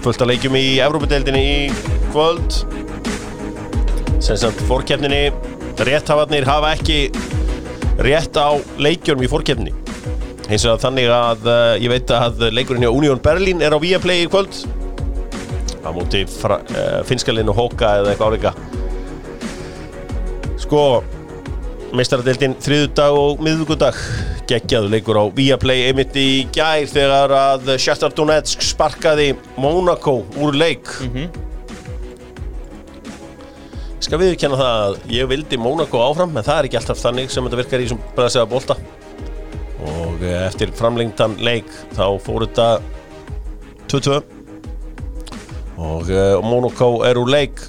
Fullt 0.00 0.22
að 0.24 0.30
leikjum 0.30 0.54
í 0.56 0.64
Evrópadeildinni 0.80 1.42
í 1.44 1.56
kvöld. 2.14 2.54
Sem 4.24 4.38
samt 4.40 4.62
fórkeppninni 4.68 5.26
rétthafarnir 5.84 6.48
hafa 6.48 6.72
ekki 6.78 6.96
rétt 8.00 8.36
á 8.40 8.56
leikjunum 8.80 9.24
í 9.26 9.30
fórkeppninni 9.32 9.76
eins 10.50 10.64
og 10.66 10.80
þannig 10.82 11.06
að 11.14 11.44
uh, 11.46 11.74
ég 11.78 11.92
veit 11.92 12.10
að 12.16 12.40
leikurinn 12.56 12.82
hjá 12.82 12.90
Union 12.90 13.20
Berlin 13.22 13.60
er 13.62 13.76
á 13.76 13.78
Viaplay 13.80 14.24
í 14.24 14.30
kvöld 14.32 14.56
á 15.80 15.88
móti 15.96 16.26
uh, 16.26 16.58
finskalinn 17.08 17.50
og 17.52 17.58
Hóka 17.58 17.96
eða 18.00 18.12
eitthvað 18.12 18.34
áleika 18.34 18.54
sko 20.60 20.82
meistaradeildin 21.96 22.54
þriðudag 22.62 23.16
og 23.18 23.40
miðvíkudag 23.42 23.96
geggjaðu 24.50 24.90
leikur 24.92 25.18
á 25.18 25.24
Viaplay 25.34 25.88
einmitt 25.88 26.14
í 26.18 26.44
gær 26.54 26.86
þegar 26.90 27.34
að 27.34 27.72
Shakhtar 27.82 28.14
Donetsk 28.14 28.62
sparkaði 28.64 29.32
Monaco 29.60 30.20
úr 30.38 30.54
leik. 30.58 30.90
Skal 34.00 34.20
viðurkenna 34.22 34.58
það 34.58 34.80
að 34.86 35.12
ég 35.16 35.30
vildi 35.30 35.58
Monaco 35.60 36.02
áfram 36.02 36.34
en 36.34 36.46
það 36.46 36.56
er 36.56 36.70
ekki 36.70 36.80
alltaf 36.80 37.02
þannig 37.02 37.34
sem 37.34 37.46
þetta 37.46 37.60
virkar 37.62 37.84
í 37.84 37.90
sem 37.90 38.02
bara 38.16 38.32
segja 38.32 38.48
bolta. 38.50 38.78
Og 39.90 40.22
eh, 40.22 40.44
eftir 40.46 40.72
framlengtan 40.76 41.38
leik 41.42 41.68
þá 41.96 42.06
fór 42.22 42.46
þetta 42.46 42.70
2-2 43.90 44.39
og 45.80 46.10
uh, 46.12 46.38
Monaco 46.44 47.00
er 47.08 47.18
úr 47.20 47.30
leik. 47.32 47.62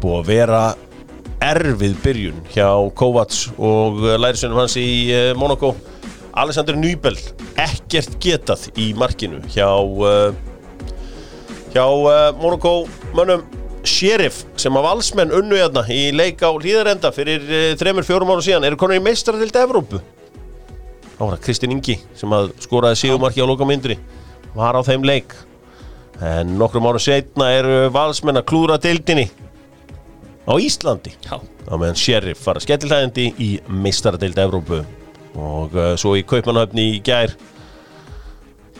Búið 0.00 0.16
að 0.18 0.30
vera 0.30 0.62
erfið 1.44 1.96
byrjun 2.02 2.40
hjá 2.54 2.68
Kovacs 2.96 3.46
og 3.56 4.00
uh, 4.04 4.14
lærisveinum 4.20 4.62
hans 4.62 4.78
í 4.80 4.88
uh, 5.12 5.30
Monaco 5.38 5.74
Alexander 6.36 6.76
Nýbel 6.76 7.16
ekkert 7.60 8.16
getað 8.20 8.66
í 8.76 8.90
markinu 8.96 9.38
hjá 9.52 9.68
hjá 11.72 11.84
Monaco 12.36 12.82
mönnum 13.16 13.44
Sheriff 13.86 14.42
sem 14.58 14.74
að 14.76 14.86
valsmenn 14.88 15.32
unnu 15.32 15.56
hérna 15.56 15.84
í 15.92 16.10
leik 16.14 16.42
á 16.42 16.50
hlýðarenda 16.50 17.12
fyrir 17.14 17.44
uh, 17.46 17.72
þremur 17.78 18.06
fjórum 18.06 18.32
ára 18.34 18.44
síðan 18.44 18.66
eru 18.68 18.80
konur 18.80 18.98
í 18.98 19.04
meistaradild 19.04 19.56
Evrópu. 19.62 20.02
Það 21.16 21.36
Kristinn 21.44 21.72
Ingi 21.72 21.96
sem 22.16 22.32
að 22.36 22.50
skoraði 22.60 23.00
sígumarki 23.00 23.40
á 23.40 23.48
lokamyndri. 23.48 23.96
Var 24.56 24.76
á 24.76 24.82
þeim 24.84 25.06
leik 25.06 25.32
en 26.24 26.54
nokkrum 26.60 26.86
árum 26.88 27.02
setna 27.02 27.50
eru 27.56 27.90
valsmenn 27.92 28.40
að 28.40 28.46
klúra 28.50 28.78
deildinni 28.80 29.26
á 30.46 30.54
Íslandi. 30.62 31.12
Já, 31.26 31.40
á 31.42 31.74
meðan 31.74 31.98
Sheriff 31.98 32.44
fara 32.46 32.62
skellilhæðandi 32.62 33.26
í 33.42 33.50
meistaradeild 33.68 34.38
Evrópu. 34.40 34.84
Og 35.36 35.74
uh, 35.76 35.92
svo 36.00 36.14
í 36.16 36.24
Kaupmannhöfni 36.24 36.86
í 36.94 37.02
gær 37.04 37.34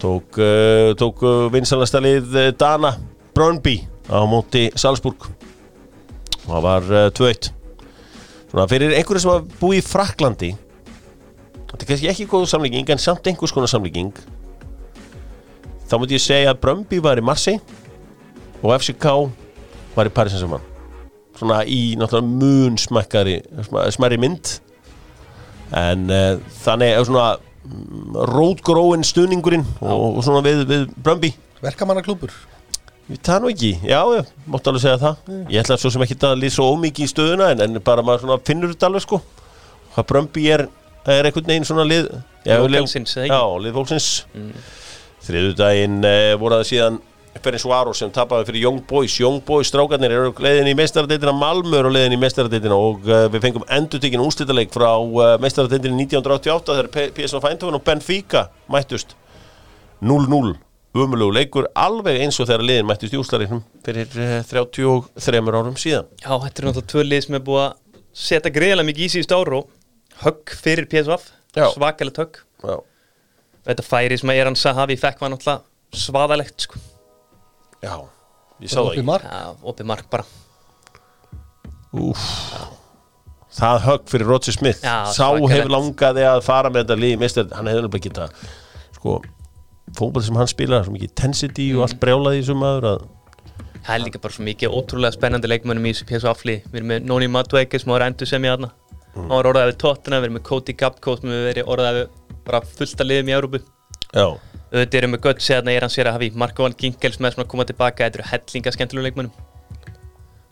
tók, 0.00 0.38
uh, 0.40 0.94
tók 0.96 1.20
uh, 1.26 1.50
vinsalastalið 1.52 2.32
uh, 2.32 2.48
Dana 2.56 2.94
Brøndby 3.36 3.82
á 4.08 4.24
móti 4.24 4.70
Salzburg. 4.78 5.28
Það 6.46 6.64
var 6.64 6.88
uh, 6.88 7.10
2-1 7.12 7.52
svona 8.56 8.70
fyrir 8.70 8.94
einhverju 8.96 9.20
sem 9.20 9.34
að 9.34 9.48
búi 9.60 9.80
í 9.80 9.84
Fraklandi 9.84 10.52
þetta 11.66 11.82
er 11.82 11.88
kannski 11.90 12.10
ekki 12.12 12.26
góð 12.30 12.46
samlíking 12.48 12.92
en 12.94 13.02
samt 13.02 13.26
einhvers 13.28 13.52
konar 13.54 13.70
samlíking 13.70 14.12
þá 15.86 15.98
myndi 15.98 16.16
ég 16.18 16.24
segja 16.24 16.52
að 16.52 16.62
Brøndby 16.62 17.00
var 17.02 17.20
í 17.20 17.24
Marseille 17.24 17.60
og 18.62 18.72
FCK 18.78 19.06
var 19.96 20.08
í 20.08 20.12
Paris 20.12 20.34
Saint-Germain. 20.34 20.64
Svona 21.36 21.60
í 21.68 21.80
náttúrulega 22.00 22.26
mun 22.26 22.78
smekkari 22.80 23.38
smerri 23.94 24.18
mynd. 24.20 24.56
En 25.76 26.06
uh, 26.12 26.42
þannig 26.62 26.94
er 26.94 27.06
svona 27.06 27.28
mm, 27.36 28.18
rótgróin 28.32 29.04
stuðningurinn 29.06 29.66
og, 29.80 30.18
og 30.18 30.20
svona 30.24 30.44
við, 30.46 30.62
við 30.70 30.86
Brömbi 31.02 31.32
Verkamannaklúbur 31.64 32.34
við 33.06 33.20
það 33.26 33.42
nú 33.42 33.50
ekki, 33.52 33.72
já, 33.86 33.98
ég 34.16 34.30
mátti 34.50 34.70
alveg 34.70 34.82
segja 34.82 34.98
það. 34.98 35.34
Ég 35.52 35.60
ætla 35.62 35.76
svo 35.78 35.92
sem 35.94 36.02
ekki 36.02 36.16
að 36.26 36.40
lýsa 36.42 36.64
ómikið 36.66 37.06
í 37.06 37.10
stöðuna 37.12 37.50
en, 37.54 37.62
en 37.62 37.82
bara 37.86 38.02
maður 38.06 38.24
svona 38.24 38.38
finnur 38.46 38.72
þetta 38.72 38.88
alveg 38.90 39.04
sko. 39.04 39.20
Hvað 39.94 40.08
Brömbi 40.10 40.46
er, 40.54 40.64
er 41.06 41.28
einhvern 41.28 41.52
veginn 41.52 41.68
svona 41.68 41.86
lið 41.86 42.08
já, 42.46 42.56
ekki? 42.58 43.28
já, 43.30 43.40
lið 43.62 43.78
fólksins 43.78 44.08
þriðudaginn 45.26 46.00
uh, 46.06 46.32
voru 46.40 46.58
það 46.60 46.68
síðan 46.70 46.98
Ferenc 47.44 47.66
Varo 47.68 47.92
sem 47.94 48.10
tapaði 48.14 48.48
fyrir 48.48 48.62
Young 48.64 48.78
Boys. 48.88 49.18
Young 49.20 49.42
Boys 49.44 49.68
strákarnir 49.68 50.14
eru 50.14 50.32
leiðin 50.40 50.70
í 50.70 50.76
mestaradeitina 50.78 51.34
Malmö 51.36 51.82
eru 51.82 51.90
leiðin 51.92 52.16
í 52.16 52.20
mestaradeitina 52.20 52.78
og 52.80 53.04
uh, 53.10 53.26
við 53.32 53.44
fengum 53.44 53.66
endurtekinn 53.76 54.24
úrslitaleik 54.24 54.72
frá 54.74 54.90
uh, 54.96 55.34
mestaradeitina 55.42 55.98
1988 56.06 56.78
þegar 56.78 57.12
PSV 57.18 57.42
Fæntófin 57.44 57.78
og 57.78 57.84
Benfica 57.86 58.46
mættust 58.72 59.16
0-0 60.00 60.56
umulegu 60.96 61.32
leikur 61.36 61.68
alveg 61.76 62.22
eins 62.24 62.38
og 62.40 62.48
þegar 62.48 62.64
liðin 62.70 62.88
mættust 62.88 63.12
í 63.12 63.20
úrslarinnum 63.20 63.64
fyrir 63.84 64.08
uh, 64.16 64.38
33 64.48 65.42
árum 65.52 65.76
síðan. 65.80 66.08
Já, 66.22 66.32
þetta 66.32 66.62
er 66.62 66.70
náttúrulega 66.70 66.92
tvö 66.94 67.06
lið 67.10 67.26
sem 67.26 67.38
er 67.38 67.46
búið 67.50 67.64
að 67.66 67.74
setja 68.16 68.54
greiðlega 68.54 68.88
mikið 68.90 69.06
í 69.06 69.12
síðust 69.18 69.36
og 69.36 69.72
högg 70.22 70.52
fyrir 70.56 70.86
PSV, 70.88 71.16
Já. 71.56 71.66
svakalegt 71.74 72.20
högg. 72.20 72.38
Já, 72.64 72.76
Þetta 73.66 73.84
færi 73.86 74.18
sem 74.20 74.30
að 74.32 74.40
Eran 74.42 74.58
Sahavi 74.58 74.96
fekk 75.00 75.22
var 75.24 75.32
náttúrulega 75.32 76.00
svaðalegt 76.06 76.66
sko. 76.66 76.80
já 77.82 77.94
ég 78.62 78.70
sá 78.72 78.80
það 78.80 78.92
ekki. 78.92 79.06
mark. 79.06 79.26
Já, 79.26 79.54
opið 79.72 79.88
mark 79.90 80.10
bara. 80.10 80.24
Úf. 81.96 82.26
Það 83.56 83.82
högg 83.86 84.08
fyrir 84.12 84.28
Roger 84.28 84.52
Smith. 84.52 84.82
Já, 84.84 84.96
Sá 85.16 85.30
hefur 85.32 85.70
langaði 85.72 86.24
að 86.28 86.42
fara 86.44 86.70
með 86.70 86.84
þetta 86.84 87.00
lið 87.00 87.18
mistur, 87.22 87.46
hann 87.56 87.70
hefur 87.70 87.86
alveg 87.88 88.06
geta 88.08 88.26
sko, 88.96 89.14
fótball 89.96 90.24
sem 90.26 90.36
hann 90.36 90.50
spilar 90.50 90.84
svo 90.84 90.92
mikið 90.92 91.08
intensity 91.12 91.70
og 91.76 91.86
allt 91.86 92.00
brjálaði 92.02 92.40
í 92.40 92.44
þessum 92.44 92.60
maður 92.60 92.88
að 92.92 93.06
Það 93.86 93.94
er 93.94 94.02
líka 94.02 94.18
bara 94.18 94.34
svo 94.34 94.44
mikið 94.44 94.72
ótrúlega 94.74 95.14
spennandi 95.14 95.48
leikmönnum 95.48 95.84
í 95.86 95.92
þessu 95.94 96.08
PSV 96.08 96.30
afli 96.32 96.54
Við 96.64 96.78
erum 96.80 96.88
með 96.90 97.04
Noni 97.06 97.28
Madueke 97.30 97.78
sem 97.78 97.92
var 97.92 98.02
endur 98.02 98.26
sem 98.28 98.42
ég 98.42 98.56
aðna 98.56 98.72
Hann 99.16 99.32
var 99.32 99.50
orðað 99.50 99.70
við 99.70 99.78
Tottenham, 99.82 100.22
við 100.22 100.28
erum 100.28 100.38
með 100.38 100.46
Cody 100.50 100.76
Gapco 100.76 101.16
sem 101.16 101.32
hefur 101.32 101.48
verið 101.50 101.72
orðað 101.74 101.98
við 102.00 102.06
bara 102.46 102.62
fullt 102.76 103.02
að 103.02 103.10
liðum 103.10 103.32
í 103.32 103.36
Európu 103.36 103.62
Auðvitað 104.16 104.98
erum 104.98 105.14
við 105.14 105.22
gött 105.26 105.44
séðan 105.46 105.68
að 105.70 105.76
ég 105.76 105.80
er 105.80 105.86
hans 105.86 105.94
sér 105.96 106.08
að 106.10 106.16
hafi 106.18 106.30
Marko 106.34 106.66
Van 106.66 106.74
Ginkels 106.76 107.20
með 107.22 107.38
að 107.38 107.46
koma 107.52 107.64
tilbaka. 107.68 108.08
Þetta 108.08 108.18
eru 108.18 108.26
hellinga 108.32 108.72
skemmtilegum 108.74 109.06
leikmönnum. 109.06 109.44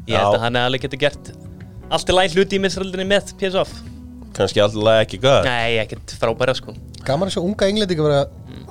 Ég 0.09 0.21
held 0.21 0.37
að 0.37 0.45
hann 0.45 0.59
er 0.59 0.69
alveg 0.69 0.85
getur 0.85 1.01
gert 1.01 1.33
Allt 1.93 2.11
er 2.11 2.17
læg 2.17 2.35
hluti 2.37 2.59
í 2.59 2.63
misraldinni 2.63 3.07
með 3.09 3.35
PSV 3.41 3.93
kannski 4.35 4.59
alltaf 4.63 4.89
ekki 5.05 5.21
gæð 5.23 5.47
Nei, 5.47 5.77
ekkert 5.79 6.15
frábæra 6.19 6.55
sko. 6.59 6.75
Gaman 7.07 7.31
að 7.31 7.37
sjá 7.37 7.45
unga 7.45 7.69
englendinga 7.71 8.07
vera, 8.07 8.23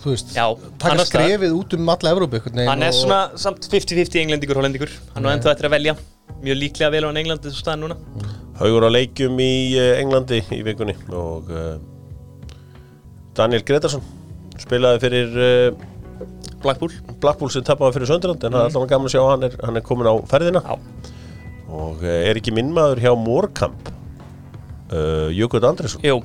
þú 0.02 0.10
veist, 0.12 0.34
Já, 0.36 0.44
taka 0.82 1.06
skrefið 1.08 1.54
út 1.56 1.76
um 1.78 1.92
alla 1.94 2.12
Evrópu 2.12 2.42
Hann 2.44 2.84
er 2.84 2.90
og- 2.90 2.98
svona 2.98 3.20
samt 3.40 3.70
50-50 3.72 4.20
englendingur, 4.26 4.60
hollendingur. 4.60 4.92
Hann 5.16 5.26
er 5.26 5.38
ennþá 5.38 5.54
eftir 5.54 5.70
að 5.70 5.76
velja 5.78 5.96
Mjög 6.44 6.58
líklega 6.60 6.92
vel 6.92 7.06
á 7.08 7.10
en 7.10 7.20
Englandi 7.22 7.48
þessu 7.48 7.64
staðan 7.64 7.86
núna. 7.86 7.96
Haugur 8.60 8.84
á 8.84 8.92
leikjum 8.92 9.38
í 9.40 9.54
eh, 9.80 10.02
Englandi 10.02 10.42
í 10.52 10.60
vikunni 10.66 10.96
og 11.16 11.48
uh, 11.48 11.78
Daniel 13.38 13.64
Gretarsson 13.64 14.04
spilaði 14.60 15.00
fyrir 15.06 15.38
uh, 15.40 16.26
Blackpool. 16.66 16.92
Blackpool 17.24 17.54
sem 17.54 17.64
tapaði 17.66 17.96
fyrir 17.96 18.12
Söndrand 18.12 18.44
en 18.44 18.58
það 18.58 18.60
er 18.60 18.68
alltaf 18.68 18.90
gaman 18.92 19.08
að 19.08 19.16
sjá 19.16 19.24
hann 19.30 19.48
er, 19.48 19.58
hann 19.64 19.80
er 19.80 19.88
komin 19.88 20.12
á 20.12 20.16
ferðina. 20.30 20.64
Já. 20.68 20.76
og 21.72 22.04
uh, 22.04 22.12
er 22.28 22.42
ekki 22.42 22.56
minnmaður 22.56 23.04
hjá 23.06 23.14
Moorkamp 23.20 23.92
Jökull 25.34 25.64
Andresson 25.66 26.04
Jú, 26.06 26.20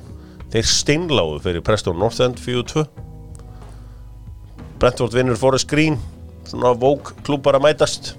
þeir 0.53 0.67
steinláðu 0.69 1.39
fyrir 1.41 1.63
Preston 1.65 1.97
North 1.97 2.21
End 2.21 2.37
4-2 2.37 2.83
Brentford 4.77 5.15
vinnur 5.17 5.39
Forest 5.39 5.65
Green 5.71 5.97
svona 6.45 6.75
vók 6.77 7.15
klúpar 7.25 7.57
að 7.57 7.65
mætast 7.65 8.11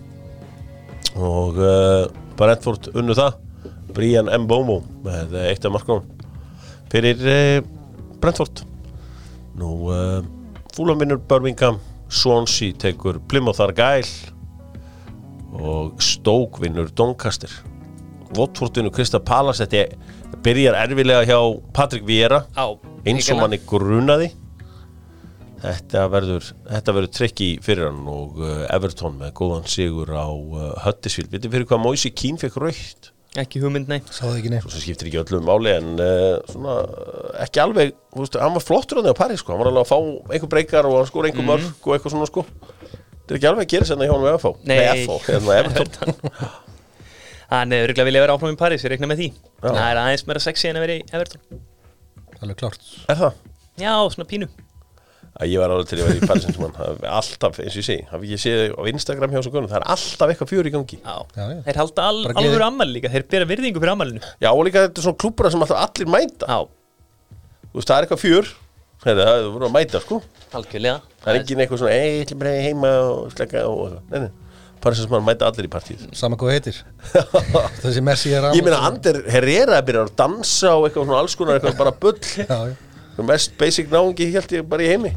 og 1.18 1.58
uh, 1.58 2.06
Brentford 2.38 2.90
unnu 2.94 3.16
það. 3.16 3.38
Brian 3.90 4.30
Mbomo 4.44 4.80
með 5.02 5.32
eh, 5.34 5.48
eitt 5.50 5.64
af 5.66 5.72
markunum 5.74 6.04
fyrir 6.92 7.18
uh, 7.26 7.62
Brentford. 8.22 8.62
Nú 9.58 9.72
uh, 9.90 10.20
Fúlam 10.74 11.00
vinnur 11.02 11.18
Birmingham 11.28 11.80
Swansea 12.11 12.76
tekur 12.78 13.18
Plymouth 13.30 13.62
Argyle 13.62 14.06
og 15.58 15.98
Stoke 16.02 16.62
vinnur 16.62 16.92
Doncaster. 16.94 17.50
Watford 18.38 18.78
vinnur 18.78 18.94
Krista 18.94 19.18
Palace 19.18 19.66
þetta 19.66 20.38
byrjar 20.44 20.78
erfilega 20.84 21.26
hjá 21.26 21.40
Patrick 21.74 22.06
Vieira. 22.06 22.44
Á 22.54 22.78
eins 23.08 23.30
og 23.32 23.40
manni 23.40 23.58
grunaði 23.66 24.30
þetta 25.62 26.02
verður 26.12 26.50
þetta 26.70 26.96
verður 26.96 27.14
trikki 27.16 27.48
fyrir 27.64 27.90
hann 27.90 28.02
og 28.11 28.40
uh, 28.40 28.66
Everton 28.72 29.16
með 29.20 29.32
góðan 29.40 29.66
sigur 29.70 30.12
á 30.12 30.26
uh, 30.26 30.74
Huddersfield, 30.84 31.32
vitið 31.34 31.56
fyrir 31.56 31.70
hvað 31.70 31.82
Moise 31.84 32.12
Keane 32.16 32.40
fekk 32.40 32.61
raukt, 32.62 33.11
Ekki 33.38 33.61
hugmynd, 33.62 33.86
nei. 33.86 34.00
Sá 34.11 34.24
það 34.24 34.38
ekki 34.40 34.50
neitt 34.50 34.64
svo 34.64 34.80
skiptir 34.82 35.06
ekki 35.06 35.20
öllum 35.20 35.44
máli 35.46 35.70
en 35.76 35.90
uh, 36.02 36.40
svona 36.50 36.72
uh, 36.82 37.28
ekki 37.44 37.61
alveg 37.62 37.92
þú 38.11 38.24
veist, 38.24 38.38
hann 38.42 38.56
var 38.56 38.64
flottur 38.64 38.98
á 38.98 39.02
því 39.04 39.12
á 39.14 39.20
Paris 39.20 39.44
sko, 39.44 39.52
hann 39.54 39.61
var 39.62 39.70
alveg 39.70 39.84
að 39.84 39.92
fá 39.92 40.34
einhver 40.34 40.50
breykar 40.50 40.88
og 40.88 40.96
hann 40.98 41.06
skor 41.06 41.28
einhver 41.28 41.46
mörg 41.46 41.68
og 41.86 41.94
eitthvað 41.94 42.16
svona 42.16 42.26
sko. 42.26 42.42
Þetta 42.50 43.30
er 43.30 43.38
ekki 43.38 43.48
alveg 43.52 43.68
að 43.68 43.74
gera 43.76 43.86
sérna 43.86 44.08
hjá 44.08 44.14
hann 44.16 44.24
með 44.26 44.38
FH 44.40 44.52
Nei. 44.66 44.80
FH, 45.04 45.20
hérna 45.28 45.61
Everton. 45.61 46.16
Hann 47.50 47.72
hefur 47.74 47.90
örgulega 47.90 48.06
viljað 48.06 48.22
vera 48.22 48.34
áfram 48.36 48.52
í 48.54 48.58
París, 48.58 48.82
ég 48.86 48.92
reikna 48.92 49.08
með 49.11 49.22
því. 49.22 49.28
Já. 49.58 49.64
Það 49.66 49.78
er 49.84 49.98
aðeins 49.98 50.22
meira 50.28 50.42
sexy 50.42 50.68
en 50.70 50.78
að 50.78 50.84
vera 50.84 50.94
í 50.94 51.00
Everton. 51.18 51.62
Er? 53.11 53.22
Já, 53.80 53.94
svona 54.14 54.28
pínu 54.30 54.46
að 55.41 55.51
ég 55.53 55.62
var 55.62 55.74
alveg 55.74 55.91
til 55.91 55.99
að 55.99 56.09
vera 56.09 56.16
í 56.20 56.28
Paris 56.30 56.47
Saint-Germain. 56.47 56.74
Það 56.76 57.05
er 57.05 57.12
alltaf, 57.18 57.61
eins 57.64 57.74
og 57.76 57.80
ég 57.80 57.86
segi, 57.88 58.07
hafi 58.11 58.32
ég 58.34 58.43
séð 58.43 58.74
á 58.76 58.82
Instagram 58.93 59.34
hjá 59.34 59.45
svo 59.47 59.53
gunum, 59.55 59.70
það 59.70 59.80
er 59.80 59.86
alltaf 59.97 60.34
eitthvað 60.34 60.53
fjör 60.53 60.70
í 60.70 60.74
gangi. 60.76 60.99
Já, 61.01 61.16
Já, 61.36 61.45
já. 61.47 61.61
þeir 61.68 61.80
halda 61.82 62.09
al, 62.11 62.18
alveg 62.34 62.66
ammæli 62.66 62.97
líka 62.99 63.12
Þeir 63.14 63.28
bera 63.32 63.49
virðingu 63.49 63.82
fyrir 63.82 63.95
ammælinu 63.95 64.24
Já, 64.43 64.51
og 64.53 64.64
líka 64.68 64.84
þetta 64.86 65.01
er 65.01 65.09
svona 65.09 65.20
klúbura 65.24 65.53
sem 65.55 65.64
alltaf 65.64 65.84
allir 65.86 66.12
mæta. 66.12 66.51
Já, 66.51 66.61
Þú 67.70 67.78
veist, 67.80 67.91
það 67.91 67.97
er 67.97 68.09
eitthvað 68.11 68.51
Heyrðu, 69.01 69.24
það 69.24 69.38
er 69.38 69.47
voru 69.55 69.64
að 69.64 69.72
mæta, 69.72 70.01
sko. 70.05 70.16
Algjörlega. 70.59 70.99
Það 71.22 71.30
er 71.32 71.38
engin 71.38 71.62
eitthvað 71.64 71.78
svona, 71.80 71.93
ei, 71.97 72.09
ég 72.18 72.26
ætlum 72.26 72.41
bara 72.43 72.51
heima 72.61 72.91
og 73.07 73.30
slekka 73.32 73.62
og 73.64 73.78
eitthvað. 73.86 74.03
Nei, 74.11 74.20
nei, 74.26 74.74
Paris 74.84 75.01
Saint-Germain 75.01 75.24
mæta 75.24 75.49
allir 75.49 75.68
í 75.68 75.70
partíð 75.72 76.03
Sama 76.20 76.36
hvað 76.41 76.53
heitir. 76.59 76.82
Þessi 77.80 78.03
Messi 78.05 78.34
er 78.36 78.51
Ég 78.53 78.66
meina, 78.66 78.82
Ander 78.91 79.22
Herrera 79.32 79.80
byrjar 79.86 80.11
að 80.11 80.14
dansa 80.20 80.74
og 80.76 80.88
eitthvað 80.88 81.09
svona 81.09 81.22
alls 81.22 81.38
konar, 81.41 81.61
eitthvað 81.61 81.80
bara 81.80 81.97
bull. 82.05 82.76
Mest 83.30 83.57
basic 83.61 83.88
náungi 83.93 84.30
held 84.36 84.53
ég 84.57 84.68
bara 84.68 84.84
í 84.84 84.93
heimi 84.93 85.14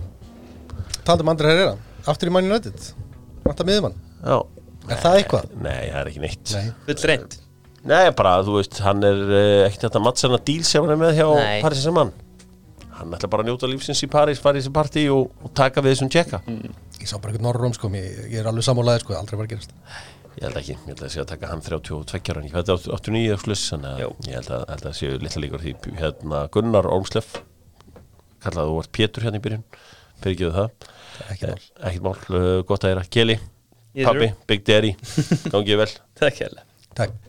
Taldum 1.07 1.31
Andri 1.33 1.49
Herrera 1.51 1.77
Aftur 2.09 2.29
í 2.29 2.33
Man 2.35 2.49
United. 2.49 2.91
Vanta 3.45 3.65
miðumann 3.67 3.95
Já. 4.23 4.37
Er 4.91 4.99
það 4.99 5.17
eitthvað? 5.21 5.49
Nei, 5.63 5.79
það 5.87 5.97
er 6.01 6.09
ekki 6.11 6.21
neitt. 6.23 6.53
Nei. 6.57 6.67
Full 6.87 7.07
reynd 7.09 7.37
Nei, 7.83 8.03
bara, 8.15 8.37
þú 8.47 8.57
veist, 8.57 8.77
hann 8.83 9.03
er 9.03 9.17
uh, 9.27 9.65
ekkert 9.65 9.89
þetta 9.89 10.01
mattsana 10.03 10.39
díl 10.47 10.61
sem 10.67 10.83
hann 10.85 10.93
er 10.95 10.99
með 11.01 11.17
hjá 11.17 11.25
Nei. 11.35 11.57
Paris 11.63 11.81
Saint-Germain. 11.83 12.13
Hann 12.93 13.15
ætla 13.17 13.27
bara 13.33 13.43
að 13.43 13.49
njóta 13.49 13.67
lífsins 13.67 14.03
í 14.05 14.07
Paris, 14.11 14.39
fara 14.39 14.61
í 14.61 14.71
partí 14.71 15.03
og, 15.11 15.33
og 15.43 15.51
taka 15.57 15.83
við 15.83 15.95
þessum 15.97 16.11
tjekka. 16.13 16.39
Ég 16.47 17.09
sá 17.09 17.17
bara 17.17 17.33
eitthvað 17.33 17.43
norrum 17.49 17.73
sko 17.75 17.89
Ég, 17.91 18.19
ég 18.31 18.37
er 18.39 18.47
alveg 18.47 18.63
sammálaðið 18.63 19.03
sko 19.03 19.17
Aldrei 19.19 19.39
bara 19.39 19.49
að 19.49 19.55
gerast. 19.55 19.73
Ég 20.37 20.45
held 20.47 20.59
ekki, 20.61 20.75
ég 20.77 20.85
held 20.87 20.95
að 20.95 21.03
það 21.03 21.11
sé 21.13 21.21
að 21.23 21.29
taka 21.33 21.49
hann 21.51 21.65
32 21.65 22.31
ára 22.31 22.39
en 22.41 22.47
ég 22.47 22.55
veit 22.55 22.71
að 22.71 22.87
89 22.95 23.41
sluss 23.43 23.65
þannig 23.73 23.89
að 23.91 23.99
Jú. 24.05 24.11
ég 24.29 24.37
held 24.39 24.53
að, 24.55 24.63
held 24.71 24.87
að 24.89 24.95
séu 25.01 25.17
litla 25.21 25.43
líkur 25.43 25.65
því. 25.65 25.73
Hérna 25.99 26.39
Gunnar 26.55 26.87
Ormsleff 26.89 27.35
kallaði 28.43 28.71
þú 28.71 28.79
vart 28.79 28.93
Pétur 28.95 29.27
hérna 29.27 29.41
í 29.41 29.43
byrjun 29.43 29.65
fyrirgeðu 30.21 30.53
það? 30.59 30.93
Ekki 31.33 31.49
mál. 31.49 31.57
Eh, 31.57 31.89
ekkert 31.89 32.05
mál, 32.05 32.15
uh, 32.29 32.55
gott 32.67 32.85
að 32.85 32.93
þeirra 32.93 33.09
Keli, 33.17 33.39
Pabbi, 34.03 34.31
Big 34.49 34.65
Daddy 34.67 34.95
gangið 35.53 35.83
vel. 35.83 35.91
Takk 36.19 36.43
Takk 36.97 37.23